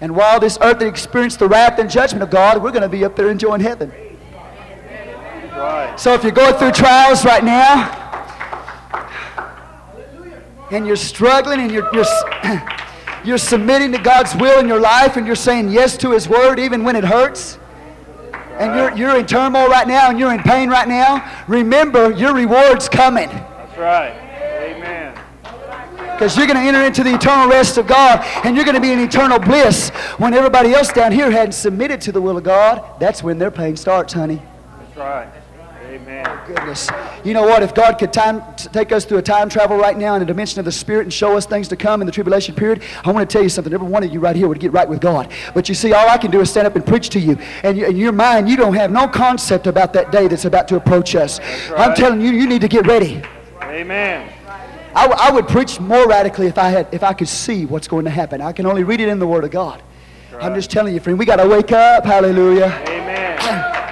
And 0.00 0.16
while 0.16 0.40
this 0.40 0.56
earth 0.62 0.80
experienced 0.80 1.40
the 1.40 1.46
wrath 1.46 1.78
and 1.78 1.90
judgment 1.90 2.22
of 2.22 2.30
God, 2.30 2.62
we're 2.62 2.70
going 2.70 2.84
to 2.84 2.88
be 2.88 3.04
up 3.04 3.16
there 3.16 3.28
enjoying 3.28 3.60
heaven. 3.60 3.92
So 5.98 6.14
if 6.14 6.22
you're 6.22 6.32
going 6.32 6.54
through 6.54 6.72
trials 6.72 7.26
right 7.26 7.44
now, 7.44 7.92
and 10.70 10.86
you're 10.86 10.96
struggling 10.96 11.60
and 11.60 11.70
you're, 11.70 11.94
you're, 11.94 12.06
you're 13.26 13.36
submitting 13.36 13.92
to 13.92 13.98
God's 13.98 14.34
will 14.36 14.58
in 14.58 14.68
your 14.68 14.80
life 14.80 15.18
and 15.18 15.26
you're 15.26 15.36
saying 15.36 15.68
yes 15.68 15.98
to 15.98 16.12
His 16.12 16.30
word 16.30 16.58
even 16.58 16.82
when 16.82 16.96
it 16.96 17.04
hurts, 17.04 17.58
and 18.58 18.74
you're, 18.74 18.96
you're 18.96 19.20
in 19.20 19.26
turmoil 19.26 19.68
right 19.68 19.86
now 19.86 20.08
and 20.08 20.18
you're 20.18 20.32
in 20.32 20.42
pain 20.42 20.70
right 20.70 20.88
now, 20.88 21.44
remember 21.46 22.10
your 22.10 22.32
reward's 22.32 22.88
coming. 22.88 23.28
That's 23.76 23.78
right. 23.78 24.14
Amen. 24.74 25.14
Because 26.12 26.34
you're 26.34 26.46
going 26.46 26.56
to 26.56 26.62
enter 26.62 26.82
into 26.82 27.04
the 27.04 27.14
eternal 27.14 27.46
rest 27.46 27.76
of 27.76 27.86
God 27.86 28.24
and 28.44 28.56
you're 28.56 28.64
going 28.64 28.74
to 28.74 28.80
be 28.80 28.90
in 28.90 28.98
eternal 28.98 29.38
bliss 29.38 29.90
when 30.16 30.32
everybody 30.32 30.72
else 30.72 30.90
down 30.90 31.12
here 31.12 31.30
hadn't 31.30 31.52
submitted 31.52 32.00
to 32.02 32.12
the 32.12 32.22
will 32.22 32.38
of 32.38 32.44
God. 32.44 32.98
That's 32.98 33.22
when 33.22 33.38
their 33.38 33.50
pain 33.50 33.76
starts, 33.76 34.14
honey. 34.14 34.40
That's 34.78 34.96
right. 34.96 35.28
Amen. 35.88 36.26
Oh, 36.26 36.44
goodness. 36.46 36.88
You 37.22 37.34
know 37.34 37.42
what? 37.42 37.62
If 37.62 37.74
God 37.74 37.98
could 37.98 38.14
time, 38.14 38.42
take 38.56 38.92
us 38.92 39.04
through 39.04 39.18
a 39.18 39.22
time 39.22 39.50
travel 39.50 39.76
right 39.76 39.96
now 39.96 40.14
in 40.14 40.22
a 40.22 40.24
dimension 40.24 40.58
of 40.58 40.64
the 40.64 40.72
Spirit 40.72 41.02
and 41.02 41.12
show 41.12 41.36
us 41.36 41.44
things 41.44 41.68
to 41.68 41.76
come 41.76 42.00
in 42.00 42.06
the 42.06 42.12
tribulation 42.12 42.54
period, 42.54 42.82
I 43.04 43.12
want 43.12 43.28
to 43.28 43.32
tell 43.32 43.42
you 43.42 43.50
something. 43.50 43.74
Every 43.74 43.86
one 43.86 44.02
of 44.02 44.10
you 44.10 44.20
right 44.20 44.36
here 44.36 44.48
would 44.48 44.60
get 44.60 44.72
right 44.72 44.88
with 44.88 45.00
God. 45.00 45.30
But 45.52 45.68
you 45.68 45.74
see, 45.74 45.92
all 45.92 46.08
I 46.08 46.16
can 46.16 46.30
do 46.30 46.40
is 46.40 46.48
stand 46.50 46.66
up 46.66 46.76
and 46.76 46.86
preach 46.86 47.10
to 47.10 47.20
you. 47.20 47.36
And 47.62 47.78
in 47.78 47.96
your 47.96 48.12
mind, 48.12 48.48
you 48.48 48.56
don't 48.56 48.74
have 48.74 48.90
no 48.90 49.06
concept 49.06 49.66
about 49.66 49.92
that 49.92 50.12
day 50.12 50.28
that's 50.28 50.46
about 50.46 50.66
to 50.68 50.76
approach 50.76 51.14
us. 51.14 51.40
I'm 51.76 51.94
telling 51.94 52.22
you, 52.22 52.30
you 52.30 52.46
need 52.46 52.62
to 52.62 52.68
get 52.68 52.86
ready. 52.86 53.22
Amen. 53.62 54.32
I, 54.94 55.06
w- 55.06 55.20
I 55.20 55.30
would 55.30 55.48
preach 55.48 55.78
more 55.78 56.06
radically 56.06 56.46
if 56.46 56.58
I 56.58 56.70
had, 56.70 56.88
if 56.92 57.02
I 57.02 57.12
could 57.12 57.28
see 57.28 57.66
what's 57.66 57.88
going 57.88 58.04
to 58.04 58.10
happen. 58.10 58.40
I 58.40 58.52
can 58.52 58.66
only 58.66 58.84
read 58.84 59.00
it 59.00 59.08
in 59.08 59.18
the 59.18 59.26
Word 59.26 59.44
of 59.44 59.50
God. 59.50 59.82
I'm 60.40 60.54
just 60.54 60.70
telling 60.70 60.94
you, 60.94 61.00
friend, 61.00 61.18
we 61.18 61.24
got 61.24 61.36
to 61.36 61.48
wake 61.48 61.72
up. 61.72 62.04
Hallelujah. 62.04 62.66
Amen. 62.88 63.72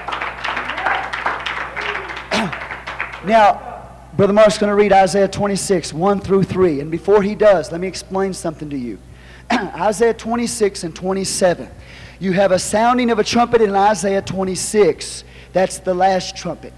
Now, 3.24 3.88
Brother 4.18 4.34
Mark's 4.34 4.58
going 4.58 4.68
to 4.68 4.76
read 4.76 4.92
Isaiah 4.92 5.26
26, 5.26 5.94
1 5.94 6.20
through 6.20 6.44
3. 6.44 6.80
And 6.80 6.90
before 6.90 7.22
he 7.22 7.34
does, 7.34 7.72
let 7.72 7.80
me 7.80 7.88
explain 7.88 8.34
something 8.34 8.68
to 8.68 8.76
you. 8.76 8.98
Isaiah 9.50 10.12
26 10.12 10.84
and 10.84 10.94
27. 10.94 11.70
You 12.20 12.32
have 12.32 12.52
a 12.52 12.58
sounding 12.58 13.10
of 13.10 13.18
a 13.18 13.24
trumpet 13.24 13.62
in 13.62 13.74
Isaiah 13.74 14.20
26. 14.20 15.24
That's 15.54 15.78
the 15.78 15.94
last 15.94 16.36
trumpet. 16.36 16.74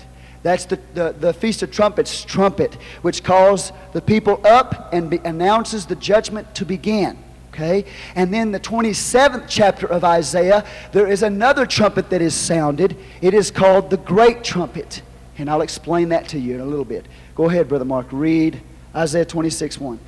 That's 0.46 0.64
the, 0.64 0.78
the, 0.94 1.12
the 1.18 1.32
Feast 1.34 1.64
of 1.64 1.72
Trumpets 1.72 2.22
trumpet, 2.22 2.74
which 3.02 3.24
calls 3.24 3.72
the 3.92 4.00
people 4.00 4.40
up 4.46 4.92
and 4.92 5.10
be, 5.10 5.18
announces 5.24 5.86
the 5.86 5.96
judgment 5.96 6.54
to 6.54 6.64
begin. 6.64 7.18
Okay? 7.52 7.84
And 8.14 8.32
then 8.32 8.52
the 8.52 8.60
27th 8.60 9.46
chapter 9.48 9.88
of 9.88 10.04
Isaiah, 10.04 10.64
there 10.92 11.08
is 11.08 11.24
another 11.24 11.66
trumpet 11.66 12.10
that 12.10 12.22
is 12.22 12.32
sounded. 12.32 12.96
It 13.20 13.34
is 13.34 13.50
called 13.50 13.90
the 13.90 13.96
Great 13.96 14.44
Trumpet. 14.44 15.02
And 15.36 15.50
I'll 15.50 15.62
explain 15.62 16.10
that 16.10 16.28
to 16.28 16.38
you 16.38 16.54
in 16.54 16.60
a 16.60 16.64
little 16.64 16.84
bit. 16.84 17.06
Go 17.34 17.48
ahead, 17.48 17.66
Brother 17.66 17.84
Mark. 17.84 18.06
Read 18.12 18.60
Isaiah 18.94 19.24
26 19.24 19.80
1. 19.80 19.98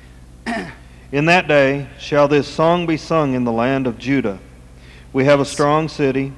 In 1.11 1.25
that 1.25 1.49
day 1.49 1.89
shall 1.97 2.29
this 2.29 2.47
song 2.47 2.85
be 2.85 2.95
sung 2.95 3.33
in 3.33 3.43
the 3.43 3.51
land 3.51 3.87
of 3.87 3.97
Judah. 3.97 4.39
We 5.11 5.25
have 5.25 5.39
a 5.39 5.45
strong 5.45 5.89
city. 5.89 6.31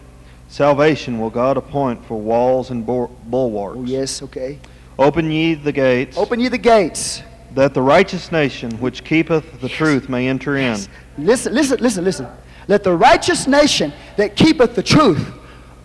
Salvation 0.51 1.17
will 1.17 1.29
God 1.29 1.55
appoint 1.55 2.05
for 2.05 2.19
walls 2.19 2.71
and 2.71 2.85
bul- 2.85 3.07
bulwarks. 3.27 3.77
Oh, 3.79 3.83
yes, 3.85 4.21
okay. 4.21 4.59
Open 4.99 5.31
ye 5.31 5.53
the 5.53 5.71
gates, 5.71 6.17
Open 6.17 6.41
ye 6.41 6.49
the 6.49 6.57
gates. 6.57 7.23
that 7.55 7.73
the 7.73 7.81
righteous 7.81 8.33
nation 8.33 8.69
which 8.81 9.05
keepeth 9.05 9.61
the 9.61 9.69
truth 9.69 10.09
may 10.09 10.27
enter 10.27 10.57
in. 10.57 10.77
Listen, 11.17 11.53
listen, 11.53 11.79
listen, 11.79 12.03
listen. 12.03 12.27
Let 12.67 12.83
the 12.83 12.93
righteous 12.93 13.47
nation 13.47 13.93
that 14.17 14.35
keepeth 14.35 14.75
the 14.75 14.83
truth 14.83 15.25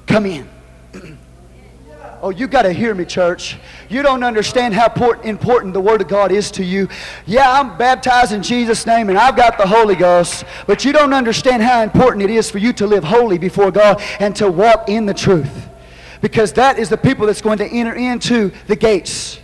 come 0.09 0.27
in. 0.27 0.49
Oh, 2.23 2.31
you 2.31 2.47
got 2.47 2.63
to 2.63 2.73
hear 2.73 2.95
me, 2.95 3.05
church. 3.05 3.57
You 3.89 4.03
don't 4.03 4.23
understand 4.23 4.75
how 4.75 4.87
important 5.23 5.75
the 5.75 5.81
Word 5.81 6.01
of 6.01 6.09
God 6.09 6.33
is 6.33 6.51
to 6.53 6.65
you. 6.65 6.89
Yeah, 7.27 7.61
I'm 7.61 7.77
baptized 7.77 8.33
in 8.33 8.43
Jesus' 8.43 8.87
name 8.87 9.11
and 9.11 9.19
I've 9.19 9.37
got 9.37 9.59
the 9.59 9.67
Holy 9.67 9.95
Ghost, 9.95 10.45
but 10.67 10.85
you 10.85 10.93
don't 10.93 11.13
understand 11.13 11.63
how 11.63 11.83
important 11.83 12.25
it 12.25 12.31
is 12.31 12.51
for 12.51 12.59
you 12.59 12.73
to 12.75 12.87
live 12.87 13.05
holy 13.05 13.39
before 13.39 13.71
God 13.71 14.03
and 14.19 14.35
to 14.37 14.51
walk 14.51 14.89
in 14.89 15.05
the 15.05 15.15
truth. 15.15 15.69
Because 16.23 16.53
that 16.55 16.79
is 16.79 16.89
the 16.89 16.97
people 16.97 17.27
that's 17.27 17.43
going 17.43 17.59
to 17.59 17.67
enter 17.67 17.95
into 17.95 18.51
the 18.67 18.77
gates. 18.77 19.39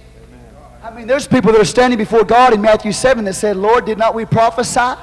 I 0.82 0.90
mean, 0.90 1.06
there's 1.06 1.28
people 1.28 1.52
that 1.52 1.60
are 1.60 1.66
standing 1.66 1.98
before 1.98 2.24
God 2.24 2.54
in 2.54 2.60
Matthew 2.60 2.92
7 2.92 3.24
that 3.26 3.34
said, 3.34 3.56
Lord, 3.56 3.84
did 3.84 3.98
not 3.98 4.14
we 4.14 4.24
prophesy? 4.24 4.98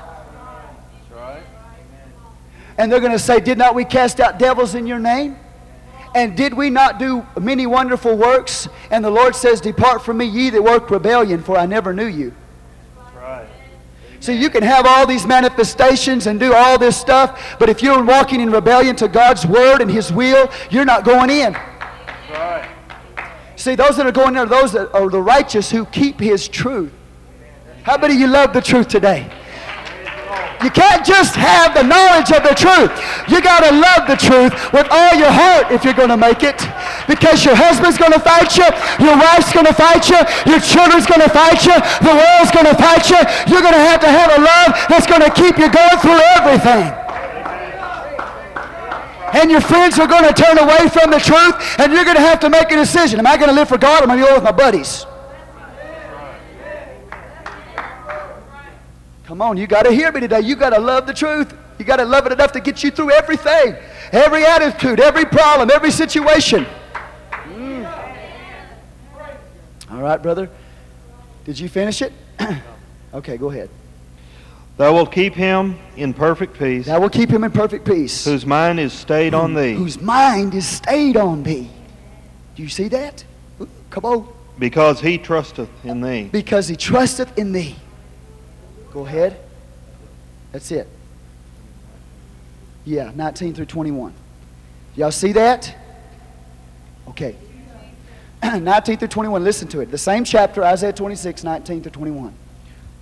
And 2.80 2.89
they're 2.89 3.01
going 3.01 3.11
to 3.11 3.20
say, 3.20 3.41
Did 3.41 3.57
not 3.57 3.76
we 3.76 3.84
cast 3.84 4.22
out 4.22 4.39
devils 4.39 4.74
in 4.74 4.88
your 4.88 4.99
name? 4.99 5.38
And 6.16 6.36
did 6.36 6.53
we 6.53 6.70
not 6.70 6.97
do 6.97 7.26
many 7.39 7.66
wonderful 7.66 8.16
works? 8.16 8.68
And 8.91 9.03
the 9.03 9.10
Lord 9.10 9.36
says, 9.36 9.62
Depart 9.62 10.03
from 10.03 10.18
me, 10.18 10.26
ye 10.26 10.49
that 10.49 10.64
work 10.64 10.89
rebellion, 10.89 11.43
for 11.43 11.57
I 11.57 11.66
never 11.66 11.93
knew 11.93 12.07
you. 12.07 12.34
Right. 13.16 13.47
So 14.20 14.32
you 14.32 14.49
can 14.49 14.64
have 14.64 14.86
all 14.86 15.05
these 15.05 15.26
manifestations 15.26 16.28
and 16.28 16.39
do 16.39 16.53
all 16.53 16.78
this 16.78 16.97
stuff, 16.97 17.57
but 17.60 17.70
if 17.70 17.82
you're 17.82 18.03
walking 18.03 18.41
in 18.41 18.51
rebellion 18.51 18.95
to 18.97 19.07
God's 19.07 19.45
word 19.45 19.82
and 19.82 19.89
His 19.89 20.12
will, 20.12 20.49
you're 20.70 20.86
not 20.86 21.05
going 21.05 21.30
in. 21.30 21.53
Right. 22.32 22.70
See, 23.55 23.76
those 23.76 23.97
that 23.97 24.05
are 24.05 24.12
going 24.12 24.30
in 24.30 24.38
are 24.38 24.45
those 24.45 24.72
that 24.74 24.93
are 24.93 25.10
the 25.10 25.22
righteous 25.22 25.70
who 25.72 25.86
keep 25.86 26.20
His 26.20 26.47
truth. 26.47 26.91
How 27.84 27.97
many 27.97 28.16
of 28.16 28.20
you 28.20 28.28
love 28.28 28.53
the 28.53 28.62
truth 28.62 28.88
today? 28.88 29.32
You 30.60 30.70
can't 30.70 31.07
just 31.07 31.39
have 31.39 31.72
the 31.72 31.88
knowledge 31.88 32.36
of 32.36 32.43
the 32.43 32.51
truth. 32.51 32.91
You 33.32 33.39
got 33.39 33.64
to 33.64 33.72
love 33.72 34.12
the 34.12 34.20
truth 34.20 34.51
with 34.76 34.88
all 34.91 35.16
your 35.16 35.32
heart 35.32 35.72
if 35.72 35.88
you're 35.88 35.95
going 35.95 36.12
to 36.12 36.20
make 36.20 36.43
it. 36.43 36.60
Because 37.07 37.47
your 37.47 37.55
husband's 37.55 37.97
going 37.97 38.12
to 38.12 38.20
fight 38.20 38.51
you, 38.60 38.68
your 38.99 39.16
wife's 39.16 39.55
going 39.55 39.66
to 39.66 39.74
fight 39.74 40.03
you, 40.12 40.20
your 40.43 40.60
children's 40.60 41.07
going 41.07 41.24
to 41.24 41.32
fight 41.32 41.64
you, 41.64 41.76
the 42.03 42.12
world's 42.12 42.51
going 42.51 42.68
to 42.68 42.76
fight 42.76 43.07
you. 43.07 43.20
You're 43.47 43.64
going 43.64 43.78
to 43.78 43.86
have 43.88 44.03
to 44.03 44.12
have 44.12 44.36
a 44.36 44.39
love 44.43 44.70
that's 44.91 45.07
going 45.07 45.24
to 45.24 45.32
keep 45.32 45.55
you 45.55 45.72
going 45.72 45.97
through 46.03 46.20
everything. 46.36 46.91
And 49.32 49.51
your 49.51 49.62
friends 49.62 49.99
are 49.99 50.07
going 50.07 50.28
to 50.28 50.34
turn 50.34 50.57
away 50.57 50.89
from 50.89 51.12
the 51.12 51.20
truth, 51.20 51.55
and 51.80 51.93
you're 51.93 52.03
going 52.03 52.18
to 52.18 52.26
have 52.26 52.39
to 52.41 52.49
make 52.49 52.72
a 52.72 52.76
decision. 52.76 53.20
Am 53.20 53.28
I 53.28 53.38
going 53.38 53.49
to 53.49 53.55
live 53.55 53.70
for 53.70 53.78
God 53.78 54.01
or 54.01 54.03
am 54.03 54.12
I 54.12 54.16
going 54.18 54.26
to 54.26 54.30
go 54.30 54.36
with 54.36 54.43
my 54.43 54.51
buddies? 54.51 55.05
Come 59.30 59.44
on, 59.44 59.58
you 59.58 59.68
got 59.68 59.84
to 59.84 59.92
hear 59.92 60.12
me 60.12 60.22
today. 60.22 60.40
You 60.40 60.56
got 60.56 60.72
to 60.72 60.80
love 60.80 61.06
the 61.06 61.14
truth. 61.14 61.54
You 61.78 61.86
got 61.86 61.98
to 61.98 62.04
love 62.04 62.26
it 62.26 62.32
enough 62.32 62.52
to 62.54 62.60
get 62.60 62.84
you 62.84 62.90
through 62.90 63.12
everything, 63.12 63.76
every 64.12 64.44
attitude, 64.44 65.00
every 65.00 65.24
problem, 65.24 65.70
every 65.72 65.92
situation. 65.92 66.66
Mm. 67.32 67.86
All 69.92 70.02
right, 70.02 70.20
brother. 70.20 70.50
Did 71.46 71.60
you 71.60 71.70
finish 71.70 72.02
it? 72.02 72.12
okay, 73.14 73.38
go 73.38 73.52
ahead. 73.52 73.70
Thou 74.78 74.96
wilt 74.96 75.12
keep 75.12 75.36
him 75.36 75.78
in 75.96 76.12
perfect 76.16 76.58
peace, 76.58 76.88
That 76.88 77.00
will 77.00 77.08
keep 77.08 77.30
him 77.30 77.44
in 77.44 77.52
perfect 77.52 77.86
peace. 77.86 78.26
whose 78.26 78.48
mind 78.48 78.80
is 78.80 78.94
stayed 78.94 79.36
on 79.36 79.54
thee, 79.54 79.76
Whose 79.76 80.02
mind 80.02 80.56
is 80.56 80.66
stayed 80.66 81.18
on 81.18 81.44
thee. 81.44 81.70
Do 82.56 82.64
you 82.64 82.70
see 82.70 82.88
that? 82.88 83.24
Ooh, 83.62 83.70
Come 83.92 84.06
on. 84.06 84.28
because 84.58 85.00
he 85.00 85.20
trusteth 85.20 85.70
in 85.86 86.02
thee. 86.02 86.30
Because 86.32 86.68
he 86.68 86.76
trusteth 86.76 87.38
in 87.38 87.52
thee. 87.52 87.76
Go 88.92 89.06
ahead. 89.06 89.38
That's 90.52 90.72
it. 90.72 90.88
Yeah, 92.86 93.12
19 93.16 93.54
through 93.54 93.66
21. 93.66 94.14
Y'all 94.96 95.12
see 95.12 95.32
that? 95.34 95.76
Okay. 97.08 97.36
19 98.44 98.98
through 98.98 99.08
21, 99.08 99.44
listen 99.44 99.68
to 99.68 99.82
it. 99.82 99.92
The 99.92 99.98
same 99.98 100.24
chapter, 100.24 100.64
Isaiah 100.64 100.94
26, 100.94 101.44
19 101.44 101.84
through 101.84 101.92
21. 101.92 102.34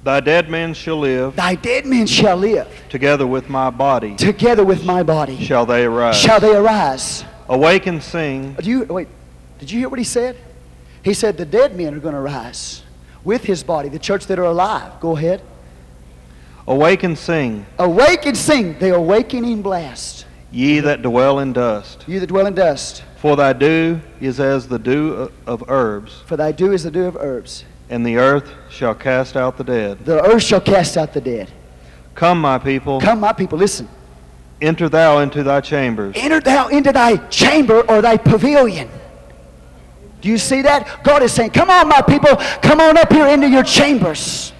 Thy 0.04 0.20
dead 0.20 0.50
men 0.50 0.74
shall 0.74 0.98
live, 0.98 1.36
Thy 1.36 1.56
dead 1.56 1.86
men 1.86 2.08
shall 2.08 2.38
live, 2.38 2.68
together 2.90 3.28
with 3.28 3.50
my 3.50 3.70
body 3.70 4.16
together 4.16 4.64
with 4.64 4.86
my 4.86 5.04
body 5.04 5.44
shall 5.44 5.66
they 5.66 5.84
arise. 5.84 6.18
shall 6.18 6.40
they 6.40 6.56
arise. 6.56 7.26
Awake 7.50 7.88
and 7.88 8.02
sing, 8.02 8.54
Do 8.54 8.70
you, 8.70 8.84
wait, 8.86 9.08
did 9.60 9.72
you 9.72 9.80
hear 9.80 9.90
what 9.90 10.00
he 10.00 10.06
said? 10.06 10.38
He 11.04 11.14
said 11.14 11.38
the 11.38 11.46
dead 11.46 11.76
men 11.76 11.94
are 11.94 12.00
going 12.00 12.14
to 12.14 12.22
rise 12.22 12.84
with 13.24 13.44
his 13.44 13.64
body, 13.64 13.90
the 13.90 14.00
church 14.00 14.28
that 14.28 14.40
are 14.40 14.46
alive. 14.46 15.00
Go 15.02 15.18
ahead. 15.18 15.42
Awake 16.68 17.04
and 17.04 17.18
sing, 17.18 17.66
Awake 17.80 18.26
and 18.26 18.38
sing 18.38 18.78
the 18.80 18.96
awakening 18.96 19.62
blast. 19.62 20.26
ye 20.52 20.80
that 20.80 21.02
dwell 21.02 21.40
in 21.40 21.54
dust. 21.54 22.04
You 22.08 22.20
that 22.20 22.28
dwell 22.28 22.46
in 22.48 22.56
dust, 22.56 23.04
For 23.18 23.36
thy 23.36 23.54
dew 23.54 24.00
is 24.22 24.40
as 24.40 24.68
the 24.68 24.80
dew 24.80 25.32
of 25.46 25.64
herbs, 25.68 26.24
for 26.26 26.38
thy 26.38 26.52
dew 26.52 26.72
is 26.74 26.84
the 26.84 26.92
dew 26.92 27.06
of 27.06 27.16
herbs. 27.18 27.64
and 27.90 28.06
the 28.06 28.18
earth 28.18 28.50
shall 28.70 28.94
cast 28.96 29.36
out 29.38 29.58
the 29.58 29.64
dead. 29.64 30.04
The 30.06 30.22
earth 30.24 30.44
shall 30.44 30.62
cast 30.62 30.98
out 30.98 31.14
the 31.14 31.22
dead. 31.22 31.50
Come, 32.16 32.42
my 32.42 32.58
people, 32.58 33.00
Come, 33.00 33.20
my 33.22 33.32
people, 33.34 33.58
listen. 33.58 33.88
enter 34.62 34.90
thou 34.90 35.20
into 35.20 35.44
thy 35.44 35.62
chambers. 35.62 36.16
Enter 36.18 36.40
thou 36.42 36.68
into 36.68 36.92
thy 36.92 37.18
chamber 37.28 37.82
or 37.90 38.02
thy 38.02 38.18
pavilion. 38.18 38.90
Do 40.20 40.30
you 40.30 40.38
see 40.40 40.64
that? 40.64 41.04
God 41.04 41.22
is 41.22 41.32
saying, 41.32 41.52
Come 41.52 41.70
on, 41.70 41.88
my 41.88 42.02
people, 42.02 42.36
come 42.62 42.82
on 42.82 42.98
up 42.98 43.14
here 43.14 43.28
into 43.28 43.48
your 43.48 43.62
chambers. 43.64 44.52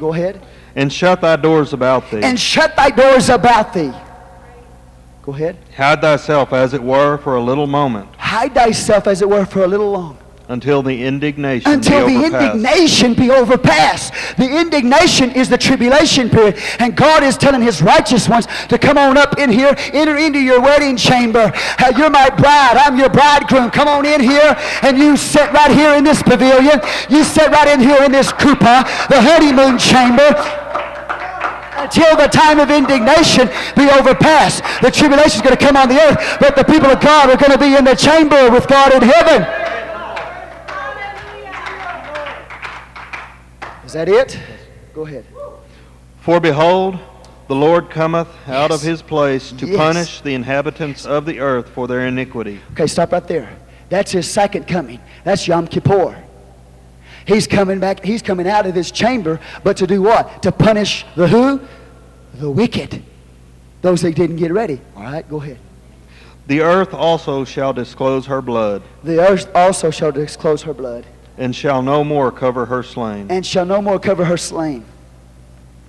Go 0.00 0.12
ahead. 0.14 0.40
And 0.76 0.92
shut 0.92 1.22
thy 1.22 1.36
doors 1.36 1.72
about 1.72 2.10
thee. 2.10 2.20
And 2.22 2.38
shut 2.38 2.76
thy 2.76 2.90
doors 2.90 3.28
about 3.30 3.72
thee. 3.72 3.92
Go 5.22 5.32
ahead. 5.32 5.56
Hide 5.76 6.00
thyself, 6.00 6.52
as 6.52 6.72
it 6.74 6.82
were, 6.82 7.18
for 7.18 7.34
a 7.34 7.42
little 7.42 7.66
moment, 7.66 8.08
Hide 8.16 8.54
thyself, 8.54 9.08
as 9.08 9.22
it 9.22 9.28
were, 9.28 9.44
for 9.44 9.64
a 9.64 9.66
little 9.66 9.90
long. 9.90 10.18
Until 10.48 10.82
the 10.82 11.02
indignation 11.02 11.70
Until 11.70 12.06
be 12.06 12.16
the 12.18 12.24
indignation 12.26 13.14
be 13.14 13.30
overpassed. 13.30 14.12
The 14.36 14.48
indignation 14.48 15.30
is 15.32 15.48
the 15.48 15.58
tribulation 15.58 16.30
period. 16.30 16.56
And 16.78 16.96
God 16.96 17.22
is 17.22 17.36
telling 17.36 17.62
his 17.62 17.82
righteous 17.82 18.28
ones 18.28 18.46
to 18.68 18.78
come 18.78 18.96
on 18.96 19.18
up 19.18 19.38
in 19.38 19.50
here, 19.50 19.74
enter 19.92 20.16
into 20.16 20.38
your 20.38 20.60
wedding 20.60 20.96
chamber. 20.96 21.52
Uh, 21.78 21.92
you're 21.96 22.10
my 22.10 22.30
bride. 22.30 22.76
I'm 22.78 22.96
your 22.96 23.08
bridegroom. 23.08 23.70
Come 23.70 23.88
on 23.88 24.06
in 24.06 24.20
here 24.20 24.56
and 24.82 24.96
you 24.96 25.16
sit 25.16 25.52
right 25.52 25.70
here 25.70 25.94
in 25.94 26.04
this 26.04 26.22
pavilion. 26.22 26.80
You 27.10 27.24
sit 27.24 27.50
right 27.50 27.68
in 27.68 27.80
here 27.80 28.02
in 28.04 28.12
this 28.12 28.30
kupa, 28.32 28.86
the 29.08 29.20
honeymoon 29.20 29.78
chamber. 29.78 30.30
Until 31.76 32.16
the 32.16 32.26
time 32.26 32.58
of 32.58 32.70
indignation 32.70 33.48
be 33.76 33.90
overpassed. 33.90 34.62
The 34.80 34.90
tribulation 34.90 35.36
is 35.38 35.42
going 35.42 35.56
to 35.56 35.62
come 35.64 35.76
on 35.76 35.88
the 35.88 36.00
earth, 36.00 36.38
but 36.40 36.56
the 36.56 36.64
people 36.64 36.90
of 36.90 37.00
God 37.00 37.30
are 37.30 37.36
going 37.36 37.52
to 37.52 37.58
be 37.58 37.76
in 37.76 37.84
the 37.84 37.94
chamber 37.94 38.50
with 38.50 38.66
God 38.66 38.94
in 38.94 39.02
heaven. 39.02 39.65
Is 43.86 43.92
that 43.92 44.08
it? 44.08 44.38
Go 44.94 45.06
ahead. 45.06 45.24
For 46.20 46.40
behold, 46.40 46.98
the 47.48 47.54
Lord 47.54 47.88
cometh 47.88 48.28
out 48.48 48.72
of 48.72 48.82
his 48.82 49.00
place 49.00 49.52
to 49.52 49.66
Yes. 49.66 49.76
punish 49.76 50.20
the 50.22 50.34
inhabitants 50.34 51.06
of 51.06 51.24
the 51.24 51.38
earth 51.38 51.68
for 51.68 51.86
their 51.86 52.06
iniquity. 52.06 52.60
Okay, 52.72 52.88
stop 52.88 53.12
right 53.12 53.26
there. 53.28 53.48
That's 53.88 54.10
his 54.10 54.28
second 54.28 54.66
coming. 54.66 54.98
That's 55.22 55.46
Yom 55.46 55.68
Kippur. 55.68 56.16
He's 57.24 57.46
coming 57.46 57.78
back. 57.78 58.04
He's 58.04 58.22
coming 58.22 58.48
out 58.48 58.66
of 58.66 58.74
his 58.74 58.90
chamber, 58.90 59.38
but 59.62 59.76
to 59.78 59.86
do 59.86 60.02
what? 60.02 60.42
To 60.42 60.50
punish 60.52 61.04
the 61.14 61.28
who? 61.28 61.60
The 62.34 62.50
wicked. 62.50 63.02
Those 63.82 64.02
that 64.02 64.16
didn't 64.16 64.36
get 64.36 64.52
ready. 64.52 64.80
All 64.96 65.04
right, 65.04 65.28
go 65.28 65.40
ahead. 65.40 65.58
The 66.48 66.60
earth 66.60 66.94
also 66.94 67.44
shall 67.44 67.72
disclose 67.72 68.26
her 68.26 68.40
blood, 68.42 68.82
The 69.02 69.20
earth 69.20 69.48
also 69.54 69.90
shall 69.90 70.12
disclose 70.12 70.62
her 70.62 70.72
blood, 70.74 71.04
and 71.38 71.54
shall 71.54 71.82
no 71.82 72.02
more 72.04 72.30
cover 72.32 72.66
her 72.66 72.82
slain. 72.82 73.26
and 73.30 73.44
shall 73.44 73.66
no 73.66 73.82
more 73.82 73.98
cover 73.98 74.24
her 74.24 74.36
slain. 74.36 74.84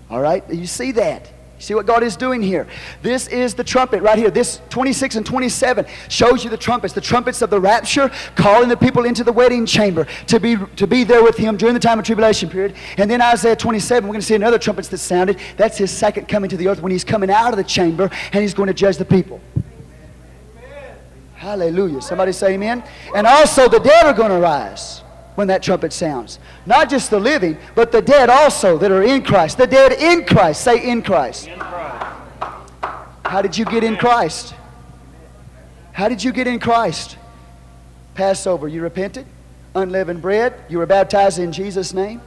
All 0.10 0.22
right, 0.22 0.44
you 0.50 0.68
see 0.68 0.92
that? 0.94 1.32
See 1.60 1.74
what 1.74 1.88
God 1.88 2.04
is 2.04 2.16
doing 2.16 2.44
here? 2.44 2.68
This 3.02 3.28
is 3.28 3.56
the 3.56 3.64
trumpet 3.64 4.04
right 4.04 4.18
here. 4.18 4.30
This 4.30 4.62
26 4.70 5.16
and 5.16 5.26
27 5.26 5.88
shows 6.08 6.44
you 6.44 6.52
the 6.52 6.58
trumpets, 6.58 6.94
the 6.94 7.02
trumpets 7.02 7.42
of 7.42 7.50
the 7.50 7.60
rapture, 7.60 8.12
calling 8.36 8.70
the 8.70 8.78
people 8.78 9.06
into 9.06 9.24
the 9.24 9.34
wedding 9.34 9.66
chamber 9.66 10.06
to 10.28 10.40
be 10.40 10.56
to 10.76 10.86
be 10.86 11.04
there 11.04 11.24
with 11.24 11.36
Him 11.36 11.58
during 11.58 11.74
the 11.74 11.80
time 11.80 11.98
of 11.98 12.06
tribulation 12.06 12.48
period. 12.48 12.76
And 12.98 13.10
then 13.10 13.24
Isaiah 13.24 13.56
27, 13.56 14.04
we're 14.08 14.14
going 14.14 14.22
to 14.22 14.26
see 14.26 14.36
another 14.36 14.60
trumpets 14.60 14.88
that 14.90 15.00
sounded. 15.00 15.40
That's 15.58 15.80
His 15.80 15.90
second 15.90 16.28
coming 16.28 16.52
to 16.52 16.58
the 16.58 16.68
earth 16.68 16.80
when 16.80 16.92
He's 16.92 17.04
coming 17.04 17.32
out 17.32 17.54
of 17.54 17.58
the 17.58 17.64
chamber 17.64 18.12
and 18.32 18.42
He's 18.44 18.54
going 18.54 18.68
to 18.68 18.74
judge 18.76 18.98
the 18.98 19.06
people. 19.06 19.42
Amen. 20.64 20.96
Hallelujah. 21.34 22.02
Somebody 22.02 22.34
say 22.34 22.54
amen. 22.54 22.84
And 23.16 23.26
also 23.26 23.68
the 23.68 23.80
dead 23.80 24.06
are 24.06 24.14
going 24.14 24.30
to 24.30 24.38
rise 24.38 25.02
when 25.38 25.48
that 25.50 25.62
trumpet 25.62 25.94
sounds. 25.94 26.40
Not 26.66 26.90
just 26.90 27.12
the 27.12 27.20
living, 27.20 27.60
but 27.76 27.92
the 27.92 28.02
dead 28.02 28.28
also 28.28 28.76
that 28.80 28.90
are 28.90 29.04
in 29.04 29.24
Christ. 29.24 29.60
The 29.60 29.68
dead 29.68 29.92
in 29.94 30.26
Christ. 30.26 30.64
Say 30.64 30.90
in 30.90 31.04
Christ. 31.04 31.48
How 33.24 33.44
did 33.44 33.56
you 33.56 33.64
get 33.64 33.84
in 33.84 33.98
Christ? 33.98 34.56
How 35.92 36.10
did 36.10 36.24
you 36.24 36.32
get 36.32 36.48
in 36.48 36.60
Christ? 36.60 37.18
Passover, 38.16 38.68
you 38.68 38.82
repented. 38.82 39.28
Unleavened 39.76 40.24
bread, 40.24 40.56
you 40.70 40.80
were 40.80 40.88
baptized 40.88 41.38
in 41.38 41.52
Jesus' 41.52 41.94
name. 41.94 42.20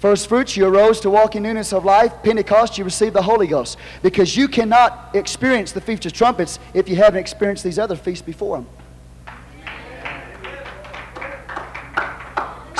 First 0.00 0.28
fruits, 0.28 0.56
you 0.56 0.66
arose 0.66 0.98
to 1.00 1.10
walk 1.10 1.36
in 1.36 1.44
newness 1.44 1.72
of 1.72 1.84
life. 1.84 2.12
Pentecost, 2.24 2.78
you 2.78 2.84
received 2.84 3.14
the 3.14 3.22
Holy 3.22 3.46
Ghost. 3.46 3.78
Because 4.02 4.36
you 4.36 4.48
cannot 4.48 5.10
experience 5.14 5.70
the 5.70 5.80
Feast 5.80 6.04
of 6.04 6.12
Trumpets 6.12 6.58
if 6.74 6.88
you 6.88 6.96
haven't 6.96 7.20
experienced 7.20 7.62
these 7.62 7.78
other 7.78 7.94
feasts 7.94 8.22
before 8.22 8.56
them. 8.56 8.66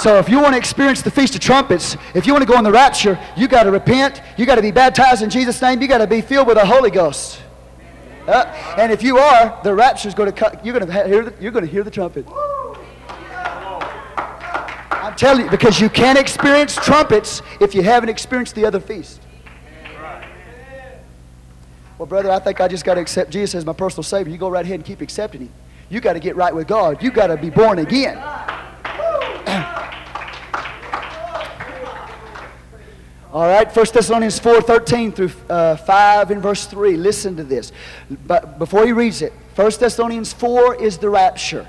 So 0.01 0.19
if 0.19 0.29
you 0.29 0.41
want 0.41 0.53
to 0.53 0.59
experience 0.59 1.03
the 1.03 1.11
Feast 1.11 1.35
of 1.35 1.41
Trumpets, 1.41 1.97
if 2.15 2.25
you 2.25 2.33
want 2.33 2.47
to 2.47 2.51
go 2.51 2.57
in 2.57 2.63
the 2.63 2.71
rapture, 2.71 3.19
you 3.37 3.49
got 3.49 3.65
to 3.65 3.73
repent. 3.73 4.23
You 4.37 4.47
got 4.47 4.55
to 4.55 4.63
be 4.63 4.71
baptized 4.71 5.23
in 5.23 5.31
Jesus' 5.31 5.61
name. 5.61 5.83
You 5.83 5.89
got 5.89 5.99
to 5.99 6.07
be 6.07 6.21
filled 6.21 6.47
with 6.47 6.57
the 6.57 6.65
Holy 6.65 6.91
Ghost. 6.91 7.41
Uh, 8.29 8.45
and 8.79 8.93
if 8.93 9.03
you 9.03 9.19
are, 9.19 9.59
the 9.65 9.75
rapture 9.75 10.07
is 10.07 10.15
going 10.15 10.31
to 10.31 10.37
cut. 10.37 10.65
You're 10.65 10.79
going 10.79 10.87
to 10.87 10.93
hear. 11.09 11.25
The, 11.25 11.43
you're 11.43 11.51
going 11.51 11.65
to 11.65 11.71
hear 11.71 11.83
the 11.83 11.91
trumpet. 11.91 12.27
I'm 14.93 15.17
telling 15.17 15.47
you, 15.47 15.51
because 15.51 15.81
you 15.81 15.89
can't 15.89 16.19
experience 16.19 16.77
trumpets 16.77 17.43
if 17.61 17.75
you 17.75 17.83
haven't 17.83 18.11
experienced 18.11 18.55
the 18.55 18.67
other 18.67 18.79
feast. 18.79 19.21
Well, 21.97 22.07
brother, 22.07 22.31
I 22.31 22.39
think 22.39 22.61
I 22.61 22.69
just 22.69 22.85
got 22.85 22.95
to 22.95 23.01
accept 23.01 23.31
Jesus 23.31 23.57
as 23.57 23.67
my 23.67 23.73
personal 23.73 24.05
Savior. 24.05 24.31
You 24.33 24.39
go 24.39 24.49
right 24.49 24.65
ahead 24.65 24.77
and 24.77 24.85
keep 24.85 25.01
accepting 25.01 25.41
Him. 25.41 25.51
You 25.89 26.01
got 26.01 26.13
to 26.13 26.21
get 26.21 26.37
right 26.37 26.55
with 26.55 26.69
God. 26.69 27.03
You 27.03 27.11
got 27.11 27.29
to 27.29 27.37
be 27.37 27.51
born 27.51 27.81
again. 27.81 28.23
All 33.31 33.47
right, 33.47 33.75
1 33.75 33.87
Thessalonians 33.93 34.39
4 34.39 34.63
13 34.63 35.13
through 35.13 35.31
uh, 35.51 35.77
5 35.77 36.31
and 36.31 36.43
verse 36.43 36.65
3. 36.65 36.97
Listen 36.97 37.37
to 37.37 37.45
this. 37.45 37.73
But 38.27 38.59
before 38.59 38.87
he 38.87 38.93
reads 38.93 39.21
it, 39.21 39.35
1 39.55 39.73
Thessalonians 39.79 40.33
4 40.33 40.77
is 40.77 40.97
the 40.97 41.11
rapture. 41.11 41.69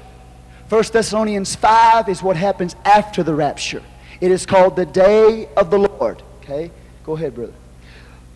1 0.69 0.83
Thessalonians 0.93 1.55
5 1.55 2.07
is 2.07 2.23
what 2.23 2.37
happens 2.37 2.77
after 2.85 3.23
the 3.23 3.33
rapture. 3.33 3.83
It 4.21 4.31
is 4.31 4.45
called 4.45 4.77
the 4.77 4.85
day 4.85 5.49
of 5.57 5.69
the 5.69 5.79
Lord. 5.79 6.23
Okay? 6.43 6.71
Go 7.03 7.17
ahead, 7.17 7.35
brother. 7.35 7.53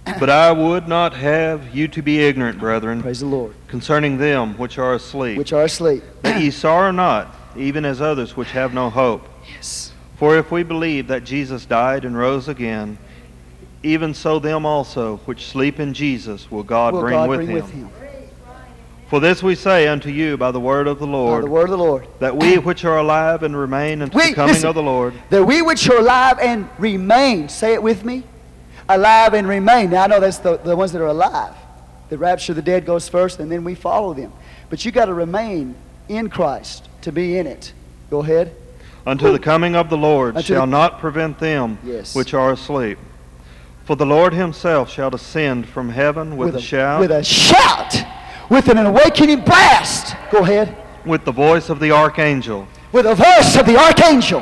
But 0.20 0.30
I 0.30 0.52
would 0.52 0.90
not 0.90 1.14
have 1.14 1.74
you 1.74 1.88
to 1.90 2.02
be 2.02 2.20
ignorant, 2.20 2.60
brethren, 2.60 3.02
Praise 3.02 3.22
the 3.22 3.26
Lord. 3.28 3.56
concerning 3.68 4.18
them 4.18 4.58
which 4.58 4.78
are 4.78 4.96
asleep, 4.96 5.38
Which 5.38 5.54
are 5.54 5.64
asleep. 5.64 6.04
that 6.24 6.42
ye 6.42 6.52
sorrow 6.52 6.92
not, 6.92 7.34
even 7.56 7.86
as 7.86 8.02
others 8.02 8.36
which 8.36 8.52
have 8.52 8.74
no 8.74 8.90
hope. 8.90 9.30
Yes. 9.50 9.94
For 10.18 10.38
if 10.38 10.52
we 10.52 10.64
believe 10.64 11.08
that 11.08 11.24
Jesus 11.24 11.66
died 11.66 12.04
and 12.04 12.18
rose 12.18 12.50
again, 12.50 12.98
even 13.84 14.14
so 14.14 14.40
them 14.40 14.66
also 14.66 15.18
which 15.26 15.48
sleep 15.48 15.80
in 15.80 15.94
Jesus 15.94 16.50
will 16.50 16.64
God 16.64 16.94
Will 16.94 17.02
bring, 17.02 17.14
God 17.14 17.30
with, 17.30 17.38
bring 17.40 17.50
him. 17.50 17.56
with 17.56 17.72
him? 17.72 17.90
For 19.10 19.20
this 19.20 19.44
we 19.44 19.54
say 19.54 19.88
unto 19.88 20.10
you 20.10 20.38
by 20.38 20.50
the 20.52 20.60
word 20.60 20.88
of 20.88 20.98
the 21.00 21.06
By 21.06 21.12
Lord, 21.12 21.44
the 21.44 21.50
word 21.50 21.66
of 21.66 21.70
the 21.70 21.78
Lord. 21.78 22.08
that 22.20 22.36
we 22.36 22.58
which 22.58 22.84
are 22.86 22.98
alive 22.98 23.44
and 23.44 23.56
remain 23.56 24.02
unto 24.02 24.18
We- 24.18 24.30
the 24.30 24.36
coming 24.36 24.54
listen. 24.56 24.70
of 24.70 24.76
the 24.76 24.82
Lord, 24.82 25.14
That 25.30 25.44
we 25.46 25.62
which 25.62 25.88
are 25.90 25.98
alive 26.00 26.40
and 26.42 26.68
remain, 26.80 27.48
say 27.50 27.74
it 27.74 27.84
with 27.84 28.04
me, 28.04 28.24
alive 28.90 29.34
and 29.36 29.48
remain. 29.48 29.92
Now 29.92 30.04
I 30.06 30.08
know 30.08 30.20
that's 30.20 30.40
the, 30.40 30.58
the 30.58 30.76
ones 30.76 30.94
that 30.94 31.02
are 31.02 31.08
alive. 31.08 31.54
The 32.10 32.18
rapture 32.18 32.54
of 32.54 32.56
the 32.56 32.62
dead 32.64 32.86
goes 32.86 33.08
first, 33.08 33.40
and 33.40 33.52
then 33.52 33.64
we 33.64 33.76
follow 33.76 34.14
them. 34.14 34.32
But 34.70 34.84
you 34.86 34.92
got 34.92 35.06
to 35.06 35.14
remain 35.14 35.76
in 36.10 36.30
Christ 36.30 36.88
to 37.02 37.12
be 37.12 37.38
in 37.38 37.46
it. 37.48 37.74
Go 38.10 38.20
ahead. 38.22 38.56
unto 39.06 39.32
the 39.32 39.40
coming 39.40 39.76
of 39.76 39.90
the 39.90 39.98
Lord 39.98 40.42
shall 40.44 40.62
the- 40.62 40.66
not 40.72 41.00
prevent 41.00 41.38
them 41.40 41.78
Yes. 41.84 42.16
which 42.16 42.34
are 42.34 42.52
asleep. 42.54 42.98
For 43.86 43.96
the 43.98 44.06
Lord 44.06 44.34
himself 44.34 44.90
shall 44.90 45.10
descend 45.10 45.68
from 45.68 45.90
heaven 45.90 46.38
with, 46.38 46.56
a, 46.56 46.62
shout, 46.62 47.02
With 47.02 47.12
a 47.12 47.24
shout. 47.24 47.96
With 48.50 48.70
an 48.70 48.78
awakening 48.78 49.42
blast. 49.42 50.16
Go 50.32 50.40
ahead. 50.40 50.78
with 51.06 51.26
the 51.26 51.32
voice 51.34 51.70
of 51.70 51.80
the 51.82 51.92
archangel, 51.92 52.66
With 52.94 53.06
a 53.06 53.16
voice 53.16 53.58
of 53.58 53.66
the 53.66 53.78
archangel. 53.78 54.42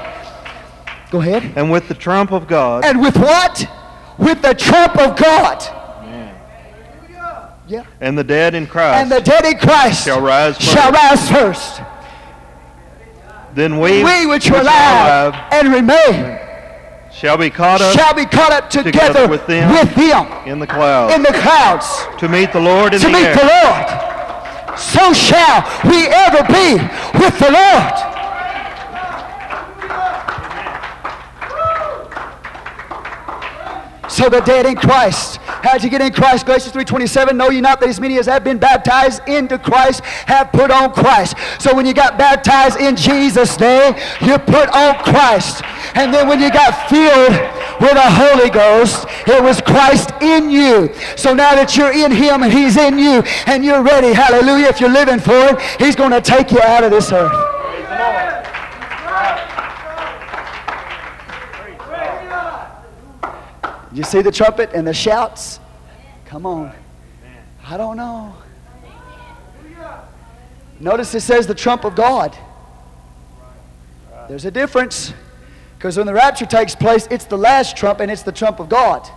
Go 1.10 1.22
ahead. 1.22 1.54
and 1.56 1.72
with 1.72 1.88
the 1.88 1.96
trump 1.96 2.32
of 2.32 2.48
God, 2.48 2.86
And 2.86 3.02
with 3.02 3.18
what? 3.18 3.66
With 4.20 4.42
the 4.44 4.54
trump 4.54 4.98
of 4.98 5.18
God. 5.18 5.78
Yeah. 7.68 7.86
And 8.02 8.18
the 8.18 8.24
dead 8.24 8.54
in 8.54 8.68
Christ 8.68 8.98
And 9.00 9.10
the 9.12 9.22
dead 9.22 9.46
in 9.46 9.58
Christ 9.58 10.04
shall 10.04 10.20
rise 10.20 10.58
first. 10.58 10.70
shall 10.72 10.92
rise 10.92 11.32
first. 11.32 11.82
Then 13.54 13.80
we, 13.80 14.04
We 14.04 14.26
which 14.26 14.52
are 14.52 14.60
alive 14.60 15.34
and 15.54 15.72
remain 15.74 16.38
shall 17.22 17.38
be 17.38 17.52
caught 17.52 17.80
up 17.82 17.96
shall 17.96 18.16
be 18.16 18.26
caught 18.26 18.52
up 18.52 18.68
together, 18.68 18.92
together 18.92 19.28
with 19.28 19.46
them 19.46 19.72
with 19.72 19.94
them 19.94 20.26
in 20.48 20.58
the 20.58 20.66
clouds 20.66 21.14
in 21.14 21.22
the 21.22 21.30
clouds 21.30 21.86
to 22.18 22.28
meet 22.28 22.52
the 22.52 22.60
Lord 22.60 22.96
in 22.96 23.00
to 23.00 23.06
the 23.06 23.14
meet 23.14 23.26
air. 23.26 23.36
the 23.36 23.46
Lord. 23.46 24.12
So 24.80 25.14
shall 25.14 25.62
we 25.86 26.08
ever 26.08 26.42
be 26.48 26.82
with 27.20 27.38
the 27.38 27.52
Lord. 27.52 28.12
So 34.10 34.28
the 34.28 34.42
dead 34.42 34.66
in 34.66 34.76
Christ. 34.76 35.40
How'd 35.62 35.84
you 35.84 35.90
get 35.90 36.02
in 36.02 36.12
Christ? 36.12 36.46
Galatians 36.46 36.74
3.27, 36.74 37.36
Know 37.36 37.50
ye 37.50 37.62
not 37.62 37.80
that 37.80 37.90
as 37.90 38.00
many 38.00 38.18
as 38.18 38.26
have 38.26 38.44
been 38.44 38.58
baptized 38.58 39.22
into 39.28 39.60
Christ 39.60 40.04
have 40.26 40.52
put 40.52 40.72
on 40.72 40.94
Christ. 40.94 41.36
So 41.60 41.76
when 41.76 41.86
you 41.86 41.94
got 41.94 42.18
baptized 42.18 42.80
in 42.80 42.96
Jesus' 42.96 43.60
name, 43.60 43.96
you 44.22 44.38
put 44.40 44.70
on 44.70 44.96
Christ. 45.04 45.64
And 45.96 46.14
then 46.14 46.28
when 46.28 46.40
you 46.40 46.52
got 46.52 46.90
filled 46.90 47.34
with 47.82 47.94
the 47.94 48.10
Holy 48.10 48.50
Ghost, 48.50 49.06
it 49.28 49.42
was 49.42 49.62
Christ 49.62 50.12
in 50.22 50.50
you. 50.50 50.94
So 51.16 51.34
now 51.34 51.56
that 51.56 51.76
you're 51.76 51.94
in 51.94 52.12
Him 52.12 52.44
and 52.44 52.52
He's 52.52 52.78
in 52.78 52.98
you 52.98 53.24
and 53.46 53.64
you're 53.64 53.84
ready, 53.84 54.14
hallelujah, 54.14 54.68
if 54.68 54.80
you're 54.80 54.90
living 54.92 55.20
for 55.20 55.34
Him, 55.34 55.58
He's 55.80 55.96
going 55.96 56.12
to 56.12 56.22
take 56.22 56.52
you 56.52 56.62
out 56.62 56.84
of 56.84 56.92
this 56.92 57.12
earth. 57.12 57.51
You 63.94 64.04
see 64.04 64.22
the 64.22 64.32
trumpet 64.32 64.72
and 64.74 64.88
the 64.88 64.94
shouts? 64.94 65.60
Come 66.26 66.46
on. 66.46 66.74
I 67.66 67.78
don't 67.78 67.98
know. 67.98 68.36
Notice 70.80 71.14
it 71.14 71.22
says 71.22 71.46
the 71.46 71.56
trump 71.56 71.84
of 71.84 71.96
God. 71.96 72.36
There's 74.28 74.46
a 74.46 74.52
difference. 74.52 75.14
Because 75.78 75.98
when 75.98 76.06
the 76.06 76.14
rapture 76.14 76.46
takes 76.46 76.76
place, 76.76 77.08
it's 77.12 77.26
the 77.26 77.38
last 77.38 77.76
trump 77.76 78.00
and 78.00 78.12
it's 78.12 78.24
the 78.24 78.32
trump 78.32 78.60
of 78.60 78.70
God. 78.70 79.08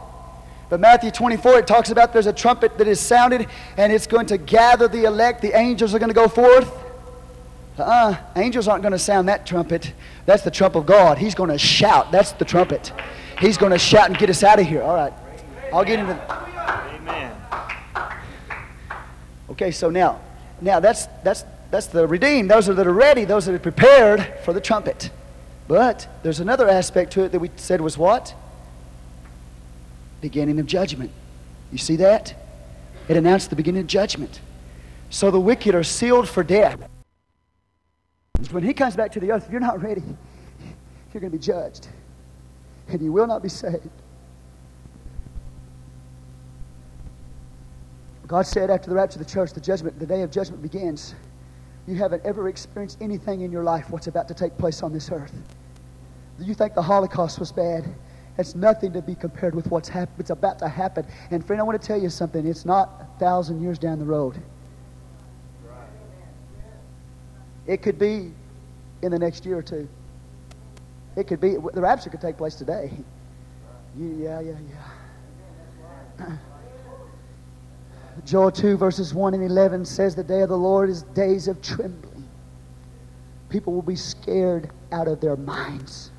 But 0.70 0.80
Matthew 0.80 1.10
24, 1.10 1.58
it 1.58 1.66
talks 1.66 1.90
about 1.90 2.12
there's 2.12 2.26
a 2.26 2.32
trumpet 2.32 2.78
that 2.78 2.88
is 2.88 2.98
sounded 2.98 3.46
and 3.76 3.92
it's 3.92 4.06
going 4.06 4.26
to 4.26 4.38
gather 4.38 4.88
the 4.88 5.04
elect. 5.04 5.42
The 5.42 5.56
angels 5.56 5.94
are 5.94 5.98
going 5.98 6.08
to 6.08 6.14
go 6.14 6.26
forth. 6.26 6.72
Uh-uh. 7.78 8.16
Angels 8.36 8.66
aren't 8.66 8.82
going 8.82 8.92
to 8.92 8.98
sound 8.98 9.28
that 9.28 9.46
trumpet. 9.46 9.92
That's 10.26 10.42
the 10.42 10.50
trump 10.50 10.74
of 10.74 10.86
God. 10.86 11.18
He's 11.18 11.34
going 11.34 11.50
to 11.50 11.58
shout. 11.58 12.10
That's 12.10 12.32
the 12.32 12.44
trumpet. 12.44 12.92
He's 13.38 13.56
going 13.56 13.72
to 13.72 13.78
shout 13.78 14.08
and 14.08 14.18
get 14.18 14.30
us 14.30 14.42
out 14.42 14.60
of 14.60 14.66
here. 14.66 14.82
All 14.82 14.94
right. 14.94 15.12
I'll 15.72 15.84
get 15.84 15.98
into. 15.98 16.12
Amen. 16.12 17.36
Okay, 19.50 19.70
so 19.70 19.90
now, 19.90 20.20
now 20.60 20.80
that's 20.80 21.06
that's 21.22 21.44
that's 21.70 21.86
the 21.86 22.06
redeemed. 22.06 22.50
Those 22.50 22.68
are 22.68 22.74
that 22.74 22.86
are 22.86 22.92
ready. 22.92 23.24
Those 23.24 23.46
that 23.46 23.54
are 23.54 23.58
prepared 23.58 24.38
for 24.44 24.52
the 24.52 24.60
trumpet. 24.60 25.10
But 25.66 26.08
there's 26.22 26.40
another 26.40 26.68
aspect 26.68 27.12
to 27.14 27.24
it 27.24 27.32
that 27.32 27.40
we 27.40 27.50
said 27.56 27.80
was 27.80 27.96
what? 27.96 28.34
Beginning 30.20 30.60
of 30.60 30.66
judgment. 30.66 31.10
You 31.72 31.78
see 31.78 31.96
that? 31.96 32.34
It 33.08 33.16
announced 33.16 33.50
the 33.50 33.56
beginning 33.56 33.82
of 33.82 33.86
judgment. 33.86 34.40
So 35.10 35.30
the 35.30 35.40
wicked 35.40 35.74
are 35.74 35.84
sealed 35.84 36.28
for 36.28 36.42
death. 36.42 36.78
When 38.50 38.62
he 38.62 38.74
comes 38.74 38.96
back 38.96 39.12
to 39.12 39.20
the 39.20 39.32
earth, 39.32 39.46
if 39.46 39.50
you're 39.50 39.60
not 39.60 39.82
ready, 39.82 40.02
you're 41.12 41.20
going 41.20 41.32
to 41.32 41.38
be 41.38 41.42
judged. 41.42 41.88
And 42.88 43.00
you 43.00 43.12
will 43.12 43.26
not 43.26 43.42
be 43.42 43.48
saved. 43.48 43.88
God 48.26 48.46
said 48.46 48.70
after 48.70 48.88
the 48.88 48.96
rapture 48.96 49.20
of 49.20 49.26
the 49.26 49.32
church, 49.32 49.52
the 49.52 49.60
judgment, 49.60 49.98
the 49.98 50.06
day 50.06 50.22
of 50.22 50.30
judgment 50.30 50.62
begins. 50.62 51.14
You 51.86 51.96
haven't 51.96 52.24
ever 52.24 52.48
experienced 52.48 52.98
anything 53.00 53.42
in 53.42 53.52
your 53.52 53.62
life 53.62 53.90
what's 53.90 54.06
about 54.06 54.28
to 54.28 54.34
take 54.34 54.56
place 54.56 54.82
on 54.82 54.92
this 54.92 55.10
earth. 55.10 55.34
You 56.38 56.54
think 56.54 56.74
the 56.74 56.82
Holocaust 56.82 57.38
was 57.38 57.52
bad? 57.52 57.84
It's 58.38 58.54
nothing 58.54 58.92
to 58.94 59.02
be 59.02 59.14
compared 59.14 59.54
with 59.54 59.70
what's 59.70 59.88
hap- 59.88 60.18
it's 60.18 60.30
about 60.30 60.58
to 60.60 60.68
happen. 60.68 61.06
And 61.30 61.46
friend, 61.46 61.60
I 61.60 61.64
want 61.64 61.80
to 61.80 61.86
tell 61.86 62.00
you 62.00 62.10
something. 62.10 62.46
It's 62.46 62.64
not 62.64 62.90
a 63.00 63.18
thousand 63.20 63.62
years 63.62 63.78
down 63.78 63.98
the 63.98 64.04
road. 64.04 64.40
It 67.66 67.82
could 67.82 67.98
be 67.98 68.32
in 69.02 69.10
the 69.12 69.18
next 69.18 69.46
year 69.46 69.58
or 69.58 69.62
two. 69.62 69.88
It 71.16 71.26
could 71.26 71.40
be 71.40 71.56
the 71.72 71.80
rapture 71.80 72.10
could 72.10 72.20
take 72.20 72.36
place 72.36 72.56
today. 72.56 72.90
Yeah, 73.96 74.40
yeah, 74.40 74.54
yeah. 76.18 76.26
Joel 78.24 78.50
2, 78.50 78.76
verses 78.76 79.12
1 79.14 79.34
and 79.34 79.44
11 79.44 79.84
says, 79.84 80.14
The 80.14 80.24
day 80.24 80.40
of 80.40 80.48
the 80.48 80.58
Lord 80.58 80.88
is 80.88 81.02
days 81.02 81.48
of 81.48 81.60
trembling. 81.62 82.28
People 83.48 83.72
will 83.72 83.82
be 83.82 83.96
scared 83.96 84.70
out 84.92 85.08
of 85.08 85.20
their 85.20 85.36
minds. 85.36 86.10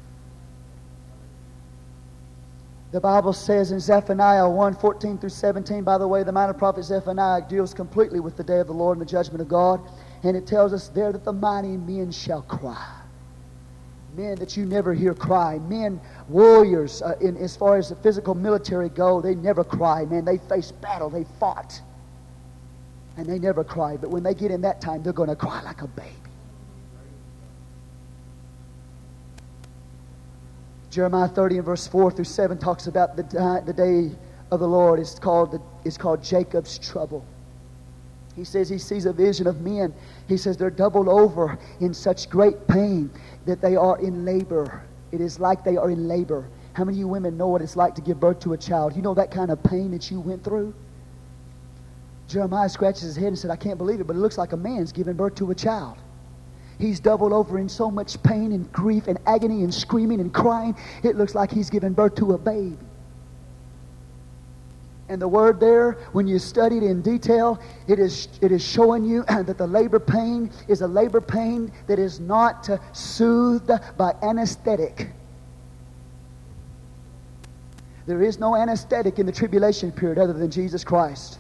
The 2.91 3.01
Bible 3.01 3.33
says 3.33 3.73
in 3.73 3.79
Zephaniah 3.81 4.47
1 4.49 4.75
14 4.75 5.17
through 5.17 5.29
17, 5.29 5.83
by 5.83 5.97
the 5.97 6.07
way, 6.07 6.23
the 6.23 6.31
minor 6.31 6.53
prophet 6.53 6.83
Zephaniah 6.83 7.41
deals 7.49 7.73
completely 7.73 8.21
with 8.21 8.37
the 8.37 8.43
day 8.43 8.59
of 8.59 8.67
the 8.67 8.73
Lord 8.73 8.97
and 8.97 9.05
the 9.05 9.11
judgment 9.11 9.41
of 9.41 9.49
God. 9.49 9.81
And 10.23 10.37
it 10.37 10.47
tells 10.47 10.71
us 10.71 10.87
there 10.89 11.11
that 11.11 11.25
the 11.25 11.33
mighty 11.33 11.75
men 11.75 12.11
shall 12.11 12.43
cry. 12.43 13.05
Men 14.16 14.36
that 14.36 14.55
you 14.55 14.66
never 14.66 14.93
hear 14.93 15.13
cry. 15.13 15.59
Men, 15.59 15.99
warriors, 16.30 17.01
uh, 17.01 17.16
in, 17.20 17.36
as 17.38 17.55
far 17.55 17.78
as 17.78 17.89
the 17.89 17.95
physical 17.97 18.34
military 18.34 18.88
go, 18.88 19.20
they 19.20 19.36
never 19.36 19.63
cry. 19.63 20.05
Man, 20.05 20.24
they 20.24 20.38
face 20.38 20.72
battle, 20.72 21.09
they 21.09 21.26
fought. 21.39 21.82
And 23.18 23.26
they 23.26 23.39
never 23.39 23.63
cry. 23.63 23.97
But 23.97 24.09
when 24.11 24.24
they 24.24 24.34
get 24.34 24.51
in 24.51 24.61
that 24.61 24.80
time, 24.80 25.03
they're 25.03 25.13
going 25.13 25.30
to 25.30 25.36
cry 25.36 25.61
like 25.63 25.82
a 25.82 25.88
baby. 25.88 26.09
Jeremiah 30.89 31.28
30 31.28 31.57
and 31.57 31.66
verse 31.66 31.88
4 31.88 32.11
through 32.11 32.24
7 32.24 32.57
talks 32.57 32.88
about 32.88 33.18
the, 33.18 33.24
di- 33.24 33.59
the 33.66 33.74
day 33.74 34.16
of 34.49 34.61
the 34.61 34.68
Lord. 34.68 34.97
It's 34.97 35.20
called, 35.20 35.51
the, 35.51 35.61
it's 35.84 35.97
called 35.97 36.24
Jacob's 36.24 36.80
trouble. 36.80 37.26
He 38.36 38.43
says 38.43 38.67
he 38.67 38.77
sees 38.77 39.05
a 39.05 39.13
vision 39.13 39.47
of 39.47 39.61
men. 39.61 39.93
He 40.27 40.36
says 40.38 40.57
they're 40.57 40.69
doubled 40.69 41.07
over 41.07 41.57
in 41.79 41.93
such 41.93 42.29
great 42.29 42.67
pain 42.67 43.09
that 43.45 43.61
they 43.61 43.75
are 43.75 43.97
in 43.99 44.25
labor. 44.25 44.83
It 45.11 45.21
is 45.21 45.39
like 45.39 45.63
they 45.63 45.77
are 45.77 45.89
in 45.89 46.07
labor. 46.07 46.45
How 46.73 46.83
many 46.83 46.97
of 46.97 46.99
you 46.99 47.07
women 47.07 47.38
know 47.38 47.47
what 47.47 47.61
it's 47.61 47.77
like 47.77 47.95
to 47.95 48.01
give 48.01 48.19
birth 48.19 48.39
to 48.41 48.53
a 48.53 48.57
child? 48.57 48.95
You 48.95 49.01
know 49.01 49.13
that 49.13 49.31
kind 49.31 49.49
of 49.49 49.63
pain 49.63 49.91
that 49.91 50.11
you 50.11 50.19
went 50.19 50.43
through? 50.43 50.73
Jeremiah 52.27 52.67
scratches 52.67 53.03
his 53.03 53.15
head 53.15 53.27
and 53.27 53.39
said, 53.39 53.51
I 53.51 53.55
can't 53.55 53.77
believe 53.77 54.01
it, 54.01 54.07
but 54.07 54.15
it 54.15 54.19
looks 54.19 54.38
like 54.38 54.51
a 54.51 54.57
man's 54.57 54.91
giving 54.91 55.13
birth 55.13 55.36
to 55.36 55.51
a 55.51 55.55
child. 55.55 55.97
He's 56.77 56.99
doubled 56.99 57.31
over 57.31 57.57
in 57.57 57.69
so 57.69 57.89
much 57.89 58.21
pain 58.23 58.51
and 58.51 58.69
grief 58.73 59.07
and 59.07 59.17
agony 59.25 59.63
and 59.63 59.73
screaming 59.73 60.19
and 60.19 60.33
crying, 60.33 60.75
it 61.03 61.15
looks 61.15 61.36
like 61.36 61.51
he's 61.51 61.69
giving 61.69 61.93
birth 61.93 62.15
to 62.15 62.33
a 62.33 62.38
baby. 62.38 62.77
And 65.08 65.22
the 65.22 65.28
word 65.28 65.60
there, 65.60 65.93
when 66.14 66.28
you 66.28 66.39
study 66.39 66.78
it 66.78 66.84
in 66.84 67.01
detail, 67.01 67.60
it 67.88 67.99
is, 67.99 68.28
it 68.41 68.51
is 68.51 68.66
showing 68.66 69.06
you 69.06 69.24
that 69.30 69.58
the 69.58 69.68
labor 69.68 69.99
pain 69.99 70.49
is 70.68 70.82
a 70.82 70.88
labor 70.88 71.22
pain 71.22 71.72
that 71.88 71.99
is 71.99 72.20
not 72.20 72.70
soothed 72.93 73.70
by 73.97 74.16
anesthetic. 74.24 75.10
There 78.08 78.22
is 78.22 78.39
no 78.39 78.56
anesthetic 78.56 79.20
in 79.20 79.26
the 79.26 79.32
tribulation 79.32 79.91
period 79.91 80.20
other 80.20 80.34
than 80.34 80.51
Jesus 80.51 80.84
Christ. 80.84 81.39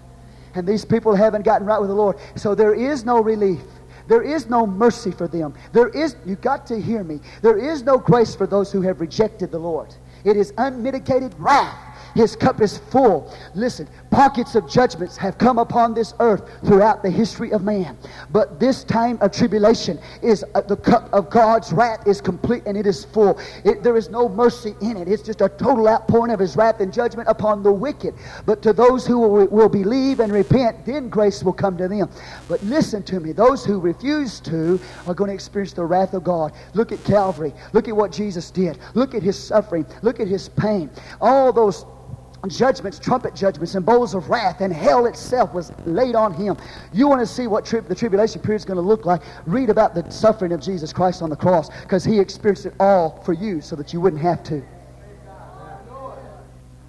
And 0.55 0.67
these 0.67 0.85
people 0.85 1.13
haven't 1.15 1.43
gotten 1.43 1.67
right 1.67 1.79
with 1.79 1.89
the 1.89 1.95
Lord. 1.95 2.17
So 2.35 2.55
there 2.55 2.73
is 2.73 3.03
no 3.03 3.19
relief. 3.19 3.61
There 4.07 4.21
is 4.21 4.47
no 4.47 4.65
mercy 4.65 5.11
for 5.11 5.27
them. 5.27 5.53
There 5.73 5.89
is, 5.89 6.15
you 6.25 6.35
got 6.35 6.67
to 6.67 6.79
hear 6.79 7.03
me, 7.03 7.19
there 7.41 7.57
is 7.57 7.83
no 7.83 7.97
grace 7.97 8.35
for 8.35 8.45
those 8.45 8.71
who 8.71 8.81
have 8.81 9.01
rejected 9.01 9.51
the 9.51 9.57
Lord. 9.57 9.93
It 10.23 10.37
is 10.37 10.53
unmitigated 10.57 11.35
wrath. 11.39 11.84
His 12.15 12.35
cup 12.35 12.61
is 12.61 12.77
full. 12.77 13.31
Listen, 13.53 13.87
pockets 14.09 14.55
of 14.55 14.69
judgments 14.69 15.17
have 15.17 15.37
come 15.37 15.59
upon 15.59 15.93
this 15.93 16.13
earth 16.21 16.49
throughout 16.65 17.03
the 17.03 17.09
history 17.09 17.51
of 17.51 17.63
man. 17.63 17.97
But 18.31 18.57
this 18.57 18.85
time 18.85 19.17
of 19.19 19.33
tribulation 19.33 19.99
is 20.21 20.45
uh, 20.55 20.61
the 20.61 20.77
cup 20.77 21.13
of 21.13 21.29
God's 21.29 21.73
wrath 21.73 22.07
is 22.07 22.21
complete 22.21 22.63
and 22.65 22.77
it 22.77 22.87
is 22.87 23.03
full. 23.03 23.37
It, 23.65 23.83
there 23.83 23.97
is 23.97 24.09
no 24.09 24.29
mercy 24.29 24.75
in 24.81 24.95
it. 24.95 25.09
It's 25.09 25.23
just 25.23 25.41
a 25.41 25.49
total 25.49 25.89
outpouring 25.89 26.31
of 26.31 26.39
his 26.39 26.55
wrath 26.55 26.79
and 26.79 26.93
judgment 26.93 27.27
upon 27.27 27.63
the 27.63 27.71
wicked. 27.71 28.15
But 28.45 28.61
to 28.61 28.71
those 28.71 29.05
who 29.05 29.19
will, 29.19 29.47
will 29.47 29.69
believe 29.69 30.21
and 30.21 30.31
repent, 30.31 30.85
then 30.85 31.09
grace 31.09 31.43
will 31.43 31.53
come 31.53 31.77
to 31.77 31.89
them. 31.89 32.09
But 32.47 32.63
listen 32.63 33.03
to 33.03 33.19
me. 33.19 33.33
Those 33.33 33.65
who 33.65 33.79
refuse 33.81 34.39
to 34.41 34.79
are 35.05 35.13
going 35.13 35.27
to 35.27 35.33
experience 35.33 35.73
the 35.73 35.83
wrath 35.83 36.13
of 36.13 36.23
God. 36.23 36.53
Look 36.73 36.93
at 36.93 37.03
Calvary. 37.03 37.53
Look 37.73 37.89
at 37.89 37.95
what 37.95 38.13
Jesus 38.13 38.51
did. 38.51 38.79
Look 38.93 39.13
at 39.13 39.21
his 39.21 39.37
suffering. 39.37 39.85
Look 40.01 40.21
at 40.21 40.29
his 40.29 40.47
pain. 40.47 40.89
All 41.19 41.51
those 41.51 41.85
judgments, 42.49 42.99
trumpet 42.99 43.35
judgments, 43.35 43.75
and 43.75 43.85
bowls 43.85 44.13
of 44.13 44.29
wrath, 44.29 44.61
and 44.61 44.71
hell 44.71 45.05
itself 45.05 45.53
was 45.53 45.71
laid 45.85 46.15
on 46.15 46.33
him. 46.33 46.57
You 46.93 47.07
want 47.07 47.21
to 47.21 47.27
see 47.27 47.47
what 47.47 47.65
tri- 47.65 47.81
the 47.81 47.95
tribulation 47.95 48.41
period 48.41 48.57
is 48.57 48.65
going 48.65 48.77
to 48.77 48.81
look 48.81 49.05
like? 49.05 49.21
Read 49.45 49.69
about 49.69 49.95
the 49.95 50.09
suffering 50.09 50.51
of 50.51 50.61
Jesus 50.61 50.91
Christ 50.93 51.21
on 51.21 51.29
the 51.29 51.35
cross 51.35 51.69
because 51.81 52.03
he 52.03 52.19
experienced 52.19 52.65
it 52.65 52.73
all 52.79 53.21
for 53.23 53.33
you 53.33 53.61
so 53.61 53.75
that 53.75 53.93
you 53.93 54.01
wouldn't 54.01 54.21
have 54.21 54.43
to. 54.43 54.63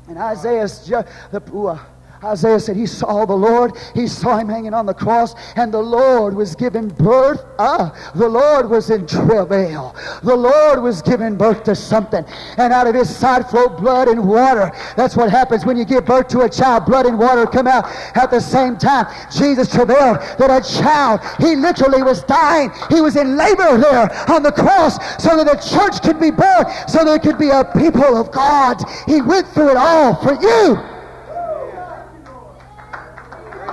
And 0.09 0.19
Isaiah's, 0.19 0.87
ju- 0.87 1.03
the, 1.33 1.43
ooh, 1.53 1.67
uh, 1.69 1.79
Isaiah 2.25 2.59
said 2.61 2.77
he 2.77 2.87
saw 2.87 3.25
the 3.25 3.35
Lord. 3.35 3.73
He 3.95 4.07
saw 4.07 4.39
him 4.39 4.49
hanging 4.49 4.75
on 4.75 4.87
the 4.87 4.95
cross, 4.95 5.35
and 5.57 5.73
the 5.73 5.81
Lord 5.83 6.35
was 6.35 6.55
giving 6.55 6.89
birth. 6.89 7.45
Ah, 7.59 8.13
the 8.15 8.29
Lord 8.29 8.71
was 8.71 8.91
in 8.91 9.07
travail. 9.07 9.95
The 10.23 10.35
Lord 10.35 10.83
was 10.83 11.03
giving 11.03 11.37
birth 11.37 11.65
to 11.65 11.75
something. 11.75 12.25
And 12.57 12.73
out 12.73 12.87
of 12.87 12.95
his 12.95 13.15
side 13.15 13.49
flowed 13.51 13.77
blood 13.77 14.09
and 14.09 14.27
water. 14.27 14.73
That's 14.97 15.17
what 15.17 15.31
happens 15.31 15.67
when 15.67 15.77
you 15.77 15.85
give 15.85 16.07
birth 16.07 16.29
to 16.29 16.41
a 16.41 16.49
child. 16.49 16.87
Blood 16.87 17.07
and 17.07 17.19
water 17.19 17.47
come 17.47 17.67
out 17.67 17.85
at 18.17 18.31
the 18.31 18.41
same 18.41 18.77
time. 18.77 19.07
Jesus 19.31 19.71
travailed 19.71 20.19
that 20.39 20.51
a 20.51 20.83
child, 20.83 21.21
he 21.39 21.57
literally 21.57 22.03
was 22.03 22.23
dying. 22.25 22.71
He 22.89 23.01
was 23.01 23.17
in 23.17 23.37
labor 23.37 23.79
there 23.79 24.31
on 24.31 24.43
the 24.43 24.53
cross 24.53 24.97
so 25.23 25.37
that 25.37 25.47
the 25.47 25.57
church 25.69 26.03
could 26.03 26.21
be 26.21 26.31
born, 26.31 26.65
so 26.89 27.05
there 27.05 27.19
could 27.19 27.39
be 27.39 27.51
a 27.51 27.65
people 27.65 28.17
of 28.17 28.31
God. 28.33 28.83
He 29.07 29.21
went 29.21 29.49
through 29.49 29.71
it 29.71 29.77
all 29.77 30.15
for 30.23 30.35
you 30.41 30.96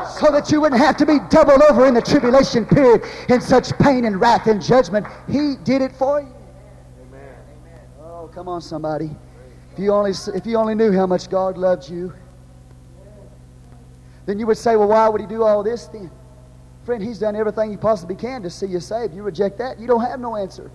so 0.08 0.32
that 0.32 0.52
you 0.52 0.62
wouldn't 0.62 0.82
have 0.82 0.98
to 0.98 1.06
be 1.06 1.20
doubled 1.30 1.62
over 1.70 1.86
in 1.86 1.94
the 1.94 2.02
tribulation 2.02 2.66
period 2.66 3.04
in 3.30 3.42
such 3.42 3.78
pain 3.80 4.06
and 4.06 4.20
wrath 4.20 4.48
and 4.48 4.62
judgment. 4.62 5.06
He 5.30 5.56
did 5.64 5.82
it 5.82 5.92
for 5.92 6.22
you. 6.22 6.34
Amen. 7.08 7.36
Oh, 8.02 8.30
come 8.34 8.48
on, 8.48 8.62
somebody. 8.62 9.10
If 9.74 9.80
you 9.80 9.92
only 9.92 10.12
if 10.36 10.46
you 10.46 10.58
only 10.58 10.76
knew 10.76 10.92
how 10.92 11.08
much 11.08 11.30
God 11.30 11.58
loved 11.58 11.90
you, 11.90 12.14
then 14.26 14.38
you 14.38 14.46
would 14.46 14.58
say, 14.58 14.76
"Well, 14.76 14.88
why 14.88 15.10
would 15.10 15.20
He 15.20 15.28
do 15.28 15.44
all 15.44 15.64
this 15.64 15.88
then?" 15.88 16.12
Friend, 16.86 17.02
He's 17.02 17.20
done 17.20 17.36
everything 17.36 17.72
He 17.72 17.78
possibly 17.78 18.16
can 18.16 18.44
to 18.44 18.50
see 18.50 18.68
you 18.68 18.80
saved. 18.80 19.16
You 19.16 19.24
reject 19.24 19.58
that, 19.58 19.80
you 19.80 19.88
don't 19.88 20.02
have 20.02 20.20
no 20.20 20.36
answer. 20.36 20.70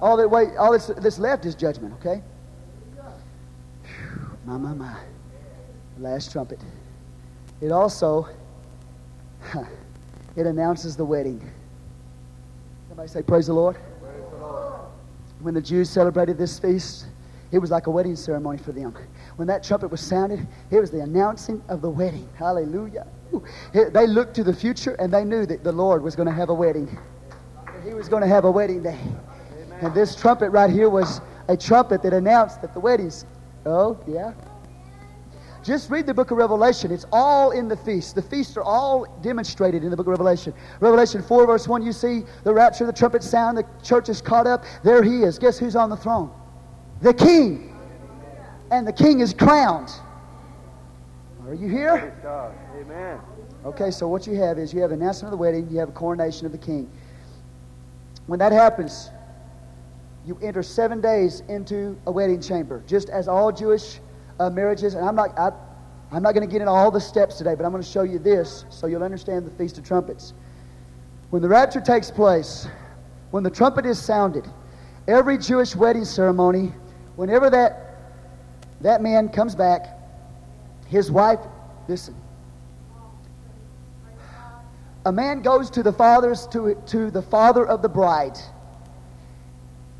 All 0.00 0.16
that 0.16 0.28
wait, 0.28 0.56
all 0.56 0.72
that's, 0.72 0.88
that's 0.88 1.18
left 1.18 1.44
is 1.44 1.54
judgment. 1.54 1.94
Okay. 2.00 2.22
Whew, 3.84 4.36
my 4.44 4.56
my 4.56 4.74
my. 4.74 4.96
Last 5.98 6.32
trumpet. 6.32 6.58
It 7.60 7.72
also 7.72 8.28
it 10.36 10.46
announces 10.46 10.96
the 10.96 11.04
wedding. 11.04 11.40
Somebody 12.88 13.08
say, 13.08 13.22
Praise 13.22 13.46
the 13.46 13.54
Lord. 13.54 13.76
Praise 14.00 14.24
the 14.30 14.36
Lord. 14.38 14.80
When 15.40 15.54
the 15.54 15.60
Jews 15.60 15.90
celebrated 15.90 16.38
this 16.38 16.58
feast, 16.58 17.06
it 17.52 17.58
was 17.58 17.70
like 17.70 17.86
a 17.86 17.90
wedding 17.90 18.16
ceremony 18.16 18.58
for 18.58 18.72
them. 18.72 18.94
When 19.36 19.46
that 19.48 19.62
trumpet 19.62 19.88
was 19.88 20.00
sounded, 20.00 20.46
it 20.70 20.80
was 20.80 20.90
the 20.90 21.00
announcing 21.00 21.62
of 21.68 21.82
the 21.82 21.90
wedding. 21.90 22.28
Hallelujah. 22.34 23.06
They 23.72 24.06
looked 24.06 24.34
to 24.36 24.44
the 24.44 24.54
future 24.54 24.94
and 24.94 25.12
they 25.12 25.24
knew 25.24 25.46
that 25.46 25.64
the 25.64 25.72
Lord 25.72 26.02
was 26.02 26.16
going 26.16 26.26
to 26.26 26.34
have 26.34 26.48
a 26.48 26.54
wedding. 26.54 26.98
He 27.84 27.92
was 27.92 28.08
going 28.08 28.22
to 28.22 28.28
have 28.28 28.44
a 28.44 28.50
wedding 28.50 28.82
day. 28.82 28.98
Amen. 28.98 29.78
And 29.80 29.94
this 29.94 30.16
trumpet 30.16 30.50
right 30.50 30.70
here 30.70 30.88
was 30.88 31.20
a 31.48 31.56
trumpet 31.56 32.02
that 32.02 32.12
announced 32.12 32.62
that 32.62 32.72
the 32.74 32.80
wedding's. 32.80 33.26
Oh, 33.66 33.98
yeah. 34.06 34.32
Just 35.64 35.90
read 35.90 36.04
the 36.04 36.12
book 36.12 36.30
of 36.30 36.36
Revelation. 36.36 36.92
It's 36.92 37.06
all 37.10 37.52
in 37.52 37.68
the 37.68 37.76
feast. 37.76 38.14
The 38.14 38.22
feasts 38.22 38.54
are 38.58 38.62
all 38.62 39.06
demonstrated 39.22 39.82
in 39.82 39.90
the 39.90 39.96
book 39.96 40.06
of 40.06 40.10
Revelation. 40.10 40.52
Revelation 40.78 41.22
4, 41.22 41.46
verse 41.46 41.66
1, 41.66 41.82
you 41.82 41.92
see 41.92 42.24
the 42.44 42.52
rapture, 42.52 42.84
the 42.84 42.92
trumpet 42.92 43.22
sound, 43.22 43.56
the 43.56 43.64
church 43.82 44.10
is 44.10 44.20
caught 44.20 44.46
up. 44.46 44.64
There 44.82 45.02
he 45.02 45.22
is. 45.22 45.38
Guess 45.38 45.58
who's 45.58 45.74
on 45.74 45.88
the 45.88 45.96
throne? 45.96 46.30
The 47.00 47.14
king. 47.14 47.74
And 48.70 48.86
the 48.86 48.92
king 48.92 49.20
is 49.20 49.32
crowned. 49.32 49.88
Are 51.46 51.54
you 51.54 51.68
here? 51.68 52.14
Amen. 52.78 53.18
Okay, 53.64 53.90
so 53.90 54.06
what 54.06 54.26
you 54.26 54.34
have 54.34 54.58
is 54.58 54.74
you 54.74 54.82
have 54.82 54.92
an 54.92 55.00
announcement 55.00 55.32
of 55.32 55.38
the 55.38 55.40
wedding, 55.40 55.66
you 55.70 55.78
have 55.78 55.88
a 55.88 55.92
coronation 55.92 56.44
of 56.44 56.52
the 56.52 56.58
king. 56.58 56.90
When 58.26 58.38
that 58.38 58.52
happens, 58.52 59.10
you 60.26 60.38
enter 60.42 60.62
seven 60.62 61.00
days 61.00 61.42
into 61.48 61.98
a 62.06 62.12
wedding 62.12 62.42
chamber, 62.42 62.82
just 62.86 63.08
as 63.08 63.28
all 63.28 63.50
Jewish 63.50 64.00
uh, 64.40 64.50
marriages, 64.50 64.94
and 64.94 65.06
I'm 65.06 65.14
not, 65.14 65.38
I, 65.38 65.50
I'm 66.12 66.22
not 66.22 66.34
going 66.34 66.46
to 66.46 66.52
get 66.52 66.60
into 66.60 66.72
all 66.72 66.90
the 66.90 67.00
steps 67.00 67.36
today, 67.36 67.54
but 67.54 67.64
I'm 67.64 67.72
going 67.72 67.82
to 67.82 67.88
show 67.88 68.02
you 68.02 68.18
this 68.18 68.64
so 68.70 68.86
you'll 68.86 69.02
understand 69.02 69.46
the 69.46 69.50
Feast 69.52 69.78
of 69.78 69.84
Trumpets. 69.84 70.32
When 71.30 71.42
the 71.42 71.48
rapture 71.48 71.80
takes 71.80 72.10
place, 72.10 72.68
when 73.30 73.42
the 73.42 73.50
trumpet 73.50 73.86
is 73.86 73.98
sounded, 73.98 74.46
every 75.08 75.38
Jewish 75.38 75.74
wedding 75.74 76.04
ceremony, 76.04 76.72
whenever 77.16 77.50
that, 77.50 77.96
that 78.80 79.02
man 79.02 79.28
comes 79.28 79.54
back, 79.54 79.98
his 80.86 81.10
wife, 81.10 81.40
listen, 81.88 82.14
a 85.06 85.12
man 85.12 85.42
goes 85.42 85.70
to 85.70 85.82
the 85.82 85.92
fathers 85.92 86.46
to, 86.48 86.80
to 86.86 87.10
the 87.10 87.22
father 87.22 87.66
of 87.66 87.82
the 87.82 87.88
bride 87.88 88.38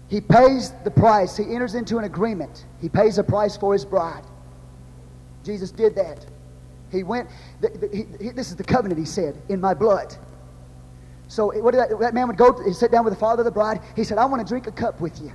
he 0.09 0.21
pays 0.21 0.73
the 0.85 0.91
price. 0.91 1.37
He 1.37 1.45
enters 1.45 1.75
into 1.75 1.99
an 1.99 2.05
agreement. 2.05 2.67
He 2.81 2.89
pays 2.89 3.19
a 3.19 3.25
price 3.25 3.57
for 3.57 3.73
his 3.73 3.85
bride. 3.85 4.25
Jesus 5.45 5.71
did 5.71 5.95
that. 5.97 6.27
He 6.91 7.03
went, 7.03 7.29
the, 7.61 7.69
the, 7.71 8.07
he, 8.23 8.31
this 8.31 8.51
is 8.51 8.57
the 8.57 8.65
covenant, 8.65 8.99
he 8.99 9.07
said, 9.07 9.41
in 9.49 9.61
my 9.61 9.75
blood. 9.75 10.15
So 11.29 11.47
what 11.61 11.73
did 11.73 11.81
that, 11.81 11.99
that 12.01 12.15
man 12.15 12.29
would 12.29 12.37
go, 12.37 12.53
to, 12.53 12.63
he 12.63 12.73
sat 12.73 12.91
down 12.91 13.05
with 13.05 13.15
the 13.15 13.19
father 13.19 13.41
of 13.41 13.47
the 13.47 13.51
bride. 13.51 13.81
He 13.97 14.05
said, 14.05 14.19
I 14.19 14.25
want 14.27 14.47
to 14.47 14.49
drink 14.49 14.67
a 14.67 14.73
cup 14.73 15.01
with 15.01 15.21
you 15.21 15.33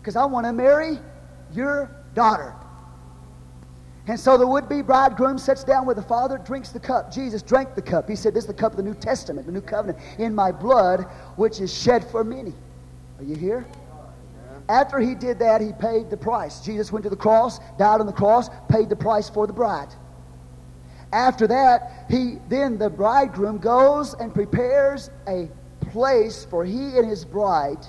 because 0.00 0.16
I 0.16 0.24
want 0.24 0.46
to 0.46 0.52
marry 0.52 0.98
your 1.52 1.90
daughter. 2.14 2.54
And 4.06 4.20
so 4.20 4.36
the 4.36 4.46
would 4.46 4.68
be 4.68 4.82
bridegroom 4.82 5.38
sits 5.38 5.64
down 5.64 5.86
with 5.86 5.96
the 5.96 6.02
father, 6.02 6.38
drinks 6.38 6.70
the 6.70 6.80
cup. 6.80 7.10
Jesus 7.10 7.42
drank 7.42 7.74
the 7.74 7.82
cup. 7.82 8.08
He 8.08 8.16
said, 8.16 8.34
This 8.34 8.44
is 8.44 8.48
the 8.48 8.54
cup 8.54 8.72
of 8.72 8.76
the 8.76 8.82
New 8.82 8.94
Testament, 8.94 9.46
the 9.46 9.52
new 9.52 9.62
covenant, 9.62 9.98
in 10.18 10.34
my 10.34 10.52
blood, 10.52 11.02
which 11.36 11.60
is 11.60 11.72
shed 11.72 12.06
for 12.10 12.22
many. 12.22 12.52
Are 13.24 13.26
you 13.26 13.36
here? 13.36 13.66
After 14.68 14.98
he 14.98 15.14
did 15.14 15.38
that, 15.38 15.62
he 15.62 15.72
paid 15.72 16.10
the 16.10 16.16
price. 16.16 16.60
Jesus 16.60 16.92
went 16.92 17.04
to 17.04 17.10
the 17.10 17.16
cross, 17.16 17.58
died 17.78 18.00
on 18.00 18.06
the 18.06 18.12
cross, 18.12 18.50
paid 18.68 18.90
the 18.90 18.96
price 18.96 19.30
for 19.30 19.46
the 19.46 19.52
bride. 19.52 19.88
After 21.10 21.46
that, 21.46 22.06
he 22.10 22.38
then 22.50 22.76
the 22.76 22.90
bridegroom 22.90 23.58
goes 23.58 24.12
and 24.14 24.34
prepares 24.34 25.10
a 25.26 25.48
place 25.90 26.44
for 26.44 26.66
he 26.66 26.98
and 26.98 27.08
his 27.08 27.24
bride, 27.24 27.86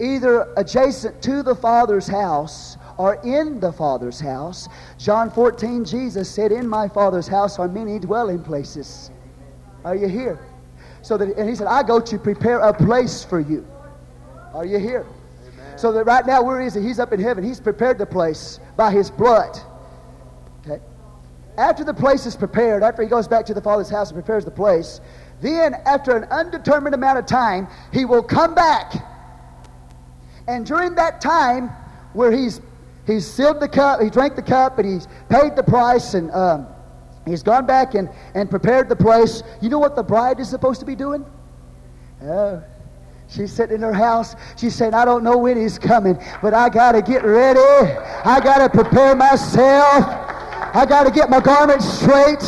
either 0.00 0.50
adjacent 0.56 1.20
to 1.22 1.42
the 1.42 1.54
Father's 1.54 2.06
house 2.06 2.78
or 2.96 3.16
in 3.24 3.60
the 3.60 3.72
Father's 3.72 4.20
house. 4.20 4.66
John 4.96 5.30
14, 5.30 5.84
Jesus 5.84 6.30
said, 6.30 6.52
In 6.52 6.66
my 6.66 6.88
Father's 6.88 7.28
house 7.28 7.58
are 7.58 7.68
many 7.68 7.98
dwelling 7.98 8.42
places. 8.42 9.10
Are 9.84 9.94
you 9.94 10.08
here? 10.08 10.38
So 11.02 11.18
that, 11.18 11.36
and 11.36 11.48
he 11.48 11.54
said, 11.54 11.66
I 11.66 11.82
go 11.82 12.00
to 12.00 12.18
prepare 12.18 12.60
a 12.60 12.72
place 12.72 13.22
for 13.22 13.40
you. 13.40 13.66
Are 14.58 14.66
you 14.66 14.80
here? 14.80 15.06
Amen. 15.46 15.78
So 15.78 15.92
that 15.92 16.02
right 16.02 16.26
now, 16.26 16.42
where 16.42 16.60
is 16.60 16.74
he? 16.74 16.80
He's 16.80 16.98
up 16.98 17.12
in 17.12 17.20
heaven. 17.20 17.44
He's 17.44 17.60
prepared 17.60 17.96
the 17.96 18.06
place 18.06 18.58
by 18.76 18.90
his 18.90 19.08
blood. 19.08 19.56
Okay? 20.66 20.82
After 21.56 21.84
the 21.84 21.94
place 21.94 22.26
is 22.26 22.34
prepared, 22.34 22.82
after 22.82 23.00
he 23.00 23.08
goes 23.08 23.28
back 23.28 23.46
to 23.46 23.54
the 23.54 23.60
Father's 23.60 23.88
house 23.88 24.10
and 24.10 24.16
prepares 24.16 24.44
the 24.44 24.50
place, 24.50 25.00
then 25.40 25.74
after 25.86 26.16
an 26.16 26.24
undetermined 26.24 26.92
amount 26.92 27.20
of 27.20 27.26
time, 27.26 27.68
he 27.92 28.04
will 28.04 28.22
come 28.22 28.56
back. 28.56 28.94
And 30.48 30.66
during 30.66 30.96
that 30.96 31.20
time, 31.20 31.68
where 32.12 32.32
he's 32.32 32.60
he's 33.06 33.24
sealed 33.24 33.60
the 33.60 33.68
cup, 33.68 34.00
he 34.00 34.10
drank 34.10 34.34
the 34.34 34.42
cup, 34.42 34.80
and 34.80 34.92
he's 34.92 35.06
paid 35.28 35.54
the 35.54 35.62
price, 35.62 36.14
and 36.14 36.32
um, 36.32 36.66
he's 37.26 37.44
gone 37.44 37.64
back 37.64 37.94
and, 37.94 38.08
and 38.34 38.50
prepared 38.50 38.88
the 38.88 38.96
place. 38.96 39.44
You 39.62 39.68
know 39.68 39.78
what 39.78 39.94
the 39.94 40.02
bride 40.02 40.40
is 40.40 40.48
supposed 40.48 40.80
to 40.80 40.86
be 40.86 40.96
doing? 40.96 41.24
Oh, 42.24 42.60
She's 43.28 43.52
sitting 43.52 43.76
in 43.76 43.82
her 43.82 43.92
house. 43.92 44.34
She's 44.56 44.74
saying, 44.74 44.94
I 44.94 45.04
don't 45.04 45.22
know 45.22 45.36
when 45.36 45.60
he's 45.60 45.78
coming, 45.78 46.18
but 46.40 46.54
I 46.54 46.70
got 46.70 46.92
to 46.92 47.02
get 47.02 47.24
ready. 47.24 47.60
I 47.60 48.40
got 48.40 48.58
to 48.58 48.70
prepare 48.70 49.14
myself. 49.14 50.04
I 50.74 50.86
got 50.88 51.04
to 51.04 51.10
get 51.10 51.28
my 51.28 51.40
garments 51.40 51.86
straight. 51.86 52.42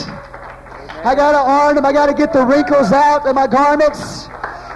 I 1.05 1.15
got 1.15 1.33
to 1.33 1.39
iron 1.39 1.77
them. 1.77 1.85
I 1.85 1.93
got 1.93 2.07
to 2.07 2.15
get 2.15 2.33
the 2.33 2.45
wrinkles 2.45 2.93
out 2.93 3.27
of 3.27 3.35
my 3.35 3.47
garments. 3.47 4.29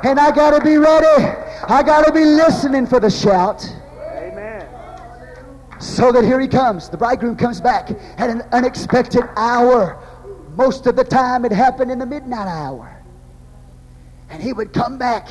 And 0.05 0.21
I 0.21 0.31
got 0.31 0.51
to 0.59 0.63
be 0.63 0.77
ready. 0.77 1.25
I 1.69 1.83
got 1.83 2.05
to 2.05 2.13
be 2.13 2.25
listening 2.25 2.87
for 2.87 3.01
the 3.01 3.11
shout. 3.11 3.67
Amen. 4.15 4.69
So 5.81 6.13
that 6.13 6.25
here 6.25 6.39
he 6.39 6.49
comes. 6.49 6.91
The 6.91 6.99
bridegroom 6.99 7.37
comes 7.37 7.63
back 7.63 7.91
at 8.19 8.29
an 8.29 8.43
unexpected 8.53 9.25
hour. 9.37 9.99
Most 10.55 10.87
of 10.87 10.97
the 10.97 11.05
time 11.05 11.47
it 11.47 11.53
happened 11.53 11.91
in 11.91 11.99
the 11.99 12.07
midnight 12.07 12.47
hour. 12.47 13.03
And 14.29 14.43
he 14.43 14.53
would 14.53 14.75
come 14.75 14.99
back 14.99 15.29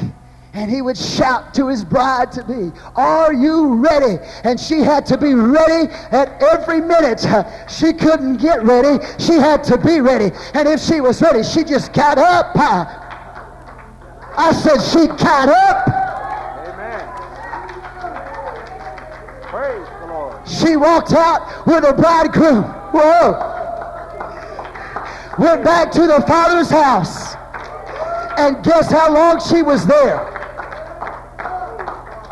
and 0.54 0.70
he 0.70 0.84
would 0.84 0.98
shout 0.98 1.52
to 1.56 1.68
his 1.68 1.84
bride 1.84 2.32
to 2.32 2.44
be, 2.44 2.72
Are 2.96 3.34
you 3.34 3.74
ready? 3.74 4.24
And 4.44 4.60
she 4.60 4.80
had 4.80 5.04
to 5.08 5.18
be 5.18 5.34
ready 5.34 5.92
at 6.12 6.42
every 6.44 6.80
minute. 6.80 7.26
She 7.68 7.92
couldn't 7.92 8.38
get 8.38 8.64
ready. 8.64 9.04
She 9.18 9.34
had 9.34 9.64
to 9.66 9.78
be 9.80 10.00
ready. 10.00 10.32
And 10.54 10.68
if 10.68 10.80
she 10.80 11.02
was 11.02 11.22
ready, 11.22 11.44
she 11.44 11.64
just 11.64 11.92
got 11.92 12.20
up. 12.20 12.52
I 14.36 14.54
said 14.54 14.80
she 14.80 15.08
got 15.08 15.50
up. 15.50 15.88
Amen. 16.68 17.08
Praise 19.42 19.88
the 20.02 20.08
Lord. 20.08 20.48
She 20.48 20.78
walked 20.78 21.14
out 21.14 21.66
with 21.66 21.84
a 21.84 21.94
bridegroom. 21.94 22.64
Whoa. 22.94 23.50
Went 25.40 25.64
back 25.64 25.92
to 25.94 26.06
the 26.06 26.24
father's 26.28 26.70
house. 26.70 27.34
And 28.38 28.64
guess 28.64 28.92
how 28.92 29.12
long 29.12 29.40
she 29.40 29.64
was 29.64 29.86
there? 29.88 30.43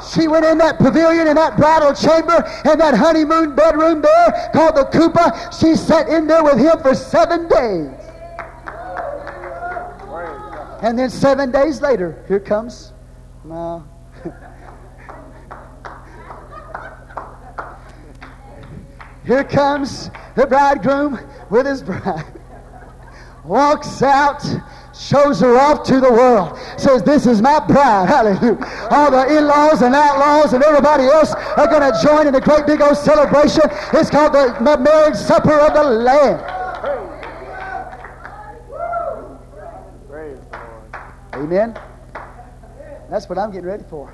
She 0.09 0.27
went 0.27 0.45
in 0.45 0.57
that 0.57 0.77
pavilion, 0.79 1.27
in 1.27 1.35
that 1.35 1.57
bridal 1.57 1.93
chamber, 1.93 2.37
in 2.65 2.79
that 2.79 2.95
honeymoon 2.95 3.55
bedroom 3.55 4.01
there 4.01 4.49
called 4.53 4.75
the 4.75 4.85
Kupa. 4.85 5.57
She 5.59 5.75
sat 5.75 6.09
in 6.09 6.27
there 6.27 6.43
with 6.43 6.57
him 6.57 6.79
for 6.81 6.95
seven 6.95 7.47
days. 7.47 7.91
And 10.81 10.97
then 10.97 11.09
seven 11.11 11.51
days 11.51 11.79
later, 11.81 12.25
here 12.27 12.39
comes. 12.39 12.93
No. 13.43 13.87
here 19.25 19.43
comes 19.43 20.09
the 20.35 20.47
bridegroom 20.47 21.19
with 21.51 21.67
his 21.67 21.83
bride. 21.83 22.25
Walks 23.43 24.01
out, 24.01 24.43
shows 25.01 25.39
her 25.39 25.57
off 25.57 25.83
to 25.83 25.99
the 25.99 26.11
world. 26.11 26.57
Says, 26.77 27.01
This 27.03 27.25
is 27.25 27.41
my 27.41 27.59
bride. 27.59 28.07
Hallelujah. 28.15 28.87
All 28.91 29.11
the 29.11 29.37
in 29.37 29.47
laws 29.47 29.81
and 29.81 29.95
outlaws 29.95 30.53
and 30.53 30.63
everybody 30.63 31.03
else 31.03 31.33
are 31.33 31.67
going 31.67 31.81
to 31.81 31.99
join 32.03 32.27
in 32.27 32.35
a 32.35 32.41
great 32.41 32.65
big 32.67 32.81
old 32.81 32.97
celebration. 32.97 33.63
It's 33.93 34.09
called 34.09 34.33
the 34.33 34.77
marriage 34.79 35.15
supper 35.15 35.53
of 35.53 35.73
the 35.73 35.83
Lamb. 35.83 36.57
Amen. 41.33 41.79
That's 43.09 43.27
what 43.27 43.37
I'm 43.37 43.51
getting 43.51 43.67
ready 43.67 43.83
for. 43.89 44.13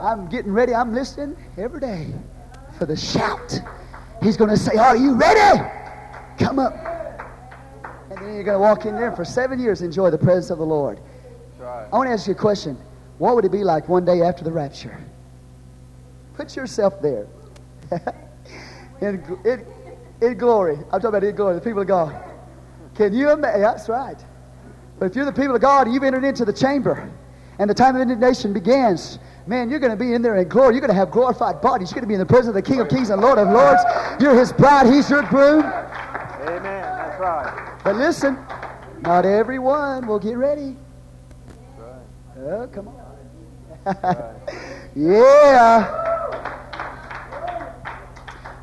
I'm 0.00 0.28
getting 0.28 0.52
ready. 0.52 0.74
I'm 0.74 0.92
listening 0.92 1.36
every 1.56 1.80
day 1.80 2.12
for 2.76 2.86
the 2.86 2.96
shout. 2.96 3.60
He's 4.20 4.36
going 4.36 4.50
to 4.50 4.56
say, 4.56 4.76
Are 4.76 4.96
you 4.96 5.14
ready? 5.14 5.62
Come 6.38 6.58
up. 6.58 6.74
And 8.16 8.26
then 8.26 8.34
you're 8.34 8.44
going 8.44 8.56
to 8.56 8.60
walk 8.60 8.84
in 8.84 8.94
there 8.94 9.12
for 9.12 9.24
seven 9.24 9.58
years 9.58 9.82
enjoy 9.82 10.10
the 10.10 10.18
presence 10.18 10.50
of 10.50 10.58
the 10.58 10.66
Lord. 10.66 10.98
I 11.60 11.88
want 11.92 12.08
to 12.08 12.12
ask 12.12 12.26
you 12.26 12.34
a 12.34 12.36
question. 12.36 12.76
What 13.18 13.36
would 13.36 13.44
it 13.44 13.52
be 13.52 13.64
like 13.64 13.88
one 13.88 14.04
day 14.04 14.22
after 14.22 14.44
the 14.44 14.52
rapture? 14.52 14.98
Put 16.34 16.56
yourself 16.56 17.00
there. 17.00 17.26
in, 19.00 19.22
in, 19.44 19.64
in 20.20 20.38
glory. 20.38 20.76
I'm 20.76 21.00
talking 21.00 21.06
about 21.06 21.24
in 21.24 21.34
glory, 21.34 21.54
the 21.54 21.60
people 21.60 21.80
of 21.82 21.88
God. 21.88 22.22
Can 22.94 23.14
you 23.14 23.30
imagine? 23.30 23.62
That's 23.62 23.88
right. 23.88 24.22
But 24.98 25.06
if 25.06 25.16
you're 25.16 25.24
the 25.24 25.32
people 25.32 25.54
of 25.54 25.62
God, 25.62 25.90
you've 25.90 26.02
entered 26.02 26.24
into 26.24 26.44
the 26.44 26.52
chamber, 26.52 27.10
and 27.58 27.68
the 27.68 27.74
time 27.74 27.96
of 27.96 28.02
indignation 28.02 28.52
begins. 28.52 29.18
Man, 29.46 29.70
you're 29.70 29.80
going 29.80 29.90
to 29.90 29.96
be 29.96 30.14
in 30.14 30.22
there 30.22 30.36
in 30.36 30.48
glory. 30.48 30.74
You're 30.74 30.80
going 30.80 30.90
to 30.90 30.94
have 30.94 31.10
glorified 31.10 31.60
bodies. 31.60 31.90
You're 31.90 31.96
going 31.96 32.04
to 32.04 32.08
be 32.08 32.14
in 32.14 32.20
the 32.20 32.26
presence 32.26 32.48
of 32.48 32.54
the 32.54 32.62
King 32.62 32.80
of 32.80 32.88
Kings 32.88 33.10
and 33.10 33.20
Lord 33.20 33.38
of 33.38 33.48
Lords. 33.48 33.82
You're 34.20 34.38
His 34.38 34.52
bride. 34.52 34.86
He's 34.86 35.10
your 35.10 35.22
groom. 35.22 35.64
Amen. 35.64 36.81
Right. 37.22 37.78
But 37.84 37.94
listen, 37.94 38.36
not 39.02 39.24
everyone 39.24 40.08
will 40.08 40.18
get 40.18 40.36
ready. 40.36 40.76
Oh, 42.36 42.66
come 42.72 42.88
on. 42.88 42.96
yeah. 44.96 46.02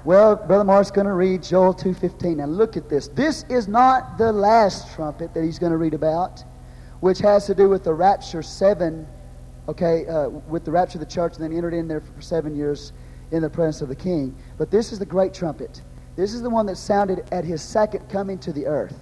Well, 0.04 0.36
Brother 0.36 0.66
Mark's 0.66 0.92
going 0.92 1.08
to 1.08 1.14
read 1.14 1.42
Joel 1.42 1.74
2.15. 1.74 2.36
Now 2.36 2.48
look 2.48 2.76
at 2.76 2.90
this. 2.90 3.08
This 3.08 3.46
is 3.48 3.70
not 3.70 4.18
the 4.18 4.34
last 4.34 4.94
trumpet 4.94 5.34
that 5.34 5.42
he's 5.42 5.58
going 5.58 5.72
to 5.72 5.78
read 5.78 5.94
about, 5.94 6.44
which 7.00 7.20
has 7.20 7.46
to 7.46 7.56
do 7.56 7.70
with 7.70 7.86
the 7.86 7.94
rapture 7.94 8.44
seven, 8.44 9.08
okay, 9.70 10.06
uh, 10.06 10.28
with 10.28 10.66
the 10.66 10.72
rapture 10.72 10.98
of 10.98 11.00
the 11.00 11.10
church 11.10 11.36
and 11.36 11.44
then 11.46 11.54
entered 11.54 11.74
in 11.74 11.88
there 11.88 12.02
for 12.02 12.22
seven 12.22 12.58
years 12.58 12.92
in 13.32 13.42
the 13.42 13.50
presence 13.50 13.82
of 13.82 13.88
the 13.88 13.96
king. 13.96 14.36
But 14.58 14.70
this 14.70 14.92
is 14.92 15.00
the 15.00 15.06
great 15.06 15.34
trumpet. 15.34 15.82
This 16.20 16.34
is 16.34 16.42
the 16.42 16.50
one 16.50 16.66
that 16.66 16.76
sounded 16.76 17.26
at 17.32 17.46
his 17.46 17.62
second 17.62 18.10
coming 18.10 18.38
to 18.40 18.52
the 18.52 18.68
earth. 18.68 18.98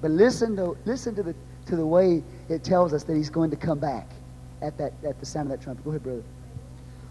But 0.00 0.10
listen 0.10 0.56
to, 0.56 0.74
listen 0.86 1.14
to, 1.16 1.22
the, 1.22 1.34
to 1.66 1.76
the 1.76 1.84
way 1.84 2.24
it 2.48 2.64
tells 2.64 2.94
us 2.94 3.04
that 3.04 3.14
he's 3.14 3.28
going 3.28 3.50
to 3.50 3.56
come 3.56 3.78
back 3.78 4.08
at, 4.62 4.78
that, 4.78 4.94
at 5.06 5.20
the 5.20 5.26
sound 5.26 5.52
of 5.52 5.58
that 5.58 5.62
trumpet. 5.62 5.84
Go 5.84 5.90
ahead, 5.90 6.02
brother. 6.02 6.22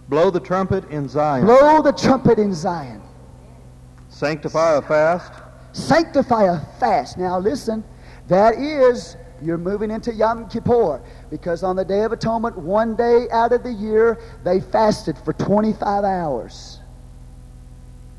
Blow 0.08 0.32
the 0.32 0.40
trumpet 0.40 0.84
in 0.90 1.08
Zion. 1.08 1.46
Blow 1.46 1.80
the 1.80 1.92
trumpet 1.92 2.40
in 2.40 2.56
Zion. 2.56 3.04
Sanctify 4.10 4.78
a 4.78 4.82
fast. 4.82 5.32
Sanctify 5.74 6.46
a 6.46 6.60
fast. 6.80 7.20
Now 7.20 7.38
listen, 7.38 7.84
that 8.30 8.56
is, 8.56 9.16
you're 9.44 9.60
moving 9.60 9.92
into 9.92 10.12
Yom 10.12 10.50
Kippur. 10.50 11.04
Because 11.30 11.62
on 11.62 11.76
the 11.76 11.86
Day 11.86 12.02
of 12.02 12.12
Atonement, 12.14 12.58
one 12.58 12.96
day 12.96 13.28
out 13.32 13.54
of 13.54 13.62
the 13.62 13.74
year, 13.74 14.20
they 14.44 14.60
fasted 14.60 15.20
for 15.20 15.34
25 15.34 16.04
hours. 16.04 16.79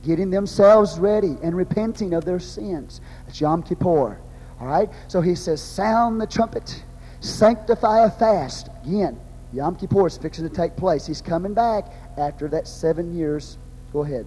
Getting 0.04 0.30
themselves 0.30 0.98
ready 0.98 1.36
and 1.42 1.54
repenting 1.54 2.14
of 2.14 2.24
their 2.24 2.40
sins. 2.40 3.00
That's 3.26 3.40
Yom 3.40 3.62
Kippur. 3.62 4.18
All 4.60 4.66
right? 4.66 4.88
So 5.08 5.20
he 5.20 5.34
says, 5.34 5.60
sound 5.60 6.20
the 6.20 6.26
trumpet, 6.26 6.82
sanctify 7.20 8.04
a 8.04 8.10
fast. 8.10 8.68
Again, 8.84 9.20
Yom 9.52 9.76
Kippur 9.76 10.06
is 10.06 10.16
fixing 10.16 10.48
to 10.48 10.54
take 10.54 10.76
place. 10.76 11.06
He's 11.06 11.20
coming 11.20 11.54
back 11.54 11.92
after 12.16 12.48
that 12.48 12.68
seven 12.68 13.14
years. 13.16 13.58
Go 13.92 14.04
ahead. 14.04 14.26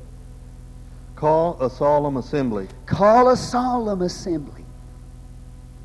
Call 1.16 1.62
a 1.62 1.70
solemn 1.70 2.18
assembly. 2.18 2.68
Call 2.86 3.30
a 3.30 3.38
solemn 3.38 4.02
assembly. 4.02 4.66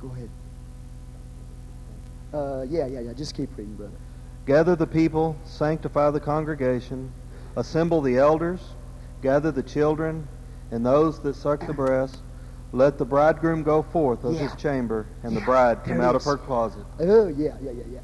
Go 0.01 0.09
ahead. 0.09 0.31
Uh, 2.33 2.67
yeah, 2.69 2.87
yeah, 2.87 3.01
yeah. 3.01 3.13
Just 3.13 3.35
keep 3.35 3.51
reading, 3.57 3.75
brother. 3.75 3.93
Gather 4.47 4.75
the 4.75 4.87
people, 4.87 5.37
sanctify 5.45 6.11
the 6.11 6.21
congregation, 6.21 7.13
assemble 7.57 8.01
the 8.01 8.17
elders, 8.17 8.61
gather 9.23 9.51
the 9.51 9.63
children, 9.63 10.27
and 10.71 10.85
those 10.85 11.19
that 11.21 11.35
suck 11.37 11.67
the 11.67 11.73
breast. 11.73 12.19
Let 12.73 12.99
the 12.99 13.05
bridegroom 13.07 13.63
go 13.63 13.81
forth 13.83 14.25
of 14.25 14.35
Yeah. 14.35 14.41
his 14.41 14.55
chamber, 14.57 15.07
and 15.23 15.35
the 15.35 15.41
bride 15.41 15.85
come 15.85 16.03
out 16.03 16.15
of 16.15 16.23
her 16.25 16.37
closet. 16.37 16.85
Oh, 17.01 17.29
yeah, 17.29 17.57
yeah, 17.63 17.71
yeah, 17.71 17.83
yeah. 17.93 18.01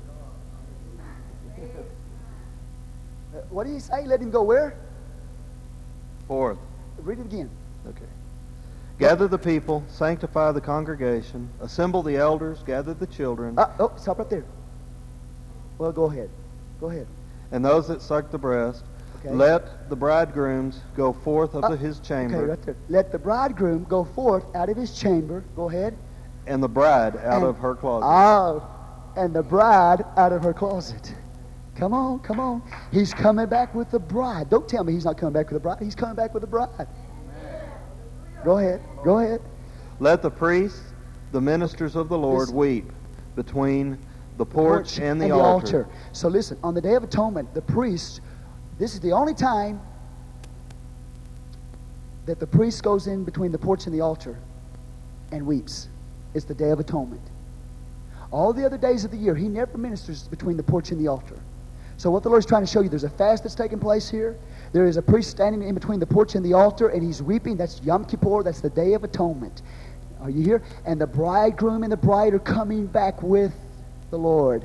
Uh, 3.35 3.41
what 3.51 3.67
do 3.67 3.73
you 3.73 3.81
say? 3.81 4.07
Let 4.07 4.21
him 4.21 4.31
go 4.31 4.43
where? 4.43 4.75
Forth. 6.29 6.59
Read 7.03 7.19
it 7.19 7.27
again. 7.27 7.51
Okay. 7.89 8.07
Gather 8.99 9.27
the 9.29 9.39
people, 9.39 9.83
sanctify 9.89 10.53
the 10.53 10.61
congregation, 10.61 11.51
assemble 11.61 12.03
the 12.03 12.17
elders, 12.17 12.62
gather 12.65 12.95
the 12.95 13.07
children, 13.09 13.59
Uh, 13.59 13.67
oh, 13.81 13.93
stop 13.97 14.19
right 14.19 14.31
there. 14.31 14.45
Well, 15.79 15.93
go 15.93 16.05
ahead. 16.05 16.31
Go 16.81 16.89
ahead. 16.91 17.07
and 17.53 17.65
those 17.65 17.87
that 17.89 18.01
suck 18.03 18.31
the 18.31 18.39
breast. 18.39 18.83
Okay. 19.25 19.35
Let 19.35 19.89
the 19.89 19.97
bridegrooms 19.97 20.81
go 20.95 21.12
forth 21.12 21.55
of 21.55 21.64
Uh, 21.64 21.70
the- 21.70 21.77
his 21.77 21.99
chamber, 22.01 22.37
Okay, 22.37 22.47
right 22.51 22.62
there. 22.62 22.77
Let 22.91 23.11
the 23.11 23.18
bridegroom 23.18 23.87
go 23.89 24.05
forth 24.05 24.45
out 24.55 24.68
of 24.68 24.77
his 24.77 24.93
chamber. 24.93 25.45
Go 25.57 25.68
ahead. 25.68 25.95
and 26.47 26.62
the 26.62 26.68
bride 26.68 27.16
out 27.16 27.37
And- 27.37 27.45
of 27.45 27.57
her 27.57 27.75
closet. 27.75 28.07
Oh, 28.07 28.62
and 29.16 29.33
the 29.33 29.43
bride 29.43 30.05
out 30.18 30.31
of 30.31 30.45
her 30.45 30.53
closet. 30.53 31.14
Come 31.75 31.95
on, 31.95 32.18
come 32.18 32.39
on. 32.39 32.61
He's 32.91 33.14
coming 33.14 33.47
back 33.47 33.75
with 33.75 33.91
the 33.91 33.99
bride. 33.99 34.51
Don't 34.51 34.68
tell 34.68 34.85
me 34.85 34.93
he's 34.93 35.07
not 35.07 35.16
coming 35.16 35.33
back 35.33 35.47
with 35.51 35.55
the 35.62 35.66
bride. 35.66 35.79
He's 35.81 35.95
coming 35.95 36.14
back 36.16 36.35
with 36.35 36.43
the 36.43 36.47
bride. 36.47 36.87
Go 38.45 38.59
ahead. 38.59 38.83
Go 39.03 39.20
ahead. 39.20 39.41
Let 40.01 40.20
the 40.20 40.31
priests, 40.31 40.93
the 41.33 41.41
ministers 41.41 41.97
of 41.97 42.11
the 42.11 42.18
Lord, 42.18 42.41
Listen. 42.41 42.57
weep 42.57 42.93
between 43.37 43.97
the 44.37 44.45
porch, 44.45 44.99
and 45.01 45.18
the, 45.18 45.31
altar. 45.31 45.87
So 46.12 46.29
listen, 46.29 46.59
on 46.62 46.75
the 46.75 46.81
Day 46.83 46.95
of 46.95 47.05
Atonement, 47.05 47.55
the 47.55 47.62
priest, 47.62 48.20
this 48.79 48.95
is 48.95 49.01
the 49.01 49.12
only 49.12 49.35
time 49.35 49.81
that 52.27 52.41
the 52.41 52.47
priest 52.47 52.83
goes 52.83 53.07
in 53.07 53.25
between 53.25 53.53
the 53.53 53.59
porch 53.59 53.87
and 53.87 53.95
the 53.95 54.01
altar 54.01 54.39
and 55.31 55.47
weeps. 55.47 55.89
It's 56.35 56.45
the 56.45 56.55
Day 56.55 56.70
of 56.70 56.81
Atonement. 56.81 57.22
All 58.31 58.53
the 58.53 58.64
other 58.64 58.79
days 58.79 59.05
of 59.05 59.11
the 59.11 59.16
year, 59.16 59.35
he 59.35 59.49
never 59.49 59.79
ministers 59.79 60.27
between 60.27 60.57
the 60.57 60.62
porch 60.62 60.91
and 60.91 61.01
the 61.01 61.07
altar. 61.07 61.39
So 61.97 62.11
what 62.11 62.25
the 62.25 62.29
Lord's 62.29 62.47
trying 62.47 62.62
to 62.62 62.66
show 62.66 62.81
you, 62.81 62.89
there's 62.89 63.05
a 63.05 63.11
fast 63.11 63.45
that's 63.45 63.55
taking 63.55 63.79
place 63.79 64.11
here. 64.11 64.37
There 64.72 64.87
is 64.87 64.97
a 64.97 65.03
priest 65.03 65.31
standing 65.31 65.62
in 65.62 65.75
between 65.75 66.01
the 66.01 66.07
porch 66.07 66.35
and 66.35 66.45
the 66.45 66.53
altar, 66.53 66.89
and 66.89 67.03
he's 67.03 67.22
weeping. 67.22 67.57
That's 67.57 67.81
Yom 67.83 68.05
Kippur. 68.05 68.43
That's 68.43 68.61
the 68.61 68.70
Day 68.70 68.95
of 68.95 69.05
Atonement. 69.05 69.62
Are 70.20 70.31
you 70.31 70.43
here? 70.43 70.62
And 70.85 71.01
the 71.01 71.07
bridegroom 71.07 71.85
and 71.85 71.93
the 71.93 71.97
bride 71.97 72.35
are 72.35 72.41
coming 72.41 72.87
back 72.87 73.22
with 73.22 73.53
the 74.11 74.18
Lord 74.18 74.64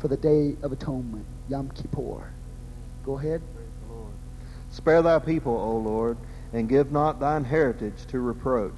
for 0.00 0.08
the 0.08 0.16
Day 0.16 0.56
of 0.62 0.72
Atonement, 0.72 1.24
Yom 1.48 1.70
Kippur. 1.70 2.32
Go 3.06 3.16
ahead. 3.16 3.40
Spare 4.70 5.00
thy 5.00 5.20
people, 5.20 5.56
O 5.56 5.78
Lord, 5.78 6.18
and 6.52 6.68
give 6.68 6.90
not 6.90 7.20
thine 7.20 7.44
heritage 7.44 8.04
to 8.08 8.18
reproach, 8.18 8.74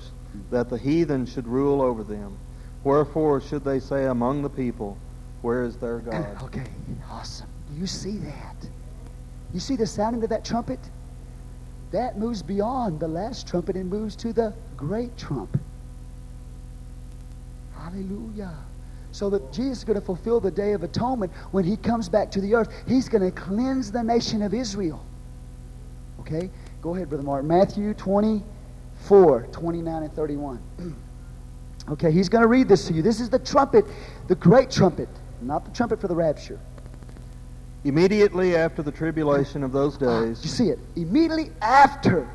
that 0.51 0.69
the 0.69 0.77
heathen 0.77 1.25
should 1.25 1.49
rule 1.49 1.81
over 1.81 2.05
them. 2.05 2.39
Wherefore 2.85 3.41
should 3.41 3.65
they 3.65 3.81
say 3.81 4.05
among 4.05 4.43
the 4.43 4.51
people, 4.51 4.99
Where 5.41 5.65
is 5.65 5.77
their 5.77 6.01
God? 6.01 6.37
Okay, 6.45 6.67
awesome. 7.11 7.49
Do 7.73 7.81
you 7.81 7.87
see 7.87 8.19
that? 8.19 8.69
You 9.55 9.61
see 9.61 9.77
the 9.77 9.87
sounding 9.87 10.23
of 10.23 10.29
that 10.29 10.45
trumpet? 10.45 10.79
That 11.91 12.19
moves 12.19 12.43
beyond 12.43 13.01
the 13.01 13.09
last 13.09 13.49
trumpet 13.49 13.77
and 13.77 13.89
moves 13.89 14.15
to 14.17 14.35
the 14.35 14.53
great 14.77 15.17
trump. 15.17 15.59
Hallelujah. 17.75 18.55
So 19.13 19.31
that 19.31 19.53
Jesus 19.53 19.79
is 19.79 19.85
going 19.85 19.99
to 19.99 20.05
fulfill 20.05 20.39
the 20.41 20.51
day 20.51 20.73
of 20.73 20.83
atonement 20.83 21.33
when 21.51 21.65
he 21.65 21.77
comes 21.77 22.09
back 22.09 22.31
to 22.33 22.41
the 22.41 22.55
earth. 22.55 22.69
He's 22.87 23.09
going 23.09 23.23
to 23.25 23.31
cleanse 23.31 23.91
the 23.91 24.03
nation 24.03 24.43
of 24.43 24.53
Israel. 24.55 25.05
Okay? 26.21 26.51
Go 26.83 26.95
ahead, 26.95 27.09
Brother 27.09 27.25
Mark. 27.25 27.45
Matthew 27.45 27.95
24, 27.95 29.49
29 29.51 30.03
and 30.03 30.13
31. 30.15 30.63
Okay, 31.91 32.13
he's 32.13 32.29
going 32.29 32.43
to 32.43 32.49
read 32.49 32.69
this 32.69 32.87
to 32.89 32.93
you. 32.93 33.01
This 33.01 33.19
is 33.19 33.31
the 33.31 33.39
trumpet, 33.39 33.87
the 34.27 34.35
great 34.35 34.71
trumpet, 34.71 35.09
not 35.41 35.65
the 35.65 35.71
trumpet 35.71 35.99
for 35.99 36.07
the 36.07 36.15
rapture. 36.15 36.61
Immediately 37.85 38.57
after 38.57 38.83
the 38.83 38.93
tribulation 38.93 39.63
of 39.65 39.73
those 39.73 39.97
Ah, 40.03 40.21
days 40.21 40.43
you 40.45 40.51
see 40.51 40.69
it? 40.69 40.79
Immediately 40.97 41.51
after 41.63 42.29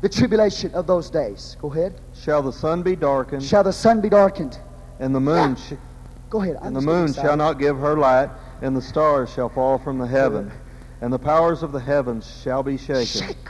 the 0.00 0.08
tribulation 0.08 0.72
of 0.74 0.86
those 0.86 1.10
days. 1.10 1.56
Go 1.60 1.72
ahead. 1.72 2.00
shall 2.14 2.40
the 2.40 2.52
sun 2.52 2.82
be 2.82 2.94
darkened, 2.94 3.42
Shall 3.42 3.64
the 3.64 3.72
sun 3.72 4.00
be 4.00 4.08
darkened? 4.08 4.58
and 5.00 5.12
the 5.12 5.18
moon 5.20 5.50
Yeah. 5.50 5.54
sh- 5.56 5.72
Go 6.34 6.42
ahead. 6.42 6.56
I'm 6.60 6.66
and 6.66 6.76
the 6.76 6.80
moon 6.80 7.10
excited. 7.10 7.28
shall 7.28 7.36
not 7.36 7.60
give 7.60 7.78
her 7.78 7.96
light, 7.96 8.28
and 8.60 8.76
the 8.76 8.82
stars 8.82 9.32
shall 9.32 9.48
fall 9.48 9.78
from 9.78 9.98
the 9.98 10.06
heaven, 10.08 10.50
and 11.00 11.12
the 11.12 11.18
powers 11.18 11.62
of 11.62 11.70
the 11.70 11.78
heavens 11.78 12.28
shall 12.42 12.64
be 12.64 12.76
shaken. 12.76 13.28
Shake. 13.28 13.48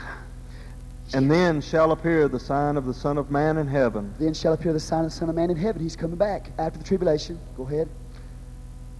And 1.11 1.31
then 1.31 1.61
shall 1.61 1.93
appear 1.93 2.27
the 2.27 2.39
sign 2.39 2.77
of 2.77 2.85
the 2.85 2.93
Son 2.93 3.17
of 3.17 3.31
Man 3.31 3.57
in 3.57 3.65
heaven. 3.65 4.13
Then 4.19 4.35
shall 4.35 4.53
appear 4.53 4.71
the 4.71 4.79
sign 4.79 4.99
of 4.99 5.09
the 5.09 5.17
Son 5.17 5.29
of 5.29 5.35
Man 5.35 5.49
in 5.49 5.57
heaven. 5.57 5.81
He's 5.81 5.95
coming 5.95 6.17
back 6.17 6.51
after 6.59 6.77
the 6.77 6.85
tribulation. 6.85 7.39
Go 7.57 7.63
ahead. 7.63 7.89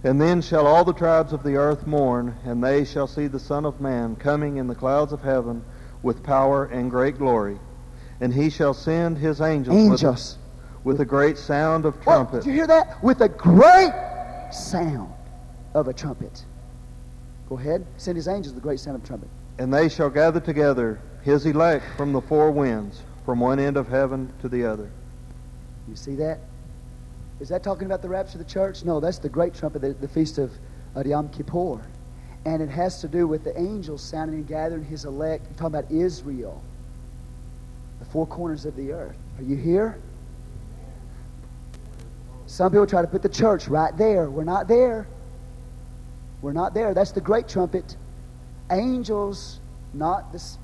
And 0.02 0.20
then 0.20 0.42
shall 0.42 0.66
all 0.66 0.82
the 0.84 0.92
tribes 0.92 1.32
of 1.32 1.44
the 1.44 1.54
earth 1.54 1.86
mourn, 1.86 2.34
and 2.44 2.64
they 2.64 2.84
shall 2.84 3.06
see 3.06 3.28
the 3.28 3.38
Son 3.38 3.64
of 3.64 3.80
Man 3.80 4.16
coming 4.16 4.56
in 4.56 4.66
the 4.66 4.74
clouds 4.74 5.12
of 5.12 5.22
heaven 5.22 5.64
with 6.02 6.24
power 6.24 6.64
and 6.64 6.90
great 6.90 7.18
glory. 7.18 7.60
And 8.20 8.34
he 8.34 8.50
shall 8.50 8.74
send 8.74 9.18
his 9.18 9.40
angels, 9.40 9.76
Angels. 9.76 10.38
With, 10.86 11.00
a 11.00 11.04
great 11.04 11.36
sound 11.36 11.84
of 11.84 12.00
trumpet. 12.00 12.44
Did 12.44 12.46
you 12.46 12.52
hear 12.52 12.68
that? 12.68 13.02
With 13.02 13.20
a 13.20 13.28
great 13.28 13.92
sound 14.52 15.12
of 15.74 15.88
a 15.88 15.92
trumpet. 15.92 16.44
Go 17.48 17.58
ahead. 17.58 17.84
Send 17.96 18.14
his 18.14 18.28
angels 18.28 18.54
with 18.54 18.62
a 18.62 18.64
great 18.64 18.78
sound 18.78 18.94
of 18.94 19.02
a 19.02 19.06
trumpet. 19.06 19.28
And 19.58 19.74
they 19.74 19.88
shall 19.88 20.08
gather 20.08 20.38
together 20.38 21.00
his 21.22 21.44
elect 21.44 21.84
from 21.96 22.12
the 22.12 22.20
four 22.20 22.52
winds, 22.52 23.02
from 23.24 23.40
one 23.40 23.58
end 23.58 23.76
of 23.76 23.88
heaven 23.88 24.32
to 24.42 24.48
the 24.48 24.64
other. 24.64 24.88
You 25.88 25.96
see 25.96 26.14
that? 26.14 26.38
Is 27.40 27.48
that 27.48 27.64
talking 27.64 27.86
about 27.86 28.00
the 28.00 28.08
rapture 28.08 28.38
of 28.38 28.46
the 28.46 28.52
church? 28.52 28.84
No, 28.84 29.00
that's 29.00 29.18
the 29.18 29.28
great 29.28 29.54
trumpet, 29.54 29.82
the, 29.82 29.92
the 29.94 30.06
feast 30.06 30.38
of 30.38 30.52
uh, 30.94 31.02
Yom 31.04 31.30
Kippur. 31.30 31.80
And 32.44 32.62
it 32.62 32.68
has 32.68 33.00
to 33.00 33.08
do 33.08 33.26
with 33.26 33.42
the 33.42 33.58
angels 33.58 34.02
sounding 34.02 34.36
and 34.36 34.46
gathering 34.46 34.84
his 34.84 35.04
elect. 35.04 35.46
You're 35.46 35.58
talking 35.58 35.78
about 35.80 35.90
Israel, 35.90 36.62
the 37.98 38.04
four 38.04 38.24
corners 38.24 38.64
of 38.66 38.76
the 38.76 38.92
earth. 38.92 39.16
Are 39.38 39.42
you 39.42 39.56
here? 39.56 39.98
Some 42.46 42.70
people 42.70 42.86
try 42.86 43.02
to 43.02 43.08
put 43.08 43.22
the 43.22 43.28
church 43.28 43.68
right 43.68 43.96
there. 43.96 44.30
We're 44.30 44.44
not 44.44 44.68
there. 44.68 45.06
We're 46.42 46.52
not 46.52 46.74
there. 46.74 46.94
That's 46.94 47.12
the 47.12 47.20
great 47.20 47.48
trumpet. 47.48 47.96
Angels, 48.70 49.60
not 49.92 50.32
this. 50.32 50.58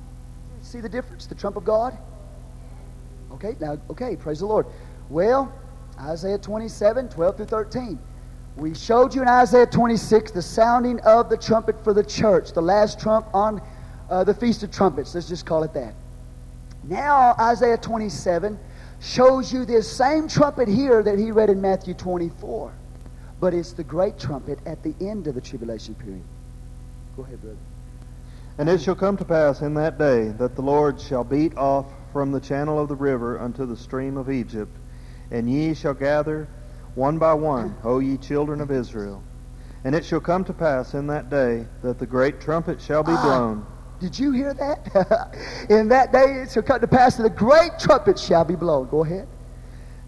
See 0.61 0.81
the 0.81 0.89
difference? 0.89 1.27
The 1.27 1.35
trump 1.35 1.57
of 1.57 1.65
God? 1.65 1.97
Okay, 3.33 3.57
now, 3.61 3.79
okay, 3.91 4.15
praise 4.15 4.41
the 4.41 4.47
Lord. 4.47 4.67
Well, 5.09 5.53
Isaiah 6.01 6.39
27, 6.39 7.09
12 7.09 7.37
through 7.37 7.47
13. 7.47 7.99
We 8.57 8.75
showed 8.75 9.15
you 9.15 9.23
in 9.23 9.29
Isaiah 9.29 9.67
26 9.67 10.31
the 10.31 10.43
sounding 10.43 11.01
of 11.01 11.31
the 11.31 11.37
trumpet 11.37 11.83
for 11.83 11.95
the 11.95 12.05
church, 12.05 12.53
the 12.53 12.63
last 12.63 13.01
trump 13.01 13.27
on 13.35 13.63
uh, 14.11 14.25
the 14.25 14.35
Feast 14.35 14.63
of 14.63 14.71
Trumpets. 14.71 15.15
Let's 15.15 15.29
just 15.29 15.47
call 15.47 15.63
it 15.63 15.73
that. 15.73 15.95
Now, 16.85 17.35
Isaiah 17.41 17.79
27 17.79 18.59
shows 19.03 19.53
you 19.53 19.65
this 19.65 19.91
same 19.91 20.29
trumpet 20.29 20.69
here 20.69 21.03
that 21.03 21.19
he 21.19 21.33
read 21.33 21.51
in 21.51 21.61
Matthew 21.61 21.93
24. 21.93 22.73
But 23.41 23.53
it's 23.53 23.73
the 23.73 23.83
great 23.83 24.19
trumpet 24.19 24.61
at 24.65 24.83
the 24.85 24.95
end 25.01 25.27
of 25.27 25.35
the 25.35 25.41
tribulation 25.41 25.95
period. 25.97 26.23
Go 27.17 27.25
ahead, 27.25 27.43
brother. 27.43 27.57
And 28.59 28.69
it 28.69 28.81
shall 28.81 28.95
come 28.95 29.17
to 29.17 29.25
pass 29.25 29.61
in 29.61 29.75
that 29.75 29.99
day 29.99 30.29
that 30.39 30.55
the 30.55 30.63
Lord 30.63 31.01
shall 31.01 31.25
beat 31.25 31.57
off 31.57 31.87
from 32.13 32.31
the 32.31 32.41
channel 32.41 32.79
of 32.79 32.89
the 32.89 32.95
river 32.95 33.41
unto 33.41 33.67
the 33.67 33.77
stream 33.77 34.17
of 34.17 34.31
Egypt, 34.31 34.77
and 35.31 35.51
ye 35.51 35.75
shall 35.75 35.95
gather 35.95 36.47
one 36.95 37.19
by 37.19 37.35
one, 37.35 37.75
O 37.83 37.99
ye 37.99 38.19
children 38.19 38.61
of 38.61 38.71
Israel. 38.71 39.23
And 39.85 39.95
it 39.95 40.05
shall 40.05 40.21
come 40.21 40.45
to 40.45 40.53
pass 40.53 40.95
in 40.95 41.09
that 41.09 41.29
day 41.29 41.67
that 41.83 41.99
the 41.99 42.07
great 42.07 42.41
trumpet 42.41 42.81
shall 42.81 43.03
be 43.03 43.13
Ah. 43.13 43.23
blown, 43.23 43.67
Did 44.03 44.19
you 44.19 44.33
hear 44.33 44.53
that? 44.55 45.37
in 45.71 45.89
that 45.89 46.13
day 46.13 46.43
it 46.43 46.51
shall 46.51 46.65
come 46.65 46.81
to 46.81 46.89
pass 46.89 47.17
that 47.17 47.25
a 47.25 47.31
great 47.31 47.79
trumpet 47.79 48.19
shall 48.19 48.45
be 48.45 48.57
blown. 48.57 48.89
Go 48.89 49.05
ahead. 49.05 49.29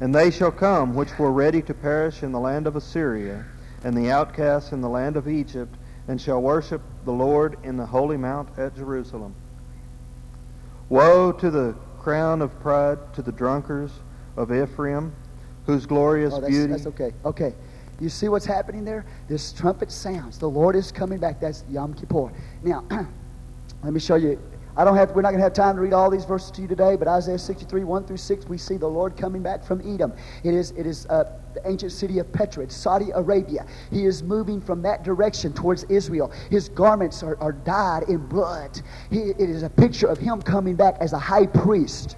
and 0.01 0.12
they 0.12 0.30
shall 0.32 0.51
come 0.51 0.95
which 0.95 1.16
were 1.18 1.30
ready 1.32 1.62
to 1.62 1.72
perish 1.72 2.24
in 2.24 2.32
the 2.32 2.40
land 2.40 2.66
of 2.66 2.74
Assyria, 2.74 3.45
and 3.84 3.97
the 3.97 4.11
outcasts 4.11 4.72
in 4.72 4.80
the 4.80 4.88
land 4.88 5.16
of 5.16 5.28
Egypt, 5.28 5.72
and 6.09 6.20
shall 6.20 6.42
worship 6.42 6.82
the 7.05 7.12
Lord 7.12 7.57
in 7.62 7.76
the 7.76 7.86
holy 7.86 8.16
mount 8.16 8.49
at 8.59 8.74
Jerusalem. 8.74 9.32
Woe 10.88 11.30
to 11.30 11.51
the 11.51 11.74
crown 12.01 12.42
of 12.42 12.59
pride 12.61 12.99
to 13.14 13.22
the 13.22 13.32
drunkards 13.32 13.92
of 14.36 14.51
Ephraim, 14.53 15.14
whose 15.66 15.86
glorious 15.86 16.34
Oh, 16.34 16.40
that's, 16.40 16.51
beauty 16.51 16.72
that's 16.72 16.86
okay. 16.88 17.12
Okay. 17.24 17.55
You 18.01 18.09
see 18.09 18.28
what's 18.28 18.45
happening 18.45 18.84
there? 18.84 19.07
This 19.28 19.53
trumpet 19.53 19.92
sounds. 19.92 20.36
The 20.38 20.51
Lord 20.51 20.74
is 20.74 20.90
coming 20.90 21.18
back. 21.20 21.40
That's 21.40 21.62
Yom 21.70 21.95
Kippur. 21.95 22.32
Now, 22.64 22.84
let 23.85 23.93
me 23.93 24.01
show 24.01 24.14
you. 24.14 24.41
I 24.76 24.82
don't 24.82 24.97
have. 24.97 25.12
We're 25.12 25.22
not 25.22 25.30
going 25.30 25.39
to 25.39 25.45
have 25.45 25.53
time 25.53 25.76
to 25.76 25.82
read 25.82 25.93
all 25.93 26.11
these 26.11 26.24
verses 26.24 26.51
to 26.53 26.62
you 26.62 26.66
today, 26.66 26.97
but 26.97 27.07
Isaiah 27.07 27.39
63, 27.39 27.85
1 27.85 28.07
through 28.07 28.16
6, 28.16 28.47
we 28.47 28.59
see 28.59 28.76
the 28.76 28.89
Lord 28.89 29.16
coming 29.16 29.43
back 29.43 29.62
from 29.62 29.80
Edom. 29.80 30.12
It 30.43 30.55
is, 30.55 30.72
it 30.72 30.87
is 30.87 31.07
uh, 31.07 31.24
the 31.53 31.61
ancient 31.68 31.93
city 31.93 32.18
of 32.18 32.32
Petra. 32.32 32.64
It's 32.64 32.74
Saudi 32.74 33.11
Arabia. 33.14 33.66
He 33.93 34.07
is 34.07 34.22
moving 34.22 34.61
from 34.61 34.82
that 34.82 35.05
direction 35.05 35.53
towards 35.53 35.85
Israel. 35.85 36.32
His 36.51 36.70
garments 36.70 37.22
are, 37.22 37.37
are 37.41 37.53
dyed 37.53 38.05
in 38.09 38.26
blood. 38.26 38.80
He, 39.11 39.18
it 39.18 39.39
is 39.39 39.62
a 39.62 39.70
picture 39.70 40.09
of 40.09 40.18
him 40.18 40.43
coming 40.43 40.74
back 40.74 40.97
as 40.99 41.12
a 41.12 41.18
high 41.18 41.47
priest. 41.47 42.16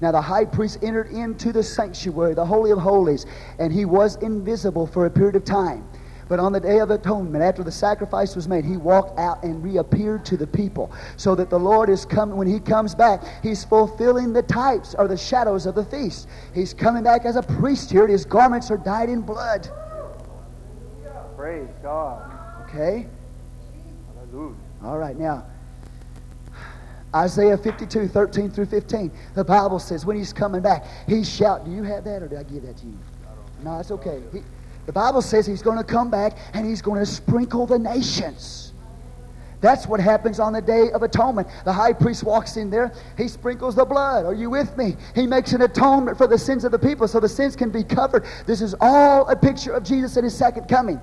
Now, 0.00 0.12
the 0.12 0.22
high 0.22 0.46
priest 0.46 0.78
entered 0.82 1.10
into 1.10 1.52
the 1.52 1.62
sanctuary, 1.62 2.32
the 2.34 2.46
Holy 2.46 2.70
of 2.70 2.78
Holies, 2.78 3.26
and 3.58 3.70
he 3.70 3.84
was 3.84 4.16
invisible 4.22 4.86
for 4.86 5.04
a 5.04 5.10
period 5.10 5.36
of 5.36 5.44
time. 5.44 5.86
But 6.30 6.38
on 6.38 6.52
the 6.52 6.60
Day 6.60 6.78
of 6.78 6.92
Atonement, 6.92 7.42
after 7.42 7.64
the 7.64 7.72
sacrifice 7.72 8.36
was 8.36 8.46
made, 8.46 8.64
he 8.64 8.76
walked 8.76 9.18
out 9.18 9.42
and 9.42 9.60
reappeared 9.64 10.24
to 10.26 10.36
the 10.36 10.46
people. 10.46 10.92
So 11.16 11.34
that 11.34 11.50
the 11.50 11.58
Lord 11.58 11.88
is 11.88 12.06
coming, 12.06 12.36
when 12.36 12.46
he 12.46 12.60
comes 12.60 12.94
back, 12.94 13.24
he's 13.42 13.64
fulfilling 13.64 14.32
the 14.32 14.42
types 14.42 14.94
or 14.96 15.08
the 15.08 15.16
shadows 15.16 15.66
of 15.66 15.74
the 15.74 15.84
feast. 15.84 16.28
He's 16.54 16.72
coming 16.72 17.02
back 17.02 17.24
as 17.24 17.34
a 17.34 17.42
priest 17.42 17.90
here, 17.90 18.02
and 18.02 18.12
his 18.12 18.24
garments 18.24 18.70
are 18.70 18.76
dyed 18.76 19.10
in 19.10 19.22
blood. 19.22 19.68
Praise 21.36 21.68
God. 21.82 22.30
Okay? 22.62 23.08
Hallelujah. 24.14 24.54
All 24.84 24.98
right, 24.98 25.18
now, 25.18 25.44
Isaiah 27.12 27.58
52, 27.58 28.06
13 28.06 28.52
through 28.52 28.66
15. 28.66 29.10
The 29.34 29.42
Bible 29.42 29.80
says 29.80 30.06
when 30.06 30.16
he's 30.16 30.32
coming 30.32 30.62
back, 30.62 30.86
he 31.08 31.24
shout. 31.24 31.64
Do 31.64 31.72
you 31.72 31.82
have 31.82 32.04
that 32.04 32.22
or 32.22 32.28
did 32.28 32.38
I 32.38 32.44
give 32.44 32.62
that 32.62 32.76
to 32.76 32.86
you? 32.86 32.98
No, 33.64 33.80
it's 33.80 33.90
okay. 33.90 34.22
He, 34.32 34.42
the 34.90 34.94
Bible 34.94 35.22
says 35.22 35.46
he's 35.46 35.62
going 35.62 35.78
to 35.78 35.84
come 35.84 36.10
back 36.10 36.36
and 36.52 36.66
he's 36.66 36.82
going 36.82 36.98
to 36.98 37.06
sprinkle 37.06 37.64
the 37.64 37.78
nations. 37.78 38.72
That's 39.60 39.86
what 39.86 40.00
happens 40.00 40.40
on 40.40 40.52
the 40.52 40.60
Day 40.60 40.90
of 40.90 41.04
Atonement. 41.04 41.46
The 41.64 41.72
high 41.72 41.92
priest 41.92 42.24
walks 42.24 42.56
in 42.56 42.70
there, 42.70 42.92
he 43.16 43.28
sprinkles 43.28 43.76
the 43.76 43.84
blood. 43.84 44.26
Are 44.26 44.34
you 44.34 44.50
with 44.50 44.76
me? 44.76 44.96
He 45.14 45.28
makes 45.28 45.52
an 45.52 45.62
atonement 45.62 46.18
for 46.18 46.26
the 46.26 46.36
sins 46.36 46.64
of 46.64 46.72
the 46.72 46.78
people 46.80 47.06
so 47.06 47.20
the 47.20 47.28
sins 47.28 47.54
can 47.54 47.70
be 47.70 47.84
covered. 47.84 48.26
This 48.48 48.60
is 48.60 48.74
all 48.80 49.28
a 49.28 49.36
picture 49.36 49.70
of 49.70 49.84
Jesus 49.84 50.16
and 50.16 50.24
his 50.24 50.36
second 50.36 50.66
coming. 50.66 50.96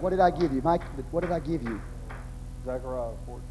What 0.00 0.10
did 0.10 0.20
I 0.20 0.30
give 0.30 0.52
you? 0.52 0.60
Mike, 0.60 0.82
what 1.12 1.22
did 1.22 1.32
I 1.32 1.40
give 1.40 1.62
you? 1.62 1.80
Zechariah 2.66 3.14
14. 3.24 3.42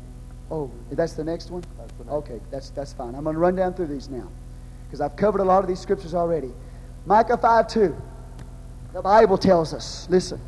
Oh, 0.52 0.72
that's 0.92 1.14
the 1.14 1.24
next 1.24 1.50
one? 1.50 1.64
That's 1.80 1.94
the 1.94 2.04
next 2.04 2.14
Okay, 2.14 2.40
that's, 2.52 2.70
that's 2.70 2.94
fine. 2.94 3.16
I'm 3.16 3.24
going 3.24 3.34
to 3.34 3.40
run 3.40 3.56
down 3.56 3.74
through 3.74 3.88
these 3.88 4.08
now 4.08 4.30
because 4.86 5.02
I've 5.02 5.16
covered 5.16 5.42
a 5.42 5.46
lot 5.46 5.64
of 5.64 5.68
these 5.68 5.80
scriptures 5.80 6.14
already. 6.14 6.52
Micah 7.08 7.38
5 7.38 7.68
2. 7.68 8.00
The 8.94 9.02
Bible 9.02 9.38
tells 9.38 9.74
us, 9.74 10.08
listen, 10.10 10.42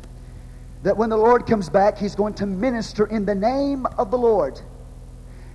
that 0.82 0.96
when 0.96 1.10
the 1.10 1.16
Lord 1.16 1.46
comes 1.46 1.68
back, 1.68 1.96
he's 1.96 2.14
going 2.14 2.34
to 2.34 2.46
minister 2.46 3.06
in 3.06 3.24
the 3.24 3.34
name 3.34 3.86
of 3.98 4.10
the 4.10 4.18
Lord. 4.18 4.60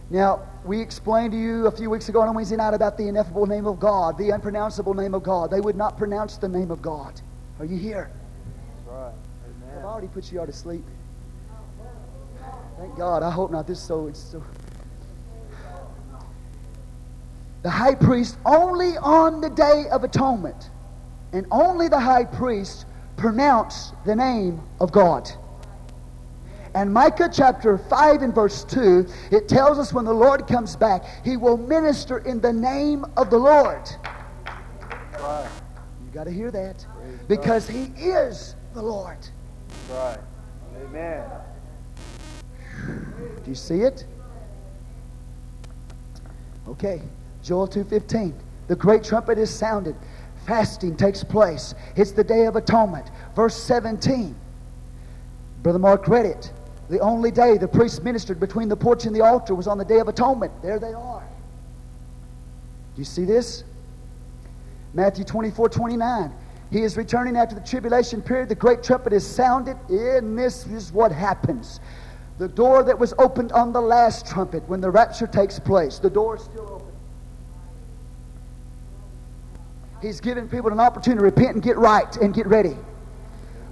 Now, 0.09 0.47
we 0.63 0.79
explained 0.79 1.33
to 1.33 1.37
you 1.37 1.67
a 1.67 1.71
few 1.71 1.89
weeks 1.89 2.07
ago 2.07 2.21
on 2.21 2.33
Wednesday 2.33 2.55
night 2.55 2.73
about 2.73 2.97
the 2.97 3.07
ineffable 3.09 3.45
name 3.45 3.67
of 3.67 3.79
God, 3.79 4.17
the 4.17 4.29
unpronounceable 4.29 4.93
name 4.93 5.13
of 5.13 5.23
God. 5.23 5.51
They 5.51 5.59
would 5.59 5.75
not 5.75 5.97
pronounce 5.97 6.37
the 6.37 6.47
name 6.47 6.71
of 6.71 6.81
God. 6.81 7.19
Are 7.59 7.65
you 7.65 7.77
here? 7.77 8.09
That's 8.85 8.87
right. 8.87 9.13
I've 9.77 9.83
already 9.83 10.07
put 10.07 10.31
you 10.31 10.39
all 10.39 10.45
to 10.45 10.53
sleep. 10.53 10.85
Thank 12.79 12.95
God. 12.95 13.21
I 13.21 13.31
hope 13.31 13.51
not. 13.51 13.67
This 13.67 13.79
is 13.79 13.83
so 13.83 14.07
it's 14.07 14.19
so. 14.19 14.43
The 17.63 17.69
high 17.69 17.95
priest 17.95 18.37
only 18.45 18.97
on 18.97 19.41
the 19.41 19.49
day 19.49 19.85
of 19.91 20.03
atonement, 20.03 20.69
and 21.33 21.45
only 21.51 21.87
the 21.87 21.99
high 21.99 22.23
priest 22.23 22.85
pronounce 23.15 23.93
the 24.05 24.15
name 24.15 24.61
of 24.79 24.91
God. 24.91 25.29
And 26.73 26.93
Micah 26.93 27.29
chapter 27.31 27.77
5 27.77 28.21
and 28.21 28.35
verse 28.35 28.63
2, 28.65 29.07
it 29.31 29.47
tells 29.47 29.79
us 29.79 29.93
when 29.93 30.05
the 30.05 30.13
Lord 30.13 30.47
comes 30.47 30.75
back, 30.75 31.03
he 31.25 31.35
will 31.35 31.57
minister 31.57 32.19
in 32.19 32.39
the 32.39 32.53
name 32.53 33.05
of 33.17 33.29
the 33.29 33.37
Lord. 33.37 33.89
Right. 35.19 35.49
You 36.05 36.11
got 36.13 36.25
to 36.25 36.31
hear 36.31 36.51
that. 36.51 36.85
Praise 36.95 37.19
Because 37.27 37.67
he 37.67 37.85
is 37.97 38.55
the 38.73 38.81
Lord. 38.81 39.17
Right. 39.89 40.19
Amen. 40.83 41.23
Do 43.43 43.49
you 43.49 43.55
see 43.55 43.81
it? 43.81 44.05
Okay. 46.67 47.01
Joel 47.41 47.67
2:15. 47.67 48.33
The 48.67 48.75
great 48.75 49.03
trumpet 49.03 49.37
is 49.37 49.49
sounded. 49.49 49.95
Fasting 50.47 50.95
takes 50.95 51.25
place. 51.25 51.75
It's 51.97 52.11
the 52.11 52.23
day 52.23 52.45
of 52.45 52.55
atonement. 52.55 53.11
Verse 53.35 53.55
17. 53.55 54.33
Brother 55.61 55.79
Mark 55.79 56.07
read 56.07 56.25
it. 56.25 56.53
The 56.89 56.99
only 56.99 57.31
day 57.31 57.57
the 57.57 57.67
priest 57.67 58.01
ministered 58.01 58.39
between 58.39 58.69
the 58.69 58.77
porch 58.77 59.05
and 59.05 59.13
the 59.13 59.21
altar 59.21 59.53
was 59.53 59.67
on 59.67 59.77
the 59.77 59.83
Day 59.83 59.99
of 59.99 60.07
Atonement. 60.07 60.53
There 60.61 60.79
they 60.79 60.93
are. 60.93 61.27
Do 62.95 63.01
you 63.01 63.03
see 63.03 63.25
this? 63.25 63.65
Matthew 64.93 65.25
24 65.25 65.67
29. 65.67 66.33
He 66.71 66.81
is 66.81 66.95
returning 66.95 67.35
after 67.35 67.53
the 67.55 67.61
tribulation 67.61 68.21
period. 68.21 68.47
The 68.47 68.55
great 68.55 68.83
trumpet 68.83 69.11
is 69.11 69.27
sounded, 69.27 69.77
and 69.89 70.39
this 70.39 70.65
is 70.67 70.93
what 70.93 71.11
happens. 71.11 71.81
The 72.37 72.47
door 72.47 72.83
that 72.83 72.97
was 72.97 73.13
opened 73.17 73.51
on 73.51 73.73
the 73.73 73.81
last 73.81 74.25
trumpet 74.25 74.63
when 74.67 74.79
the 74.79 74.89
rapture 74.89 75.27
takes 75.27 75.59
place, 75.59 75.99
the 75.99 76.09
door 76.09 76.37
is 76.37 76.43
still 76.43 76.69
open. 76.69 76.86
He's 80.01 80.21
giving 80.21 80.47
people 80.47 80.71
an 80.71 80.79
opportunity 80.79 81.19
to 81.19 81.23
repent 81.23 81.55
and 81.55 81.63
get 81.63 81.77
right 81.77 82.15
and 82.17 82.33
get 82.33 82.47
ready. 82.47 82.77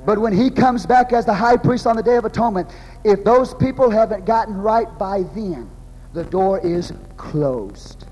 But 0.05 0.19
when 0.19 0.33
he 0.33 0.49
comes 0.49 0.85
back 0.85 1.13
as 1.13 1.25
the 1.25 1.33
high 1.33 1.57
priest 1.57 1.87
on 1.87 1.95
the 1.95 2.03
Day 2.03 2.15
of 2.15 2.25
Atonement, 2.25 2.69
if 3.03 3.23
those 3.23 3.53
people 3.53 3.89
haven't 3.89 4.25
gotten 4.25 4.55
right 4.55 4.87
by 4.99 5.23
then, 5.33 5.69
the 6.13 6.23
door 6.23 6.59
is 6.59 6.93
closed. 7.17 8.05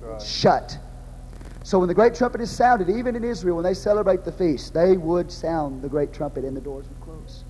Right. 0.00 0.20
Shut. 0.20 0.78
So 1.62 1.78
when 1.78 1.88
the 1.88 1.94
great 1.94 2.14
trumpet 2.14 2.40
is 2.40 2.50
sounded, 2.50 2.90
even 2.90 3.16
in 3.16 3.24
Israel, 3.24 3.56
when 3.56 3.64
they 3.64 3.74
celebrate 3.74 4.24
the 4.24 4.32
feast, 4.32 4.74
they 4.74 4.96
would 4.96 5.30
sound 5.32 5.80
the 5.80 5.88
great 5.88 6.12
trumpet 6.12 6.44
and 6.44 6.56
the 6.56 6.60
doors 6.60 6.86
would 6.88 7.00
close. 7.00 7.44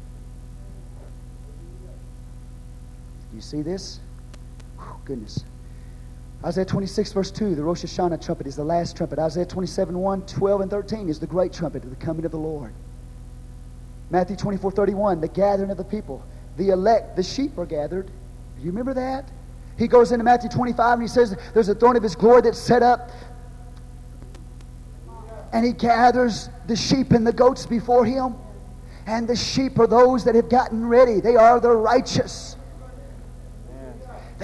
You 3.34 3.40
see 3.40 3.62
this? 3.62 3.98
Whew, 4.78 4.96
goodness. 5.04 5.44
Isaiah 6.44 6.66
26, 6.66 7.12
verse 7.12 7.30
2, 7.30 7.54
the 7.54 7.62
Rosh 7.62 7.84
Hashanah 7.84 8.22
trumpet 8.22 8.46
is 8.46 8.54
the 8.54 8.64
last 8.64 8.96
trumpet. 8.96 9.18
Isaiah 9.18 9.46
27, 9.46 9.98
1, 9.98 10.26
12, 10.26 10.60
and 10.60 10.70
13 10.70 11.08
is 11.08 11.18
the 11.18 11.26
great 11.26 11.54
trumpet 11.54 11.82
of 11.84 11.90
the 11.90 11.96
coming 11.96 12.26
of 12.26 12.32
the 12.32 12.38
Lord. 12.38 12.74
Matthew 14.10 14.36
24, 14.36 14.70
31, 14.72 15.22
the 15.22 15.28
gathering 15.28 15.70
of 15.70 15.78
the 15.78 15.84
people. 15.84 16.22
The 16.58 16.68
elect, 16.68 17.16
the 17.16 17.22
sheep 17.22 17.56
are 17.56 17.64
gathered. 17.64 18.08
Do 18.08 18.62
you 18.62 18.70
remember 18.70 18.92
that? 18.92 19.30
He 19.78 19.88
goes 19.88 20.12
into 20.12 20.22
Matthew 20.22 20.50
25 20.50 20.92
and 20.92 21.02
he 21.02 21.08
says, 21.08 21.34
There's 21.54 21.70
a 21.70 21.74
throne 21.74 21.96
of 21.96 22.02
his 22.02 22.14
glory 22.14 22.42
that's 22.42 22.58
set 22.58 22.82
up. 22.82 23.10
And 25.52 25.64
he 25.64 25.72
gathers 25.72 26.50
the 26.66 26.76
sheep 26.76 27.12
and 27.12 27.26
the 27.26 27.32
goats 27.32 27.64
before 27.64 28.04
him. 28.04 28.34
And 29.06 29.26
the 29.26 29.36
sheep 29.36 29.78
are 29.78 29.86
those 29.86 30.24
that 30.24 30.34
have 30.34 30.50
gotten 30.50 30.86
ready. 30.86 31.20
They 31.20 31.36
are 31.36 31.58
the 31.58 31.70
righteous. 31.70 32.56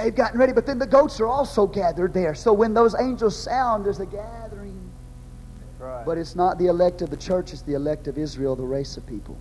They've 0.02 0.14
gotten 0.14 0.38
ready, 0.38 0.52
but 0.52 0.64
then 0.64 0.78
the 0.78 0.86
goats 0.86 1.20
are 1.20 1.26
also 1.26 1.66
gathered 1.66 2.14
there. 2.14 2.34
So 2.34 2.52
when 2.52 2.72
those 2.72 2.94
angels 2.98 3.36
sound, 3.36 3.84
there's 3.84 4.00
a 4.00 4.06
gathering. 4.06 4.90
Right. 5.78 6.04
But 6.06 6.16
it's 6.16 6.34
not 6.34 6.58
the 6.58 6.66
elect 6.66 7.02
of 7.02 7.10
the 7.10 7.16
church, 7.16 7.52
it's 7.52 7.62
the 7.62 7.74
elect 7.74 8.08
of 8.08 8.16
Israel, 8.16 8.56
the 8.56 8.62
race 8.62 8.96
of 8.96 9.06
people. 9.06 9.36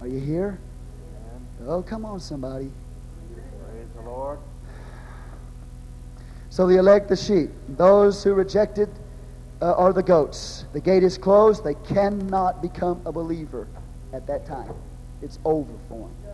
Are 0.00 0.06
you 0.06 0.20
here? 0.20 0.58
Oh, 1.66 1.82
come 1.82 2.04
on, 2.04 2.20
somebody. 2.20 2.70
Praise 3.72 3.88
the 3.94 4.02
Lord. 4.02 4.38
So 6.50 6.66
the 6.66 6.76
elect, 6.76 7.08
the 7.08 7.16
sheep. 7.16 7.50
Those 7.68 8.22
who 8.22 8.34
rejected 8.34 8.90
uh, 9.62 9.72
are 9.74 9.92
the 9.92 10.02
goats. 10.02 10.66
The 10.72 10.80
gate 10.80 11.02
is 11.02 11.16
closed. 11.16 11.64
They 11.64 11.74
cannot 11.74 12.60
become 12.60 13.00
a 13.06 13.12
believer 13.12 13.66
at 14.12 14.26
that 14.26 14.44
time. 14.46 14.74
It's 15.22 15.38
over 15.44 15.72
for 15.88 16.08
them. 16.22 16.25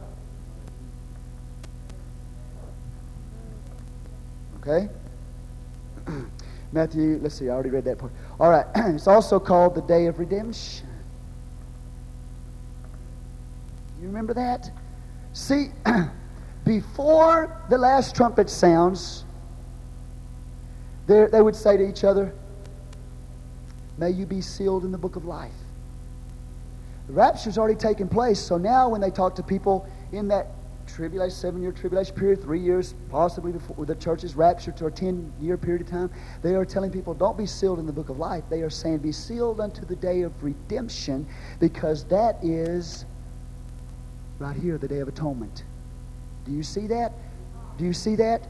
Okay? 4.62 4.88
Matthew, 6.72 7.18
let's 7.20 7.34
see, 7.34 7.48
I 7.48 7.52
already 7.52 7.70
read 7.70 7.84
that 7.84 7.98
part. 7.98 8.12
All 8.40 8.50
right, 8.50 8.66
it's 8.94 9.06
also 9.06 9.38
called 9.38 9.74
the 9.74 9.82
day 9.82 10.06
of 10.06 10.18
redemption. 10.18 10.88
You 14.00 14.06
remember 14.08 14.34
that? 14.34 14.70
See, 15.32 15.68
before 16.64 17.60
the 17.70 17.78
last 17.78 18.16
trumpet 18.16 18.48
sounds, 18.48 19.24
they 21.06 21.42
would 21.42 21.56
say 21.56 21.76
to 21.76 21.88
each 21.88 22.04
other, 22.04 22.32
May 23.98 24.10
you 24.10 24.24
be 24.24 24.40
sealed 24.40 24.84
in 24.84 24.92
the 24.92 24.98
book 24.98 25.16
of 25.16 25.26
life. 25.26 25.52
The 27.06 27.12
rapture's 27.12 27.58
already 27.58 27.78
taken 27.78 28.08
place, 28.08 28.40
so 28.40 28.56
now 28.56 28.88
when 28.88 29.00
they 29.00 29.10
talk 29.10 29.34
to 29.36 29.42
people 29.42 29.86
in 30.12 30.28
that 30.28 30.48
tribulation, 30.94 31.34
seven 31.34 31.62
year 31.62 31.72
tribulation 31.72 32.14
period, 32.14 32.42
three 32.42 32.60
years 32.60 32.94
possibly 33.10 33.52
before 33.52 33.86
the 33.86 33.94
church 33.94 34.24
is 34.24 34.34
raptured 34.36 34.76
to 34.76 34.86
a 34.86 34.90
10 34.90 35.32
year 35.40 35.56
period 35.56 35.82
of 35.82 35.88
time, 35.88 36.10
they 36.42 36.54
are 36.54 36.64
telling 36.64 36.90
people, 36.90 37.14
don't 37.14 37.36
be 37.36 37.46
sealed 37.46 37.78
in 37.78 37.86
the 37.86 37.92
book 37.92 38.08
of 38.08 38.18
life. 38.18 38.44
They 38.50 38.62
are 38.62 38.70
saying, 38.70 38.98
be 38.98 39.12
sealed 39.12 39.60
unto 39.60 39.84
the 39.84 39.96
day 39.96 40.22
of 40.22 40.44
redemption 40.44 41.26
because 41.60 42.04
that 42.04 42.36
is 42.42 43.06
right 44.38 44.56
here, 44.56 44.76
the 44.76 44.88
day 44.88 44.98
of 44.98 45.08
atonement. 45.08 45.64
Do 46.44 46.52
you 46.52 46.62
see 46.62 46.86
that? 46.88 47.12
Do 47.78 47.84
you 47.84 47.92
see 47.92 48.16
that? 48.16 48.46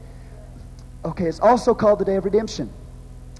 Okay, 1.05 1.25
it's 1.25 1.39
also 1.39 1.73
called 1.73 1.99
the 1.99 2.05
day 2.05 2.15
of 2.15 2.25
redemption. 2.25 2.71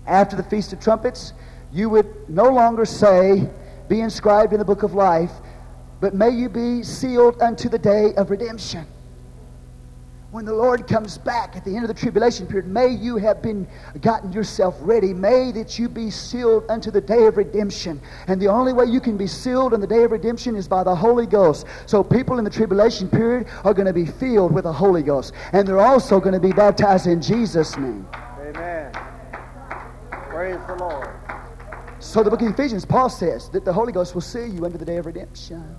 After 0.05 0.35
the 0.35 0.43
Feast 0.43 0.73
of 0.73 0.79
Trumpets, 0.79 1.33
you 1.71 1.89
would 1.89 2.29
no 2.29 2.49
longer 2.49 2.85
say, 2.85 3.49
be 3.89 4.01
inscribed 4.01 4.53
in 4.53 4.59
the 4.59 4.65
book 4.65 4.83
of 4.83 4.93
life, 4.93 5.31
but 5.99 6.13
may 6.13 6.29
you 6.29 6.49
be 6.49 6.83
sealed 6.83 7.41
unto 7.41 7.69
the 7.69 7.79
day 7.79 8.13
of 8.15 8.29
redemption. 8.29 8.85
When 10.33 10.45
the 10.45 10.53
Lord 10.53 10.87
comes 10.87 11.19
back 11.19 11.55
at 11.55 11.63
the 11.63 11.75
end 11.75 11.83
of 11.83 11.89
the 11.89 11.93
tribulation 11.93 12.47
period, 12.47 12.65
may 12.65 12.87
you 12.87 13.17
have 13.17 13.39
been 13.43 13.67
gotten 14.01 14.31
yourself 14.31 14.75
ready. 14.81 15.13
May 15.13 15.51
that 15.51 15.77
you 15.77 15.87
be 15.87 16.09
sealed 16.09 16.65
unto 16.69 16.89
the 16.89 17.01
day 17.01 17.27
of 17.27 17.37
redemption. 17.37 18.01
And 18.25 18.41
the 18.41 18.47
only 18.47 18.73
way 18.73 18.85
you 18.85 18.99
can 18.99 19.15
be 19.15 19.27
sealed 19.27 19.75
on 19.75 19.79
the 19.79 19.85
day 19.85 20.05
of 20.05 20.11
redemption 20.11 20.55
is 20.55 20.67
by 20.67 20.83
the 20.83 20.95
Holy 20.95 21.27
Ghost. 21.27 21.67
So 21.85 22.03
people 22.03 22.39
in 22.39 22.43
the 22.43 22.49
tribulation 22.49 23.11
period 23.11 23.45
are 23.63 23.75
going 23.75 23.85
to 23.85 23.93
be 23.93 24.07
filled 24.07 24.51
with 24.51 24.63
the 24.63 24.73
Holy 24.73 25.03
Ghost. 25.03 25.33
And 25.51 25.67
they're 25.67 25.79
also 25.79 26.19
going 26.19 26.33
to 26.33 26.39
be 26.39 26.51
baptized 26.51 27.05
in 27.05 27.21
Jesus' 27.21 27.77
name. 27.77 28.07
Amen. 28.39 28.91
Praise 30.09 30.57
the 30.65 30.77
Lord. 30.79 31.11
So 31.99 32.23
the 32.23 32.31
book 32.31 32.41
of 32.41 32.47
Ephesians, 32.47 32.85
Paul 32.85 33.11
says 33.11 33.49
that 33.49 33.65
the 33.65 33.73
Holy 33.73 33.93
Ghost 33.93 34.15
will 34.15 34.21
seal 34.21 34.47
you 34.47 34.65
unto 34.65 34.79
the 34.79 34.85
day 34.85 34.97
of 34.97 35.05
redemption. 35.05 35.75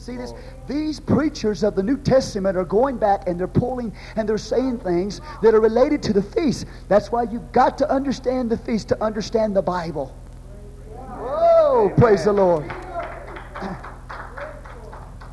See 0.00 0.16
this? 0.16 0.32
These 0.66 0.98
preachers 0.98 1.62
of 1.62 1.74
the 1.74 1.82
New 1.82 1.98
Testament 1.98 2.56
are 2.56 2.64
going 2.64 2.96
back 2.96 3.28
and 3.28 3.38
they're 3.38 3.46
pulling 3.46 3.94
and 4.16 4.26
they're 4.26 4.38
saying 4.38 4.78
things 4.78 5.20
that 5.42 5.54
are 5.54 5.60
related 5.60 6.02
to 6.04 6.14
the 6.14 6.22
feast. 6.22 6.64
That's 6.88 7.12
why 7.12 7.24
you've 7.24 7.52
got 7.52 7.76
to 7.78 7.90
understand 7.90 8.48
the 8.48 8.56
feast 8.56 8.88
to 8.88 9.04
understand 9.04 9.54
the 9.54 9.60
Bible. 9.60 10.16
Whoa, 10.96 11.92
praise 11.98 12.24
the 12.24 12.32
Lord. 12.32 12.72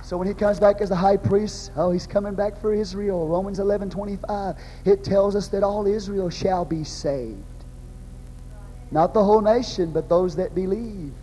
So 0.03 0.18
when 0.18 0.28
he 0.28 0.34
comes 0.34 0.59
back 0.59 0.82
as 0.82 0.89
the 0.89 0.95
high 0.97 1.18
priest, 1.18 1.72
oh, 1.78 1.91
he's 1.91 2.05
coming 2.05 2.36
back 2.36 2.59
for 2.59 2.74
Israel. 2.74 3.25
Romans 3.25 3.59
11 3.59 3.89
25. 3.89 4.55
It 4.83 5.01
tells 5.01 5.33
us 5.33 5.47
that 5.47 5.63
all 5.63 5.87
Israel 5.87 6.29
shall 6.29 6.66
be 6.66 6.83
saved. 6.83 7.42
Not 8.92 9.13
the 9.13 9.24
whole 9.24 9.42
nation, 9.42 9.92
but 9.93 10.09
those 10.09 10.36
that 10.36 10.54
believe. 10.54 11.13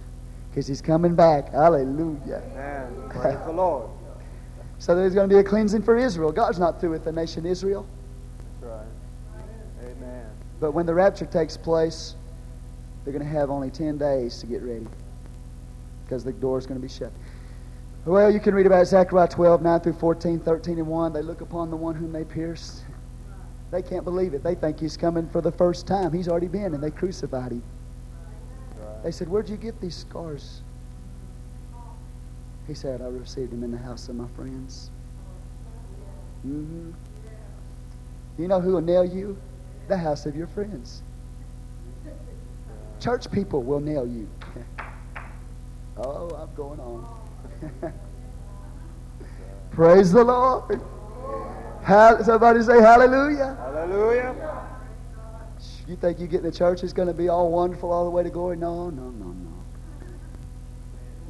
Because 0.54 0.68
he's 0.68 0.80
coming 0.80 1.16
back. 1.16 1.50
Hallelujah. 1.50 2.40
Amen. 2.52 3.10
Praise 3.10 3.36
the 3.44 3.50
Lord. 3.50 3.90
So 4.78 4.94
there's 4.94 5.12
going 5.12 5.28
to 5.28 5.34
be 5.34 5.40
a 5.40 5.42
cleansing 5.42 5.82
for 5.82 5.98
Israel. 5.98 6.30
God's 6.30 6.60
not 6.60 6.80
through 6.80 6.90
with 6.90 7.02
the 7.02 7.10
nation 7.10 7.44
Israel. 7.44 7.84
That's 8.60 8.72
right. 8.72 8.86
Amen. 9.82 10.26
But 10.60 10.70
when 10.70 10.86
the 10.86 10.94
rapture 10.94 11.26
takes 11.26 11.56
place, 11.56 12.14
they're 13.02 13.12
going 13.12 13.24
to 13.24 13.32
have 13.32 13.50
only 13.50 13.68
10 13.68 13.98
days 13.98 14.38
to 14.38 14.46
get 14.46 14.62
ready 14.62 14.86
because 16.04 16.22
the 16.22 16.32
door 16.32 16.56
is 16.56 16.66
going 16.68 16.80
to 16.80 16.86
be 16.86 16.92
shut. 16.92 17.10
Well, 18.04 18.32
you 18.32 18.38
can 18.38 18.54
read 18.54 18.66
about 18.66 18.86
Zechariah 18.86 19.26
12, 19.26 19.60
9 19.60 19.80
through 19.80 19.94
14, 19.94 20.38
13 20.38 20.78
and 20.78 20.86
1. 20.86 21.12
They 21.12 21.22
look 21.22 21.40
upon 21.40 21.70
the 21.70 21.76
one 21.76 21.96
whom 21.96 22.12
they 22.12 22.22
pierced. 22.22 22.84
They 23.72 23.82
can't 23.82 24.04
believe 24.04 24.34
it. 24.34 24.44
They 24.44 24.54
think 24.54 24.78
he's 24.78 24.96
coming 24.96 25.28
for 25.30 25.40
the 25.40 25.50
first 25.50 25.88
time. 25.88 26.12
He's 26.12 26.28
already 26.28 26.46
been, 26.46 26.74
and 26.74 26.82
they 26.82 26.92
crucified 26.92 27.50
him. 27.50 27.64
They 29.04 29.10
said, 29.10 29.28
Where'd 29.28 29.50
you 29.50 29.58
get 29.58 29.78
these 29.82 29.94
scars? 29.94 30.62
He 32.66 32.72
said, 32.72 33.02
I 33.02 33.08
received 33.08 33.52
them 33.52 33.62
in 33.62 33.70
the 33.70 33.78
house 33.78 34.08
of 34.08 34.16
my 34.16 34.26
friends. 34.28 34.90
hmm 36.42 36.92
You 38.38 38.48
know 38.48 38.62
who 38.62 38.72
will 38.72 38.80
nail 38.80 39.04
you? 39.04 39.36
The 39.88 39.98
house 39.98 40.24
of 40.24 40.34
your 40.34 40.46
friends. 40.46 41.02
Church 42.98 43.30
people 43.30 43.62
will 43.62 43.80
nail 43.80 44.06
you. 44.06 44.26
oh, 45.98 46.30
I'm 46.30 46.54
going 46.54 46.80
on. 46.80 47.06
Praise 49.70 50.12
the 50.12 50.24
Lord. 50.24 50.80
Somebody 52.24 52.62
say 52.62 52.80
hallelujah. 52.80 53.58
Hallelujah. 53.60 54.63
You 55.86 55.96
think 55.96 56.18
you 56.18 56.26
get 56.26 56.38
in 56.38 56.44
the 56.44 56.52
church 56.52 56.82
is 56.82 56.94
going 56.94 57.08
to 57.08 57.14
be 57.14 57.28
all 57.28 57.50
wonderful 57.50 57.92
all 57.92 58.04
the 58.04 58.10
way 58.10 58.22
to 58.22 58.30
glory? 58.30 58.56
No, 58.56 58.88
no, 58.88 59.10
no, 59.10 59.26
no. 59.26 59.50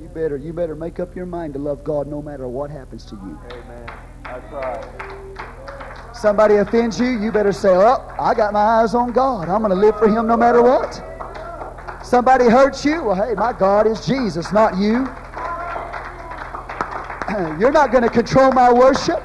You 0.00 0.08
better, 0.08 0.36
you 0.36 0.52
better 0.52 0.76
make 0.76 1.00
up 1.00 1.16
your 1.16 1.26
mind 1.26 1.54
to 1.54 1.58
love 1.58 1.82
God 1.82 2.06
no 2.06 2.22
matter 2.22 2.46
what 2.46 2.70
happens 2.70 3.04
to 3.06 3.16
you. 3.16 3.38
Amen. 3.50 3.90
That's 4.22 4.52
right. 4.52 6.14
Somebody 6.14 6.56
offends 6.56 7.00
you, 7.00 7.18
you 7.20 7.32
better 7.32 7.52
say, 7.52 7.70
"Oh, 7.74 8.14
I 8.18 8.34
got 8.34 8.52
my 8.52 8.60
eyes 8.60 8.94
on 8.94 9.12
God. 9.12 9.48
I'm 9.48 9.60
going 9.60 9.70
to 9.70 9.76
live 9.76 9.98
for 9.98 10.08
Him 10.08 10.26
no 10.26 10.36
matter 10.36 10.62
what." 10.62 11.02
Somebody 12.04 12.44
hurts 12.44 12.84
you, 12.84 13.02
well, 13.02 13.14
hey, 13.14 13.34
my 13.34 13.52
God 13.52 13.86
is 13.86 14.04
Jesus, 14.06 14.52
not 14.52 14.76
you. 14.76 15.06
You're 17.58 17.72
not 17.72 17.90
going 17.90 18.04
to 18.04 18.10
control 18.10 18.52
my 18.52 18.70
worship. 18.72 19.22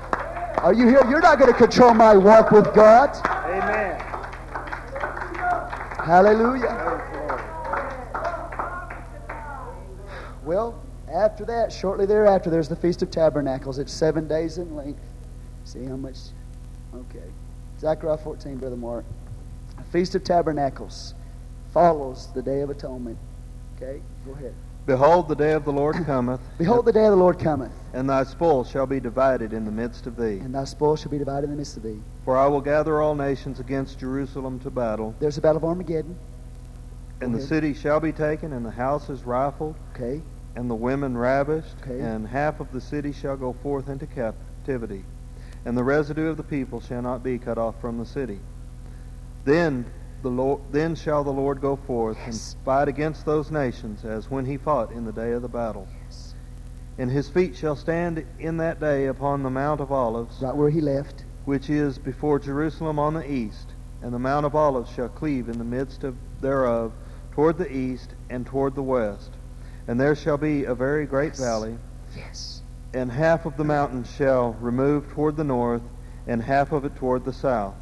Are 0.64 0.74
you 0.74 0.88
here? 0.88 1.02
You're 1.10 1.22
not 1.22 1.38
going 1.40 1.52
to 1.52 1.58
control 1.58 1.94
my 1.94 2.16
walk 2.16 2.52
with 2.52 2.74
God. 2.74 3.16
Hallelujah. 6.10 7.06
Well, 10.44 10.82
after 11.08 11.46
that, 11.46 11.72
shortly 11.72 12.08
thereafter, 12.08 12.50
there's 12.50 12.68
the 12.68 12.76
Feast 12.76 13.04
of 13.04 13.12
Tabernacles. 13.12 13.78
It's 13.78 13.94
seven 13.94 14.28
days 14.28 14.58
in 14.58 14.76
length. 14.76 15.04
See 15.66 15.86
how 15.86 15.98
much? 15.98 16.18
Okay. 16.96 17.30
Zechariah 17.80 18.18
14, 18.18 18.58
Brother 18.58 18.76
Mark. 18.76 19.06
The 19.78 19.84
Feast 19.92 20.16
of 20.16 20.24
Tabernacles 20.24 21.14
follows 21.76 22.30
the 22.34 22.42
Day 22.42 22.62
of 22.62 22.72
Atonement. 22.72 23.20
Okay? 23.78 24.02
Go 24.26 24.32
ahead. 24.32 24.56
Behold, 24.88 25.28
the 25.28 25.36
day 25.36 25.54
of 25.54 25.64
the 25.64 25.72
Lord 25.72 25.96
cometh. 26.08 26.42
Behold, 26.58 26.86
the 26.88 26.92
day 26.92 27.06
of 27.06 27.12
the 27.12 27.18
Lord 27.18 27.38
cometh, 27.38 27.72
And 27.94 28.10
thy 28.10 28.24
spoil 28.24 28.64
shall 28.64 28.88
be 28.88 29.00
divided 29.00 29.54
in 29.54 29.64
the 29.64 29.72
midst 29.72 30.08
of 30.08 30.18
thee. 30.18 30.40
and 30.40 30.56
thy 30.56 30.64
spoil 30.64 30.96
shall 30.96 31.12
be 31.12 31.20
divided 31.20 31.44
in 31.44 31.52
the 31.52 31.58
midst 31.58 31.78
of 31.78 31.84
thee. 31.84 32.02
For 32.30 32.38
I 32.38 32.46
will 32.46 32.62
gather 32.62 33.02
all 33.02 33.16
nations 33.16 33.60
against 33.60 33.98
Jerusalem 33.98 34.60
to 34.60 34.70
battle, 34.70 35.16
There's 35.18 35.40
a 35.40 35.42
battle 35.42 35.58
of 35.58 35.64
Armageddon. 35.66 36.16
and 37.22 37.34
the 37.34 37.42
city 37.42 37.74
shall 37.74 38.00
be 38.00 38.12
taken, 38.12 38.54
and 38.54 38.64
the 38.64 38.70
houses 38.70 39.26
rifled, 39.26 39.74
Okay? 39.96 40.22
and 40.56 40.70
the 40.70 40.76
women 40.76 41.18
ravished, 41.18 41.76
Okay. 41.82 42.00
and 42.00 42.28
half 42.28 42.60
of 42.60 42.72
the 42.72 42.82
city 42.82 43.14
shall 43.14 43.36
go 43.36 43.54
forth 43.54 43.90
into 43.90 44.06
captivity, 44.06 45.06
and 45.66 45.76
the 45.76 45.84
residue 45.84 46.28
of 46.28 46.38
the 46.38 46.44
people 46.44 46.80
shall 46.80 47.02
not 47.02 47.24
be 47.24 47.40
cut 47.40 47.58
off 47.58 47.82
from 47.82 47.98
the 47.98 48.06
city. 48.06 48.40
Then 49.46 49.88
the 50.22 50.30
Lord, 50.30 50.62
then 50.72 50.94
shall 50.94 51.24
the 51.24 51.34
Lord 51.34 51.60
go 51.62 51.78
forth 51.78 52.18
Yes. 52.28 52.54
and 52.54 52.64
fight 52.64 52.88
against 52.88 53.26
those 53.26 53.50
nations, 53.50 54.06
as 54.06 54.30
when 54.30 54.46
he 54.46 54.58
fought 54.58 54.92
in 54.92 55.04
the 55.04 55.12
day 55.12 55.32
of 55.32 55.42
the 55.42 55.50
battle. 55.50 55.88
Yes. 56.06 56.36
And 57.00 57.10
his 57.10 57.28
feet 57.28 57.56
shall 57.56 57.76
stand 57.76 58.24
in 58.38 58.58
that 58.58 58.80
day 58.80 59.08
upon 59.08 59.42
the 59.42 59.50
Mount 59.50 59.82
of 59.82 59.92
Olives, 59.92 60.40
Right 60.44 60.56
where 60.56 60.70
he 60.70 60.80
left. 60.80 61.26
Which 61.46 61.70
is 61.70 61.98
before 61.98 62.40
Jerusalem 62.40 63.00
on 63.00 63.14
the 63.14 63.30
east, 63.32 63.70
and 64.02 64.14
the 64.14 64.20
Mount 64.20 64.46
of 64.46 64.56
Olives 64.56 64.92
shall 64.92 65.10
cleave 65.10 65.50
in 65.50 65.58
the 65.58 65.64
midst 65.64 66.04
of 66.04 66.16
thereof 66.42 66.92
toward 67.32 67.58
the 67.58 67.72
east 67.72 68.14
and 68.30 68.46
toward 68.46 68.76
the 68.76 68.84
west. 68.84 69.32
And 69.88 70.00
there 70.00 70.16
shall 70.16 70.38
be 70.38 70.66
a 70.66 70.76
very 70.76 71.06
great 71.06 71.32
Yes. 71.34 71.40
valley, 71.40 71.78
Yes. 72.16 72.62
and 72.94 73.12
half 73.12 73.46
of 73.46 73.58
the 73.58 73.64
mountain 73.64 74.04
shall 74.04 74.54
remove 74.62 75.10
toward 75.10 75.36
the 75.36 75.44
north, 75.44 75.82
and 76.28 76.42
half 76.44 76.72
of 76.72 76.86
it 76.86 76.96
toward 76.96 77.26
the 77.26 77.34
south. 77.34 77.76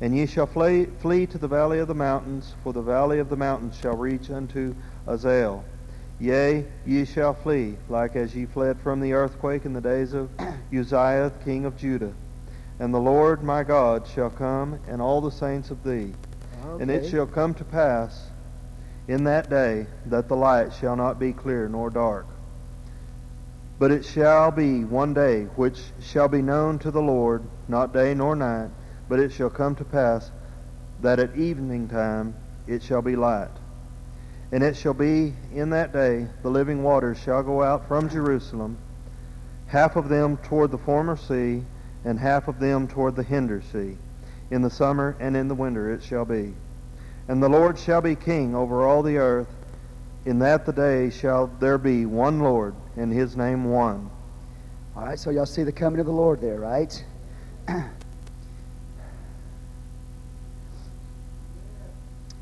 And 0.00 0.16
ye 0.16 0.24
shall 0.26 0.46
flee, 0.46 0.86
flee 0.86 1.26
to 1.26 1.36
the 1.38 1.46
valley 1.48 1.78
of 1.78 1.86
the 1.88 1.94
mountains, 1.94 2.54
for 2.64 2.72
the 2.72 2.80
valley 2.80 3.18
of 3.18 3.28
the 3.28 3.36
mountains 3.36 3.76
shall 3.76 3.96
reach 3.96 4.30
unto 4.30 4.74
Azael. 5.06 5.62
Yea, 6.18 6.66
ye 6.86 7.04
shall 7.04 7.34
flee, 7.34 7.76
like 7.88 8.16
as 8.16 8.34
ye 8.34 8.46
fled 8.46 8.78
from 8.80 9.00
the 9.00 9.12
earthquake 9.12 9.64
in 9.66 9.72
the 9.74 9.80
days 9.80 10.12
of 10.14 10.30
Uzziah 10.72 11.30
king 11.44 11.64
of 11.66 11.76
Judah. 11.76 12.12
And 12.80 12.94
the 12.94 12.98
Lord 12.98 13.42
my 13.42 13.62
God 13.62 14.06
shall 14.06 14.30
come, 14.30 14.80
and 14.88 15.02
all 15.02 15.20
the 15.20 15.30
saints 15.30 15.70
of 15.70 15.84
thee. 15.84 16.14
And 16.80 16.90
it 16.90 17.08
shall 17.08 17.26
come 17.26 17.52
to 17.54 17.64
pass 17.64 18.30
in 19.06 19.24
that 19.24 19.50
day 19.50 19.86
that 20.06 20.28
the 20.28 20.36
light 20.36 20.72
shall 20.72 20.96
not 20.96 21.18
be 21.18 21.34
clear 21.34 21.68
nor 21.68 21.90
dark. 21.90 22.26
But 23.78 23.90
it 23.90 24.04
shall 24.04 24.50
be 24.50 24.84
one 24.84 25.12
day 25.12 25.44
which 25.56 25.78
shall 26.00 26.28
be 26.28 26.40
known 26.40 26.78
to 26.78 26.90
the 26.90 27.02
Lord, 27.02 27.42
not 27.68 27.92
day 27.92 28.14
nor 28.14 28.34
night, 28.34 28.70
but 29.10 29.20
it 29.20 29.32
shall 29.32 29.50
come 29.50 29.74
to 29.76 29.84
pass 29.84 30.30
that 31.02 31.18
at 31.18 31.36
evening 31.36 31.86
time 31.86 32.34
it 32.66 32.82
shall 32.82 33.02
be 33.02 33.14
light. 33.14 33.50
And 34.52 34.62
it 34.62 34.74
shall 34.76 34.94
be 34.94 35.34
in 35.52 35.70
that 35.70 35.92
day 35.92 36.28
the 36.42 36.50
living 36.50 36.82
waters 36.82 37.18
shall 37.18 37.42
go 37.42 37.62
out 37.62 37.86
from 37.88 38.08
Jerusalem, 38.08 38.78
half 39.66 39.96
of 39.96 40.08
them 40.08 40.38
toward 40.38 40.70
the 40.70 40.78
former 40.78 41.16
sea, 41.16 41.62
and 42.04 42.18
half 42.18 42.48
of 42.48 42.58
them 42.58 42.88
toward 42.88 43.16
the 43.16 43.22
hinder 43.22 43.62
sea. 43.72 43.96
In 44.50 44.62
the 44.62 44.70
summer 44.70 45.16
and 45.20 45.36
in 45.36 45.48
the 45.48 45.54
winter 45.54 45.92
it 45.92 46.02
shall 46.02 46.24
be. 46.24 46.54
And 47.28 47.42
the 47.42 47.48
Lord 47.48 47.78
shall 47.78 48.00
be 48.00 48.16
king 48.16 48.54
over 48.54 48.86
all 48.86 49.02
the 49.02 49.18
earth. 49.18 49.48
In 50.24 50.38
that 50.40 50.66
the 50.66 50.72
day 50.72 51.10
shall 51.10 51.46
there 51.60 51.78
be 51.78 52.04
one 52.06 52.40
Lord, 52.40 52.74
and 52.96 53.12
his 53.12 53.36
name 53.36 53.64
one. 53.64 54.10
All 54.96 55.04
right, 55.04 55.18
so 55.18 55.30
y'all 55.30 55.46
see 55.46 55.62
the 55.62 55.72
coming 55.72 56.00
of 56.00 56.06
the 56.06 56.12
Lord 56.12 56.40
there, 56.40 56.58
right? 56.58 57.04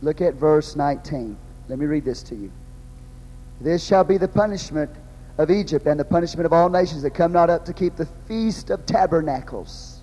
Look 0.01 0.21
at 0.21 0.35
verse 0.35 0.77
19. 0.77 1.37
Let 1.69 1.79
me 1.79 1.87
read 1.87 2.05
this 2.05 2.23
to 2.25 2.35
you. 2.35 2.51
This 3.61 3.85
shall 3.85 4.05
be 4.05 4.17
the 4.17 4.29
punishment 4.29 4.91
of 5.39 5.51
Egypt 5.51 5.87
and 5.87 5.99
the 5.99 6.05
punishment 6.05 6.45
of 6.45 6.53
all 6.53 6.69
nations 6.69 7.03
that 7.03 7.15
come 7.15 7.33
not 7.33 7.49
up 7.49 7.65
to 7.65 7.73
keep 7.73 7.97
the 7.97 8.07
feast 8.27 8.71
of 8.71 8.85
tabernacles. 8.87 10.01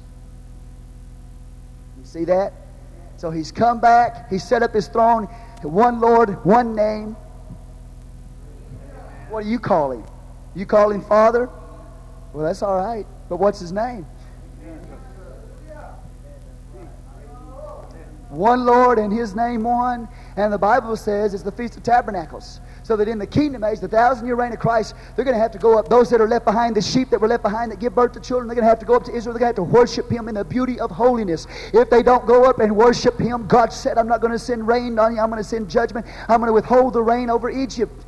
You 1.99 2.05
see 2.05 2.25
that? 2.25 2.53
So 3.17 3.31
he's 3.31 3.51
come 3.51 3.79
back, 3.79 4.29
he 4.29 4.39
set 4.39 4.63
up 4.63 4.73
his 4.73 4.87
throne, 4.87 5.25
one 5.61 5.99
Lord, 5.99 6.43
one 6.45 6.75
name. 6.75 7.15
What 9.29 9.43
do 9.43 9.49
you 9.49 9.59
call 9.59 9.91
him? 9.91 10.03
You 10.53 10.65
call 10.65 10.91
him 10.91 11.01
Father? 11.01 11.49
Well, 12.33 12.45
that's 12.45 12.61
all 12.61 12.77
right. 12.77 13.05
But 13.27 13.37
what's 13.37 13.59
his 13.59 13.71
name? 13.71 14.05
One 18.29 18.65
Lord 18.65 18.99
and 18.99 19.11
his 19.13 19.35
name 19.35 19.63
one. 19.63 20.07
And 20.35 20.51
the 20.51 20.57
Bible 20.57 20.97
says 20.97 21.33
it's 21.33 21.43
the 21.43 21.51
Feast 21.51 21.77
of 21.77 21.83
Tabernacles. 21.83 22.59
So 22.85 22.95
that 22.97 23.07
in 23.07 23.17
the 23.17 23.25
kingdom 23.25 23.63
age, 23.63 23.79
the 23.79 23.87
thousand 23.87 24.27
year 24.27 24.35
reign 24.35 24.53
of 24.53 24.59
Christ, 24.59 24.93
they're 25.15 25.25
going 25.25 25.33
to 25.33 25.41
have 25.41 25.49
to 25.53 25.57
go 25.57 25.75
up. 25.75 25.89
Those 25.89 26.07
that 26.11 26.21
are 26.21 26.27
left 26.27 26.45
behind, 26.45 26.75
the 26.75 26.83
sheep 26.83 27.09
that 27.09 27.19
were 27.19 27.27
left 27.27 27.41
behind 27.41 27.71
that 27.71 27.79
give 27.79 27.95
birth 27.95 28.11
to 28.11 28.19
children, 28.19 28.47
they're 28.47 28.53
going 28.53 28.63
to 28.63 28.69
have 28.69 28.77
to 28.77 28.85
go 28.85 28.95
up 28.95 29.03
to 29.05 29.11
Israel. 29.11 29.33
They're 29.33 29.39
going 29.39 29.55
to 29.55 29.59
have 29.59 29.67
to 29.71 29.75
worship 29.75 30.07
him 30.07 30.27
in 30.27 30.35
the 30.35 30.43
beauty 30.43 30.79
of 30.79 30.91
holiness. 30.91 31.47
If 31.73 31.89
they 31.89 32.03
don't 32.03 32.27
go 32.27 32.43
up 32.43 32.59
and 32.59 32.77
worship 32.77 33.17
him, 33.17 33.47
God 33.47 33.73
said, 33.73 33.97
I'm 33.97 34.07
not 34.07 34.21
going 34.21 34.33
to 34.33 34.37
send 34.37 34.67
rain 34.67 34.99
on 34.99 35.15
you. 35.15 35.19
I'm 35.19 35.31
going 35.31 35.41
to 35.41 35.49
send 35.49 35.67
judgment. 35.67 36.05
I'm 36.29 36.37
going 36.37 36.49
to 36.49 36.53
withhold 36.53 36.93
the 36.93 37.01
rain 37.01 37.31
over 37.31 37.49
Egypt. 37.49 38.05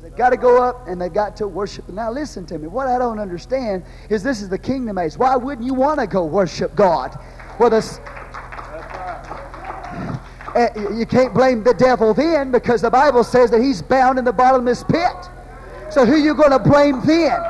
They've 0.00 0.14
got 0.14 0.30
to 0.30 0.36
go 0.36 0.62
up 0.62 0.86
and 0.86 1.02
they've 1.02 1.12
got 1.12 1.36
to 1.38 1.48
worship. 1.48 1.88
Now, 1.88 2.12
listen 2.12 2.46
to 2.46 2.58
me. 2.58 2.68
What 2.68 2.86
I 2.86 2.96
don't 2.96 3.18
understand 3.18 3.82
is 4.08 4.22
this 4.22 4.40
is 4.40 4.48
the 4.48 4.58
kingdom 4.58 4.98
age. 4.98 5.16
Why 5.16 5.34
wouldn't 5.34 5.66
you 5.66 5.74
want 5.74 5.98
to 5.98 6.06
go 6.06 6.24
worship 6.24 6.76
God? 6.76 7.18
Well, 7.58 7.70
this, 7.70 7.98
uh, 10.54 10.68
you 10.92 11.04
can't 11.04 11.34
blame 11.34 11.64
the 11.64 11.74
devil 11.74 12.14
then 12.14 12.52
because 12.52 12.82
the 12.82 12.90
Bible 12.90 13.24
says 13.24 13.50
that 13.50 13.60
he's 13.60 13.82
bound 13.82 14.18
in 14.18 14.24
the 14.24 14.32
bottomless 14.32 14.84
pit. 14.84 15.28
So, 15.90 16.06
who 16.06 16.14
are 16.14 16.18
you 16.18 16.34
going 16.34 16.50
to 16.50 16.58
blame 16.58 17.00
then? 17.04 17.40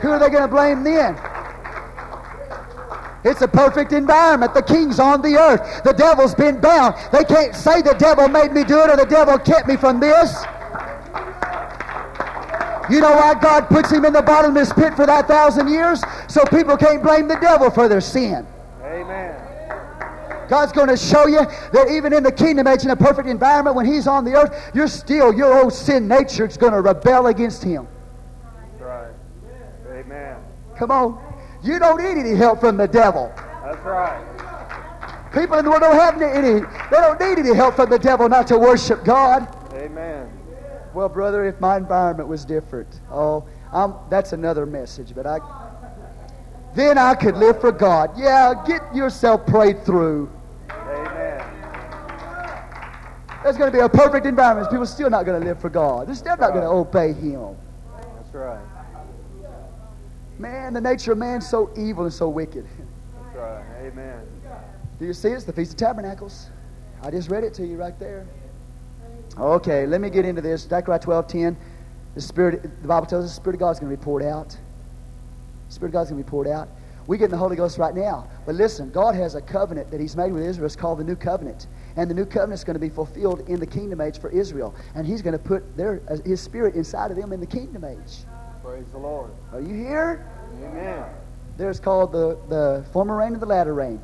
Who 0.00 0.10
are 0.10 0.18
they 0.18 0.28
going 0.28 0.42
to 0.42 0.48
blame 0.48 0.84
then? 0.84 1.16
It's 3.24 3.42
a 3.42 3.48
perfect 3.48 3.92
environment. 3.92 4.54
The 4.54 4.62
king's 4.62 5.00
on 5.00 5.20
the 5.20 5.36
earth. 5.36 5.82
The 5.82 5.92
devil's 5.92 6.34
been 6.34 6.60
bound. 6.60 6.94
They 7.10 7.24
can't 7.24 7.54
say 7.54 7.82
the 7.82 7.94
devil 7.94 8.28
made 8.28 8.52
me 8.52 8.62
do 8.62 8.78
it 8.80 8.90
or 8.90 8.96
the 8.96 9.06
devil 9.06 9.38
kept 9.38 9.66
me 9.66 9.76
from 9.76 9.98
this. 9.98 10.44
You 12.88 13.00
know 13.00 13.16
why 13.16 13.34
God 13.40 13.68
puts 13.68 13.90
him 13.90 14.04
in 14.04 14.12
the 14.12 14.22
bottomless 14.22 14.72
pit 14.72 14.94
for 14.94 15.06
that 15.06 15.26
thousand 15.26 15.68
years? 15.68 16.04
So 16.28 16.44
people 16.44 16.76
can't 16.76 17.02
blame 17.02 17.26
the 17.26 17.34
devil 17.36 17.68
for 17.70 17.88
their 17.88 18.00
sin. 18.00 18.46
Amen. 18.84 19.45
God's 20.48 20.72
going 20.72 20.88
to 20.88 20.96
show 20.96 21.26
you 21.26 21.40
that 21.72 21.88
even 21.90 22.12
in 22.12 22.22
the 22.22 22.32
kingdom 22.32 22.66
age, 22.66 22.84
in 22.84 22.90
a 22.90 22.96
perfect 22.96 23.28
environment, 23.28 23.76
when 23.76 23.86
He's 23.86 24.06
on 24.06 24.24
the 24.24 24.34
earth, 24.34 24.70
you're 24.74 24.88
still, 24.88 25.32
your 25.32 25.62
old 25.62 25.72
sin 25.72 26.08
nature 26.08 26.46
is 26.46 26.56
going 26.56 26.72
to 26.72 26.80
rebel 26.80 27.26
against 27.26 27.62
Him. 27.62 27.88
That's 28.70 28.82
right. 28.82 29.12
Amen. 29.90 30.36
Come 30.76 30.90
on. 30.90 31.22
You 31.62 31.78
don't 31.78 32.02
need 32.02 32.20
any 32.20 32.36
help 32.36 32.60
from 32.60 32.76
the 32.76 32.86
devil. 32.86 33.32
That's 33.36 33.84
right. 33.84 34.22
People 35.32 35.58
in 35.58 35.64
the 35.64 35.70
world 35.70 35.82
don't 35.82 35.96
have 35.96 36.20
any, 36.22 36.60
they 36.60 36.96
don't 36.96 37.20
need 37.20 37.38
any 37.38 37.54
help 37.54 37.76
from 37.76 37.90
the 37.90 37.98
devil 37.98 38.28
not 38.28 38.46
to 38.48 38.58
worship 38.58 39.04
God. 39.04 39.48
Amen. 39.74 40.30
Well, 40.94 41.10
brother, 41.10 41.44
if 41.44 41.60
my 41.60 41.76
environment 41.76 42.28
was 42.28 42.44
different, 42.44 43.00
oh, 43.10 43.46
I'm, 43.70 43.94
that's 44.08 44.32
another 44.32 44.64
message. 44.64 45.14
But 45.14 45.26
I, 45.26 45.40
then 46.74 46.96
I 46.96 47.14
could 47.14 47.36
live 47.36 47.60
for 47.60 47.72
God. 47.72 48.18
Yeah, 48.18 48.54
get 48.66 48.94
yourself 48.94 49.46
prayed 49.46 49.84
through. 49.84 50.30
There's 53.46 53.56
going 53.56 53.70
to 53.70 53.78
be 53.78 53.84
a 53.84 53.88
perfect 53.88 54.26
environment. 54.26 54.68
People 54.72 54.86
still 54.86 55.08
not 55.08 55.24
going 55.24 55.40
to 55.40 55.46
live 55.46 55.60
for 55.60 55.70
God. 55.70 56.08
They're 56.08 56.16
still 56.16 56.36
not 56.36 56.50
going 56.50 56.64
to 56.64 56.68
obey 56.68 57.12
Him. 57.12 57.56
That's 57.96 58.34
right. 58.34 58.58
Man, 60.36 60.74
the 60.74 60.80
nature 60.80 61.12
of 61.12 61.18
man's 61.18 61.48
so 61.48 61.70
evil 61.76 62.02
and 62.02 62.12
so 62.12 62.28
wicked. 62.28 62.66
That's 63.22 63.36
right. 63.36 63.64
Amen. 63.82 64.26
Do 64.98 65.06
you 65.06 65.12
see 65.12 65.28
it? 65.28 65.34
It's 65.34 65.44
the 65.44 65.52
Feast 65.52 65.74
of 65.74 65.76
Tabernacles. 65.76 66.48
I 67.02 67.12
just 67.12 67.30
read 67.30 67.44
it 67.44 67.54
to 67.54 67.64
you 67.64 67.76
right 67.76 67.96
there. 68.00 68.26
Okay, 69.38 69.86
let 69.86 70.00
me 70.00 70.10
get 70.10 70.24
into 70.24 70.42
this. 70.42 70.62
Zechariah 70.62 70.98
12, 70.98 71.28
10. 71.28 71.56
The 72.16 72.20
Spirit, 72.20 72.62
the 72.82 72.88
Bible 72.88 73.06
tells 73.06 73.26
us 73.26 73.30
the 73.30 73.36
Spirit 73.36 73.54
of 73.54 73.60
God 73.60 73.70
is 73.70 73.78
going 73.78 73.92
to 73.92 73.96
be 73.96 74.02
poured 74.02 74.24
out. 74.24 74.58
The 75.68 75.72
Spirit 75.72 75.90
of 75.90 75.92
God 75.92 76.02
is 76.02 76.10
going 76.10 76.20
to 76.20 76.26
be 76.26 76.28
poured 76.28 76.48
out. 76.48 76.68
We 77.06 77.16
get 77.16 77.26
in 77.26 77.30
the 77.30 77.36
Holy 77.36 77.54
Ghost 77.54 77.78
right 77.78 77.94
now. 77.94 78.28
But 78.44 78.56
listen, 78.56 78.90
God 78.90 79.14
has 79.14 79.36
a 79.36 79.40
covenant 79.40 79.92
that 79.92 80.00
He's 80.00 80.16
made 80.16 80.32
with 80.32 80.42
Israel. 80.42 80.66
It's 80.66 80.74
called 80.74 80.98
the 80.98 81.04
New 81.04 81.14
Covenant. 81.14 81.68
And 81.96 82.10
the 82.10 82.14
New 82.14 82.26
Covenant 82.26 82.54
is 82.54 82.64
going 82.64 82.74
to 82.74 82.80
be 82.80 82.90
fulfilled 82.90 83.48
in 83.48 83.58
the 83.58 83.66
kingdom 83.66 84.00
age 84.00 84.20
for 84.20 84.30
Israel. 84.30 84.74
And 84.94 85.06
He's 85.06 85.22
going 85.22 85.32
to 85.32 85.38
put 85.38 85.76
their, 85.76 86.02
uh, 86.08 86.16
His 86.24 86.40
Spirit 86.40 86.74
inside 86.74 87.10
of 87.10 87.16
them 87.16 87.32
in 87.32 87.40
the 87.40 87.46
kingdom 87.46 87.84
age. 87.84 88.24
Praise 88.62 88.86
the 88.92 88.98
Lord. 88.98 89.30
Are 89.52 89.60
you 89.60 89.74
here? 89.74 90.28
Amen. 90.62 91.04
There's 91.56 91.80
called 91.80 92.12
the, 92.12 92.38
the 92.48 92.84
former 92.92 93.16
rain 93.16 93.32
and 93.32 93.40
the 93.40 93.46
latter 93.46 93.74
rain. 93.74 94.00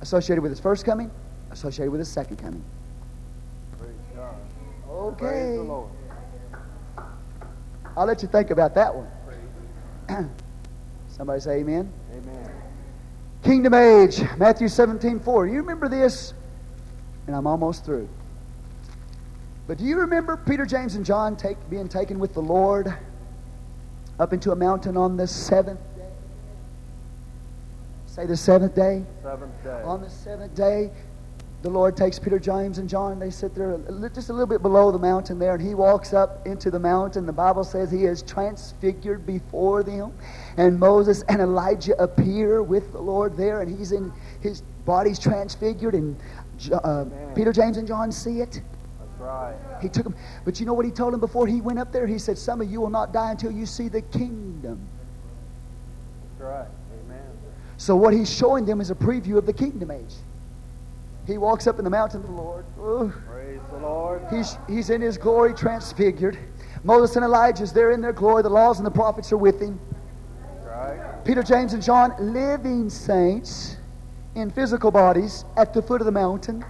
Associated 0.00 0.42
with 0.42 0.50
his 0.50 0.60
first 0.60 0.84
coming, 0.84 1.10
associated 1.50 1.90
with 1.90 1.98
his 1.98 2.08
second 2.08 2.36
coming. 2.36 2.62
Praise 3.78 3.90
God. 4.14 4.34
Okay. 4.88 5.18
Praise 5.18 5.56
the 5.56 5.62
Lord. 5.62 5.90
I'll 7.96 8.06
let 8.06 8.22
you 8.22 8.28
think 8.28 8.50
about 8.50 8.74
that 8.74 8.92
one. 8.94 10.30
Somebody 11.08 11.40
say 11.40 11.60
amen. 11.60 11.92
Amen. 12.12 12.50
Kingdom 13.42 13.74
age, 13.74 14.22
Matthew 14.36 14.68
17, 14.68 15.20
4. 15.20 15.46
You 15.46 15.54
remember 15.56 15.88
this? 15.88 16.34
And 17.26 17.34
I'm 17.34 17.46
almost 17.46 17.84
through. 17.84 18.08
But 19.66 19.78
do 19.78 19.84
you 19.84 19.98
remember 19.98 20.36
Peter, 20.36 20.66
James, 20.66 20.94
and 20.94 21.06
John 21.06 21.36
take, 21.36 21.56
being 21.70 21.88
taken 21.88 22.18
with 22.18 22.34
the 22.34 22.42
Lord 22.42 22.94
up 24.18 24.32
into 24.32 24.52
a 24.52 24.56
mountain 24.56 24.96
on 24.96 25.16
the 25.16 25.26
seventh 25.26 25.80
day? 25.96 26.08
Say 28.06 28.26
the 28.26 28.36
seventh 28.36 28.74
day. 28.74 29.04
Seventh 29.22 29.64
day. 29.64 29.82
On 29.84 30.02
the 30.02 30.10
seventh 30.10 30.54
day, 30.54 30.90
the 31.62 31.70
Lord 31.70 31.96
takes 31.96 32.18
Peter, 32.18 32.38
James, 32.38 32.76
and 32.76 32.86
John. 32.86 33.18
They 33.18 33.30
sit 33.30 33.54
there 33.54 33.78
just 34.14 34.28
a 34.28 34.32
little 34.34 34.46
bit 34.46 34.60
below 34.60 34.92
the 34.92 34.98
mountain 34.98 35.38
there, 35.38 35.54
and 35.54 35.66
he 35.66 35.74
walks 35.74 36.12
up 36.12 36.46
into 36.46 36.70
the 36.70 36.78
mountain. 36.78 37.24
The 37.24 37.32
Bible 37.32 37.64
says 37.64 37.90
he 37.90 38.04
is 38.04 38.20
transfigured 38.20 39.24
before 39.24 39.82
them. 39.82 40.12
And 40.58 40.78
Moses 40.78 41.24
and 41.30 41.40
Elijah 41.40 41.96
appear 41.96 42.62
with 42.62 42.92
the 42.92 43.00
Lord 43.00 43.34
there, 43.38 43.62
and 43.62 43.78
he's 43.78 43.92
in 43.92 44.12
his 44.42 44.60
body's 44.84 45.18
transfigured, 45.18 45.94
and 45.94 46.14
uh, 46.72 47.04
Peter, 47.34 47.52
James, 47.52 47.76
and 47.76 47.86
John 47.86 48.10
see 48.12 48.40
it. 48.40 48.62
That's 48.98 49.20
right. 49.20 49.54
He 49.80 49.88
took 49.88 50.04
them. 50.04 50.14
But 50.44 50.60
you 50.60 50.66
know 50.66 50.74
what 50.74 50.84
he 50.84 50.90
told 50.90 51.12
them 51.12 51.20
before 51.20 51.46
he 51.46 51.60
went 51.60 51.78
up 51.78 51.92
there? 51.92 52.06
He 52.06 52.18
said, 52.18 52.38
Some 52.38 52.60
of 52.60 52.70
you 52.70 52.80
will 52.80 52.90
not 52.90 53.12
die 53.12 53.30
until 53.30 53.50
you 53.50 53.66
see 53.66 53.88
the 53.88 54.02
kingdom. 54.02 54.80
That's 56.38 56.42
right. 56.42 56.68
Amen. 57.04 57.26
So 57.76 57.96
what 57.96 58.14
he's 58.14 58.32
showing 58.32 58.64
them 58.64 58.80
is 58.80 58.90
a 58.90 58.94
preview 58.94 59.36
of 59.36 59.46
the 59.46 59.52
kingdom 59.52 59.90
age. 59.90 60.14
He 61.26 61.38
walks 61.38 61.66
up 61.66 61.78
in 61.78 61.84
the 61.84 61.90
mountain 61.90 62.20
of 62.20 62.26
the 62.26 62.32
Lord. 62.32 62.66
Ooh. 62.78 63.12
Praise 63.26 63.60
the 63.70 63.78
Lord. 63.78 64.22
He's, 64.30 64.58
he's 64.68 64.90
in 64.90 65.00
his 65.00 65.16
glory 65.16 65.54
transfigured. 65.54 66.38
Moses 66.82 67.16
and 67.16 67.24
Elijah's 67.24 67.72
there 67.72 67.92
in 67.92 68.02
their 68.02 68.12
glory. 68.12 68.42
The 68.42 68.50
laws 68.50 68.78
and 68.78 68.86
the 68.86 68.90
prophets 68.90 69.32
are 69.32 69.38
with 69.38 69.60
him. 69.60 69.80
Right. 70.62 71.24
Peter, 71.24 71.42
James, 71.42 71.72
and 71.72 71.82
John, 71.82 72.14
living 72.20 72.90
saints 72.90 73.73
in 74.34 74.50
physical 74.50 74.90
bodies 74.90 75.44
at 75.56 75.72
the 75.72 75.82
foot 75.82 76.00
of 76.00 76.06
the 76.06 76.12
mountain. 76.12 76.64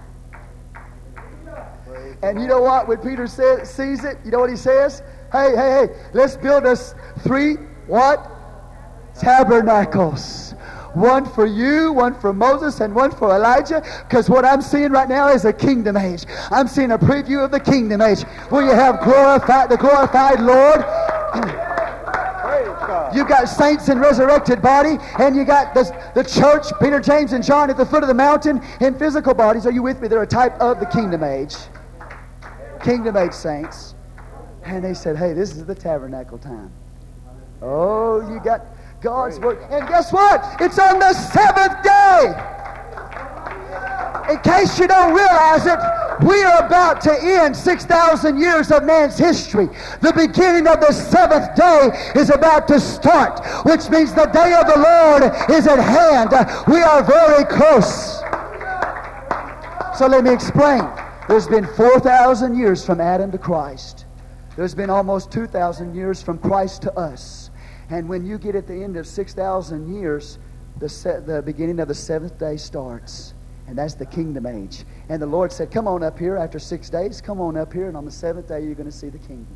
And 2.23 2.39
you 2.39 2.47
know 2.47 2.61
what? 2.61 2.87
When 2.87 2.97
Peter 2.99 3.27
says, 3.27 3.69
sees 3.69 4.03
it, 4.03 4.17
you 4.23 4.31
know 4.31 4.39
what 4.39 4.49
he 4.49 4.55
says? 4.55 5.01
Hey, 5.31 5.49
hey, 5.55 5.87
hey, 5.87 5.87
let's 6.13 6.37
build 6.37 6.65
us 6.65 6.95
three 7.19 7.55
what? 7.87 8.29
Tabernacles. 9.19 10.53
One 10.93 11.25
for 11.25 11.45
you, 11.45 11.91
one 11.91 12.17
for 12.19 12.31
Moses, 12.31 12.79
and 12.79 12.95
one 12.95 13.11
for 13.11 13.35
Elijah. 13.35 13.83
Because 14.07 14.29
what 14.29 14.45
I'm 14.45 14.61
seeing 14.61 14.91
right 14.91 15.09
now 15.09 15.27
is 15.27 15.43
a 15.43 15.51
kingdom 15.51 15.97
age. 15.97 16.25
I'm 16.51 16.67
seeing 16.67 16.91
a 16.91 16.97
preview 16.97 17.43
of 17.43 17.51
the 17.51 17.59
kingdom 17.59 18.01
age. 18.01 18.23
Will 18.49 18.63
you 18.63 18.71
have 18.71 19.01
glorified 19.01 19.69
the 19.69 19.77
glorified 19.77 20.39
Lord. 20.39 20.85
You 23.15 23.25
got 23.25 23.45
saints 23.45 23.89
in 23.89 23.99
resurrected 23.99 24.61
body, 24.61 24.97
and 25.19 25.35
you 25.35 25.45
got 25.45 25.73
the, 25.73 25.83
the 26.15 26.23
church, 26.23 26.65
Peter, 26.81 26.99
James, 26.99 27.33
and 27.33 27.43
John 27.43 27.69
at 27.69 27.77
the 27.77 27.85
foot 27.85 28.03
of 28.03 28.07
the 28.07 28.13
mountain 28.13 28.61
in 28.81 28.97
physical 28.97 29.33
bodies. 29.33 29.65
Are 29.65 29.71
you 29.71 29.83
with 29.83 30.01
me? 30.01 30.07
They're 30.07 30.21
a 30.21 30.27
type 30.27 30.59
of 30.59 30.79
the 30.79 30.85
kingdom 30.85 31.23
age. 31.23 31.55
Kingdom 32.83 33.17
age 33.17 33.33
saints. 33.33 33.95
And 34.63 34.83
they 34.83 34.93
said, 34.93 35.15
hey, 35.17 35.33
this 35.33 35.51
is 35.55 35.65
the 35.65 35.75
tabernacle 35.75 36.37
time. 36.37 36.71
Oh, 37.61 38.21
you 38.31 38.39
got 38.39 38.65
God's 39.01 39.39
word. 39.39 39.59
And 39.69 39.87
guess 39.87 40.11
what? 40.11 40.43
It's 40.59 40.79
on 40.79 40.99
the 40.99 41.13
seventh 41.13 41.83
day. 41.83 42.33
In 44.31 44.39
case 44.39 44.79
you 44.79 44.87
don't 44.87 45.13
realize 45.13 45.65
it, 45.65 45.77
we 46.23 46.43
are 46.43 46.65
about 46.65 47.01
to 47.01 47.13
end 47.21 47.55
6,000 47.55 48.39
years 48.39 48.71
of 48.71 48.83
man's 48.83 49.17
history. 49.17 49.67
The 50.01 50.13
beginning 50.13 50.67
of 50.67 50.79
the 50.79 50.91
seventh 50.91 51.55
day 51.55 51.89
is 52.15 52.29
about 52.29 52.67
to 52.69 52.79
start, 52.79 53.45
which 53.65 53.89
means 53.89 54.13
the 54.13 54.25
day 54.27 54.53
of 54.53 54.67
the 54.67 54.79
Lord 54.79 55.23
is 55.51 55.67
at 55.67 55.79
hand. 55.79 56.31
We 56.67 56.81
are 56.81 57.03
very 57.03 57.45
close. 57.45 58.21
So 59.97 60.07
let 60.07 60.23
me 60.23 60.33
explain. 60.33 60.83
There's 61.27 61.47
been 61.47 61.65
4,000 61.65 62.57
years 62.57 62.85
from 62.85 62.99
Adam 62.99 63.31
to 63.31 63.37
Christ. 63.37 64.05
There's 64.55 64.75
been 64.75 64.89
almost 64.89 65.31
2,000 65.31 65.95
years 65.95 66.21
from 66.21 66.37
Christ 66.37 66.81
to 66.83 66.93
us. 66.97 67.49
And 67.89 68.09
when 68.09 68.25
you 68.25 68.37
get 68.37 68.55
at 68.55 68.67
the 68.67 68.83
end 68.83 68.97
of 68.97 69.05
6,000 69.05 69.95
years, 69.95 70.39
the, 70.77 70.89
se- 70.89 71.21
the 71.25 71.41
beginning 71.41 71.79
of 71.79 71.87
the 71.87 71.93
seventh 71.93 72.37
day 72.37 72.57
starts. 72.57 73.34
And 73.67 73.77
that's 73.77 73.95
the 73.95 74.05
kingdom 74.05 74.45
age. 74.45 74.83
And 75.09 75.21
the 75.21 75.25
Lord 75.25 75.51
said, 75.51 75.71
Come 75.71 75.87
on 75.87 76.03
up 76.03 76.19
here 76.19 76.37
after 76.37 76.59
six 76.59 76.89
days. 76.89 77.19
Come 77.21 77.41
on 77.41 77.57
up 77.57 77.73
here. 77.73 77.87
And 77.87 77.97
on 77.97 78.05
the 78.05 78.11
seventh 78.11 78.47
day, 78.47 78.63
you're 78.63 78.75
going 78.75 78.89
to 78.89 78.95
see 78.95 79.09
the 79.09 79.17
kingdom. 79.17 79.47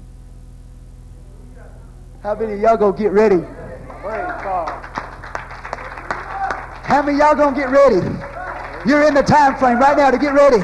How 2.24 2.36
many 2.36 2.54
of 2.54 2.60
y'all 2.60 2.78
going 2.78 2.96
to 2.96 3.00
get 3.00 3.12
ready? 3.12 3.40
How 6.84 7.02
many 7.04 7.14
of 7.14 7.20
y'all 7.20 7.36
going 7.36 7.54
to 7.54 7.60
get 7.60 7.70
ready? 7.70 7.98
You're 8.88 9.08
in 9.08 9.14
the 9.14 9.24
time 9.24 9.56
frame 9.58 9.80
right 9.80 9.96
now 9.96 10.10
to 10.12 10.18
get 10.18 10.34
ready. 10.34 10.60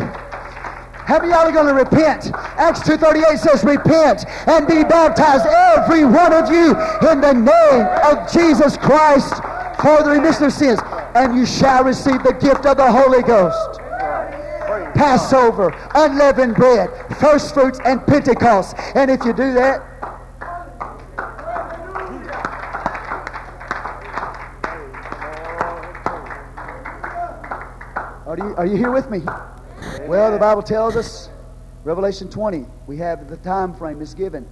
How 1.05 1.19
many 1.19 1.29
y'all 1.31 1.47
are 1.47 1.51
going 1.51 1.67
to 1.67 1.73
repent? 1.73 2.31
Acts 2.33 2.79
2.38 2.79 3.37
says, 3.37 3.63
Repent 3.63 4.25
and 4.47 4.65
be 4.65 4.83
baptized, 4.83 5.45
every 5.45 6.03
one 6.03 6.33
of 6.33 6.49
you, 6.49 6.69
in 7.09 7.21
the 7.21 7.33
name 7.33 7.85
of 8.03 8.31
Jesus 8.33 8.75
Christ 8.75 9.35
for 9.85 10.01
the 10.01 10.09
remission 10.09 10.45
of 10.45 10.53
sins. 10.53 10.79
And 11.15 11.37
you 11.37 11.45
shall 11.45 11.83
receive 11.83 12.23
the 12.23 12.33
gift 12.33 12.65
of 12.65 12.75
the 12.75 12.91
Holy 12.91 13.23
Ghost. 13.23 13.79
Passover, 14.95 15.73
unleavened 15.93 16.55
bread, 16.55 16.89
first 17.19 17.53
fruits, 17.53 17.79
and 17.85 18.05
Pentecost. 18.05 18.75
And 18.95 19.09
if 19.09 19.23
you 19.23 19.31
do 19.31 19.53
that, 19.53 19.81
are 28.25 28.37
you, 28.37 28.55
are 28.57 28.65
you 28.65 28.75
here 28.75 28.91
with 28.91 29.09
me? 29.09 29.21
Well, 30.07 30.31
the 30.31 30.39
Bible 30.39 30.63
tells 30.63 30.95
us, 30.97 31.29
Revelation 31.85 32.29
20, 32.29 32.65
we 32.87 32.97
have 32.97 33.29
the 33.29 33.37
time 33.37 33.73
frame 33.73 34.01
is 34.01 34.13
given. 34.13 34.47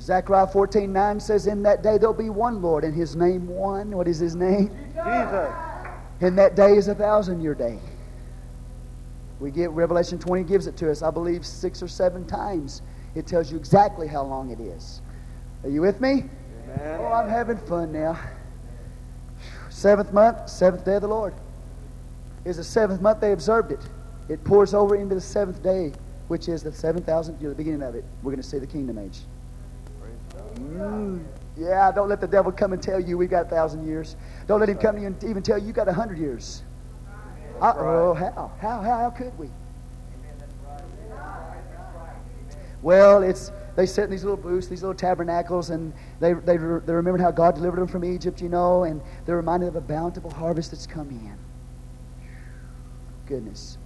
Zechariah 0.00 0.46
14, 0.46 0.92
9 0.92 1.20
says, 1.20 1.46
In 1.46 1.62
that 1.64 1.82
day 1.82 1.98
there'll 1.98 2.14
be 2.14 2.30
one 2.30 2.62
Lord, 2.62 2.84
and 2.84 2.94
his 2.94 3.16
name 3.16 3.46
one. 3.46 3.90
What 3.90 4.08
is 4.08 4.18
his 4.18 4.34
name? 4.34 4.68
Jesus. 4.94 5.52
And 6.20 6.36
that 6.38 6.56
day 6.56 6.76
is 6.76 6.88
a 6.88 6.94
thousand 6.94 7.40
year 7.40 7.54
day. 7.54 7.78
We 9.40 9.50
get 9.50 9.70
Revelation 9.70 10.18
20 10.18 10.42
gives 10.44 10.66
it 10.66 10.76
to 10.78 10.90
us, 10.90 11.02
I 11.02 11.10
believe, 11.10 11.46
six 11.46 11.82
or 11.82 11.88
seven 11.88 12.26
times. 12.26 12.82
It 13.14 13.26
tells 13.26 13.50
you 13.52 13.56
exactly 13.56 14.08
how 14.08 14.24
long 14.24 14.50
it 14.50 14.60
is. 14.60 15.00
Are 15.62 15.70
you 15.70 15.80
with 15.80 16.00
me? 16.00 16.24
Amen. 16.64 17.00
Oh, 17.00 17.06
I'm 17.06 17.28
having 17.28 17.56
fun 17.56 17.92
now. 17.92 18.18
Seventh 19.70 20.12
month, 20.12 20.48
seventh 20.48 20.84
day 20.84 20.96
of 20.96 21.02
the 21.02 21.08
Lord. 21.08 21.34
Is 22.44 22.56
the 22.56 22.64
seventh 22.64 23.00
month 23.00 23.20
they 23.20 23.32
observed 23.32 23.70
it. 23.70 23.80
It 24.28 24.42
pours 24.44 24.74
over 24.74 24.96
into 24.96 25.14
the 25.14 25.20
seventh 25.20 25.62
day, 25.62 25.92
which 26.28 26.48
is 26.48 26.62
the 26.62 26.72
7,000 26.72 27.40
year, 27.40 27.50
the 27.50 27.56
beginning 27.56 27.82
of 27.82 27.94
it. 27.94 28.04
We're 28.22 28.32
going 28.32 28.42
to 28.42 28.48
see 28.48 28.58
the 28.58 28.66
kingdom 28.66 28.98
age. 28.98 29.20
Praise 30.00 30.18
God. 30.34 30.56
Mm, 30.56 31.24
yeah, 31.58 31.90
don't 31.90 32.08
let 32.08 32.20
the 32.20 32.26
devil 32.26 32.52
come 32.52 32.72
and 32.72 32.82
tell 32.82 33.00
you 33.00 33.18
we've 33.18 33.30
got 33.30 33.46
a 33.46 33.48
thousand 33.48 33.86
years. 33.86 34.16
Don't 34.46 34.60
let 34.60 34.68
him 34.68 34.78
come 34.78 34.94
to 34.94 35.00
you 35.00 35.08
and 35.08 35.24
even 35.24 35.42
tell 35.42 35.58
you 35.58 35.66
you've 35.66 35.76
got 35.76 35.88
a 35.88 35.92
hundred 35.92 36.18
years. 36.18 36.62
Uh, 37.60 37.74
oh, 37.76 38.14
how? 38.14 38.52
How, 38.60 38.80
how? 38.80 38.98
How 38.98 39.10
could 39.10 39.36
we? 39.38 39.50
Well, 42.82 43.24
it's 43.24 43.50
they 43.74 43.86
sit 43.86 44.04
in 44.04 44.10
these 44.10 44.22
little 44.22 44.36
booths, 44.36 44.68
these 44.68 44.82
little 44.82 44.94
tabernacles, 44.94 45.70
and 45.70 45.92
they 46.20 46.32
they 46.32 46.56
they 46.56 46.92
remembered 46.92 47.20
how 47.20 47.32
God 47.32 47.56
delivered 47.56 47.80
them 47.80 47.88
from 47.88 48.04
Egypt, 48.04 48.40
you 48.40 48.48
know, 48.48 48.84
and 48.84 49.00
they're 49.26 49.36
reminded 49.36 49.68
of 49.68 49.76
a 49.76 49.80
bountiful 49.80 50.30
harvest 50.30 50.70
that's 50.70 50.86
come 50.86 51.10
in. 51.10 51.36
Goodness. 53.26 53.78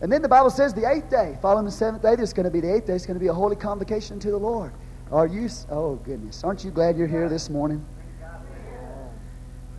And 0.00 0.12
then 0.12 0.20
the 0.20 0.28
Bible 0.28 0.50
says 0.50 0.74
the 0.74 0.90
eighth 0.90 1.08
day, 1.08 1.38
following 1.40 1.64
the 1.64 1.70
seventh 1.70 2.02
day, 2.02 2.16
there's 2.16 2.32
going 2.32 2.44
to 2.44 2.50
be 2.50 2.60
the 2.60 2.74
eighth 2.74 2.86
day. 2.86 2.94
It's 2.94 3.06
going 3.06 3.16
to 3.16 3.20
be 3.20 3.28
a 3.28 3.34
holy 3.34 3.56
convocation 3.56 4.18
to 4.20 4.30
the 4.30 4.36
Lord. 4.36 4.72
Are 5.12 5.26
you? 5.26 5.48
Oh 5.70 5.94
goodness! 5.96 6.42
Aren't 6.42 6.64
you 6.64 6.72
glad 6.72 6.96
you're 6.96 7.06
here 7.06 7.28
this 7.28 7.48
morning? 7.48 7.84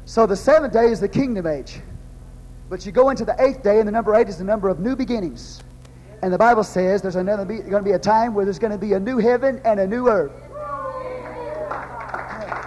So 0.06 0.26
the 0.26 0.38
seventh 0.38 0.72
day 0.72 0.86
is 0.86 1.02
the 1.02 1.10
kingdom 1.10 1.46
age. 1.46 1.82
But 2.70 2.86
you 2.86 2.94
go 2.94 3.10
into 3.10 3.26
the 3.26 3.36
eighth 3.40 3.62
day, 3.62 3.80
and 3.80 3.88
the 3.88 3.92
number 3.92 4.16
eight 4.16 4.30
is 4.30 4.38
the 4.38 4.46
number 4.46 4.70
of 4.70 4.80
new 4.80 4.96
beginnings. 4.96 5.64
And 6.22 6.34
the 6.34 6.38
Bible 6.38 6.64
says 6.64 7.02
there's 7.02 7.16
going 7.16 7.28
to 7.28 7.82
be 7.84 7.92
a 7.92 8.00
time 8.00 8.34
where 8.34 8.46
there's 8.46 8.60
going 8.60 8.72
to 8.72 8.78
be 8.78 8.94
a 8.94 9.00
new 9.00 9.18
heaven 9.18 9.62
and 9.66 9.80
a 9.80 9.88
new 9.88 10.10
earth. 10.10 10.32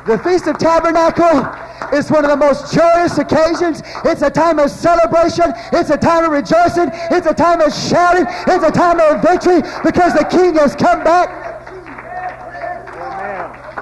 The 0.07 0.19
Feast 0.19 0.47
of 0.47 0.59
Tabernacle 0.59 1.49
is 1.97 2.11
one 2.11 2.25
of 2.25 2.31
the 2.31 2.37
most 2.37 2.73
joyous 2.73 3.19
occasions. 3.19 3.83
It's 4.05 4.23
a 4.23 4.31
time 4.31 4.59
of 4.59 4.71
celebration. 4.71 5.53
It's 5.73 5.91
a 5.91 5.97
time 5.97 6.25
of 6.25 6.31
rejoicing. 6.31 6.91
It's 7.11 7.27
a 7.27 7.35
time 7.35 7.61
of 7.61 7.75
shouting. 7.75 8.27
It's 8.49 8.65
a 8.65 8.71
time 8.71 9.01
of 9.01 9.23
victory 9.23 9.63
because 9.83 10.15
the 10.15 10.27
King 10.31 10.55
has 10.55 10.77
come 10.77 11.03
back. 11.03 11.50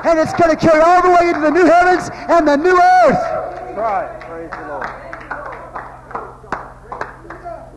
And 0.09 0.18
it's 0.18 0.32
going 0.32 0.51
to 0.51 0.56
carry 0.56 0.80
all 0.80 1.02
the 1.02 1.10
way 1.10 1.28
into 1.28 1.40
the 1.40 1.51
new 1.51 1.66
heavens 1.66 2.09
and 2.30 2.48
the 2.48 2.56
new 2.56 2.80
earth. 2.80 3.76
Right. 3.76 4.18
Praise 4.22 4.51
the 4.51 4.66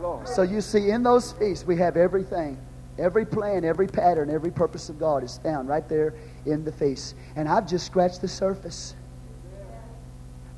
Lord. 0.00 0.26
So 0.26 0.42
you 0.42 0.60
see, 0.62 0.90
in 0.90 1.02
those 1.02 1.32
feasts, 1.32 1.66
we 1.66 1.76
have 1.76 1.98
everything. 1.98 2.56
Every 2.98 3.26
plan, 3.26 3.64
every 3.64 3.86
pattern, 3.86 4.30
every 4.30 4.50
purpose 4.50 4.88
of 4.88 4.98
God 4.98 5.22
is 5.22 5.38
found 5.42 5.68
right 5.68 5.86
there 5.88 6.14
in 6.46 6.64
the 6.64 6.72
feast. 6.72 7.16
And 7.36 7.48
I've 7.48 7.66
just 7.66 7.84
scratched 7.86 8.22
the 8.22 8.28
surface. 8.28 8.94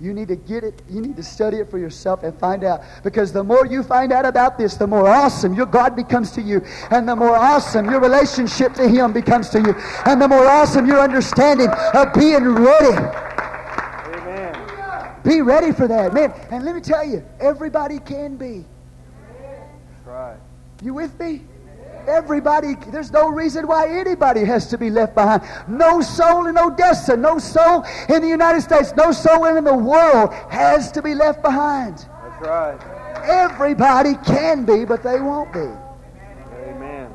You 0.00 0.12
need 0.12 0.28
to 0.28 0.36
get 0.36 0.64
it. 0.64 0.82
You 0.90 1.00
need 1.00 1.16
to 1.16 1.22
study 1.22 1.58
it 1.58 1.70
for 1.70 1.78
yourself 1.78 2.24
and 2.24 2.36
find 2.38 2.64
out. 2.64 2.82
Because 3.04 3.32
the 3.32 3.44
more 3.44 3.64
you 3.64 3.82
find 3.82 4.12
out 4.12 4.26
about 4.26 4.58
this, 4.58 4.74
the 4.74 4.86
more 4.86 5.08
awesome 5.08 5.54
your 5.54 5.66
God 5.66 5.94
becomes 5.94 6.32
to 6.32 6.42
you. 6.42 6.62
And 6.90 7.08
the 7.08 7.14
more 7.14 7.36
awesome 7.36 7.88
your 7.90 8.00
relationship 8.00 8.74
to 8.74 8.88
Him 8.88 9.12
becomes 9.12 9.50
to 9.50 9.60
you. 9.60 9.74
And 10.04 10.20
the 10.20 10.28
more 10.28 10.46
awesome 10.46 10.86
your 10.86 11.00
understanding 11.00 11.68
of 11.94 12.12
being 12.12 12.44
ready. 12.44 12.96
Amen. 14.18 15.20
Be 15.22 15.42
ready 15.42 15.72
for 15.72 15.86
that, 15.86 16.12
man. 16.12 16.32
And 16.50 16.64
let 16.64 16.74
me 16.74 16.80
tell 16.80 17.06
you, 17.06 17.24
everybody 17.38 18.00
can 18.00 18.36
be. 18.36 18.64
That's 19.38 20.06
right. 20.06 20.36
You 20.82 20.94
with 20.94 21.18
me? 21.20 21.42
Everybody, 22.06 22.74
there's 22.88 23.10
no 23.10 23.28
reason 23.28 23.66
why 23.66 23.88
anybody 23.88 24.44
has 24.44 24.66
to 24.68 24.78
be 24.78 24.90
left 24.90 25.14
behind. 25.14 25.42
No 25.68 26.00
soul 26.00 26.46
in 26.46 26.58
Odessa, 26.58 27.16
no 27.16 27.38
soul 27.38 27.84
in 28.08 28.22
the 28.22 28.28
United 28.28 28.60
States, 28.60 28.92
no 28.96 29.12
soul 29.12 29.44
in 29.46 29.64
the 29.64 29.74
world 29.74 30.32
has 30.50 30.92
to 30.92 31.02
be 31.02 31.14
left 31.14 31.42
behind. 31.42 31.98
That's 31.98 32.46
right. 32.46 32.78
Everybody 33.24 34.14
can 34.26 34.64
be, 34.64 34.84
but 34.84 35.02
they 35.02 35.20
won't 35.20 35.52
be. 35.52 35.68
Amen. 36.68 37.10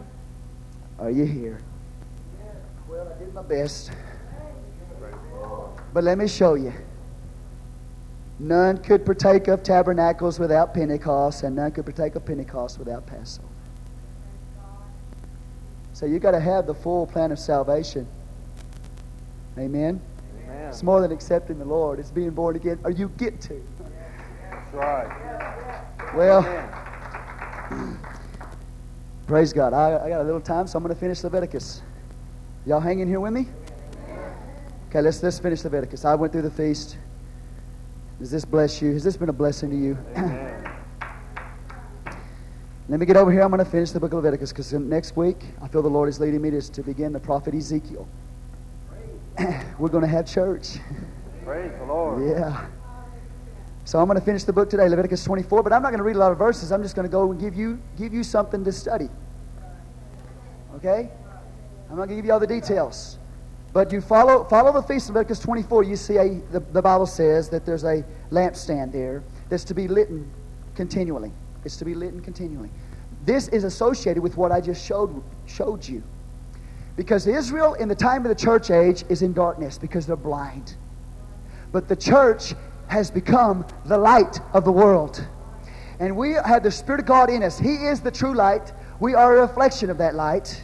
Are 0.97 1.11
you 1.11 1.25
here? 1.25 1.61
Well, 2.87 3.07
I 3.13 3.19
did 3.19 3.33
my 3.33 3.43
best. 3.43 3.91
But 5.93 6.03
let 6.03 6.17
me 6.17 6.27
show 6.27 6.55
you. 6.55 6.73
None 8.39 8.77
could 8.77 9.05
partake 9.05 9.47
of 9.49 9.63
tabernacles 9.63 10.39
without 10.39 10.73
Pentecost, 10.73 11.43
and 11.43 11.55
none 11.55 11.71
could 11.71 11.85
partake 11.85 12.15
of 12.15 12.25
Pentecost 12.25 12.79
without 12.79 13.05
Passover. 13.05 13.48
So 15.99 16.05
you've 16.05 16.21
got 16.21 16.31
to 16.31 16.39
have 16.39 16.65
the 16.65 16.73
full 16.73 17.05
plan 17.05 17.33
of 17.33 17.37
salvation. 17.37 18.07
Amen. 19.57 19.99
Amen. 20.45 20.69
It's 20.69 20.81
more 20.81 21.01
than 21.01 21.11
accepting 21.11 21.59
the 21.59 21.65
Lord. 21.65 21.99
It's 21.99 22.09
being 22.09 22.29
born 22.29 22.55
again, 22.55 22.79
or 22.85 22.91
you 22.91 23.09
get 23.17 23.41
to. 23.41 23.61
That's 24.49 24.73
right. 24.73 26.15
Well, 26.15 26.39
Amen. 27.69 27.99
praise 29.27 29.51
God. 29.51 29.73
I, 29.73 30.05
I 30.05 30.07
got 30.07 30.21
a 30.21 30.23
little 30.23 30.39
time, 30.39 30.67
so 30.67 30.77
I'm 30.77 30.83
going 30.85 30.95
to 30.95 30.99
finish 31.01 31.21
Leviticus. 31.21 31.81
Y'all 32.65 32.79
hanging 32.79 33.09
here 33.09 33.19
with 33.19 33.33
me? 33.33 33.49
Okay, 34.87 35.01
let's 35.01 35.21
let's 35.21 35.37
finish 35.37 35.65
Leviticus. 35.65 36.05
I 36.05 36.15
went 36.15 36.31
through 36.31 36.43
the 36.43 36.51
feast. 36.51 36.97
Does 38.19 38.31
this 38.31 38.45
bless 38.45 38.81
you? 38.81 38.93
Has 38.93 39.03
this 39.03 39.17
been 39.17 39.27
a 39.27 39.33
blessing 39.33 39.69
to 39.69 39.75
you? 39.75 39.97
Let 42.89 42.99
me 42.99 43.05
get 43.05 43.17
over 43.17 43.31
here. 43.31 43.43
I'm 43.43 43.51
going 43.51 43.63
to 43.63 43.69
finish 43.69 43.91
the 43.91 43.99
book 43.99 44.13
of 44.13 44.23
Leviticus 44.23 44.51
because 44.51 44.73
um, 44.73 44.89
next 44.89 45.15
week 45.15 45.43
I 45.61 45.67
feel 45.67 45.83
the 45.83 45.87
Lord 45.87 46.09
is 46.09 46.19
leading 46.19 46.41
me 46.41 46.49
to, 46.49 46.59
to 46.59 46.81
begin 46.81 47.13
the 47.13 47.19
prophet 47.19 47.53
Ezekiel. 47.53 48.07
We're 49.77 49.89
going 49.89 50.01
to 50.01 50.07
have 50.07 50.25
church. 50.25 50.79
Praise 51.45 51.71
the 51.77 51.85
Lord. 51.85 52.27
Yeah. 52.27 52.65
So 53.85 53.99
I'm 53.99 54.07
going 54.07 54.19
to 54.19 54.25
finish 54.25 54.43
the 54.43 54.53
book 54.53 54.71
today, 54.71 54.89
Leviticus 54.89 55.23
24, 55.23 55.61
but 55.61 55.71
I'm 55.71 55.83
not 55.83 55.89
going 55.89 55.99
to 55.99 56.03
read 56.03 56.15
a 56.15 56.19
lot 56.19 56.31
of 56.31 56.39
verses. 56.39 56.71
I'm 56.71 56.81
just 56.81 56.95
going 56.95 57.07
to 57.07 57.11
go 57.11 57.29
and 57.29 57.39
give 57.39 57.53
you 57.53 57.79
give 57.95 58.11
you 58.11 58.23
something 58.23 58.63
to 58.63 58.71
study. 58.71 59.09
Okay? 60.77 61.11
I'm 61.91 61.95
not 61.95 62.07
going 62.07 62.09
to 62.09 62.15
give 62.15 62.25
you 62.25 62.33
all 62.33 62.39
the 62.39 62.47
details. 62.47 63.19
But 63.71 63.91
you 63.91 64.01
follow 64.01 64.45
follow 64.45 64.73
the 64.73 64.81
feast 64.81 65.09
of 65.09 65.15
Leviticus 65.15 65.41
24, 65.41 65.83
you 65.83 65.95
see 65.95 66.17
a, 66.17 66.27
the, 66.51 66.59
the 66.59 66.81
Bible 66.81 67.05
says 67.05 67.49
that 67.49 67.67
there's 67.67 67.83
a 67.83 68.03
lampstand 68.31 68.91
there 68.91 69.21
that's 69.47 69.63
to 69.65 69.75
be 69.75 69.87
lit 69.87 70.09
continually. 70.73 71.31
It's 71.65 71.77
to 71.77 71.85
be 71.85 71.93
lit 71.93 72.13
and 72.13 72.23
continually. 72.23 72.71
This 73.25 73.47
is 73.49 73.63
associated 73.63 74.21
with 74.23 74.37
what 74.37 74.51
I 74.51 74.61
just 74.61 74.85
showed 74.85 75.21
showed 75.45 75.87
you. 75.87 76.03
Because 76.95 77.27
Israel 77.27 77.75
in 77.75 77.87
the 77.87 77.95
time 77.95 78.25
of 78.25 78.29
the 78.29 78.35
church 78.35 78.71
age 78.71 79.03
is 79.09 79.21
in 79.21 79.33
darkness 79.33 79.77
because 79.77 80.05
they're 80.05 80.15
blind. 80.15 80.75
But 81.71 81.87
the 81.87 81.95
church 81.95 82.53
has 82.87 83.11
become 83.11 83.65
the 83.85 83.97
light 83.97 84.39
of 84.53 84.65
the 84.65 84.71
world. 84.71 85.25
And 85.99 86.15
we 86.15 86.33
have 86.33 86.63
the 86.63 86.71
Spirit 86.71 87.01
of 87.01 87.07
God 87.07 87.29
in 87.29 87.43
us. 87.43 87.59
He 87.59 87.75
is 87.75 88.01
the 88.01 88.11
true 88.11 88.33
light. 88.33 88.73
We 88.99 89.13
are 89.13 89.37
a 89.37 89.41
reflection 89.41 89.89
of 89.89 89.97
that 89.99 90.15
light. 90.15 90.63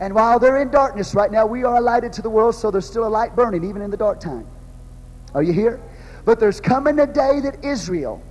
And 0.00 0.14
while 0.14 0.38
they're 0.38 0.58
in 0.58 0.70
darkness 0.70 1.14
right 1.14 1.30
now, 1.30 1.44
we 1.46 1.64
are 1.64 1.76
a 1.76 1.80
light 1.80 2.04
into 2.04 2.22
the 2.22 2.30
world, 2.30 2.54
so 2.54 2.70
there's 2.70 2.86
still 2.86 3.06
a 3.06 3.08
light 3.08 3.34
burning 3.34 3.64
even 3.64 3.82
in 3.82 3.90
the 3.90 3.96
dark 3.96 4.20
time. 4.20 4.46
Are 5.34 5.42
you 5.42 5.52
here? 5.52 5.80
But 6.24 6.38
there's 6.38 6.60
coming 6.60 7.00
a 7.00 7.06
day 7.06 7.40
that 7.40 7.64
Israel, 7.64 8.22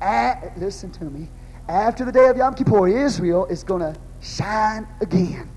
a- 0.00 0.52
listen 0.56 0.90
to 0.92 1.04
me, 1.04 1.28
after 1.68 2.04
the 2.04 2.12
day 2.12 2.28
of 2.28 2.36
Yom 2.36 2.54
Kippur, 2.54 2.88
Israel 2.88 3.46
is 3.46 3.62
going 3.62 3.80
to 3.80 3.98
shine 4.20 4.86
again. 5.00 5.48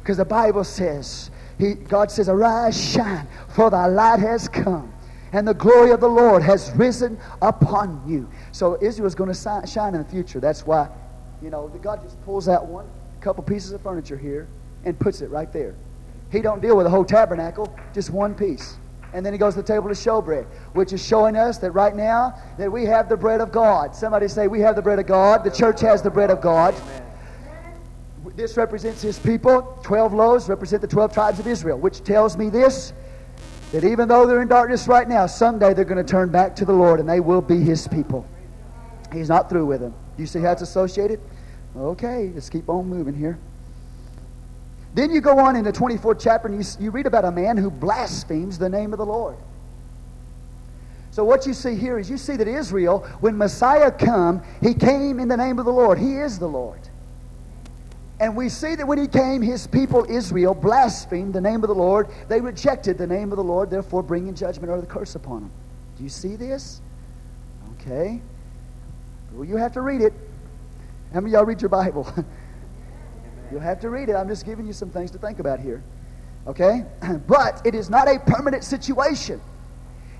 Because 0.00 0.16
the 0.16 0.24
Bible 0.24 0.64
says, 0.64 1.30
he, 1.58 1.74
God 1.74 2.10
says, 2.10 2.28
Arise, 2.28 2.92
shine, 2.92 3.26
for 3.48 3.70
thy 3.70 3.86
light 3.86 4.18
has 4.18 4.48
come, 4.48 4.92
and 5.32 5.46
the 5.46 5.54
glory 5.54 5.92
of 5.92 6.00
the 6.00 6.08
Lord 6.08 6.42
has 6.42 6.72
risen 6.74 7.18
upon 7.40 8.02
you. 8.06 8.28
So 8.50 8.76
Israel 8.82 9.06
is 9.06 9.14
going 9.14 9.32
to 9.32 9.66
shine 9.66 9.94
in 9.94 10.02
the 10.02 10.08
future. 10.08 10.40
That's 10.40 10.66
why, 10.66 10.88
you 11.40 11.50
know, 11.50 11.68
God 11.80 12.02
just 12.02 12.20
pulls 12.24 12.48
out 12.48 12.66
one 12.66 12.86
couple 13.20 13.44
pieces 13.44 13.70
of 13.70 13.80
furniture 13.80 14.18
here 14.18 14.48
and 14.84 14.98
puts 14.98 15.20
it 15.20 15.30
right 15.30 15.52
there. 15.52 15.76
He 16.32 16.40
don't 16.40 16.60
deal 16.60 16.76
with 16.76 16.84
the 16.84 16.90
whole 16.90 17.04
tabernacle, 17.04 17.74
just 17.94 18.10
one 18.10 18.34
piece. 18.34 18.78
And 19.12 19.24
then 19.24 19.32
he 19.34 19.38
goes 19.38 19.54
to 19.54 19.62
the 19.62 19.66
table 19.66 19.88
to 19.88 19.94
show 19.94 20.22
bread, 20.22 20.46
which 20.72 20.92
is 20.92 21.04
showing 21.04 21.36
us 21.36 21.58
that 21.58 21.72
right 21.72 21.94
now 21.94 22.34
that 22.56 22.70
we 22.70 22.84
have 22.86 23.08
the 23.08 23.16
bread 23.16 23.40
of 23.40 23.52
God. 23.52 23.94
Somebody 23.94 24.26
say 24.28 24.46
we 24.48 24.60
have 24.60 24.74
the 24.74 24.82
bread 24.82 24.98
of 24.98 25.06
God. 25.06 25.44
The 25.44 25.50
church 25.50 25.80
has 25.80 26.00
the 26.02 26.10
bread 26.10 26.30
of 26.30 26.40
God. 26.40 26.74
This 28.34 28.56
represents 28.56 29.02
his 29.02 29.18
people. 29.18 29.78
Twelve 29.82 30.14
loaves 30.14 30.48
represent 30.48 30.80
the 30.80 30.88
twelve 30.88 31.12
tribes 31.12 31.38
of 31.38 31.46
Israel, 31.46 31.78
which 31.78 32.02
tells 32.02 32.36
me 32.38 32.48
this 32.48 32.94
that 33.72 33.84
even 33.84 34.08
though 34.08 34.26
they're 34.26 34.42
in 34.42 34.48
darkness 34.48 34.86
right 34.86 35.08
now, 35.08 35.26
someday 35.26 35.74
they're 35.74 35.84
going 35.84 36.04
to 36.04 36.10
turn 36.10 36.30
back 36.30 36.54
to 36.56 36.64
the 36.64 36.72
Lord 36.72 37.00
and 37.00 37.08
they 37.08 37.20
will 37.20 37.40
be 37.40 37.58
his 37.58 37.88
people. 37.88 38.26
He's 39.12 39.28
not 39.28 39.48
through 39.50 39.66
with 39.66 39.80
them. 39.80 39.94
Do 40.16 40.22
you 40.22 40.26
see 40.26 40.40
how 40.40 40.52
it's 40.52 40.62
associated? 40.62 41.20
Okay, 41.76 42.30
let's 42.34 42.50
keep 42.50 42.68
on 42.68 42.86
moving 42.86 43.14
here. 43.14 43.38
Then 44.94 45.10
you 45.10 45.20
go 45.20 45.38
on 45.38 45.56
in 45.56 45.64
the 45.64 45.72
24th 45.72 46.20
chapter 46.20 46.48
and 46.48 46.62
you, 46.62 46.70
you 46.78 46.90
read 46.90 47.06
about 47.06 47.24
a 47.24 47.30
man 47.30 47.56
who 47.56 47.70
blasphemes 47.70 48.58
the 48.58 48.68
name 48.68 48.92
of 48.92 48.98
the 48.98 49.06
Lord. 49.06 49.36
So 51.10 51.24
what 51.24 51.46
you 51.46 51.52
see 51.52 51.74
here 51.74 51.98
is 51.98 52.08
you 52.08 52.16
see 52.16 52.36
that 52.36 52.48
Israel, 52.48 53.00
when 53.20 53.36
Messiah 53.36 53.90
come, 53.90 54.42
he 54.62 54.72
came 54.74 55.20
in 55.20 55.28
the 55.28 55.36
name 55.36 55.58
of 55.58 55.66
the 55.66 55.72
Lord. 55.72 55.98
He 55.98 56.16
is 56.16 56.38
the 56.38 56.48
Lord. 56.48 56.80
And 58.18 58.36
we 58.36 58.48
see 58.48 58.76
that 58.76 58.86
when 58.86 58.98
he 58.98 59.06
came, 59.08 59.42
his 59.42 59.66
people 59.66 60.06
Israel 60.08 60.54
blasphemed 60.54 61.34
the 61.34 61.40
name 61.40 61.64
of 61.64 61.68
the 61.68 61.74
Lord. 61.74 62.08
They 62.28 62.40
rejected 62.40 62.96
the 62.96 63.06
name 63.06 63.32
of 63.32 63.36
the 63.36 63.44
Lord, 63.44 63.68
therefore 63.68 64.02
bringing 64.02 64.34
judgment 64.34 64.70
or 64.70 64.80
the 64.80 64.86
curse 64.86 65.14
upon 65.14 65.42
them. 65.42 65.50
Do 65.96 66.02
you 66.02 66.08
see 66.08 66.36
this? 66.36 66.80
Okay. 67.74 68.22
Well, 69.32 69.44
you 69.44 69.56
have 69.56 69.72
to 69.72 69.80
read 69.80 70.02
it. 70.02 70.12
How 71.12 71.20
many 71.20 71.34
of 71.34 71.40
y'all 71.40 71.44
read 71.44 71.60
your 71.60 71.68
Bible? 71.68 72.06
You'll 73.52 73.60
have 73.60 73.80
to 73.80 73.90
read 73.90 74.08
it. 74.08 74.14
I'm 74.14 74.28
just 74.28 74.46
giving 74.46 74.66
you 74.66 74.72
some 74.72 74.88
things 74.88 75.10
to 75.10 75.18
think 75.18 75.38
about 75.38 75.60
here. 75.60 75.82
Okay? 76.46 76.86
But 77.26 77.60
it 77.66 77.74
is 77.74 77.90
not 77.90 78.08
a 78.08 78.18
permanent 78.18 78.64
situation. 78.64 79.40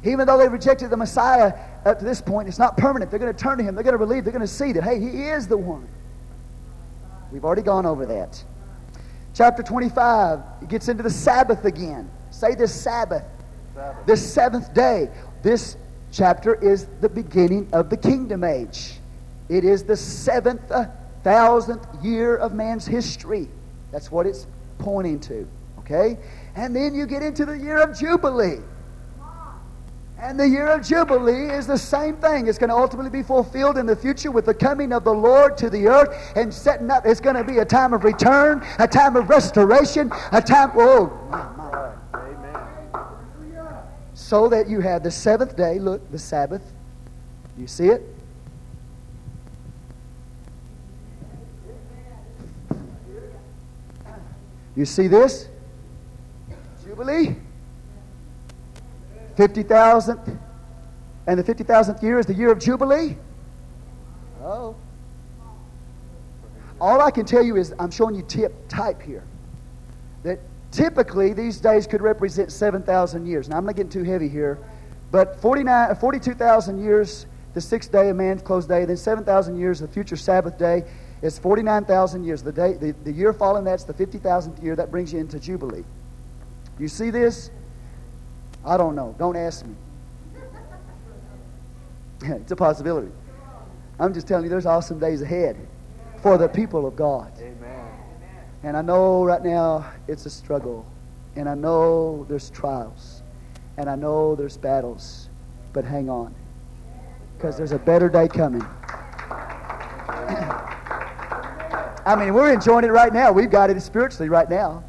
Even 0.05 0.27
though 0.27 0.37
they 0.37 0.49
rejected 0.49 0.91
the 0.91 0.97
Messiah 0.97 1.55
up 1.87 1.99
to 2.01 2.05
this 2.05 2.21
point, 2.21 2.49
it's 2.49 2.59
not 2.59 2.77
permanent. 2.77 3.11
They're 3.11 3.21
going 3.21 3.35
to 3.35 3.39
turn 3.43 3.57
to 3.59 3.65
Him. 3.65 3.75
They're 3.75 3.85
going 3.85 3.99
to 3.99 4.05
believe. 4.05 4.25
They're 4.25 4.33
going 4.33 4.43
to 4.43 4.47
see 4.47 4.73
that, 4.73 4.85
hey, 4.85 5.01
He 5.01 5.25
is 5.25 5.49
the 5.49 5.57
one. 5.57 5.89
We've 7.31 7.45
already 7.45 7.63
gone 7.63 7.87
over 7.87 8.05
that. 8.07 8.45
Chapter 9.35 9.63
25 9.63 10.41
it 10.61 10.69
gets 10.69 10.89
into 10.89 11.03
the 11.03 11.11
Sabbath 11.11 11.65
again. 11.65 12.11
Say 12.31 12.55
this 12.55 12.75
Sabbath. 12.75 13.25
Sabbath. 13.75 14.07
This 14.07 14.33
seventh 14.35 14.75
day. 14.75 15.09
This 15.43 15.77
chapter 16.11 16.55
is 16.57 16.87
the 17.01 17.09
beginning 17.09 17.69
of 17.73 17.89
the 17.89 17.97
kingdom 17.97 18.45
age. 18.45 18.99
It 19.49 19.65
is 19.65 19.85
the 19.85 19.97
seventh 19.97 20.71
thousandth 21.25 21.87
year 22.03 22.37
of 22.37 22.53
man's 22.53 22.87
history. 22.87 23.49
That's 23.91 24.11
what 24.11 24.27
it's 24.27 24.47
pointing 24.79 25.21
to. 25.21 25.49
Okay? 25.79 26.19
And 26.55 26.75
then 26.75 26.95
you 26.95 27.07
get 27.07 27.23
into 27.23 27.45
the 27.45 27.57
year 27.57 27.83
of 27.83 27.99
Jubilee. 27.99 28.61
And 30.23 30.39
the 30.39 30.49
year 30.49 30.69
of 30.69 30.87
Jubilee 30.87 31.51
is 31.51 31.67
the 31.67 31.77
same 31.77 32.17
thing. 32.19 32.47
It's 32.47 32.57
going 32.57 32.71
to 32.71 32.77
ultimately 32.77 33.11
be 33.11 33.25
fulfilled 33.25 33.77
in 33.77 33.87
the 33.87 33.97
future 33.97 34.31
with 34.31 34.47
the 34.47 34.55
coming 34.55 34.93
of 34.93 35.03
the 35.03 35.13
Lord 35.13 35.59
to 35.59 35.69
the 35.69 35.89
earth 35.89 36.17
and 36.37 36.55
setting 36.55 36.89
up. 36.93 37.05
It's 37.05 37.21
going 37.21 37.35
to 37.35 37.43
be 37.43 37.59
a 37.59 37.65
time 37.65 37.93
of 37.93 38.05
return, 38.05 38.65
a 38.79 38.87
time 38.87 39.17
of 39.17 39.29
restoration, 39.29 40.13
a 40.31 40.41
time. 40.41 40.71
Oh. 40.77 41.11
Amen. 42.15 43.53
So 44.15 44.49
that 44.49 44.69
you 44.69 44.79
have 44.79 45.03
the 45.03 45.11
seventh 45.11 45.57
day, 45.57 45.81
look, 45.81 46.09
the 46.13 46.21
Sabbath. 46.21 46.73
You 47.59 47.67
see 47.67 47.89
it? 47.89 48.03
You 54.77 54.85
see 54.85 55.07
this? 55.07 55.49
Jubilee. 56.85 57.37
50,000th, 59.37 60.39
and 61.27 61.39
the 61.39 61.43
50,000th 61.43 62.03
year 62.03 62.19
is 62.19 62.27
the 62.27 62.35
year 62.35 62.51
of 62.51 62.59
Jubilee? 62.59 63.17
Oh. 64.43 64.77
All 66.81 67.01
I 67.01 67.11
can 67.11 67.25
tell 67.25 67.43
you 67.43 67.57
is 67.57 67.73
I'm 67.79 67.91
showing 67.91 68.15
you 68.15 68.23
tip 68.23 68.69
type 68.69 69.01
here. 69.01 69.25
That 70.23 70.41
typically 70.71 71.33
these 71.33 71.61
days 71.61 71.87
could 71.87 72.03
represent 72.03 72.53
7,000 72.53 73.27
years. 73.27 73.49
Now 73.49 73.57
I'm 73.57 73.65
not 73.65 73.77
getting 73.77 73.91
too 73.91 74.03
heavy 74.03 74.29
here, 74.29 74.59
but 75.11 75.41
49, 75.41 75.95
42,000 75.97 76.83
years, 76.83 77.27
the 77.55 77.61
sixth 77.61 77.93
day 77.93 78.09
of 78.09 78.17
man's 78.17 78.43
closed 78.43 78.69
day, 78.69 78.85
then 78.85 78.97
7,000 78.97 79.59
years, 79.59 79.81
the 79.81 79.89
future 79.89 80.17
Sabbath 80.17 80.59
day, 80.59 80.85
is 81.23 81.39
49,000 81.39 82.25
years. 82.25 82.43
The, 82.43 82.53
day, 82.53 82.75
the, 82.75 82.93
the 83.05 83.13
year 83.13 83.33
following 83.33 83.65
that's 83.65 83.85
the 83.85 83.95
50,000th 83.95 84.63
year. 84.63 84.77
That 84.77 84.91
brings 84.91 85.13
you 85.13 85.21
into 85.21 85.39
Jubilee. 85.39 85.85
You 86.79 86.89
see 86.89 87.11
this? 87.11 87.51
I 88.65 88.77
don't 88.77 88.95
know. 88.95 89.15
Don't 89.19 89.37
ask 89.37 89.65
me. 89.65 89.75
it's 92.25 92.53
a 92.53 92.57
possibility. 92.57 93.11
I'm 93.99 94.13
just 94.13 94.27
telling 94.27 94.45
you, 94.45 94.51
there's 94.51 94.67
awesome 94.67 94.99
days 94.99 95.23
ahead 95.23 95.57
for 96.23 96.37
the 96.37 96.49
people 96.49 96.87
of 96.87 96.97
God. 96.97 97.33
Amen. 97.39 97.89
And 98.65 98.77
I 98.77 98.83
know 98.83 99.25
right 99.25 99.43
now 99.43 99.91
it's 100.09 100.27
a 100.27 100.31
struggle. 100.31 100.87
And 101.37 101.49
I 101.49 101.55
know 101.55 102.27
there's 102.29 102.51
trials. 102.51 103.23
And 103.77 103.89
I 103.89 103.95
know 103.95 104.35
there's 104.35 104.57
battles. 104.57 105.29
But 105.73 105.85
hang 105.85 106.11
on. 106.11 106.35
Because 107.37 107.57
there's 107.57 107.73
a 107.73 107.79
better 107.79 108.09
day 108.09 108.29
coming. 108.29 108.65
I 112.05 112.17
mean, 112.17 112.35
we're 112.35 112.53
enjoying 112.53 112.85
it 112.85 112.91
right 112.91 113.13
now. 113.13 113.31
We've 113.33 113.51
got 113.51 113.71
it 113.71 113.81
spiritually 113.81 114.29
right 114.29 114.51
now. 114.51 114.83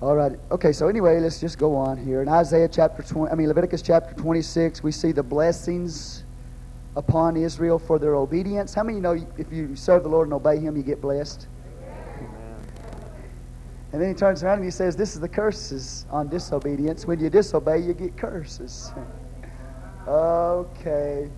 All 0.00 0.16
right. 0.16 0.32
Okay, 0.50 0.72
so 0.72 0.88
anyway, 0.88 1.20
let's 1.20 1.40
just 1.40 1.58
go 1.58 1.74
on 1.76 1.96
here. 1.96 2.22
In 2.22 2.28
Isaiah 2.28 2.68
chapter 2.68 3.02
20, 3.02 3.30
I 3.30 3.34
mean, 3.34 3.48
Leviticus 3.48 3.82
chapter 3.82 4.14
26, 4.14 4.82
we 4.82 4.92
see 4.92 5.12
the 5.12 5.22
blessings 5.22 6.24
upon 6.96 7.36
Israel 7.36 7.78
for 7.78 7.98
their 7.98 8.14
obedience. 8.14 8.74
How 8.74 8.82
many 8.82 9.00
know 9.00 9.12
if 9.38 9.52
you 9.52 9.76
serve 9.76 10.02
the 10.02 10.08
Lord 10.08 10.26
and 10.26 10.34
obey 10.34 10.58
Him, 10.58 10.76
you 10.76 10.82
get 10.82 11.00
blessed? 11.00 11.48
And 13.92 14.02
then 14.02 14.08
he 14.08 14.14
turns 14.14 14.42
around 14.42 14.56
and 14.56 14.64
he 14.64 14.72
says, 14.72 14.96
This 14.96 15.14
is 15.14 15.20
the 15.20 15.28
curses 15.28 16.04
on 16.10 16.26
disobedience. 16.28 17.06
When 17.06 17.20
you 17.20 17.30
disobey, 17.30 17.78
you 17.78 17.94
get 17.94 18.16
curses. 18.16 18.90
okay. 20.08 21.30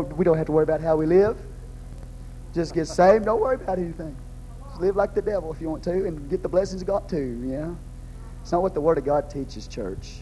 We 0.00 0.24
don't 0.24 0.36
have 0.36 0.46
to 0.46 0.52
worry 0.52 0.64
about 0.64 0.80
how 0.80 0.96
we 0.96 1.06
live. 1.06 1.36
Just 2.54 2.74
get 2.74 2.86
saved. 2.86 3.24
Don't 3.24 3.40
worry 3.40 3.56
about 3.56 3.78
anything. 3.78 4.16
Just 4.68 4.80
live 4.80 4.96
like 4.96 5.14
the 5.14 5.22
devil 5.22 5.52
if 5.52 5.60
you 5.60 5.68
want 5.70 5.82
to 5.84 6.06
and 6.06 6.28
get 6.28 6.42
the 6.42 6.48
blessings 6.48 6.82
of 6.82 6.88
God 6.88 7.08
too. 7.08 7.42
Yeah. 7.46 7.74
It's 8.42 8.52
not 8.52 8.62
what 8.62 8.74
the 8.74 8.80
Word 8.80 8.98
of 8.98 9.04
God 9.04 9.30
teaches, 9.30 9.68
church. 9.68 10.16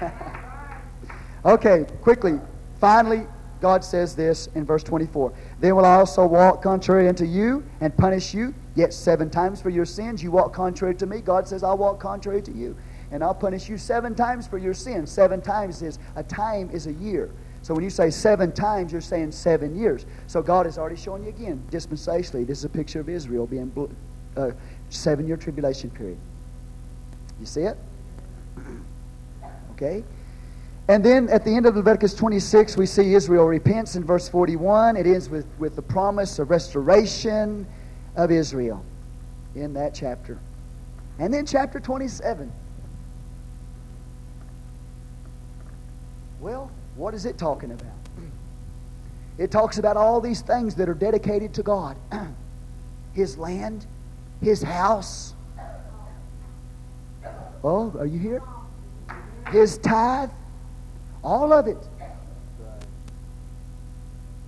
okay, 1.44 1.86
quickly. 2.02 2.40
Finally, 2.80 3.26
God 3.60 3.84
says 3.84 4.16
this 4.16 4.48
in 4.54 4.64
verse 4.64 4.82
24 4.82 5.32
Then 5.60 5.76
will 5.76 5.84
I 5.84 5.94
also 5.94 6.26
walk 6.26 6.62
contrary 6.62 7.08
unto 7.08 7.24
you 7.24 7.64
and 7.80 7.96
punish 7.96 8.34
you, 8.34 8.54
yet 8.74 8.92
seven 8.92 9.30
times 9.30 9.60
for 9.60 9.70
your 9.70 9.84
sins. 9.84 10.22
You 10.22 10.30
walk 10.30 10.52
contrary 10.52 10.94
to 10.96 11.06
me. 11.06 11.20
God 11.20 11.46
says, 11.46 11.62
I'll 11.62 11.78
walk 11.78 12.00
contrary 12.00 12.42
to 12.42 12.52
you. 12.52 12.76
And 13.12 13.22
I'll 13.22 13.34
punish 13.34 13.68
you 13.68 13.76
seven 13.76 14.14
times 14.14 14.46
for 14.46 14.58
your 14.58 14.74
sins. 14.74 15.10
Seven 15.10 15.40
times 15.40 15.82
is 15.82 15.98
a 16.16 16.22
time 16.22 16.70
is 16.70 16.86
a 16.86 16.92
year. 16.92 17.30
So 17.70 17.74
when 17.74 17.84
you 17.84 17.90
say 17.90 18.10
seven 18.10 18.50
times, 18.50 18.90
you're 18.90 19.00
saying 19.00 19.30
seven 19.30 19.78
years. 19.78 20.04
So 20.26 20.42
God 20.42 20.66
has 20.66 20.76
already 20.76 20.96
shown 20.96 21.22
you 21.22 21.28
again, 21.28 21.62
dispensationally, 21.70 22.44
this 22.44 22.58
is 22.58 22.64
a 22.64 22.68
picture 22.68 22.98
of 22.98 23.08
Israel 23.08 23.46
being 23.46 23.70
uh, 24.36 24.50
seven 24.88 25.24
year 25.24 25.36
tribulation 25.36 25.88
period. 25.88 26.18
You 27.38 27.46
see 27.46 27.60
it? 27.60 27.78
Okay? 29.74 30.02
And 30.88 31.04
then 31.04 31.28
at 31.28 31.44
the 31.44 31.54
end 31.54 31.64
of 31.64 31.76
Leviticus 31.76 32.12
26, 32.12 32.76
we 32.76 32.86
see 32.86 33.14
Israel 33.14 33.44
repents 33.44 33.94
in 33.94 34.02
verse 34.02 34.28
41. 34.28 34.96
It 34.96 35.06
ends 35.06 35.30
with, 35.30 35.46
with 35.60 35.76
the 35.76 35.82
promise 35.82 36.40
of 36.40 36.50
restoration 36.50 37.68
of 38.16 38.32
Israel 38.32 38.84
in 39.54 39.72
that 39.74 39.94
chapter. 39.94 40.40
And 41.20 41.32
then 41.32 41.46
chapter 41.46 41.78
27. 41.78 42.52
Well, 46.40 46.72
what 47.00 47.14
is 47.14 47.24
it 47.24 47.38
talking 47.38 47.72
about? 47.72 47.94
It 49.38 49.50
talks 49.50 49.78
about 49.78 49.96
all 49.96 50.20
these 50.20 50.42
things 50.42 50.74
that 50.74 50.86
are 50.86 50.94
dedicated 50.94 51.54
to 51.54 51.62
God 51.62 51.96
His 53.14 53.38
land, 53.38 53.86
His 54.42 54.62
house. 54.62 55.34
Oh, 57.64 57.92
are 57.98 58.06
you 58.06 58.18
here? 58.18 58.42
His 59.50 59.78
tithe, 59.78 60.30
all 61.24 61.54
of 61.54 61.66
it. 61.66 61.78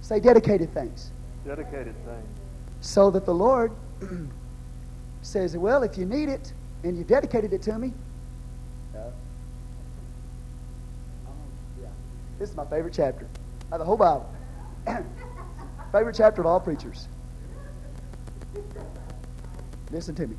Say 0.02 0.20
dedicated 0.20 0.72
things. 0.74 1.10
Dedicated 1.46 1.94
things. 2.04 2.26
So 2.82 3.10
that 3.10 3.24
the 3.24 3.34
Lord 3.34 3.72
says, 5.22 5.56
Well, 5.56 5.82
if 5.84 5.96
you 5.96 6.04
need 6.04 6.28
it 6.28 6.52
and 6.84 6.98
you 6.98 7.04
dedicated 7.04 7.54
it 7.54 7.62
to 7.62 7.78
me, 7.78 7.94
This 12.42 12.50
is 12.50 12.56
my 12.56 12.64
favorite 12.64 12.92
chapter 12.92 13.28
of 13.70 13.78
the 13.78 13.84
whole 13.84 13.96
Bible. 13.96 14.28
favorite 15.92 16.16
chapter 16.16 16.40
of 16.40 16.46
all 16.48 16.58
preachers. 16.58 17.06
Listen 19.92 20.16
to 20.16 20.26
me. 20.26 20.34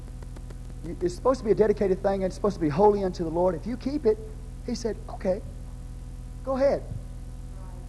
It's 0.99 1.15
supposed 1.15 1.39
to 1.39 1.45
be 1.45 1.51
a 1.51 1.55
dedicated 1.55 2.03
thing 2.03 2.15
and 2.15 2.25
it's 2.25 2.35
supposed 2.35 2.55
to 2.55 2.59
be 2.59 2.67
holy 2.67 3.05
unto 3.05 3.23
the 3.23 3.29
Lord. 3.29 3.55
If 3.55 3.65
you 3.65 3.77
keep 3.77 4.05
it, 4.05 4.17
he 4.65 4.75
said, 4.75 4.97
okay, 5.11 5.41
go 6.43 6.57
ahead. 6.57 6.83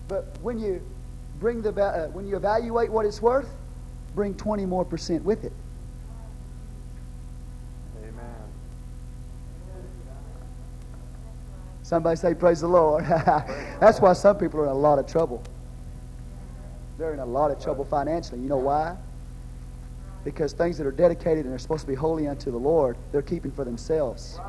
But 0.06 0.38
when 0.42 0.60
you 0.60 0.80
bring 1.40 1.60
the 1.60 1.70
uh, 1.70 2.06
when 2.10 2.24
you 2.24 2.36
evaluate 2.36 2.92
what 2.92 3.06
it's 3.06 3.20
worth, 3.20 3.52
bring 4.14 4.32
20 4.36 4.64
more 4.64 4.84
percent 4.84 5.24
with 5.24 5.42
it. 5.42 5.52
Somebody 11.84 12.16
say, 12.16 12.32
Praise 12.32 12.62
the 12.62 12.66
Lord. 12.66 13.04
That's 13.78 14.00
why 14.00 14.14
some 14.14 14.38
people 14.38 14.58
are 14.60 14.64
in 14.64 14.70
a 14.70 14.74
lot 14.74 14.98
of 14.98 15.06
trouble. 15.06 15.42
They're 16.96 17.12
in 17.12 17.20
a 17.20 17.26
lot 17.26 17.50
of 17.50 17.62
trouble 17.62 17.84
financially. 17.84 18.40
You 18.40 18.48
know 18.48 18.56
why? 18.56 18.96
Because 20.24 20.54
things 20.54 20.78
that 20.78 20.86
are 20.86 20.92
dedicated 20.92 21.44
and 21.44 21.54
are 21.54 21.58
supposed 21.58 21.82
to 21.82 21.86
be 21.86 21.94
holy 21.94 22.26
unto 22.26 22.50
the 22.50 22.56
Lord, 22.56 22.96
they're 23.12 23.20
keeping 23.20 23.50
for 23.50 23.64
themselves. 23.64 24.40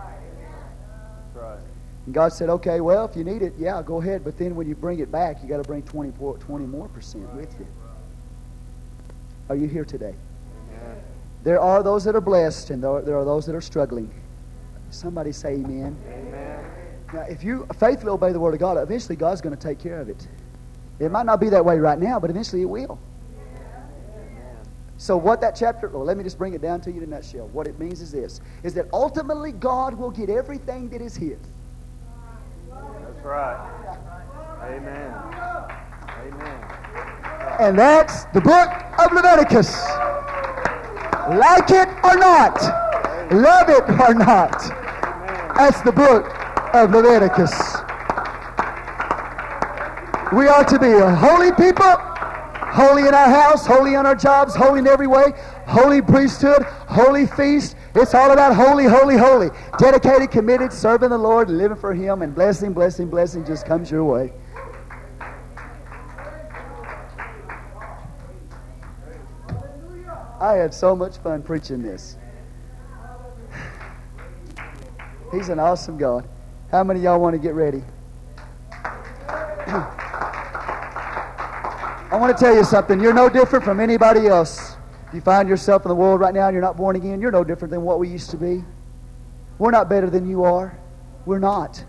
And 2.06 2.14
God 2.14 2.32
said, 2.32 2.50
okay, 2.50 2.80
well, 2.80 3.04
if 3.04 3.18
you 3.18 3.26
need 3.26 3.42
it, 3.42 3.54
yeah, 3.58 3.82
go 3.82 4.00
ahead. 4.00 4.24
But 4.24 4.38
then 4.38 4.56
when 4.56 4.70
you 4.70 4.76
bring 4.76 5.00
it 5.00 5.12
back, 5.12 5.44
you 5.44 5.50
got 5.50 5.58
to 5.58 5.64
bring 5.64 5.82
20, 5.84 6.12
20 6.40 6.66
more 6.66 6.88
percent 6.88 7.28
with 7.34 7.54
you. 7.60 7.68
Are 9.50 9.56
you 9.58 9.68
here 9.68 9.84
today? 9.84 10.16
There 11.44 11.60
are 11.60 11.84
those 11.84 12.06
that 12.06 12.16
are 12.16 12.22
blessed, 12.22 12.70
and 12.70 12.82
there 12.82 13.18
are 13.18 13.26
those 13.26 13.46
that 13.46 13.56
are 13.56 13.62
struggling. 13.62 14.10
Somebody 14.90 15.34
say 15.34 15.56
amen. 15.56 15.98
Amen. 16.08 16.55
Now, 17.14 17.22
if 17.22 17.44
you 17.44 17.68
faithfully 17.80 18.12
obey 18.12 18.32
the 18.32 18.40
Word 18.40 18.54
of 18.54 18.60
God, 18.60 18.78
eventually 18.78 19.16
God's 19.16 19.42
going 19.42 19.56
to 19.56 19.62
take 19.62 19.80
care 19.80 20.00
of 20.00 20.10
it. 20.10 20.28
It 21.00 21.12
might 21.12 21.26
not 21.26 21.40
be 21.40 21.50
that 21.50 21.64
way 21.64 21.78
right 21.78 22.00
now, 22.00 22.20
but 22.20 22.30
eventually 22.30 22.62
it 22.62 22.70
will. 22.70 23.00
So 24.98 25.18
what 25.18 25.42
that 25.42 25.56
chapter, 25.56 25.90
well, 25.90 26.06
let 26.06 26.16
me 26.16 26.24
just 26.24 26.38
bring 26.38 26.54
it 26.54 26.62
down 26.62 26.80
to 26.82 26.92
you 26.92 26.98
in 26.98 27.04
a 27.04 27.08
nutshell. 27.08 27.50
What 27.50 27.68
it 27.68 27.78
means 27.78 28.02
is 28.02 28.12
this, 28.12 28.40
is 28.64 28.74
that 28.76 28.88
ultimately 28.94 29.52
God 29.52 29.94
will 29.94 30.10
get 30.10 30.30
everything 30.30 30.90
that 30.90 31.02
is 31.02 31.16
His. 31.16 31.38
That's 32.70 33.26
right. 33.26 33.96
Amen. 34.64 35.14
Amen. 36.10 36.76
And 37.60 37.78
that's 37.78 38.26
the 38.26 38.42
book 38.42 38.70
of 39.00 39.12
Leviticus. 39.12 39.86
Like 41.38 41.72
it 41.72 41.90
or 42.04 42.16
not, 42.16 42.62
love 43.32 43.70
it 43.70 43.90
or 44.00 44.14
not, 44.14 44.60
that's 45.58 45.82
the 45.82 45.92
book 45.92 46.45
of 46.84 46.92
Leviticus. 46.92 47.52
We 50.34 50.48
are 50.48 50.66
to 50.66 50.78
be 50.78 50.92
a 50.92 51.16
holy 51.16 51.52
people, 51.52 51.96
holy 51.96 53.08
in 53.08 53.14
our 53.14 53.30
house, 53.30 53.66
holy 53.66 53.94
in 53.94 54.06
our 54.06 54.16
jobs, 54.16 54.54
holy 54.54 54.80
in 54.80 54.88
every 54.88 55.08
way, 55.08 55.32
holy 55.66 56.02
priesthood, 56.02 56.64
holy 56.64 57.28
feast. 57.28 57.78
It's 57.94 58.14
all 58.14 58.32
about 58.32 58.56
holy, 58.56 58.86
holy, 58.86 59.16
holy. 59.16 59.50
Dedicated, 59.78 60.32
committed, 60.32 60.74
serving 60.74 61.10
the 61.10 61.18
Lord, 61.18 61.50
living 61.50 61.78
for 61.78 61.94
Him, 61.94 62.22
and 62.22 62.36
blessing, 62.36 62.74
blessing, 62.74 63.10
blessing 63.10 63.46
just 63.46 63.66
comes 63.66 63.90
your 63.90 64.04
way. 64.04 64.34
I 70.42 70.54
had 70.54 70.74
so 70.74 70.96
much 70.96 71.18
fun 71.20 71.42
preaching 71.42 71.82
this. 71.82 72.18
He's 75.32 75.50
an 75.50 75.60
awesome 75.60 75.98
God. 75.98 76.28
How 76.76 76.84
many 76.84 77.00
y'all 77.00 77.22
want 77.22 77.34
to 77.34 77.40
get 77.40 77.54
ready? 77.54 77.82
I 78.84 79.88
want 82.12 82.38
to 82.38 82.44
tell 82.44 82.54
you 82.54 82.66
something. 82.66 83.00
You're 83.00 83.14
no 83.14 83.30
different 83.30 83.64
from 83.64 83.80
anybody 83.80 84.28
else. 84.28 84.76
If 85.08 85.14
you 85.14 85.22
find 85.22 85.48
yourself 85.48 85.86
in 85.86 85.90
the 85.90 85.96
world 85.96 86.20
right 86.20 86.34
now 86.34 86.48
and 86.48 86.54
you're 86.54 86.62
not 86.62 86.76
born 86.76 86.98
again, 86.98 87.22
you're 87.22 87.32
no 87.32 87.46
different 87.46 87.72
than 87.72 87.84
what 87.84 87.98
we 87.98 88.10
used 88.10 88.30
to 88.32 88.36
be. 88.36 88.62
We're 89.58 89.72
not 89.72 89.88
better 89.88 90.10
than 90.10 90.28
you 90.28 90.44
are. 90.44 90.78
We're 91.26 91.40
not. 91.40 91.82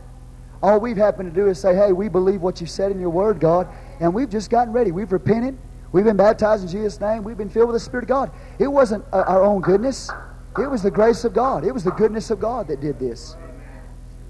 All 0.62 0.78
we've 0.78 0.96
happened 0.96 1.34
to 1.34 1.40
do 1.40 1.48
is 1.48 1.60
say, 1.60 1.74
hey, 1.74 1.90
we 1.90 2.08
believe 2.08 2.40
what 2.40 2.60
you 2.60 2.68
said 2.68 2.92
in 2.92 3.00
your 3.00 3.10
word, 3.10 3.40
God, 3.40 3.66
and 3.98 4.14
we've 4.14 4.30
just 4.30 4.50
gotten 4.50 4.72
ready. 4.72 4.92
We've 4.92 5.10
repented. 5.10 5.58
We've 5.90 6.04
been 6.04 6.16
baptized 6.16 6.62
in 6.62 6.68
Jesus' 6.68 7.00
name. 7.00 7.24
We've 7.24 7.36
been 7.36 7.50
filled 7.50 7.70
with 7.70 7.74
the 7.74 7.80
Spirit 7.80 8.04
of 8.04 8.08
God. 8.08 8.30
It 8.60 8.68
wasn't 8.68 9.04
uh, 9.12 9.24
our 9.26 9.42
own 9.42 9.62
goodness, 9.62 10.12
it 10.56 10.70
was 10.70 10.84
the 10.84 10.92
grace 10.92 11.24
of 11.24 11.34
God. 11.34 11.64
It 11.64 11.72
was 11.72 11.82
the 11.82 11.90
goodness 11.90 12.30
of 12.30 12.38
God 12.38 12.68
that 12.68 12.80
did 12.80 13.00
this. 13.00 13.36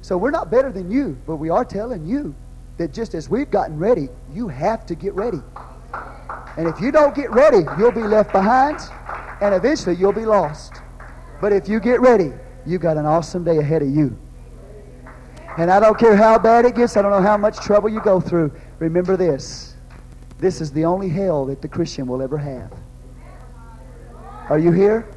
So 0.07 0.17
we're 0.17 0.31
not 0.31 0.53
better 0.53 0.71
than 0.71 0.89
you, 0.89 1.19
but 1.27 1.35
we 1.35 1.51
are 1.51 1.65
telling 1.65 2.07
you 2.07 2.33
that 2.77 2.93
just 2.93 3.17
as 3.17 3.29
we've 3.29 3.51
gotten 3.51 3.77
ready, 3.77 4.09
you 4.33 4.47
have 4.47 4.87
to 4.87 4.95
get 4.95 5.13
ready. 5.15 5.41
And 6.57 6.69
if 6.69 6.81
you 6.81 6.93
don't 6.93 7.13
get 7.13 7.33
ready, 7.33 7.65
you'll 7.77 7.91
be 7.91 8.05
left 8.05 8.31
behind, 8.31 8.79
and 9.41 9.53
eventually 9.53 9.97
you'll 9.97 10.13
be 10.13 10.25
lost. 10.25 10.75
But 11.41 11.53
if 11.53 11.69
you 11.69 11.81
get 11.81 12.01
ready, 12.01 12.33
you've 12.65 12.83
got 12.83 12.97
an 12.97 13.05
awesome 13.05 13.43
day 13.43 13.59
ahead 13.59 13.83
of 13.83 13.89
you. 13.89 14.17
And 15.59 15.73
I 15.73 15.81
don't 15.81 15.99
care 15.99 16.15
how 16.15 16.39
bad 16.39 16.67
it 16.67 16.77
gets, 16.77 16.97
I 16.97 17.03
don't 17.03 17.11
know 17.11 17.21
how 17.21 17.37
much 17.37 17.57
trouble 17.57 17.89
you 17.89 18.01
go 18.01 18.21
through. 18.21 18.53
Remember 18.79 19.17
this 19.17 19.75
this 20.39 20.61
is 20.61 20.71
the 20.71 20.85
only 20.85 21.09
hell 21.09 21.47
that 21.47 21.61
the 21.63 21.69
Christian 21.69 22.07
will 22.07 22.23
ever 22.23 22.39
have. 22.39 22.73
Are 24.51 24.59
you 24.61 24.71
here? 24.71 25.16